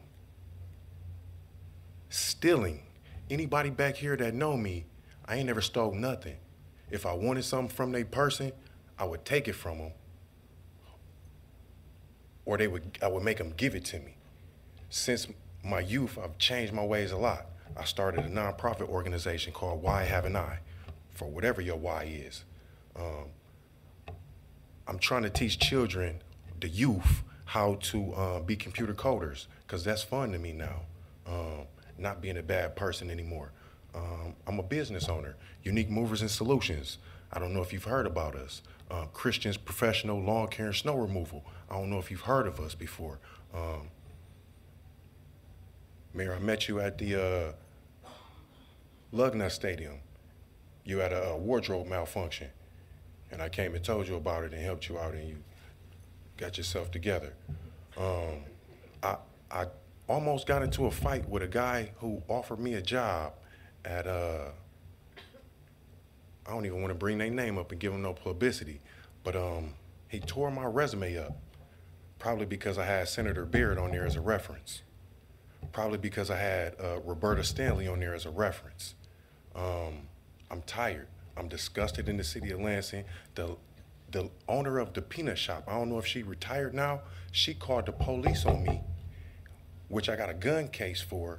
Stealing. 2.08 2.82
Anybody 3.30 3.70
back 3.70 3.96
here 3.96 4.16
that 4.16 4.34
know 4.34 4.56
me, 4.56 4.84
I 5.26 5.36
ain't 5.36 5.46
never 5.46 5.60
stole 5.60 5.94
nothing. 5.94 6.36
If 6.90 7.06
I 7.06 7.12
wanted 7.12 7.44
something 7.44 7.74
from 7.74 7.92
that 7.92 8.10
person, 8.10 8.52
I 8.98 9.04
would 9.04 9.24
take 9.24 9.48
it 9.48 9.54
from 9.54 9.78
them, 9.78 9.92
or 12.44 12.58
they 12.58 12.68
would 12.68 12.98
I 13.02 13.08
would 13.08 13.22
make 13.22 13.38
them 13.38 13.52
give 13.56 13.74
it 13.74 13.84
to 13.86 13.98
me. 13.98 14.16
Since 14.90 15.28
my 15.64 15.80
youth, 15.80 16.18
I've 16.22 16.38
changed 16.38 16.72
my 16.72 16.84
ways 16.84 17.10
a 17.10 17.16
lot. 17.16 17.46
I 17.76 17.84
started 17.84 18.24
a 18.24 18.28
nonprofit 18.28 18.88
organization 18.88 19.52
called 19.52 19.82
Why 19.82 20.04
Haven't 20.04 20.36
I, 20.36 20.60
for 21.14 21.28
whatever 21.28 21.60
your 21.60 21.76
why 21.76 22.04
is. 22.04 22.44
Um, 22.94 24.14
I'm 24.86 24.98
trying 24.98 25.22
to 25.22 25.30
teach 25.30 25.58
children, 25.58 26.22
the 26.60 26.68
youth, 26.68 27.24
how 27.46 27.76
to 27.82 28.12
uh, 28.12 28.40
be 28.40 28.54
computer 28.54 28.94
coders, 28.94 29.46
because 29.66 29.82
that's 29.82 30.02
fun 30.02 30.32
to 30.32 30.38
me 30.38 30.52
now. 30.52 30.82
Um, 31.26 31.66
not 31.98 32.20
being 32.20 32.36
a 32.36 32.42
bad 32.42 32.76
person 32.76 33.10
anymore. 33.10 33.52
Um, 33.94 34.34
I'm 34.46 34.58
a 34.58 34.62
business 34.62 35.08
owner, 35.08 35.36
Unique 35.62 35.88
Movers 35.88 36.20
and 36.20 36.30
Solutions. 36.30 36.98
I 37.32 37.38
don't 37.38 37.54
know 37.54 37.62
if 37.62 37.72
you've 37.72 37.84
heard 37.84 38.06
about 38.06 38.34
us. 38.34 38.62
Uh, 38.90 39.06
Christians 39.06 39.56
Professional 39.56 40.20
Lawn 40.20 40.48
Care 40.48 40.66
and 40.66 40.74
Snow 40.74 40.96
Removal. 40.96 41.44
I 41.70 41.74
don't 41.74 41.90
know 41.90 41.98
if 41.98 42.10
you've 42.10 42.20
heard 42.22 42.46
of 42.46 42.60
us 42.60 42.74
before. 42.74 43.18
Um, 43.54 43.88
Mayor, 46.12 46.34
I 46.34 46.38
met 46.38 46.68
you 46.68 46.80
at 46.80 46.98
the 46.98 47.14
uh, 48.04 48.08
Lugnut 49.12 49.50
Stadium. 49.50 49.98
You 50.84 50.98
had 50.98 51.12
a, 51.12 51.30
a 51.30 51.36
wardrobe 51.36 51.86
malfunction, 51.86 52.48
and 53.30 53.40
I 53.40 53.48
came 53.48 53.74
and 53.74 53.84
told 53.84 54.06
you 54.06 54.16
about 54.16 54.44
it 54.44 54.52
and 54.52 54.62
helped 54.62 54.88
you 54.88 54.98
out, 54.98 55.14
and 55.14 55.28
you 55.28 55.36
got 56.36 56.56
yourself 56.58 56.90
together. 56.90 57.32
Um, 57.96 58.44
I 59.02 59.16
I 59.50 59.66
almost 60.08 60.46
got 60.46 60.62
into 60.62 60.86
a 60.86 60.90
fight 60.90 61.28
with 61.28 61.42
a 61.42 61.48
guy 61.48 61.92
who 61.98 62.22
offered 62.28 62.58
me 62.58 62.74
a 62.74 62.82
job 62.82 63.34
at 63.84 64.06
uh. 64.06 64.48
I 66.46 66.50
don't 66.50 66.66
even 66.66 66.82
want 66.82 66.90
to 66.90 66.94
bring 66.94 67.16
their 67.16 67.30
name 67.30 67.56
up 67.56 67.72
and 67.72 67.80
give 67.80 67.92
them 67.92 68.02
no 68.02 68.12
publicity, 68.12 68.82
but 69.22 69.34
um, 69.34 69.72
he 70.08 70.20
tore 70.20 70.50
my 70.50 70.66
resume 70.66 71.16
up, 71.16 71.38
probably 72.18 72.44
because 72.44 72.76
I 72.76 72.84
had 72.84 73.08
Senator 73.08 73.46
Beard 73.46 73.78
on 73.78 73.92
there 73.92 74.04
as 74.04 74.14
a 74.14 74.20
reference 74.20 74.82
probably 75.74 75.98
because 75.98 76.30
I 76.30 76.38
had 76.38 76.76
uh, 76.80 77.00
Roberta 77.04 77.44
Stanley 77.44 77.86
on 77.88 78.00
there 78.00 78.14
as 78.14 78.24
a 78.24 78.30
reference. 78.30 78.94
Um, 79.54 80.08
I'm 80.50 80.62
tired. 80.62 81.08
I'm 81.36 81.48
disgusted 81.48 82.08
in 82.08 82.16
the 82.16 82.24
city 82.24 82.50
of 82.52 82.60
Lansing. 82.60 83.04
The 83.34 83.56
the 84.10 84.30
owner 84.48 84.78
of 84.78 84.92
the 84.92 85.02
peanut 85.02 85.36
shop, 85.36 85.64
I 85.66 85.72
don't 85.72 85.88
know 85.88 85.98
if 85.98 86.06
she 86.06 86.22
retired 86.22 86.72
now. 86.72 87.00
She 87.32 87.52
called 87.52 87.86
the 87.86 87.92
police 87.92 88.46
on 88.46 88.62
me, 88.62 88.80
which 89.94 90.08
I 90.08 90.16
got 90.16 90.28
a 90.28 90.34
gun 90.34 90.66
case 90.66 91.00
for, 91.00 91.38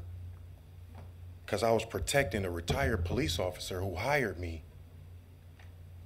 because 1.46 1.62
I 1.62 1.72
was 1.72 1.84
protecting 1.84 2.46
a 2.46 2.50
retired 2.50 3.04
police 3.04 3.38
officer 3.38 3.82
who 3.82 3.96
hired 3.96 4.40
me 4.40 4.64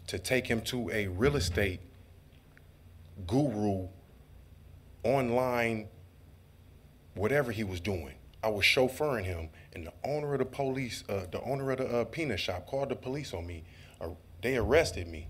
to 0.08 0.18
take 0.18 0.48
him 0.48 0.62
to 0.62 0.90
a 0.90 1.10
real 1.10 1.36
estate 1.36 1.80
guru 3.28 3.88
online 5.04 5.90
whatever 7.14 7.52
he 7.52 7.64
was 7.64 7.80
doing. 7.80 8.16
I 8.44 8.50
was 8.50 8.66
chauffeuring 8.66 9.26
him, 9.26 9.50
and 9.74 9.86
the 9.86 9.94
owner 10.04 10.34
of 10.34 10.40
the 10.40 10.46
police, 10.46 11.04
uh, 11.08 11.28
the 11.32 11.44
owner 11.44 11.70
of 11.72 11.78
the 11.78 12.34
uh, 12.34 12.36
shop, 12.36 12.66
called 12.66 12.90
the 12.90 12.96
police 12.96 13.32
on 13.32 13.46
me. 13.46 13.64
Uh, 14.02 14.10
they 14.42 14.58
arrested 14.58 15.08
me. 15.08 15.28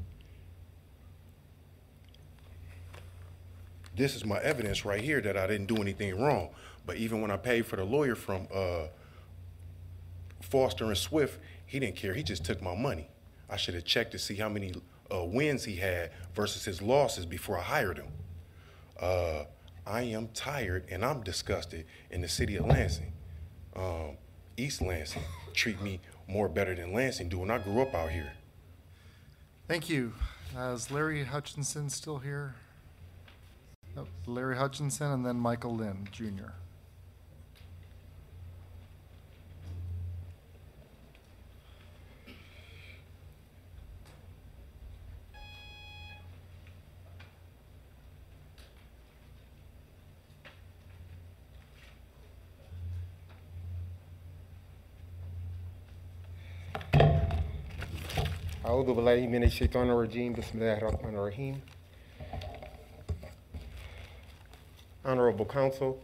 This 3.97 4.15
is 4.15 4.23
my 4.23 4.39
evidence 4.39 4.85
right 4.85 5.01
here 5.01 5.19
that 5.19 5.35
I 5.35 5.47
didn't 5.47 5.67
do 5.67 5.81
anything 5.81 6.17
wrong. 6.17 6.51
But 6.89 6.97
even 6.97 7.21
when 7.21 7.29
I 7.29 7.37
paid 7.37 7.67
for 7.67 7.75
the 7.75 7.83
lawyer 7.83 8.15
from 8.15 8.47
uh, 8.51 8.87
Foster 10.41 10.85
and 10.85 10.97
Swift, 10.97 11.39
he 11.63 11.79
didn't 11.79 11.97
care. 11.97 12.15
He 12.15 12.23
just 12.23 12.43
took 12.43 12.63
my 12.63 12.73
money. 12.73 13.09
I 13.47 13.57
should 13.57 13.75
have 13.75 13.85
checked 13.85 14.11
to 14.13 14.17
see 14.17 14.33
how 14.33 14.49
many 14.49 14.73
uh, 15.13 15.23
wins 15.23 15.65
he 15.65 15.75
had 15.75 16.09
versus 16.33 16.65
his 16.65 16.81
losses 16.81 17.27
before 17.27 17.59
I 17.59 17.61
hired 17.61 17.97
him. 17.99 18.07
Uh, 18.99 19.43
I 19.85 20.01
am 20.01 20.29
tired 20.29 20.85
and 20.89 21.05
I'm 21.05 21.21
disgusted 21.21 21.85
in 22.09 22.21
the 22.21 22.27
city 22.27 22.55
of 22.55 22.65
Lansing. 22.65 23.13
Um, 23.75 24.17
East 24.57 24.81
Lansing 24.81 25.21
treat 25.53 25.79
me 25.83 25.99
more 26.27 26.49
better 26.49 26.73
than 26.73 26.91
Lansing 26.91 27.29
do, 27.29 27.43
and 27.43 27.51
I 27.51 27.59
grew 27.59 27.83
up 27.83 27.93
out 27.93 28.09
here. 28.09 28.33
Thank 29.67 29.91
you. 29.91 30.13
Uh, 30.57 30.71
Is 30.73 30.89
Larry 30.89 31.23
Hutchinson 31.23 31.91
still 31.91 32.17
here? 32.17 32.55
Nope, 33.95 34.07
Larry 34.25 34.57
Hutchinson 34.57 35.11
and 35.11 35.23
then 35.23 35.35
Michael 35.35 35.75
Lynn 35.75 36.07
Jr. 36.11 36.53
أعوذ 58.68 58.94
بالله 58.94 59.26
من 59.26 59.44
الشيطان 59.44 59.90
الرجيم 59.90 60.32
بسم 60.32 60.58
الله 60.58 60.78
الرحمن 60.78 61.14
الرحيم 61.14 61.60
Honorable 65.04 65.44
Council, 65.44 66.00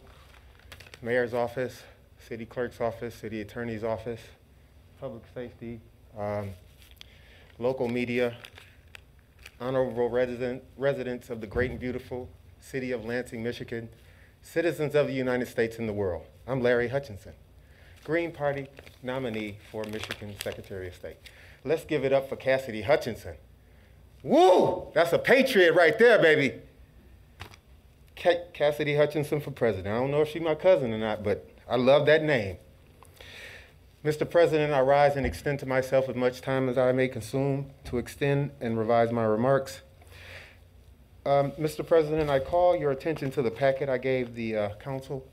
Mayor's 1.01 1.33
Office, 1.33 1.81
City 2.19 2.45
Clerk's 2.45 2.79
Office, 2.79 3.15
City 3.15 3.41
Attorney's 3.41 3.83
Office, 3.83 4.21
Public 4.99 5.23
Safety, 5.33 5.79
um, 6.17 6.51
local 7.57 7.87
media, 7.87 8.35
honorable 9.59 10.07
resident, 10.09 10.63
residents 10.77 11.31
of 11.31 11.41
the 11.41 11.47
great 11.47 11.71
and 11.71 11.79
beautiful 11.79 12.29
city 12.59 12.91
of 12.91 13.03
Lansing, 13.05 13.41
Michigan, 13.41 13.89
citizens 14.43 14.93
of 14.93 15.07
the 15.07 15.13
United 15.13 15.47
States 15.47 15.79
and 15.79 15.89
the 15.89 15.93
world. 15.93 16.25
I'm 16.47 16.61
Larry 16.61 16.89
Hutchinson, 16.89 17.33
Green 18.03 18.31
Party 18.31 18.67
nominee 19.01 19.57
for 19.71 19.83
Michigan 19.85 20.35
Secretary 20.43 20.87
of 20.87 20.95
State. 20.95 21.17
Let's 21.64 21.84
give 21.84 22.04
it 22.04 22.12
up 22.12 22.28
for 22.28 22.36
Cassidy 22.36 22.82
Hutchinson. 22.82 23.34
Woo! 24.22 24.88
That's 24.94 25.12
a 25.12 25.18
patriot 25.18 25.74
right 25.74 25.98
there, 25.98 26.20
baby. 26.20 26.60
Cassidy 28.54 28.96
Hutchinson 28.96 29.40
for 29.40 29.50
president. 29.50 29.88
I 29.88 29.98
don't 29.98 30.10
know 30.10 30.22
if 30.22 30.28
she's 30.28 30.42
my 30.42 30.54
cousin 30.54 30.92
or 30.92 30.98
not, 30.98 31.22
but 31.22 31.48
I 31.68 31.76
love 31.76 32.06
that 32.06 32.22
name. 32.22 32.56
Mr. 34.04 34.28
President, 34.28 34.72
I 34.72 34.80
rise 34.80 35.16
and 35.16 35.26
extend 35.26 35.58
to 35.60 35.66
myself 35.66 36.08
as 36.08 36.14
much 36.14 36.40
time 36.40 36.68
as 36.68 36.78
I 36.78 36.92
may 36.92 37.08
consume 37.08 37.72
to 37.86 37.98
extend 37.98 38.52
and 38.60 38.78
revise 38.78 39.10
my 39.10 39.24
remarks. 39.24 39.82
Um, 41.24 41.50
Mr. 41.52 41.84
President, 41.84 42.30
I 42.30 42.38
call 42.38 42.76
your 42.76 42.92
attention 42.92 43.32
to 43.32 43.42
the 43.42 43.50
packet 43.50 43.88
I 43.88 43.98
gave 43.98 44.34
the 44.36 44.56
uh, 44.56 44.68
council. 44.76 45.26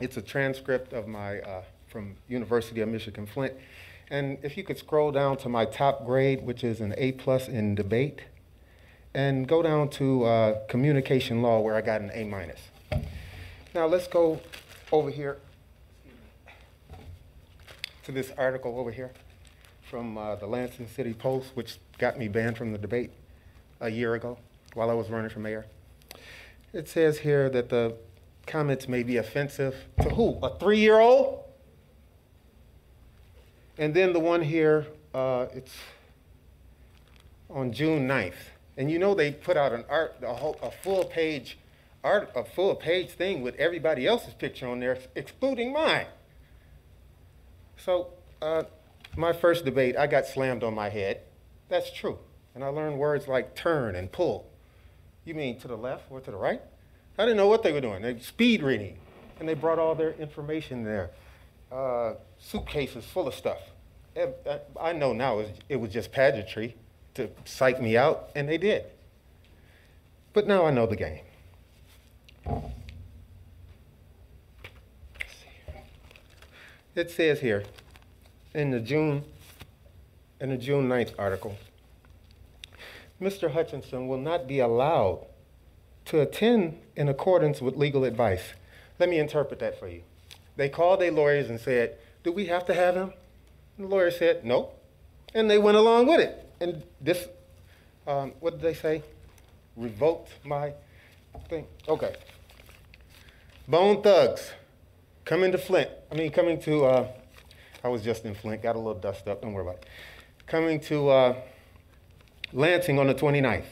It's 0.00 0.16
a 0.16 0.22
transcript 0.22 0.92
of 0.92 1.08
my 1.08 1.40
uh, 1.40 1.62
from 1.88 2.14
University 2.28 2.80
of 2.80 2.88
Michigan 2.88 3.26
Flint. 3.26 3.52
And 4.12 4.36
if 4.42 4.58
you 4.58 4.62
could 4.62 4.76
scroll 4.76 5.10
down 5.10 5.38
to 5.38 5.48
my 5.48 5.64
top 5.64 6.04
grade, 6.04 6.44
which 6.44 6.62
is 6.62 6.82
an 6.82 6.94
A 6.98 7.12
plus 7.12 7.48
in 7.48 7.74
debate, 7.74 8.20
and 9.14 9.48
go 9.48 9.62
down 9.62 9.88
to 9.88 10.24
uh, 10.24 10.66
communication 10.66 11.40
law 11.40 11.60
where 11.60 11.74
I 11.74 11.80
got 11.80 12.02
an 12.02 12.10
A 12.12 12.24
minus. 12.24 12.60
Now 13.74 13.86
let's 13.86 14.06
go 14.06 14.38
over 14.92 15.08
here 15.08 15.38
to 18.04 18.12
this 18.12 18.30
article 18.36 18.78
over 18.78 18.90
here 18.90 19.12
from 19.80 20.18
uh, 20.18 20.34
the 20.36 20.46
Lansing 20.46 20.88
City 20.88 21.14
Pulse, 21.14 21.46
which 21.54 21.78
got 21.96 22.18
me 22.18 22.28
banned 22.28 22.58
from 22.58 22.72
the 22.72 22.78
debate 22.78 23.12
a 23.80 23.88
year 23.88 24.12
ago 24.12 24.36
while 24.74 24.90
I 24.90 24.94
was 24.94 25.08
running 25.08 25.30
for 25.30 25.40
mayor. 25.40 25.64
It 26.74 26.86
says 26.86 27.20
here 27.20 27.48
that 27.48 27.70
the 27.70 27.96
comments 28.46 28.88
may 28.88 29.04
be 29.04 29.16
offensive 29.16 29.74
to 30.02 30.10
who? 30.10 30.38
A 30.42 30.58
three-year-old? 30.58 31.41
And 33.82 33.92
then 33.92 34.12
the 34.12 34.20
one 34.20 34.42
here, 34.42 34.86
uh, 35.12 35.46
it's 35.52 35.74
on 37.50 37.72
June 37.72 38.06
9th. 38.06 38.36
And 38.76 38.88
you 38.88 39.00
know 39.00 39.12
they 39.12 39.32
put 39.32 39.56
out 39.56 39.72
an 39.72 39.84
art, 39.88 40.14
a, 40.22 40.32
whole, 40.32 40.56
a 40.62 40.70
full 40.70 41.02
page 41.02 41.58
art, 42.04 42.30
a 42.36 42.44
full 42.44 42.76
page 42.76 43.10
thing 43.10 43.42
with 43.42 43.56
everybody 43.56 44.06
else's 44.06 44.34
picture 44.34 44.68
on 44.68 44.78
there, 44.78 44.98
excluding 45.16 45.72
mine. 45.72 46.06
So 47.76 48.10
uh, 48.40 48.62
my 49.16 49.32
first 49.32 49.64
debate, 49.64 49.96
I 49.96 50.06
got 50.06 50.26
slammed 50.26 50.62
on 50.62 50.74
my 50.74 50.88
head. 50.88 51.22
That's 51.68 51.92
true. 51.92 52.20
And 52.54 52.62
I 52.62 52.68
learned 52.68 52.98
words 52.98 53.26
like 53.26 53.56
turn 53.56 53.96
and 53.96 54.12
pull. 54.12 54.48
You 55.24 55.34
mean 55.34 55.58
to 55.58 55.66
the 55.66 55.76
left 55.76 56.04
or 56.08 56.20
to 56.20 56.30
the 56.30 56.36
right? 56.36 56.62
I 57.18 57.24
didn't 57.24 57.36
know 57.36 57.48
what 57.48 57.64
they 57.64 57.72
were 57.72 57.80
doing. 57.80 58.02
They 58.02 58.16
speed 58.20 58.62
reading. 58.62 58.98
And 59.40 59.48
they 59.48 59.54
brought 59.54 59.80
all 59.80 59.96
their 59.96 60.12
information 60.12 60.84
there. 60.84 61.10
Uh, 61.72 62.14
suitcases 62.38 63.04
full 63.06 63.26
of 63.26 63.34
stuff. 63.34 63.58
Uh, 64.16 64.58
I 64.80 64.92
know 64.92 65.12
now 65.12 65.42
it 65.68 65.76
was 65.76 65.90
just 65.90 66.12
pageantry 66.12 66.76
to 67.14 67.30
psych 67.44 67.80
me 67.80 67.96
out, 67.96 68.30
and 68.34 68.48
they 68.48 68.58
did. 68.58 68.84
But 70.32 70.46
now 70.46 70.66
I 70.66 70.70
know 70.70 70.86
the 70.86 70.96
game. 70.96 71.20
It 76.94 77.10
says 77.10 77.40
here 77.40 77.64
in 78.54 78.70
the 78.70 78.80
June 78.80 79.24
in 80.40 80.50
the 80.50 80.56
June 80.56 80.88
9th 80.88 81.14
article, 81.18 81.56
Mr. 83.20 83.52
Hutchinson 83.52 84.08
will 84.08 84.18
not 84.18 84.48
be 84.48 84.58
allowed 84.58 85.24
to 86.06 86.20
attend 86.20 86.78
in 86.96 87.08
accordance 87.08 87.62
with 87.62 87.76
legal 87.76 88.04
advice. 88.04 88.42
Let 88.98 89.08
me 89.08 89.18
interpret 89.18 89.60
that 89.60 89.78
for 89.78 89.88
you. 89.88 90.02
They 90.56 90.68
called 90.68 91.00
their 91.00 91.12
lawyers 91.12 91.48
and 91.48 91.60
said, 91.60 91.96
Do 92.24 92.32
we 92.32 92.46
have 92.46 92.66
to 92.66 92.74
have 92.74 92.96
him? 92.96 93.12
And 93.82 93.90
the 93.90 93.96
lawyer 93.96 94.12
said, 94.12 94.44
No. 94.44 94.70
And 95.34 95.50
they 95.50 95.58
went 95.58 95.76
along 95.76 96.06
with 96.06 96.20
it. 96.20 96.48
And 96.60 96.84
this, 97.00 97.26
um, 98.06 98.32
what 98.38 98.52
did 98.52 98.60
they 98.60 98.74
say? 98.74 99.02
Revoked 99.76 100.30
my 100.44 100.72
thing. 101.48 101.66
Okay. 101.88 102.14
Bone 103.66 104.00
Thugs. 104.00 104.52
coming 105.24 105.50
to 105.50 105.58
Flint, 105.58 105.90
I 106.12 106.14
mean, 106.14 106.30
coming 106.30 106.60
to, 106.60 106.84
uh, 106.84 107.08
I 107.82 107.88
was 107.88 108.02
just 108.02 108.24
in 108.24 108.34
Flint, 108.34 108.62
got 108.62 108.76
a 108.76 108.78
little 108.78 109.00
dust 109.00 109.26
up, 109.26 109.42
don't 109.42 109.52
worry 109.52 109.64
about 109.64 109.76
it. 109.76 109.86
Coming 110.46 110.78
to 110.80 111.08
uh, 111.08 111.36
Lansing 112.52 113.00
on 113.00 113.08
the 113.08 113.14
29th. 113.14 113.64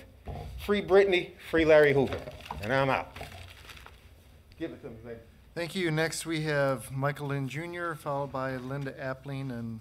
Free 0.65 0.83
Brittney, 0.83 1.31
free 1.51 1.65
Larry 1.65 1.93
Hoover. 1.93 2.19
And 2.63 2.73
I'm 2.73 2.91
out. 2.91 3.17
Give 4.59 4.73
it 4.73 4.83
to 4.83 4.89
me, 4.89 4.97
baby. 5.05 5.21
Thank 5.55 5.75
you. 5.75 5.91
Next, 5.91 6.27
we 6.27 6.43
have 6.43 6.91
Michael 6.91 7.29
Lynn 7.29 7.49
Jr., 7.49 7.95
followed 7.95 8.33
by 8.33 8.57
Linda 8.57 8.93
Appling 8.93 9.51
and 9.51 9.81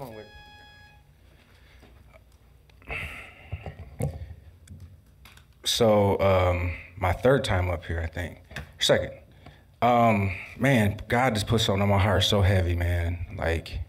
Come 0.00 0.08
on 0.08 0.14
it. 0.14 0.26
So, 5.64 6.18
um, 6.20 6.72
my 6.96 7.12
third 7.12 7.44
time 7.44 7.68
up 7.68 7.84
here, 7.84 8.00
I 8.00 8.06
think. 8.06 8.40
Second. 8.78 9.12
Um, 9.82 10.34
man, 10.58 11.00
God 11.08 11.34
just 11.34 11.46
put 11.46 11.60
something 11.60 11.82
on 11.82 11.88
my 11.90 11.98
heart 11.98 12.24
so 12.24 12.40
heavy, 12.40 12.74
man. 12.74 13.26
Like, 13.36 13.80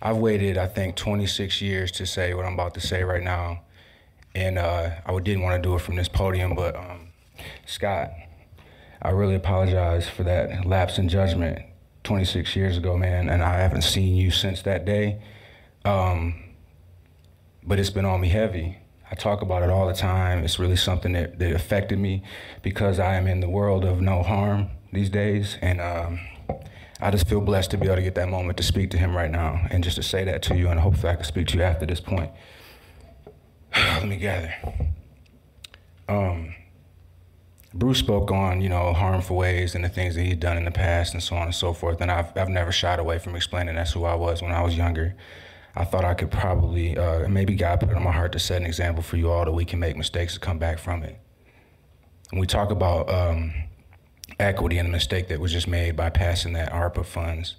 I've 0.00 0.16
waited, 0.16 0.56
I 0.56 0.66
think, 0.66 0.96
26 0.96 1.60
years 1.60 1.90
to 1.92 2.06
say 2.06 2.32
what 2.32 2.46
I'm 2.46 2.54
about 2.54 2.72
to 2.74 2.80
say 2.80 3.04
right 3.04 3.22
now. 3.22 3.60
And 4.34 4.56
uh, 4.58 4.92
I 5.04 5.18
didn't 5.18 5.42
want 5.42 5.62
to 5.62 5.68
do 5.68 5.74
it 5.74 5.82
from 5.82 5.96
this 5.96 6.08
podium, 6.08 6.54
but 6.54 6.74
um, 6.74 7.08
Scott, 7.66 8.10
I 9.02 9.10
really 9.10 9.34
apologize 9.34 10.08
for 10.08 10.22
that 10.22 10.64
lapse 10.64 10.96
in 10.96 11.10
judgment 11.10 11.60
26 12.04 12.56
years 12.56 12.78
ago, 12.78 12.96
man. 12.96 13.28
And 13.28 13.42
I 13.42 13.58
haven't 13.58 13.82
seen 13.82 14.16
you 14.16 14.30
since 14.30 14.62
that 14.62 14.86
day. 14.86 15.20
Um, 15.84 16.34
but 17.62 17.78
it's 17.78 17.90
been 17.90 18.04
on 18.04 18.20
me 18.20 18.28
heavy. 18.28 18.78
I 19.10 19.14
talk 19.14 19.42
about 19.42 19.62
it 19.62 19.70
all 19.70 19.86
the 19.86 19.94
time. 19.94 20.44
It's 20.44 20.58
really 20.58 20.76
something 20.76 21.12
that, 21.12 21.38
that 21.38 21.52
affected 21.52 21.98
me 21.98 22.22
because 22.62 22.98
I 22.98 23.16
am 23.16 23.26
in 23.26 23.40
the 23.40 23.48
world 23.48 23.84
of 23.84 24.00
no 24.00 24.22
harm 24.22 24.70
these 24.92 25.10
days. 25.10 25.56
And 25.60 25.80
um, 25.80 26.20
I 27.00 27.10
just 27.10 27.28
feel 27.28 27.40
blessed 27.40 27.72
to 27.72 27.76
be 27.76 27.86
able 27.86 27.96
to 27.96 28.02
get 28.02 28.14
that 28.14 28.28
moment 28.28 28.56
to 28.58 28.62
speak 28.62 28.90
to 28.90 28.98
him 28.98 29.16
right 29.16 29.30
now 29.30 29.66
and 29.70 29.82
just 29.82 29.96
to 29.96 30.02
say 30.02 30.24
that 30.24 30.42
to 30.42 30.56
you. 30.56 30.68
And 30.68 30.78
hopefully 30.78 31.12
I 31.12 31.16
can 31.16 31.24
speak 31.24 31.48
to 31.48 31.58
you 31.58 31.64
after 31.64 31.86
this 31.86 32.00
point. 32.00 32.30
Let 33.76 34.06
me 34.06 34.16
gather. 34.16 34.54
Um, 36.08 36.54
Bruce 37.72 37.98
spoke 37.98 38.30
on, 38.30 38.60
you 38.60 38.68
know, 38.68 38.92
harmful 38.92 39.36
ways 39.36 39.74
and 39.74 39.84
the 39.84 39.88
things 39.88 40.14
that 40.16 40.22
he'd 40.22 40.40
done 40.40 40.56
in 40.56 40.64
the 40.64 40.72
past 40.72 41.14
and 41.14 41.22
so 41.22 41.36
on 41.36 41.42
and 41.42 41.54
so 41.54 41.72
forth. 41.72 42.00
And 42.00 42.10
I've, 42.10 42.36
I've 42.36 42.48
never 42.48 42.72
shied 42.72 42.98
away 42.98 43.18
from 43.18 43.34
explaining 43.34 43.76
that's 43.76 43.92
who 43.92 44.04
I 44.04 44.14
was 44.14 44.42
when 44.42 44.52
I 44.52 44.62
was 44.62 44.76
younger. 44.76 45.14
I 45.74 45.84
thought 45.84 46.04
I 46.04 46.14
could 46.14 46.30
probably, 46.30 46.96
uh, 46.96 47.28
maybe 47.28 47.54
God 47.54 47.80
put 47.80 47.90
it 47.90 47.96
on 47.96 48.02
my 48.02 48.12
heart 48.12 48.32
to 48.32 48.38
set 48.38 48.60
an 48.60 48.66
example 48.66 49.02
for 49.02 49.16
you 49.16 49.30
all 49.30 49.44
that 49.44 49.52
we 49.52 49.64
can 49.64 49.78
make 49.78 49.96
mistakes 49.96 50.34
and 50.34 50.42
come 50.42 50.58
back 50.58 50.78
from 50.78 51.02
it. 51.02 51.18
When 52.30 52.40
we 52.40 52.46
talk 52.46 52.70
about 52.70 53.08
um, 53.08 53.52
equity 54.38 54.78
and 54.78 54.88
the 54.88 54.92
mistake 54.92 55.28
that 55.28 55.40
was 55.40 55.52
just 55.52 55.68
made 55.68 55.96
by 55.96 56.10
passing 56.10 56.52
that 56.54 56.72
ARPA 56.72 57.04
funds, 57.04 57.56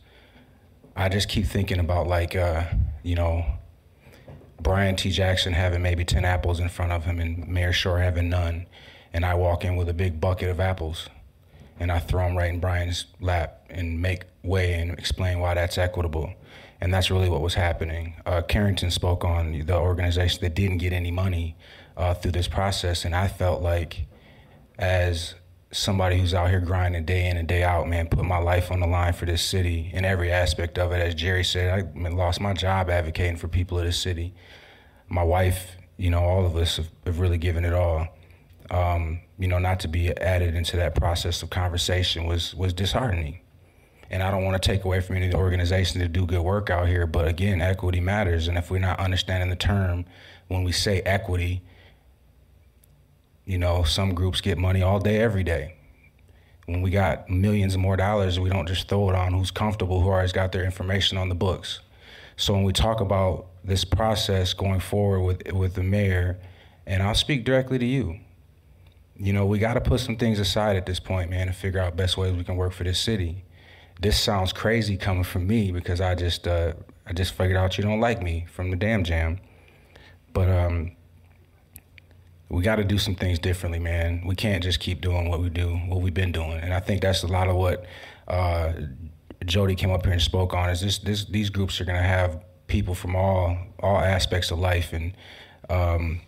I 0.96 1.10
just 1.10 1.30
keep 1.30 1.46
thinking 1.46 1.80
about 1.80 2.08
like, 2.08 2.36
uh, 2.36 2.66
you 3.02 3.16
know, 3.16 3.46
Brian 4.62 4.96
T. 4.96 5.10
Jackson 5.10 5.54
having 5.54 5.82
maybe 5.82 6.06
10 6.06 6.26
apples 6.26 6.60
in 6.60 6.70
front 6.70 6.92
of 6.92 7.06
him 7.06 7.20
and 7.20 7.48
Mayor 7.48 7.74
Schor 7.74 8.00
having 8.00 8.30
none. 8.30 8.68
And 9.14 9.26
I 9.26 9.34
walk 9.34 9.66
in 9.66 9.76
with 9.76 9.90
a 9.90 9.94
big 9.94 10.22
bucket 10.22 10.50
of 10.50 10.60
apples 10.60 11.10
and 11.80 11.92
I 11.92 12.00
throw 12.00 12.28
them 12.28 12.38
right 12.38 12.54
in 12.54 12.60
Brian's 12.60 13.06
lap 13.20 13.66
and 13.70 14.02
make 14.02 14.24
way 14.44 14.74
and 14.74 14.92
explain 14.92 15.40
why 15.40 15.56
that's 15.56 15.78
equitable. 15.78 16.34
And 16.82 16.92
that's 16.92 17.12
really 17.12 17.30
what 17.30 17.42
was 17.42 17.54
happening. 17.54 18.16
Uh, 18.26 18.42
Carrington 18.42 18.90
spoke 18.90 19.24
on 19.24 19.52
the 19.66 19.78
organization 19.78 20.40
that 20.42 20.56
didn't 20.56 20.80
get 20.80 20.94
any 20.94 21.12
money 21.12 21.56
uh, 21.96 22.16
through 22.16 22.32
this 22.32 22.48
process. 22.48 23.06
And 23.06 23.16
I 23.16 23.28
felt 23.28 23.62
like, 23.62 24.08
as 24.80 25.36
somebody 25.72 26.18
who's 26.18 26.34
out 26.34 26.50
here 26.50 26.60
grinding 26.60 27.06
day 27.06 27.30
in 27.30 27.38
and 27.38 27.48
day 27.48 27.64
out, 27.64 27.88
man, 27.88 28.08
put 28.08 28.26
my 28.26 28.40
life 28.40 28.72
on 28.72 28.80
the 28.80 28.88
line 28.88 29.14
for 29.14 29.26
this 29.26 29.44
city 29.44 29.92
in 29.94 30.04
every 30.06 30.32
aspect 30.32 30.80
of 30.80 30.92
it. 30.92 31.00
As 31.00 31.14
Jerry 31.14 31.44
said, 31.44 31.94
I 31.96 32.10
lost 32.10 32.42
my 32.42 32.54
job 32.54 32.90
advocating 32.90 33.38
for 33.38 33.48
people 33.48 33.78
of 33.78 33.86
this 33.86 34.00
city. 34.00 34.34
My 35.08 35.24
wife, 35.24 35.78
you 35.98 36.10
know, 36.10 36.20
all 36.20 36.46
of 36.46 36.56
us 36.56 36.78
have, 36.78 36.90
have 37.06 37.20
really 37.20 37.38
given 37.38 37.64
it 37.64 37.74
all. 37.74 38.08
Um, 38.72 39.22
you 39.38 39.48
know, 39.48 39.60
not 39.60 39.82
to 39.82 39.88
be 39.88 40.16
added 40.18 40.56
into 40.56 40.78
that 40.78 40.96
process 40.96 41.44
of 41.44 41.50
conversation 41.50 42.26
was 42.26 42.56
was 42.56 42.74
disheartening. 42.74 43.42
And 44.12 44.22
I 44.22 44.30
don't 44.30 44.44
want 44.44 44.62
to 44.62 44.68
take 44.68 44.84
away 44.84 45.00
from 45.00 45.16
any 45.16 45.28
of 45.28 45.32
the 45.32 45.38
organizations 45.38 46.02
that 46.04 46.12
do 46.12 46.26
good 46.26 46.42
work 46.42 46.70
out 46.70 46.90
here, 46.90 47.08
but 47.08 47.30
again, 47.30 47.62
equity 47.62 48.02
matters. 48.02 48.50
And 48.50 48.58
if 48.58 48.70
we're 48.70 48.80
not 48.80 49.00
understanding 49.00 49.50
the 49.50 49.56
term 49.56 50.04
when 50.50 50.66
we 50.66 50.74
say 50.74 51.00
equity, 51.04 51.62
you 53.46 53.58
know, 53.58 53.84
some 53.84 54.14
groups 54.14 54.42
get 54.42 54.58
money 54.58 54.82
all 54.82 55.00
day, 55.00 55.22
every 55.22 55.46
day. 55.46 55.76
When 56.66 56.82
we 56.82 56.92
got 56.92 57.30
millions 57.30 57.78
more 57.78 57.96
dollars, 57.96 58.38
we 58.38 58.50
don't 58.50 58.68
just 58.68 58.90
throw 58.90 59.10
it 59.10 59.16
on 59.16 59.34
who's 59.34 59.50
comfortable, 59.50 60.02
who 60.02 60.10
already 60.10 60.34
got 60.34 60.52
their 60.52 60.66
information 60.66 61.18
on 61.18 61.30
the 61.30 61.36
books. 61.36 61.80
So 62.36 62.54
when 62.54 62.64
we 62.64 62.74
talk 62.74 63.00
about 63.00 63.48
this 63.64 63.86
process 63.86 64.52
going 64.52 64.82
forward 64.82 65.22
with 65.22 65.54
with 65.54 65.76
the 65.76 65.84
mayor, 65.84 66.38
and 66.86 67.02
I'll 67.02 67.16
speak 67.16 67.46
directly 67.46 67.80
to 67.80 67.86
you. 67.86 68.20
You 69.16 69.32
know, 69.32 69.46
we 69.46 69.58
got 69.58 69.76
to 69.76 69.82
put 69.82 70.02
some 70.02 70.18
things 70.18 70.40
aside 70.40 70.76
at 70.76 70.86
this 70.86 71.00
point, 71.00 71.30
man, 71.30 71.48
and 71.48 71.56
figure 71.56 71.80
out 71.80 71.96
best 71.96 72.18
ways 72.18 72.36
we 72.36 72.44
can 72.44 72.58
work 72.58 72.74
for 72.74 72.84
this 72.84 73.00
city 73.00 73.46
this 74.02 74.20
sounds 74.20 74.52
crazy 74.52 74.98
coming 74.98 75.24
from 75.24 75.48
me 75.48 75.72
because 75.72 76.02
I 76.02 76.16
just 76.16 76.48
uh, 76.48 76.74
I 77.06 77.14
just 77.14 77.34
figured 77.34 77.58
out 77.58 77.78
you 77.78 77.84
don't 77.84 78.00
like 78.00 78.22
me 78.22 78.48
from 78.52 78.72
the 78.72 78.76
damn 78.76 79.04
jam. 79.04 79.40
But 80.34 80.50
um, 80.50 80.94
we 82.50 82.64
got 82.64 82.78
to 82.78 82.84
do 82.84 82.98
some 82.98 83.16
things 83.16 83.38
differently, 83.38 83.80
man. 83.80 84.24
We 84.26 84.36
can't 84.36 84.64
just 84.64 84.80
keep 84.80 85.02
doing 85.02 85.30
what 85.30 85.42
we 85.42 85.50
do, 85.50 85.76
what 85.88 86.02
we've 86.02 86.14
been 86.14 86.32
doing, 86.32 86.60
and 86.60 86.74
I 86.74 86.80
think 86.80 87.02
that's 87.02 87.24
a 87.24 87.28
lot 87.28 87.48
of 87.48 87.56
what 87.56 87.86
uh, 88.28 88.74
Jody 89.46 89.76
came 89.76 89.92
up 89.92 90.04
here 90.04 90.14
and 90.14 90.22
spoke 90.22 90.54
on. 90.54 90.70
Is 90.70 90.82
this, 90.82 90.98
this 91.00 91.26
these 91.26 91.50
groups 91.50 91.80
are 91.80 91.86
gonna 91.86 92.02
have 92.02 92.44
people 92.68 92.96
from 92.96 93.16
all 93.16 93.58
all 93.80 93.98
aspects 93.98 94.52
of 94.52 94.60
life 94.60 94.94
and. 94.94 95.14
Um, 95.70 96.22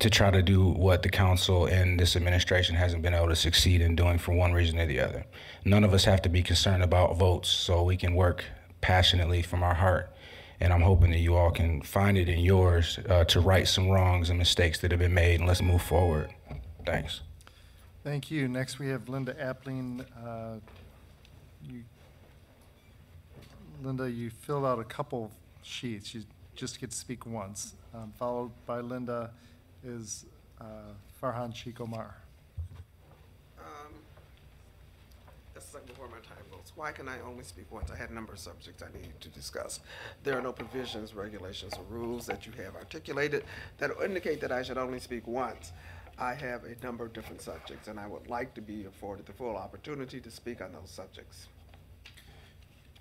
to 0.00 0.08
try 0.08 0.30
to 0.30 0.42
do 0.42 0.64
what 0.64 1.02
the 1.02 1.10
council 1.10 1.66
and 1.66 2.00
this 2.00 2.16
administration 2.16 2.74
hasn't 2.74 3.02
been 3.02 3.14
able 3.14 3.28
to 3.28 3.36
succeed 3.36 3.82
in 3.82 3.94
doing 3.94 4.18
for 4.18 4.32
one 4.32 4.52
reason 4.52 4.78
or 4.78 4.86
the 4.86 4.98
other. 4.98 5.24
None 5.64 5.84
of 5.84 5.92
us 5.92 6.04
have 6.04 6.22
to 6.22 6.28
be 6.28 6.42
concerned 6.42 6.82
about 6.82 7.16
votes, 7.16 7.50
so 7.50 7.82
we 7.82 7.96
can 7.98 8.14
work 8.14 8.44
passionately 8.80 9.42
from 9.42 9.62
our 9.62 9.74
heart. 9.74 10.10
And 10.58 10.72
I'm 10.72 10.80
hoping 10.80 11.10
that 11.10 11.18
you 11.18 11.36
all 11.36 11.50
can 11.50 11.82
find 11.82 12.16
it 12.16 12.28
in 12.28 12.40
yours 12.40 12.98
uh, 13.08 13.24
to 13.24 13.40
right 13.40 13.68
some 13.68 13.88
wrongs 13.88 14.30
and 14.30 14.38
mistakes 14.38 14.80
that 14.80 14.90
have 14.90 15.00
been 15.00 15.14
made, 15.14 15.40
and 15.40 15.46
let's 15.46 15.62
move 15.62 15.82
forward. 15.82 16.30
Thanks. 16.86 17.20
Thank 18.02 18.30
you. 18.30 18.48
Next, 18.48 18.78
we 18.78 18.88
have 18.88 19.08
Linda 19.08 19.34
Appling. 19.34 20.06
Uh, 20.24 20.60
you, 21.68 21.82
Linda, 23.82 24.10
you 24.10 24.30
filled 24.30 24.64
out 24.64 24.78
a 24.78 24.84
couple 24.84 25.30
sheets. 25.62 26.14
You 26.14 26.22
just 26.56 26.80
get 26.80 26.90
to 26.90 26.96
speak 26.96 27.26
once. 27.26 27.74
Um, 27.94 28.12
followed 28.18 28.52
by 28.66 28.80
Linda 28.80 29.30
is 29.84 30.26
uh, 30.60 30.64
Farhan 31.22 31.54
Sheikh 31.54 31.80
Omar. 31.80 32.14
Um, 33.58 33.94
That's 35.54 35.72
like 35.74 35.86
before 35.86 36.08
my 36.08 36.18
time 36.18 36.44
votes. 36.50 36.72
Why 36.76 36.92
can 36.92 37.08
I 37.08 37.20
only 37.20 37.44
speak 37.44 37.66
once? 37.70 37.90
I 37.90 37.96
had 37.96 38.10
a 38.10 38.14
number 38.14 38.32
of 38.32 38.38
subjects 38.38 38.82
I 38.82 38.96
needed 38.96 39.20
to 39.20 39.28
discuss. 39.28 39.80
There 40.24 40.36
are 40.36 40.42
no 40.42 40.52
provisions, 40.52 41.14
regulations, 41.14 41.74
or 41.76 41.84
rules 41.88 42.26
that 42.26 42.46
you 42.46 42.52
have 42.62 42.74
articulated 42.76 43.44
that 43.78 43.90
indicate 44.04 44.40
that 44.40 44.52
I 44.52 44.62
should 44.62 44.78
only 44.78 45.00
speak 45.00 45.26
once. 45.26 45.72
I 46.18 46.34
have 46.34 46.64
a 46.64 46.76
number 46.84 47.06
of 47.06 47.14
different 47.14 47.40
subjects, 47.40 47.88
and 47.88 47.98
I 47.98 48.06
would 48.06 48.28
like 48.28 48.52
to 48.54 48.60
be 48.60 48.84
afforded 48.84 49.24
the 49.24 49.32
full 49.32 49.56
opportunity 49.56 50.20
to 50.20 50.30
speak 50.30 50.60
on 50.60 50.72
those 50.72 50.90
subjects. 50.90 51.48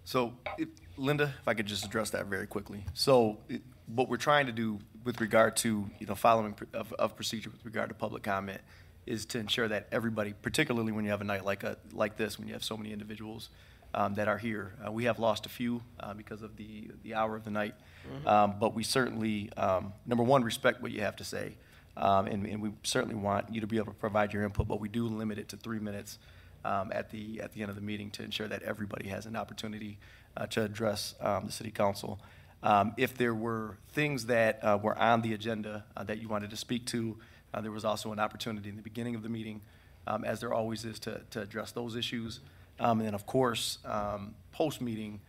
So, 0.10 0.34
if, 0.58 0.70
Linda, 0.98 1.36
if 1.40 1.48
I 1.48 1.54
could 1.54 1.68
just 1.68 1.86
address 1.86 2.10
that 2.10 2.26
very 2.26 2.48
quickly. 2.48 2.84
So, 2.96 3.38
it, 3.48 3.62
what 3.86 4.10
we're 4.10 4.18
trying 4.18 4.48
to 4.48 4.52
do 4.52 4.80
with 5.04 5.22
regard 5.22 5.56
to 5.58 5.88
you 6.00 6.08
know 6.08 6.16
following 6.16 6.54
pr- 6.54 6.64
of, 6.74 6.92
of 6.94 7.16
procedure 7.16 7.52
with 7.52 7.64
regard 7.64 7.90
to 7.90 7.94
public 7.96 8.24
comment 8.24 8.60
is 9.06 9.28
to 9.28 9.38
ensure 9.38 9.68
that 9.68 9.88
everybody, 9.92 10.34
particularly 10.42 10.92
when 10.92 11.06
you 11.06 11.12
have 11.12 11.22
a 11.22 11.26
night 11.26 11.46
like 11.46 11.64
a 11.64 11.78
like 11.94 12.18
this, 12.18 12.40
when 12.40 12.48
you 12.48 12.56
have 12.56 12.64
so 12.64 12.76
many 12.76 12.92
individuals 12.92 13.50
um, 13.94 14.16
that 14.16 14.28
are 14.28 14.40
here, 14.40 14.74
uh, 14.84 14.92
we 14.92 15.04
have 15.04 15.20
lost 15.20 15.46
a 15.46 15.50
few 15.50 15.80
uh, 16.00 16.16
because 16.16 16.42
of 16.42 16.58
the 16.58 16.90
the 17.04 17.14
hour 17.14 17.36
of 17.36 17.44
the 17.46 17.52
night, 17.52 17.76
Mhm. 18.10 18.26
um, 18.28 18.56
but 18.60 18.74
we 18.74 18.84
certainly 18.84 19.52
um, 19.58 19.94
number 20.08 20.24
one 20.24 20.44
respect 20.44 20.82
what 20.82 20.92
you 20.92 21.02
have 21.02 21.18
to 21.18 21.24
say, 21.24 21.54
um, 21.98 22.26
and, 22.26 22.48
and 22.48 22.64
we 22.64 22.72
certainly 22.82 23.14
want 23.14 23.54
you 23.54 23.62
to 23.62 23.68
be 23.68 23.78
able 23.78 23.94
to 23.94 24.00
provide 24.00 24.34
your 24.34 24.44
input, 24.44 24.68
but 24.68 24.80
we 24.80 24.90
do 24.90 25.06
limit 25.08 25.38
it 25.38 25.50
to 25.50 25.58
three 25.58 25.78
minutes 25.80 26.18
um, 26.66 26.92
at 26.94 27.10
the 27.12 27.42
at 27.42 27.54
the 27.54 27.62
end 27.62 27.70
of 27.70 27.76
the 27.76 27.82
meeting 27.82 28.10
to 28.12 28.24
ensure 28.24 28.48
that 28.48 28.64
everybody 28.64 29.10
has 29.10 29.26
an 29.26 29.36
opportunity 29.36 29.98
uh, 30.38 30.46
to 30.48 30.64
address 30.64 31.16
um, 31.22 31.46
the 31.46 31.52
city 31.52 31.72
council. 31.72 32.20
Um, 32.62 32.94
if 32.98 33.18
there 33.18 33.34
were 33.34 33.78
things 33.94 34.26
that 34.26 34.64
uh, 34.64 34.78
were 34.82 34.98
on 34.98 35.22
the 35.22 35.34
agenda 35.34 35.86
uh, 35.96 36.04
that 36.04 36.22
you 36.22 36.28
wanted 36.28 36.50
to 36.50 36.58
speak 36.58 36.86
to, 36.88 37.18
uh, 37.54 37.62
there 37.62 37.72
was 37.72 37.86
also 37.86 38.12
an 38.12 38.20
opportunity 38.20 38.70
in 38.70 38.76
the 38.76 38.82
beginning 38.82 39.16
of 39.16 39.24
the 39.24 39.30
meeting, 39.30 39.62
um, 40.08 40.26
as 40.26 40.42
there 40.42 40.54
always 40.54 40.84
is, 40.84 41.00
to, 41.00 41.22
to 41.32 41.42
address 41.42 41.72
those 41.72 41.96
issues. 41.96 42.42
Um, 42.80 43.00
and 43.00 43.08
then, 43.08 43.16
of 43.16 43.26
course, 43.26 43.78
um, 43.86 44.36
post 44.52 44.82
meeting, 44.82 45.22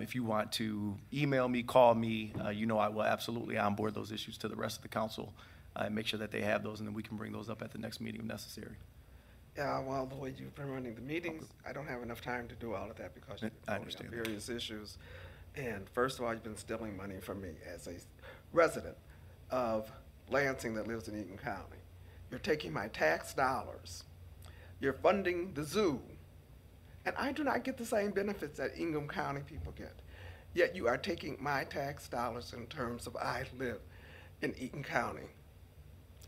if 0.00 0.14
you 0.14 0.24
want 0.24 0.50
to 0.52 0.96
email 1.12 1.48
me, 1.48 1.62
call 1.62 1.94
me, 1.94 2.32
uh, 2.44 2.48
you 2.48 2.66
know 2.66 2.78
I 2.78 2.88
will 2.88 3.04
absolutely 3.04 3.56
onboard 3.56 3.94
those 3.94 4.10
issues 4.10 4.36
to 4.38 4.48
the 4.48 4.56
rest 4.56 4.76
of 4.76 4.82
the 4.82 4.88
council 4.88 5.32
uh, 5.76 5.84
and 5.86 5.94
make 5.94 6.06
sure 6.06 6.18
that 6.18 6.30
they 6.30 6.40
have 6.42 6.62
those, 6.62 6.80
and 6.80 6.88
then 6.88 6.94
we 6.94 7.02
can 7.02 7.16
bring 7.16 7.32
those 7.32 7.48
up 7.48 7.62
at 7.62 7.72
the 7.72 7.78
next 7.78 8.00
meeting 8.00 8.20
if 8.20 8.26
necessary. 8.26 8.76
Yeah, 9.56 9.78
well, 9.80 10.06
the 10.06 10.16
way 10.16 10.34
you've 10.36 10.54
been 10.56 10.70
running 10.70 10.94
the 10.94 11.00
meetings, 11.00 11.44
I 11.66 11.72
don't 11.72 11.86
have 11.86 12.02
enough 12.02 12.20
time 12.20 12.48
to 12.48 12.54
do 12.56 12.74
all 12.74 12.90
of 12.90 12.96
that 12.96 13.14
because 13.14 13.40
you've 13.42 13.52
I 13.68 13.78
been 13.78 13.80
voting 13.80 13.80
on 13.80 13.80
understand 13.82 14.10
that. 14.12 14.24
various 14.24 14.48
issues. 14.48 14.98
And 15.56 15.88
first 15.90 16.18
of 16.18 16.24
all, 16.24 16.32
you've 16.34 16.42
been 16.42 16.56
stealing 16.56 16.96
money 16.96 17.16
from 17.20 17.40
me 17.40 17.50
as 17.72 17.86
a 17.86 17.94
resident 18.52 18.96
of 19.50 19.90
Lansing 20.30 20.74
that 20.74 20.88
lives 20.88 21.06
in 21.06 21.20
Eaton 21.20 21.38
County. 21.38 21.76
You're 22.30 22.40
taking 22.40 22.72
my 22.72 22.88
tax 22.88 23.34
dollars. 23.34 24.04
You're 24.80 24.94
funding 24.94 25.52
the 25.54 25.62
zoo. 25.62 26.00
And 27.06 27.14
I 27.16 27.30
do 27.30 27.44
not 27.44 27.62
get 27.62 27.76
the 27.76 27.84
same 27.84 28.10
benefits 28.10 28.58
that 28.58 28.76
Ingham 28.76 29.06
County 29.06 29.42
people 29.46 29.72
get. 29.76 29.92
Yet 30.54 30.74
you 30.74 30.88
are 30.88 30.96
taking 30.96 31.36
my 31.40 31.64
tax 31.64 32.08
dollars 32.08 32.54
in 32.56 32.66
terms 32.66 33.06
of 33.06 33.14
I 33.16 33.44
live 33.58 33.80
in 34.42 34.54
Eaton 34.58 34.82
County. 34.82 35.28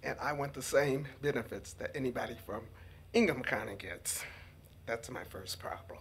And 0.04 0.16
I 0.20 0.32
want 0.32 0.52
the 0.54 0.62
same 0.62 1.08
benefits 1.22 1.72
that 1.74 1.90
anybody 1.96 2.36
from 2.44 2.62
Ingham 3.12 3.42
kind 3.42 3.70
of 3.70 3.78
gets. 3.78 4.24
That's 4.86 5.10
my 5.10 5.24
first 5.24 5.58
problem. 5.58 5.98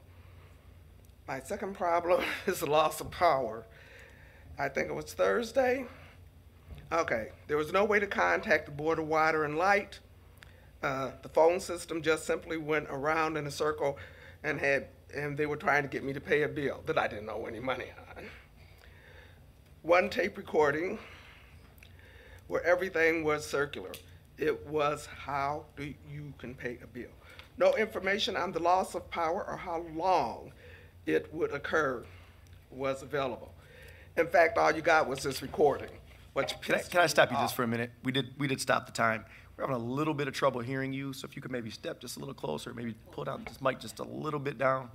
My 1.28 1.40
second 1.40 1.76
problem 1.76 2.24
is 2.48 2.60
the 2.60 2.68
loss 2.68 3.02
of 3.02 3.12
power. 3.12 3.66
I 4.58 4.70
think 4.70 4.90
it 4.90 4.94
was 4.94 5.14
Thursday. 5.14 5.86
Okay, 6.92 7.30
there 7.48 7.58
was 7.58 7.74
no 7.74 7.84
way 7.84 8.00
to 8.00 8.08
contact 8.08 8.68
the 8.68 8.72
Board 8.72 9.00
of 9.00 9.08
Water 9.08 9.44
and 9.44 9.58
Light. 9.58 10.00
Uh, 10.84 11.12
the 11.24 11.30
phone 11.30 11.60
system 11.60 12.02
just 12.02 12.26
simply 12.26 12.58
went 12.58 12.88
around 12.90 13.38
in 13.38 13.48
a 13.48 13.52
circle 13.52 13.98
and 14.44 14.60
had, 14.60 14.88
and 15.16 15.36
they 15.36 15.48
were 15.48 15.58
trying 15.58 15.82
to 15.82 15.90
get 15.90 16.04
me 16.04 16.14
to 16.14 16.22
pay 16.22 16.44
a 16.44 16.48
bill 16.48 16.84
that 16.86 16.98
I 16.98 17.08
didn't 17.08 17.30
owe 17.30 17.46
any 17.48 17.60
money 17.60 17.88
on. 18.16 18.26
One 19.82 20.10
tape 20.10 20.38
recording 20.38 21.00
where 22.48 22.64
everything 22.64 23.24
was 23.24 23.46
circular. 23.46 23.92
It 24.38 24.68
was 24.68 25.06
how 25.06 25.66
do 25.78 25.94
you 26.12 26.34
can 26.38 26.54
pay 26.56 26.78
a 26.84 26.88
bill. 26.88 27.10
No 27.58 27.76
information 27.76 28.36
on 28.36 28.52
the 28.52 28.60
loss 28.60 28.96
of 28.96 29.10
power 29.10 29.46
or 29.48 29.56
how 29.56 29.86
long 29.96 30.52
it 31.06 31.34
would 31.34 31.54
occur 31.54 32.04
was 32.70 33.02
available. 33.02 33.54
In 34.18 34.28
fact, 34.28 34.58
all 34.58 34.72
you 34.74 34.82
got 34.82 35.08
was 35.08 35.24
this 35.24 35.42
recording. 35.42 35.90
Which 36.34 36.60
Can 36.62 36.76
I, 36.76 36.80
can 36.80 37.00
I 37.00 37.08
stop 37.08 37.32
you 37.32 37.38
just 37.38 37.56
for 37.56 37.64
a 37.64 37.68
minute? 37.68 37.92
We 38.04 38.12
did, 38.12 38.34
we 38.38 38.48
did 38.48 38.60
stop 38.60 38.86
the 38.86 38.92
time. 38.92 39.24
We're 39.56 39.64
having 39.68 39.78
a 39.82 39.86
little 39.86 40.14
bit 40.14 40.28
of 40.28 40.34
trouble 40.34 40.60
hearing 40.60 40.92
you, 40.92 41.14
so 41.14 41.26
if 41.26 41.34
you 41.38 41.42
could 41.42 41.52
maybe 41.52 41.70
step 41.70 42.02
just 42.02 42.18
a 42.18 42.20
little 42.20 42.34
closer, 42.34 42.74
maybe 42.74 42.94
pull 43.12 43.24
down 43.24 43.46
this 43.48 43.62
mic 43.62 43.80
just 43.80 44.00
a 44.00 44.04
little 44.04 44.40
bit 44.40 44.58
down. 44.58 44.90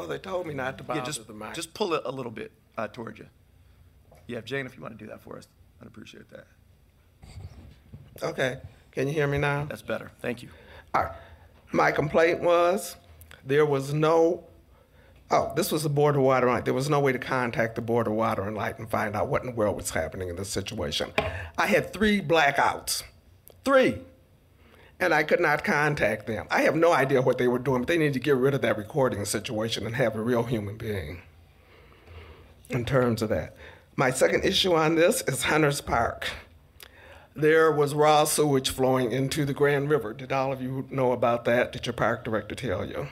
Oh, 0.00 0.06
they 0.08 0.18
told 0.18 0.48
me 0.48 0.54
not 0.54 0.76
to 0.78 0.82
Yeah, 0.84 0.88
bother 0.88 1.02
just, 1.02 1.26
the 1.28 1.32
mic. 1.32 1.54
just 1.54 1.74
pull 1.74 1.94
it 1.94 2.02
a 2.04 2.10
little 2.10 2.32
bit 2.32 2.50
uh, 2.76 2.88
towards 2.88 3.20
you. 3.20 3.26
Yeah, 4.26 4.40
Jane, 4.40 4.66
if 4.66 4.74
you 4.74 4.82
want 4.82 4.98
to 4.98 5.04
do 5.04 5.08
that 5.10 5.22
for 5.22 5.38
us, 5.38 5.46
I'd 5.80 5.86
appreciate 5.86 6.28
that. 6.30 6.46
Okay, 8.22 8.58
can 8.92 9.08
you 9.08 9.14
hear 9.14 9.26
me 9.26 9.38
now? 9.38 9.64
That's 9.64 9.82
better. 9.82 10.10
Thank 10.20 10.42
you. 10.42 10.48
All 10.94 11.04
right. 11.04 11.12
My 11.72 11.90
complaint 11.90 12.40
was 12.40 12.96
there 13.44 13.66
was 13.66 13.92
no, 13.92 14.44
oh, 15.30 15.52
this 15.56 15.72
was 15.72 15.82
the 15.82 15.88
Board 15.88 16.14
of 16.14 16.22
Water 16.22 16.46
and 16.46 16.54
Light. 16.54 16.64
There 16.64 16.74
was 16.74 16.88
no 16.88 17.00
way 17.00 17.12
to 17.12 17.18
contact 17.18 17.74
the 17.74 17.82
Board 17.82 18.06
of 18.06 18.12
Water 18.12 18.42
and 18.42 18.56
Light 18.56 18.78
and 18.78 18.88
find 18.88 19.16
out 19.16 19.28
what 19.28 19.42
in 19.42 19.48
the 19.48 19.54
world 19.54 19.76
was 19.76 19.90
happening 19.90 20.28
in 20.28 20.36
this 20.36 20.48
situation. 20.48 21.12
I 21.58 21.66
had 21.66 21.92
three 21.92 22.20
blackouts. 22.20 23.02
Three. 23.64 23.98
And 25.00 25.12
I 25.12 25.24
could 25.24 25.40
not 25.40 25.64
contact 25.64 26.28
them. 26.28 26.46
I 26.50 26.62
have 26.62 26.76
no 26.76 26.92
idea 26.92 27.20
what 27.20 27.38
they 27.38 27.48
were 27.48 27.58
doing, 27.58 27.80
but 27.82 27.88
they 27.88 27.98
need 27.98 28.12
to 28.12 28.20
get 28.20 28.36
rid 28.36 28.54
of 28.54 28.62
that 28.62 28.78
recording 28.78 29.24
situation 29.24 29.84
and 29.84 29.96
have 29.96 30.14
a 30.14 30.22
real 30.22 30.44
human 30.44 30.76
being 30.76 31.22
in 32.70 32.84
terms 32.84 33.20
of 33.20 33.28
that. 33.30 33.56
My 33.96 34.10
second 34.10 34.44
issue 34.44 34.74
on 34.74 34.94
this 34.94 35.22
is 35.22 35.42
Hunters 35.42 35.80
Park. 35.80 36.28
There 37.36 37.72
was 37.72 37.94
raw 37.94 38.22
sewage 38.22 38.70
flowing 38.70 39.10
into 39.10 39.44
the 39.44 39.52
Grand 39.52 39.90
River. 39.90 40.12
Did 40.12 40.30
all 40.30 40.52
of 40.52 40.62
you 40.62 40.86
know 40.88 41.10
about 41.10 41.44
that? 41.46 41.72
Did 41.72 41.84
your 41.84 41.92
park 41.92 42.22
director 42.22 42.54
tell 42.54 42.86
you? 42.86 43.08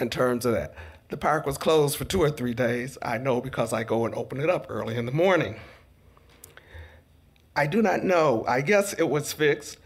In 0.00 0.10
terms 0.10 0.44
of 0.44 0.54
that, 0.54 0.74
the 1.08 1.16
park 1.16 1.46
was 1.46 1.56
closed 1.56 1.96
for 1.96 2.04
two 2.04 2.20
or 2.20 2.32
three 2.32 2.52
days. 2.52 2.98
I 3.00 3.18
know 3.18 3.40
because 3.40 3.72
I 3.72 3.84
go 3.84 4.04
and 4.04 4.14
open 4.16 4.40
it 4.40 4.50
up 4.50 4.66
early 4.68 4.96
in 4.96 5.06
the 5.06 5.12
morning. 5.12 5.60
I 7.54 7.68
do 7.68 7.80
not 7.80 8.02
know. 8.02 8.44
I 8.48 8.60
guess 8.60 8.92
it 8.94 9.08
was 9.08 9.32
fixed. 9.32 9.78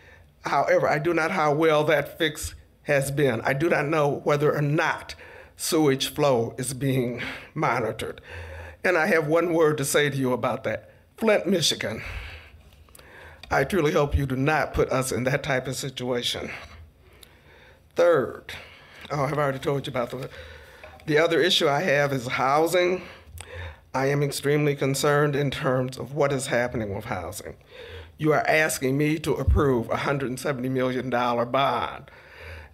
However, 0.46 0.88
I 0.88 0.98
do 0.98 1.12
not 1.12 1.28
know 1.28 1.36
how 1.36 1.52
well 1.52 1.84
that 1.84 2.16
fix 2.16 2.54
has 2.84 3.10
been. 3.10 3.42
I 3.42 3.52
do 3.52 3.68
not 3.68 3.86
know 3.86 4.22
whether 4.24 4.54
or 4.54 4.62
not 4.62 5.14
sewage 5.56 6.08
flow 6.08 6.54
is 6.56 6.72
being 6.72 7.20
monitored. 7.54 8.22
And 8.82 8.96
I 8.96 9.08
have 9.08 9.26
one 9.26 9.52
word 9.52 9.76
to 9.76 9.84
say 9.84 10.08
to 10.08 10.16
you 10.16 10.32
about 10.32 10.64
that 10.64 10.90
Flint, 11.18 11.46
Michigan. 11.46 12.02
I 13.50 13.62
truly 13.62 13.92
hope 13.92 14.16
you 14.16 14.26
do 14.26 14.34
not 14.34 14.74
put 14.74 14.90
us 14.90 15.12
in 15.12 15.22
that 15.24 15.44
type 15.44 15.68
of 15.68 15.76
situation. 15.76 16.50
Third, 17.94 18.52
oh, 19.10 19.22
I've 19.22 19.38
already 19.38 19.60
told 19.60 19.86
you 19.86 19.92
about 19.92 20.10
the, 20.10 20.28
the 21.06 21.18
other 21.18 21.40
issue 21.40 21.68
I 21.68 21.82
have 21.82 22.12
is 22.12 22.26
housing. 22.26 23.02
I 23.94 24.06
am 24.06 24.22
extremely 24.22 24.74
concerned 24.74 25.36
in 25.36 25.52
terms 25.52 25.96
of 25.96 26.12
what 26.12 26.32
is 26.32 26.48
happening 26.48 26.92
with 26.92 27.04
housing. 27.04 27.56
You 28.18 28.32
are 28.32 28.46
asking 28.48 28.98
me 28.98 29.18
to 29.20 29.34
approve 29.34 29.90
a 29.90 29.98
$170 29.98 30.68
million 30.68 31.08
bond, 31.08 32.10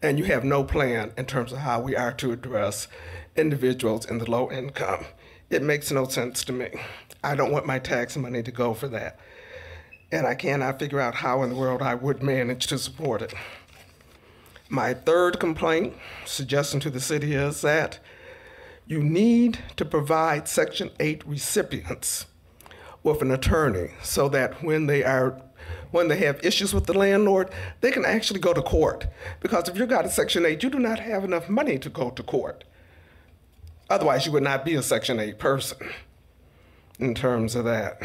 and 0.01 0.19
you 0.19 0.25
have 0.25 0.43
no 0.43 0.65
plan 0.65 1.13
in 1.19 1.27
terms 1.27 1.53
of 1.53 1.59
how 1.59 1.81
we 1.81 1.95
are 1.97 2.13
to 2.15 2.33
address 2.33 2.89
individuals 3.37 4.07
in 4.07 4.19
the 4.19 4.31
low 4.31 4.51
income. 4.51 5.05
It 5.51 5.63
makes 5.63 5.93
no 5.93 6.09
sense 6.09 6.43
to 6.45 6.53
me. 6.53 6.71
I 7.23 7.35
don't 7.35 7.53
want 7.53 7.67
my 7.67 7.79
tax 7.79 8.17
money 8.17 8.43
to 8.43 8.51
go 8.51 8.73
for 8.73 8.89
that. 8.89 9.19
And 10.13 10.27
I 10.27 10.35
cannot 10.35 10.79
figure 10.79 11.01
out 11.01 11.17
how 11.17 11.43
in 11.43 11.49
the 11.49 11.57
world 11.57 11.81
I 11.81 11.95
would 11.95 12.23
manage 12.23 12.67
to 12.69 12.79
support 12.79 13.23
it. 13.23 13.33
My 14.69 14.93
third 14.93 15.41
complaint, 15.41 15.95
suggestion 16.27 16.81
to 16.81 16.91
the 16.91 17.01
city, 17.01 17.35
is 17.35 17.63
that 17.63 17.99
you 18.87 19.03
need 19.03 19.59
to 19.77 19.85
provide 19.87 20.49
Section 20.49 20.91
8 21.01 21.27
recipients 21.27 22.27
with 23.03 23.23
an 23.23 23.31
attorney 23.31 23.91
so 24.03 24.29
that 24.29 24.63
when 24.63 24.87
they 24.87 25.03
are 25.03 25.41
when 25.93 26.09
they 26.09 26.17
have 26.17 26.45
issues 26.45 26.73
with 26.73 26.87
the 26.87 26.95
landlord, 26.95 27.51
they 27.83 27.91
can 27.91 28.05
actually 28.05 28.41
go 28.41 28.55
to 28.55 28.63
court. 28.63 29.07
Because 29.41 29.69
if 29.69 29.77
you've 29.77 29.89
got 29.89 30.07
a 30.07 30.11
Section 30.11 30.47
8, 30.47 30.63
you 30.63 30.71
do 30.71 30.79
not 30.79 30.99
have 30.99 31.23
enough 31.23 31.51
money 31.51 31.79
to 31.79 31.91
go 31.91 32.11
to 32.11 32.23
court. 32.23 32.65
Otherwise, 33.91 34.25
you 34.25 34.33
would 34.33 34.43
not 34.43 34.65
be 34.65 34.75
a 34.75 34.83
Section 34.83 35.21
8 35.21 35.39
person 35.39 35.91
in 36.99 37.15
terms 37.15 37.55
of 37.55 37.67
that. 37.67 38.01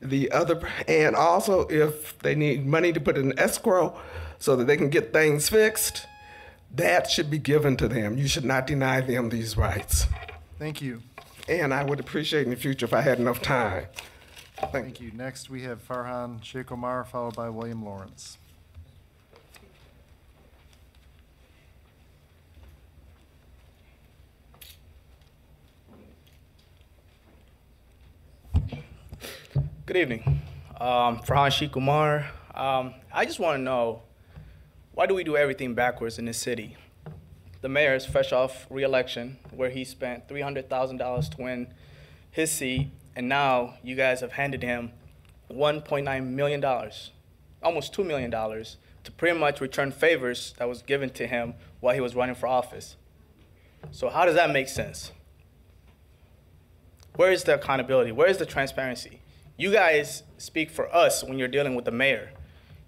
The 0.00 0.30
other, 0.30 0.60
and 0.86 1.16
also 1.16 1.66
if 1.68 2.18
they 2.18 2.34
need 2.34 2.66
money 2.66 2.92
to 2.92 3.00
put 3.00 3.16
in 3.16 3.38
escrow 3.38 3.98
so 4.38 4.54
that 4.56 4.66
they 4.66 4.76
can 4.76 4.90
get 4.90 5.12
things 5.12 5.48
fixed, 5.48 6.06
that 6.74 7.08
should 7.08 7.30
be 7.30 7.38
given 7.38 7.76
to 7.78 7.88
them. 7.88 8.18
You 8.18 8.28
should 8.28 8.44
not 8.44 8.66
deny 8.66 9.00
them 9.00 9.30
these 9.30 9.56
rights. 9.56 10.06
Thank 10.58 10.82
you. 10.82 11.02
And 11.48 11.72
I 11.72 11.84
would 11.84 12.00
appreciate 12.00 12.44
in 12.44 12.50
the 12.50 12.56
future 12.56 12.84
if 12.86 12.92
I 12.92 13.00
had 13.00 13.18
enough 13.18 13.40
time. 13.40 13.86
Thank 14.72 15.00
you. 15.00 15.12
Next, 15.12 15.48
we 15.50 15.62
have 15.62 15.86
Farhan 15.86 16.42
Sheikh 16.42 16.72
Omar, 16.72 17.04
followed 17.04 17.36
by 17.36 17.48
William 17.50 17.84
Lawrence. 17.84 18.38
Good 29.86 29.98
evening. 29.98 30.42
Um, 30.80 31.20
Farhan 31.20 31.52
Sheikh 31.52 31.76
Umar. 31.76 32.26
Um, 32.52 32.94
I 33.12 33.24
just 33.24 33.38
want 33.38 33.56
to 33.56 33.62
know 33.62 34.02
why 34.94 35.06
do 35.06 35.14
we 35.14 35.22
do 35.22 35.36
everything 35.36 35.76
backwards 35.76 36.18
in 36.18 36.24
this 36.24 36.38
city? 36.38 36.76
The 37.60 37.68
mayor 37.68 37.94
is 37.94 38.04
fresh 38.04 38.32
off 38.32 38.66
re-election, 38.68 39.38
where 39.52 39.70
he 39.70 39.84
spent 39.84 40.26
three 40.26 40.40
hundred 40.40 40.68
thousand 40.68 40.96
dollars 40.96 41.28
to 41.28 41.40
win 41.40 41.72
his 42.32 42.50
seat, 42.50 42.90
and 43.14 43.28
now 43.28 43.74
you 43.84 43.94
guys 43.94 44.22
have 44.22 44.32
handed 44.32 44.64
him 44.64 44.90
one 45.46 45.80
point 45.82 46.04
nine 46.04 46.34
million 46.34 46.58
dollars, 46.58 47.12
almost 47.62 47.94
two 47.94 48.02
million 48.02 48.28
dollars, 48.28 48.78
to 49.04 49.12
pretty 49.12 49.38
much 49.38 49.60
return 49.60 49.92
favors 49.92 50.52
that 50.58 50.68
was 50.68 50.82
given 50.82 51.10
to 51.10 51.28
him 51.28 51.54
while 51.78 51.94
he 51.94 52.00
was 52.00 52.16
running 52.16 52.34
for 52.34 52.48
office. 52.48 52.96
So 53.92 54.08
how 54.08 54.24
does 54.24 54.34
that 54.34 54.50
make 54.50 54.66
sense? 54.66 55.12
Where 57.14 57.30
is 57.30 57.44
the 57.44 57.54
accountability? 57.54 58.10
Where 58.10 58.26
is 58.26 58.38
the 58.38 58.46
transparency? 58.46 59.20
You 59.58 59.72
guys 59.72 60.22
speak 60.36 60.70
for 60.70 60.94
us 60.94 61.24
when 61.24 61.38
you're 61.38 61.48
dealing 61.48 61.74
with 61.74 61.86
the 61.86 61.90
mayor. 61.90 62.30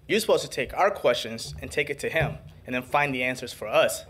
You're 0.07 0.21
supposed 0.21 0.43
to 0.43 0.51
take 0.51 0.77
our 0.77 0.91
questions 0.91 1.55
and 1.63 1.71
take 1.71 1.89
it 1.89 1.99
to 2.01 2.11
him 2.11 2.37
and 2.67 2.75
then 2.75 2.83
find 2.83 3.15
the 3.15 3.23
answers 3.23 3.55
for 3.55 3.67
us. 3.67 4.05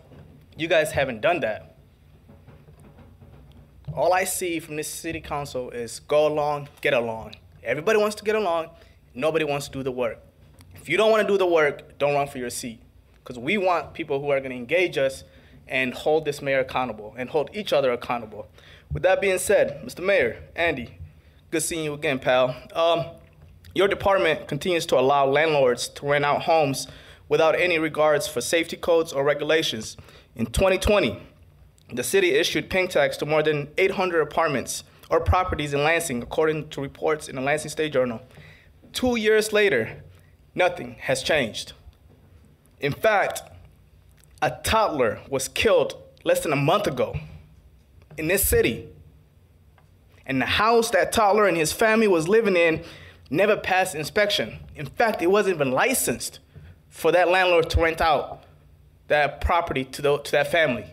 You 0.57 0.67
guys 0.67 0.91
haven't 0.91 1.21
done 1.21 1.39
that. 1.41 1.77
All 3.95 4.13
I 4.13 4.25
see 4.25 4.59
from 4.59 4.75
this 4.75 4.89
city 4.89 5.21
council 5.21 5.71
is 5.71 6.01
go 6.01 6.27
along, 6.27 6.69
get 6.81 6.95
along. 6.95 7.37
Everybody 7.63 8.01
wants 8.01 8.17
to 8.17 8.25
get 8.25 8.35
along, 8.35 8.71
nobody 9.15 9.45
wants 9.45 9.67
to 9.67 9.73
do 9.73 9.85
the 9.85 9.93
work. 9.93 10.19
If 10.75 10.89
you 10.89 10.97
don't 10.97 11.13
want 11.13 11.23
to 11.25 11.33
do 11.33 11.39
the 11.39 11.47
work, 11.47 11.97
don't 11.99 12.15
run 12.15 12.27
for 12.27 12.39
your 12.39 12.51
seat. 12.51 12.81
Because 13.23 13.39
we 13.39 13.57
want 13.57 13.95
people 13.95 14.21
who 14.21 14.31
are 14.31 14.41
going 14.41 14.51
to 14.51 14.57
engage 14.57 14.99
us 14.99 15.23
and 15.69 15.95
hold 15.95 16.25
this 16.25 16.43
mayor 16.43 16.59
accountable 16.59 17.15
and 17.17 17.31
hold 17.31 17.51
each 17.55 17.73
other 17.73 17.93
accountable. 17.93 18.49
With 18.93 19.05
that 19.05 19.21
being 19.21 19.39
said, 19.39 19.81
Mr. 19.85 20.05
Mayor, 20.05 20.43
Andy, 20.57 20.98
good 21.51 21.63
seeing 21.63 21.85
you 21.85 21.95
again, 21.95 22.19
pal. 22.19 22.55
Um, 22.75 23.07
Your 23.75 23.89
department 23.89 24.49
continues 24.49 24.85
to 24.87 24.99
allow 24.99 25.27
landlords 25.27 25.89
to 25.89 26.07
rent 26.07 26.25
out 26.25 26.43
homes 26.43 26.89
without 27.29 27.59
any 27.59 27.79
regards 27.79 28.27
for 28.27 28.41
safety 28.41 28.77
codes 28.77 29.13
or 29.13 29.25
regulations. 29.25 29.97
In 30.37 30.47
2020, 30.47 31.23
the 31.93 32.03
city 32.03 32.33
issued 32.33 32.69
pink 32.69 32.91
tags 32.91 33.17
to 33.19 33.27
more 33.27 33.43
than 33.43 33.69
800 33.79 34.21
apartments 34.21 34.85
or 35.11 35.21
properties 35.21 35.73
in 35.73 35.83
Lansing, 35.85 36.23
according 36.23 36.69
to 36.69 36.83
reports 36.83 37.29
in 37.29 37.37
the 37.37 37.43
Lansing 37.43 37.71
State 37.71 37.93
Journal. 37.93 38.21
Two 38.93 39.17
years 39.17 39.53
later, 39.53 40.03
nothing 40.55 40.97
has 41.01 41.23
changed. 41.23 41.73
In 42.81 42.93
fact, 42.93 43.43
a 44.43 44.51
toddler 44.63 45.21
was 45.31 45.49
killed 45.49 45.97
less 46.25 46.41
than 46.41 46.53
a 46.53 46.57
month 46.57 46.87
ago 46.87 47.17
in 48.19 48.29
this 48.29 48.47
city. 48.47 48.89
And 50.29 50.41
the 50.41 50.47
house 50.47 50.91
that 50.91 51.11
toddler 51.11 51.47
and 51.47 51.57
his 51.57 51.73
family 51.73 52.07
was 52.07 52.29
living 52.29 52.57
in 52.57 52.85
never 53.31 53.57
passed 53.57 53.95
inspection. 53.95 54.59
In 54.77 54.87
fact, 54.87 55.23
it 55.23 55.27
wasn't 55.29 55.57
even 55.57 55.73
licensed 55.73 56.39
for 56.91 57.11
that 57.13 57.29
landlord 57.29 57.71
to 57.71 57.81
rent 57.81 58.01
out 58.01 58.45
that 59.09 59.41
property 59.41 59.85
to, 59.85 60.03
the, 60.03 60.19
to 60.19 60.33
that 60.33 60.51
family. 60.53 60.85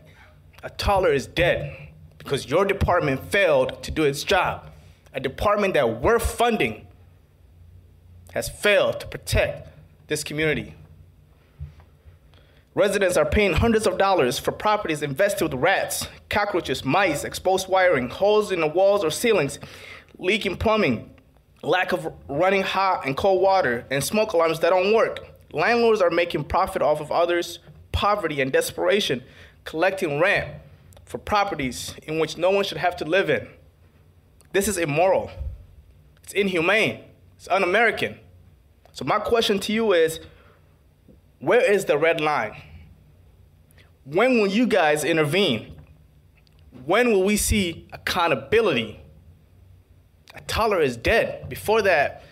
A 0.64 0.70
toddler 0.70 1.14
is 1.14 1.28
dead 1.28 1.90
because 2.18 2.49
your 2.49 2.66
department 2.66 3.30
failed 3.32 3.84
to 3.84 3.91
do 3.91 4.03
its 4.03 4.24
job. 4.24 4.70
A 5.14 5.20
department 5.20 5.74
that 5.76 6.02
we're 6.02 6.20
funding 6.20 6.88
has 8.34 8.49
failed 8.49 8.99
to 9.02 9.07
protect 9.07 9.70
this 10.07 10.24
community. 10.24 10.76
Residents 12.76 13.15
are 13.15 13.26
paying 13.26 13.53
hundreds 13.53 13.88
of 13.88 13.97
dollars 13.97 14.38
for 14.38 14.52
properties 14.52 15.02
infested 15.02 15.43
with 15.43 15.61
rats, 15.61 16.10
cockroaches, 16.30 16.84
mice, 16.84 17.23
exposed 17.23 17.69
wiring, 17.69 18.10
holes 18.10 18.52
in 18.52 18.60
the 18.60 18.68
walls 18.68 19.02
or 19.02 19.10
ceilings, 19.10 19.60
leaking 20.18 20.57
plumbing, 20.57 21.10
lack 21.64 21.93
of 21.93 22.14
running 22.27 22.64
hot 22.64 23.06
and 23.06 23.15
cold 23.15 23.41
water, 23.41 23.85
and 23.89 24.03
smoke 24.03 24.34
alarms 24.34 24.60
that 24.60 24.72
don't 24.72 24.93
work. 24.93 25.26
Landlords 25.53 26.02
are 26.02 26.10
making 26.10 26.43
profit 26.43 26.81
off 26.81 26.99
of 26.99 27.14
others' 27.14 27.60
poverty 27.93 28.41
and 28.41 28.52
desperation, 28.52 29.23
collecting 29.64 30.19
rent 30.19 30.53
for 31.06 31.18
properties 31.18 31.95
in 32.03 32.19
which 32.19 32.38
no 32.38 32.49
one 32.49 32.65
should 32.65 32.77
have 32.77 32.97
to 32.97 33.06
live 33.06 33.30
in. 33.30 33.47
This 34.52 34.68
is 34.68 34.77
immoral. 34.77 35.31
It's 36.23 36.34
inhumane. 36.34 37.06
It's 37.38 37.47
un 37.47 37.64
American. 37.64 38.19
So, 38.91 39.06
my 39.06 39.19
question 39.19 39.60
to 39.60 39.72
you 39.72 39.93
is 39.93 40.19
where 41.46 41.62
is 41.62 41.86
the 41.86 41.96
red 41.96 42.20
line? 42.20 42.60
When 44.04 44.40
will 44.40 44.48
you 44.48 44.66
guys 44.66 45.04
intervene? 45.04 45.76
When 46.86 47.12
will 47.12 47.22
we 47.22 47.38
see 47.38 47.88
accountability? 47.94 49.00
A 50.34 50.42
toddler 50.42 50.82
is 50.82 50.98
dead. 50.98 51.48
Before 51.48 51.84
that, 51.84 52.24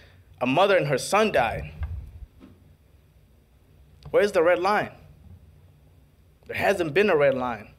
a 0.41 0.48
mother 0.48 0.76
and 0.76 0.88
her 0.88 0.98
son 0.98 1.31
died. 1.31 1.72
Where's 4.10 4.31
the 4.31 4.41
red 4.41 4.57
line? 4.57 4.90
There 6.48 6.57
hasn't 6.57 6.95
been 6.95 7.11
a 7.11 7.15
red 7.15 7.35
line. 7.35 7.69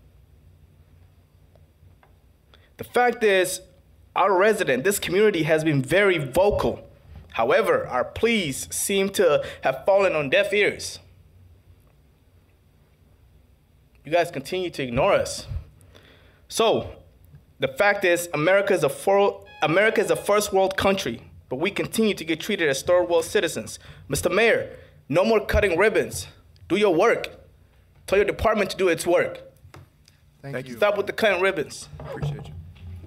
The 2.77 2.85
fact 2.85 3.25
is, 3.25 3.61
our 4.15 4.37
resident, 4.37 4.85
this 4.85 5.01
community 5.01 5.43
has 5.43 5.65
been 5.65 5.83
very 5.83 6.19
vocal. 6.19 6.89
However, 7.33 7.89
our 7.89 8.05
pleas 8.05 8.69
seem 8.73 9.09
to 9.11 9.45
have 9.63 9.83
fallen 9.85 10.15
on 10.15 10.31
deaf 10.31 10.53
ears. 10.53 11.01
You 14.05 14.13
guys 14.13 14.31
continue 14.31 14.71
to 14.71 14.83
ignore 14.83 15.13
us. 15.15 15.47
So, 16.49 16.95
the 17.59 17.69
fact 17.69 18.05
is, 18.05 18.29
America 18.35 18.75
is 18.75 18.85
a, 18.85 18.89
for, 18.89 19.45
America 19.63 20.01
is 20.01 20.11
a 20.11 20.17
first 20.17 20.53
world 20.53 20.77
country, 20.77 21.23
but 21.49 21.57
we 21.57 21.71
continue 21.71 22.13
to 22.15 22.25
get 22.25 22.39
treated 22.39 22.69
as 22.69 22.83
third 22.83 23.05
world 23.05 23.25
citizens. 23.25 23.79
Mr. 24.11 24.33
Mayor, 24.33 24.77
no 25.09 25.25
more 25.25 25.45
cutting 25.45 25.79
ribbons. 25.79 26.27
Do 26.69 26.77
your 26.77 26.95
work. 26.95 27.29
Tell 28.07 28.19
your 28.19 28.27
department 28.27 28.71
to 28.71 28.77
do 28.77 28.89
its 28.89 29.07
work. 29.07 29.41
Thank 30.43 30.69
you. 30.69 30.77
Stop 30.77 30.99
with 30.99 31.07
the 31.07 31.13
cutting 31.15 31.41
ribbons. 31.41 31.89
Appreciate 31.99 32.47
you. 32.47 32.55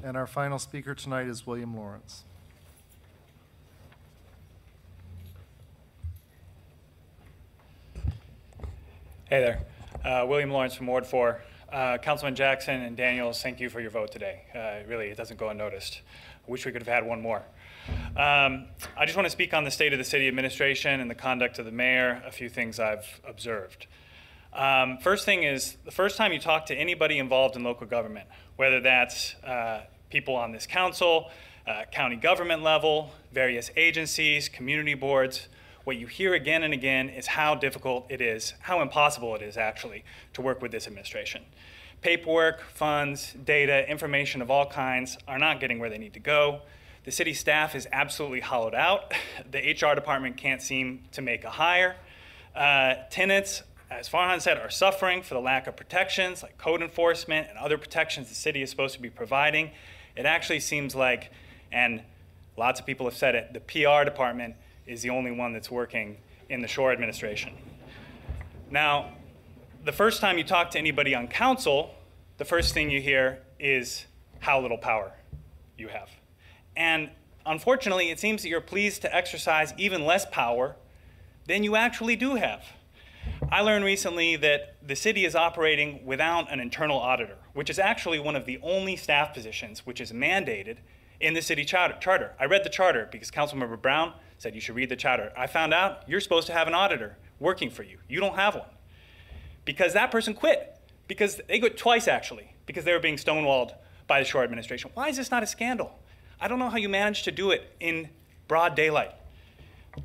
And 0.04 0.18
our 0.18 0.26
final 0.26 0.58
speaker 0.58 0.96
tonight 0.96 1.28
is 1.28 1.46
William 1.46 1.76
Lawrence. 1.76 2.24
Hey 9.30 9.42
there. 9.42 9.60
Uh, 10.08 10.26
William 10.26 10.50
Lawrence 10.50 10.74
from 10.74 10.88
Ward 10.88 11.06
4. 11.06 11.42
Uh, 11.70 11.98
Councilman 11.98 12.34
Jackson 12.34 12.82
and 12.82 12.96
Daniels, 12.96 13.42
thank 13.42 13.60
you 13.60 13.68
for 13.68 13.82
your 13.82 13.90
vote 13.90 14.10
today. 14.10 14.44
Uh, 14.56 14.88
really, 14.88 15.08
it 15.08 15.18
doesn't 15.18 15.38
go 15.38 15.50
unnoticed. 15.50 16.00
I 16.48 16.50
wish 16.50 16.66
we 16.66 16.72
could 16.72 16.82
have 16.82 16.88
had 16.88 17.06
one 17.06 17.22
more. 17.22 17.44
Um, 18.16 18.68
I 18.96 19.04
just 19.04 19.18
want 19.18 19.26
to 19.26 19.30
speak 19.30 19.54
on 19.54 19.66
the 19.66 19.70
state 19.70 19.92
of 19.92 20.00
the 20.00 20.06
city 20.06 20.30
administration 20.30 21.02
and 21.02 21.12
the 21.12 21.16
conduct 21.16 21.60
of 21.60 21.66
the 21.66 21.74
mayor, 21.74 22.24
a 22.26 22.32
few 22.32 22.48
things 22.48 22.80
I've 22.80 23.20
observed. 23.28 23.88
Um, 24.54 24.98
first 25.00 25.26
thing 25.26 25.44
is, 25.44 25.76
the 25.84 25.92
first 25.92 26.16
time 26.16 26.32
you 26.32 26.40
talk 26.40 26.68
to 26.68 26.74
anybody 26.74 27.20
involved 27.20 27.58
in 27.58 27.66
local 27.66 27.86
government, 27.86 28.30
whether 28.56 28.80
that's 28.80 29.36
uh, 29.44 29.82
people 30.10 30.36
on 30.36 30.54
this 30.54 30.66
council, 30.66 31.32
uh, 31.68 31.84
county 31.92 32.16
government 32.16 32.64
level, 32.64 33.12
various 33.34 33.72
agencies, 33.76 34.48
community 34.48 34.94
boards, 34.94 35.50
what 35.88 35.96
you 35.96 36.06
hear 36.06 36.34
again 36.34 36.64
and 36.64 36.74
again 36.74 37.08
is 37.08 37.28
how 37.28 37.56
difficult 37.56 38.06
it 38.10 38.20
is, 38.20 38.54
how 38.60 38.82
impossible 38.82 39.34
it 39.36 39.42
is 39.42 39.56
actually, 39.56 40.04
to 40.34 40.42
work 40.42 40.62
with 40.62 40.70
this 40.70 40.86
administration. 40.86 41.42
Paperwork, 42.02 42.60
funds, 42.60 43.34
data, 43.46 43.90
information 43.90 44.42
of 44.42 44.52
all 44.52 44.66
kinds 44.66 45.18
are 45.30 45.40
not 45.40 45.62
getting 45.62 45.80
where 45.80 45.90
they 45.90 45.98
need 45.98 46.14
to 46.14 46.20
go. 46.20 46.60
The 47.06 47.12
city 47.12 47.34
staff 47.34 47.74
is 47.74 47.88
absolutely 47.94 48.42
hollowed 48.42 48.76
out. 48.76 49.14
The 49.50 49.60
HR 49.60 49.96
department 49.96 50.36
can't 50.36 50.62
seem 50.62 51.04
to 51.14 51.22
make 51.22 51.46
a 51.46 51.52
hire. 51.52 51.96
Uh, 52.54 52.96
tenants, 53.10 53.64
as 53.90 54.10
Farhan 54.10 54.42
said, 54.42 54.58
are 54.58 54.70
suffering 54.70 55.22
for 55.22 55.36
the 55.36 55.40
lack 55.40 55.68
of 55.68 55.78
protections 55.78 56.44
like 56.44 56.58
code 56.58 56.82
enforcement 56.82 57.48
and 57.48 57.58
other 57.58 57.78
protections 57.78 58.28
the 58.28 58.36
city 58.36 58.62
is 58.62 58.70
supposed 58.70 58.96
to 58.96 59.02
be 59.02 59.10
providing. 59.10 59.72
It 60.18 60.26
actually 60.26 60.60
seems 60.60 60.96
like, 60.96 61.32
and 61.72 62.02
lots 62.58 62.82
of 62.82 62.86
people 62.86 63.06
have 63.06 63.16
said 63.16 63.36
it, 63.36 63.54
the 63.54 63.62
PR 63.62 64.04
department 64.04 64.56
is 64.88 65.02
the 65.02 65.10
only 65.10 65.32
one 65.32 65.54
that's 65.54 65.70
working 65.70 66.18
in 66.50 66.62
the 66.62 66.68
Schor 66.68 66.92
administration. 66.92 67.54
Now, 68.72 69.12
the 69.84 69.92
first 69.92 70.22
time 70.22 70.38
you 70.38 70.44
talk 70.44 70.72
to 70.72 70.80
anybody 70.80 71.14
on 71.14 71.28
council, 71.28 71.94
the 72.38 72.46
first 72.46 72.74
thing 72.74 72.90
you 72.90 73.02
hear 73.02 73.40
is 73.60 74.06
how 74.40 74.60
little 74.60 74.78
power 74.78 75.12
you 75.78 75.88
have. 75.90 76.10
And 76.76 77.10
unfortunately, 77.46 78.10
it 78.10 78.20
seems 78.20 78.42
that 78.42 78.50
you're 78.50 78.62
pleased 78.62 79.02
to 79.04 79.16
exercise 79.16 79.74
even 79.78 80.06
less 80.06 80.26
power 80.26 80.76
than 81.48 81.64
you 81.64 81.76
actually 81.76 82.16
do 82.16 82.36
have. 82.36 82.64
I 83.52 83.62
learned 83.62 83.86
recently 83.86 84.36
that 84.38 84.76
the 84.86 84.96
city 84.96 85.26
is 85.26 85.36
operating 85.36 86.06
without 86.06 86.52
an 86.52 86.60
internal 86.60 87.00
auditor, 87.00 87.38
which 87.54 87.70
is 87.70 87.80
actually 87.80 88.20
one 88.20 88.36
of 88.36 88.46
the 88.46 88.60
only 88.62 88.96
staff 88.96 89.34
positions 89.34 89.86
which 89.86 90.02
is 90.02 90.12
mandated 90.12 90.78
in 91.20 91.34
the 91.34 91.42
city 91.42 91.66
charter. 91.66 92.34
I 92.40 92.46
read 92.46 92.64
the 92.64 92.70
charter 92.70 93.08
because 93.12 93.32
Councilmember 93.32 93.82
Brown 93.82 94.14
said 94.38 94.56
you 94.56 94.62
should 94.62 94.76
read 94.76 94.90
the 94.90 94.96
charter. 94.96 95.32
I 95.38 95.48
found 95.48 95.74
out 95.74 96.04
you're 96.08 96.22
supposed 96.22 96.48
to 96.48 96.54
have 96.54 96.68
an 96.68 96.74
auditor 96.74 97.18
working 97.40 97.70
for 97.70 97.84
you. 97.84 98.00
You 98.08 98.20
don't 98.20 98.36
have 98.36 98.56
one. 98.56 98.70
Because 99.66 99.94
that 99.94 100.12
person 100.12 100.34
quit. 100.34 100.80
Because 101.08 101.42
they 101.48 101.60
quit 101.60 101.78
twice, 101.78 102.08
actually, 102.08 102.54
because 102.66 102.86
they 102.86 102.94
were 102.94 103.00
being 103.00 103.16
stonewalled 103.16 103.74
by 104.08 104.20
the 104.20 104.26
Schor 104.26 104.44
administration. 104.44 104.92
Why 104.94 105.10
is 105.10 105.18
this 105.18 105.32
not 105.32 105.44
a 105.44 105.48
scandal? 105.48 106.00
I 106.40 106.48
don't 106.48 106.60
know 106.60 106.70
how 106.70 106.78
you 106.78 106.90
managed 106.90 107.26
to 107.26 107.32
do 107.32 107.52
it 107.52 107.76
in 107.80 108.10
broad 108.48 108.76
daylight. 108.76 109.12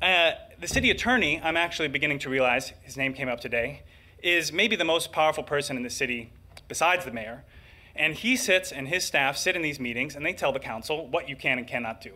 Uh, 0.01 0.31
the 0.59 0.67
city 0.67 0.89
attorney, 0.89 1.39
I'm 1.41 1.57
actually 1.57 1.87
beginning 1.87 2.19
to 2.19 2.29
realize, 2.29 2.73
his 2.81 2.97
name 2.97 3.13
came 3.13 3.29
up 3.29 3.39
today, 3.39 3.83
is 4.21 4.51
maybe 4.51 4.75
the 4.75 4.85
most 4.85 5.11
powerful 5.11 5.43
person 5.43 5.77
in 5.77 5.83
the 5.83 5.89
city 5.89 6.31
besides 6.67 7.05
the 7.05 7.11
mayor. 7.11 7.43
And 7.95 8.15
he 8.15 8.35
sits 8.35 8.71
and 8.71 8.87
his 8.87 9.03
staff 9.03 9.37
sit 9.37 9.55
in 9.55 9.61
these 9.61 9.79
meetings 9.79 10.15
and 10.15 10.25
they 10.25 10.33
tell 10.33 10.51
the 10.51 10.59
council 10.59 11.07
what 11.07 11.29
you 11.29 11.35
can 11.35 11.59
and 11.59 11.67
cannot 11.67 12.01
do. 12.01 12.13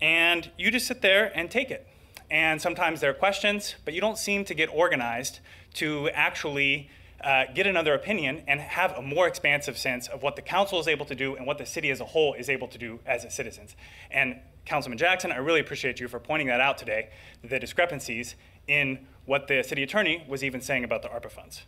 And 0.00 0.50
you 0.56 0.70
just 0.70 0.86
sit 0.86 1.02
there 1.02 1.30
and 1.36 1.50
take 1.50 1.70
it. 1.70 1.86
And 2.30 2.62
sometimes 2.62 3.00
there 3.00 3.10
are 3.10 3.14
questions, 3.14 3.74
but 3.84 3.92
you 3.92 4.00
don't 4.00 4.16
seem 4.16 4.44
to 4.44 4.54
get 4.54 4.68
organized 4.72 5.40
to 5.74 6.08
actually 6.10 6.88
uh, 7.22 7.44
get 7.54 7.66
another 7.66 7.92
opinion 7.92 8.42
and 8.46 8.60
have 8.60 8.92
a 8.96 9.02
more 9.02 9.26
expansive 9.26 9.76
sense 9.76 10.08
of 10.08 10.22
what 10.22 10.36
the 10.36 10.42
council 10.42 10.80
is 10.80 10.88
able 10.88 11.04
to 11.06 11.14
do 11.14 11.36
and 11.36 11.46
what 11.46 11.58
the 11.58 11.66
city 11.66 11.90
as 11.90 12.00
a 12.00 12.04
whole 12.04 12.34
is 12.34 12.48
able 12.48 12.68
to 12.68 12.78
do 12.78 12.98
as 13.04 13.26
citizens. 13.34 13.76
And 14.10 14.38
Councilman 14.64 14.98
Jackson, 14.98 15.32
I 15.32 15.36
really 15.36 15.60
appreciate 15.60 16.00
you 16.00 16.08
for 16.08 16.18
pointing 16.18 16.48
that 16.48 16.60
out 16.60 16.78
today, 16.78 17.10
the 17.42 17.58
discrepancies 17.58 18.36
in 18.66 19.06
what 19.26 19.48
the 19.48 19.62
city 19.62 19.82
attorney 19.82 20.24
was 20.28 20.44
even 20.44 20.60
saying 20.60 20.84
about 20.84 21.02
the 21.02 21.08
ARPA 21.08 21.30
funds. 21.30 21.64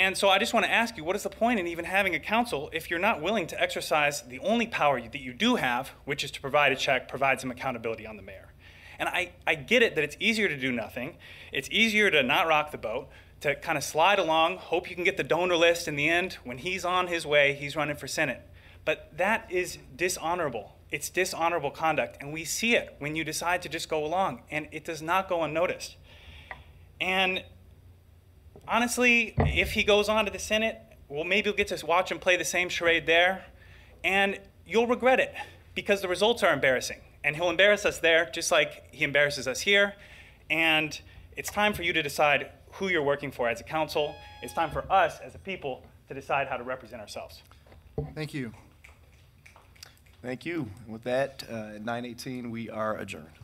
And 0.00 0.16
so 0.16 0.30
I 0.30 0.38
just 0.38 0.54
want 0.54 0.64
to 0.64 0.72
ask 0.72 0.96
you, 0.96 1.04
what 1.04 1.14
is 1.14 1.24
the 1.24 1.28
point 1.28 1.60
in 1.60 1.66
even 1.66 1.84
having 1.84 2.14
a 2.14 2.18
council 2.18 2.70
if 2.72 2.88
you're 2.88 2.98
not 2.98 3.20
willing 3.20 3.46
to 3.48 3.60
exercise 3.60 4.22
the 4.22 4.38
only 4.38 4.66
power 4.66 4.98
that 4.98 5.20
you 5.20 5.34
do 5.34 5.56
have, 5.56 5.90
which 6.06 6.24
is 6.24 6.30
to 6.30 6.40
provide 6.40 6.72
a 6.72 6.76
check, 6.76 7.06
provide 7.06 7.38
some 7.38 7.50
accountability 7.50 8.06
on 8.06 8.16
the 8.16 8.22
mayor? 8.22 8.48
And 8.98 9.10
I, 9.10 9.32
I 9.46 9.56
get 9.56 9.82
it 9.82 9.94
that 9.96 10.02
it's 10.02 10.16
easier 10.18 10.48
to 10.48 10.56
do 10.56 10.72
nothing. 10.72 11.18
It's 11.52 11.68
easier 11.70 12.10
to 12.12 12.22
not 12.22 12.48
rock 12.48 12.70
the 12.70 12.78
boat, 12.78 13.10
to 13.42 13.54
kind 13.56 13.76
of 13.76 13.84
slide 13.84 14.18
along, 14.18 14.56
hope 14.56 14.88
you 14.88 14.96
can 14.96 15.04
get 15.04 15.18
the 15.18 15.22
donor 15.22 15.56
list 15.56 15.86
in 15.86 15.96
the 15.96 16.08
end. 16.08 16.38
When 16.44 16.56
he's 16.56 16.82
on 16.86 17.08
his 17.08 17.26
way, 17.26 17.52
he's 17.52 17.76
running 17.76 17.96
for 17.96 18.08
Senate. 18.08 18.40
But 18.86 19.12
that 19.18 19.52
is 19.52 19.76
dishonorable 19.94 20.76
It's 20.90 21.10
dishonorable 21.10 21.70
conduct, 21.70 22.16
and 22.20 22.32
we 22.32 22.44
see 22.44 22.74
it 22.74 22.96
when 22.98 23.16
you 23.16 23.22
decide 23.22 23.60
to 23.62 23.68
just 23.68 23.90
go 23.90 24.02
along, 24.02 24.42
and 24.50 24.66
it 24.72 24.82
does 24.82 25.02
not 25.02 25.28
go 25.28 25.42
unnoticed. 25.42 25.96
And 27.00 27.44
honestly, 28.70 29.34
if 29.38 29.72
he 29.72 29.82
goes 29.82 30.08
on 30.08 30.24
to 30.24 30.30
the 30.30 30.38
Senate, 30.38 30.80
well, 31.08 31.24
maybe 31.24 31.48
you'll 31.48 31.56
get 31.56 31.68
to 31.68 31.86
watch 31.86 32.10
him 32.10 32.18
play 32.18 32.36
the 32.36 32.44
same 32.44 32.68
charade 32.68 33.04
there, 33.04 33.44
and 34.04 34.38
you'll 34.64 34.86
regret 34.86 35.18
it 35.18 35.34
because 35.74 36.00
the 36.00 36.08
results 36.08 36.42
are 36.42 36.52
embarrassing. 36.52 37.00
And 37.22 37.36
he'll 37.36 37.50
embarrass 37.50 37.84
us 37.84 37.98
there 37.98 38.30
just 38.32 38.50
like 38.50 38.94
he 38.94 39.04
embarrasses 39.04 39.46
us 39.46 39.60
here. 39.60 39.94
And 40.48 40.98
it's 41.36 41.50
time 41.50 41.74
for 41.74 41.82
you 41.82 41.92
to 41.92 42.02
decide 42.02 42.50
who 42.72 42.88
you're 42.88 43.02
working 43.02 43.30
for 43.30 43.48
as 43.48 43.60
a 43.60 43.64
council. 43.64 44.14
It's 44.42 44.54
time 44.54 44.70
for 44.70 44.90
us 44.90 45.18
as 45.20 45.34
a 45.34 45.38
people 45.38 45.82
to 46.08 46.14
decide 46.14 46.46
how 46.46 46.56
to 46.56 46.62
represent 46.62 47.02
ourselves. 47.02 47.42
Thank 48.14 48.32
you. 48.32 48.54
Thank 50.22 50.46
you. 50.46 50.70
With 50.86 51.02
that, 51.04 51.44
uh, 51.50 51.74
at 51.74 51.84
9:18, 51.84 52.50
we 52.50 52.70
are 52.70 52.96
adjourned. 52.96 53.39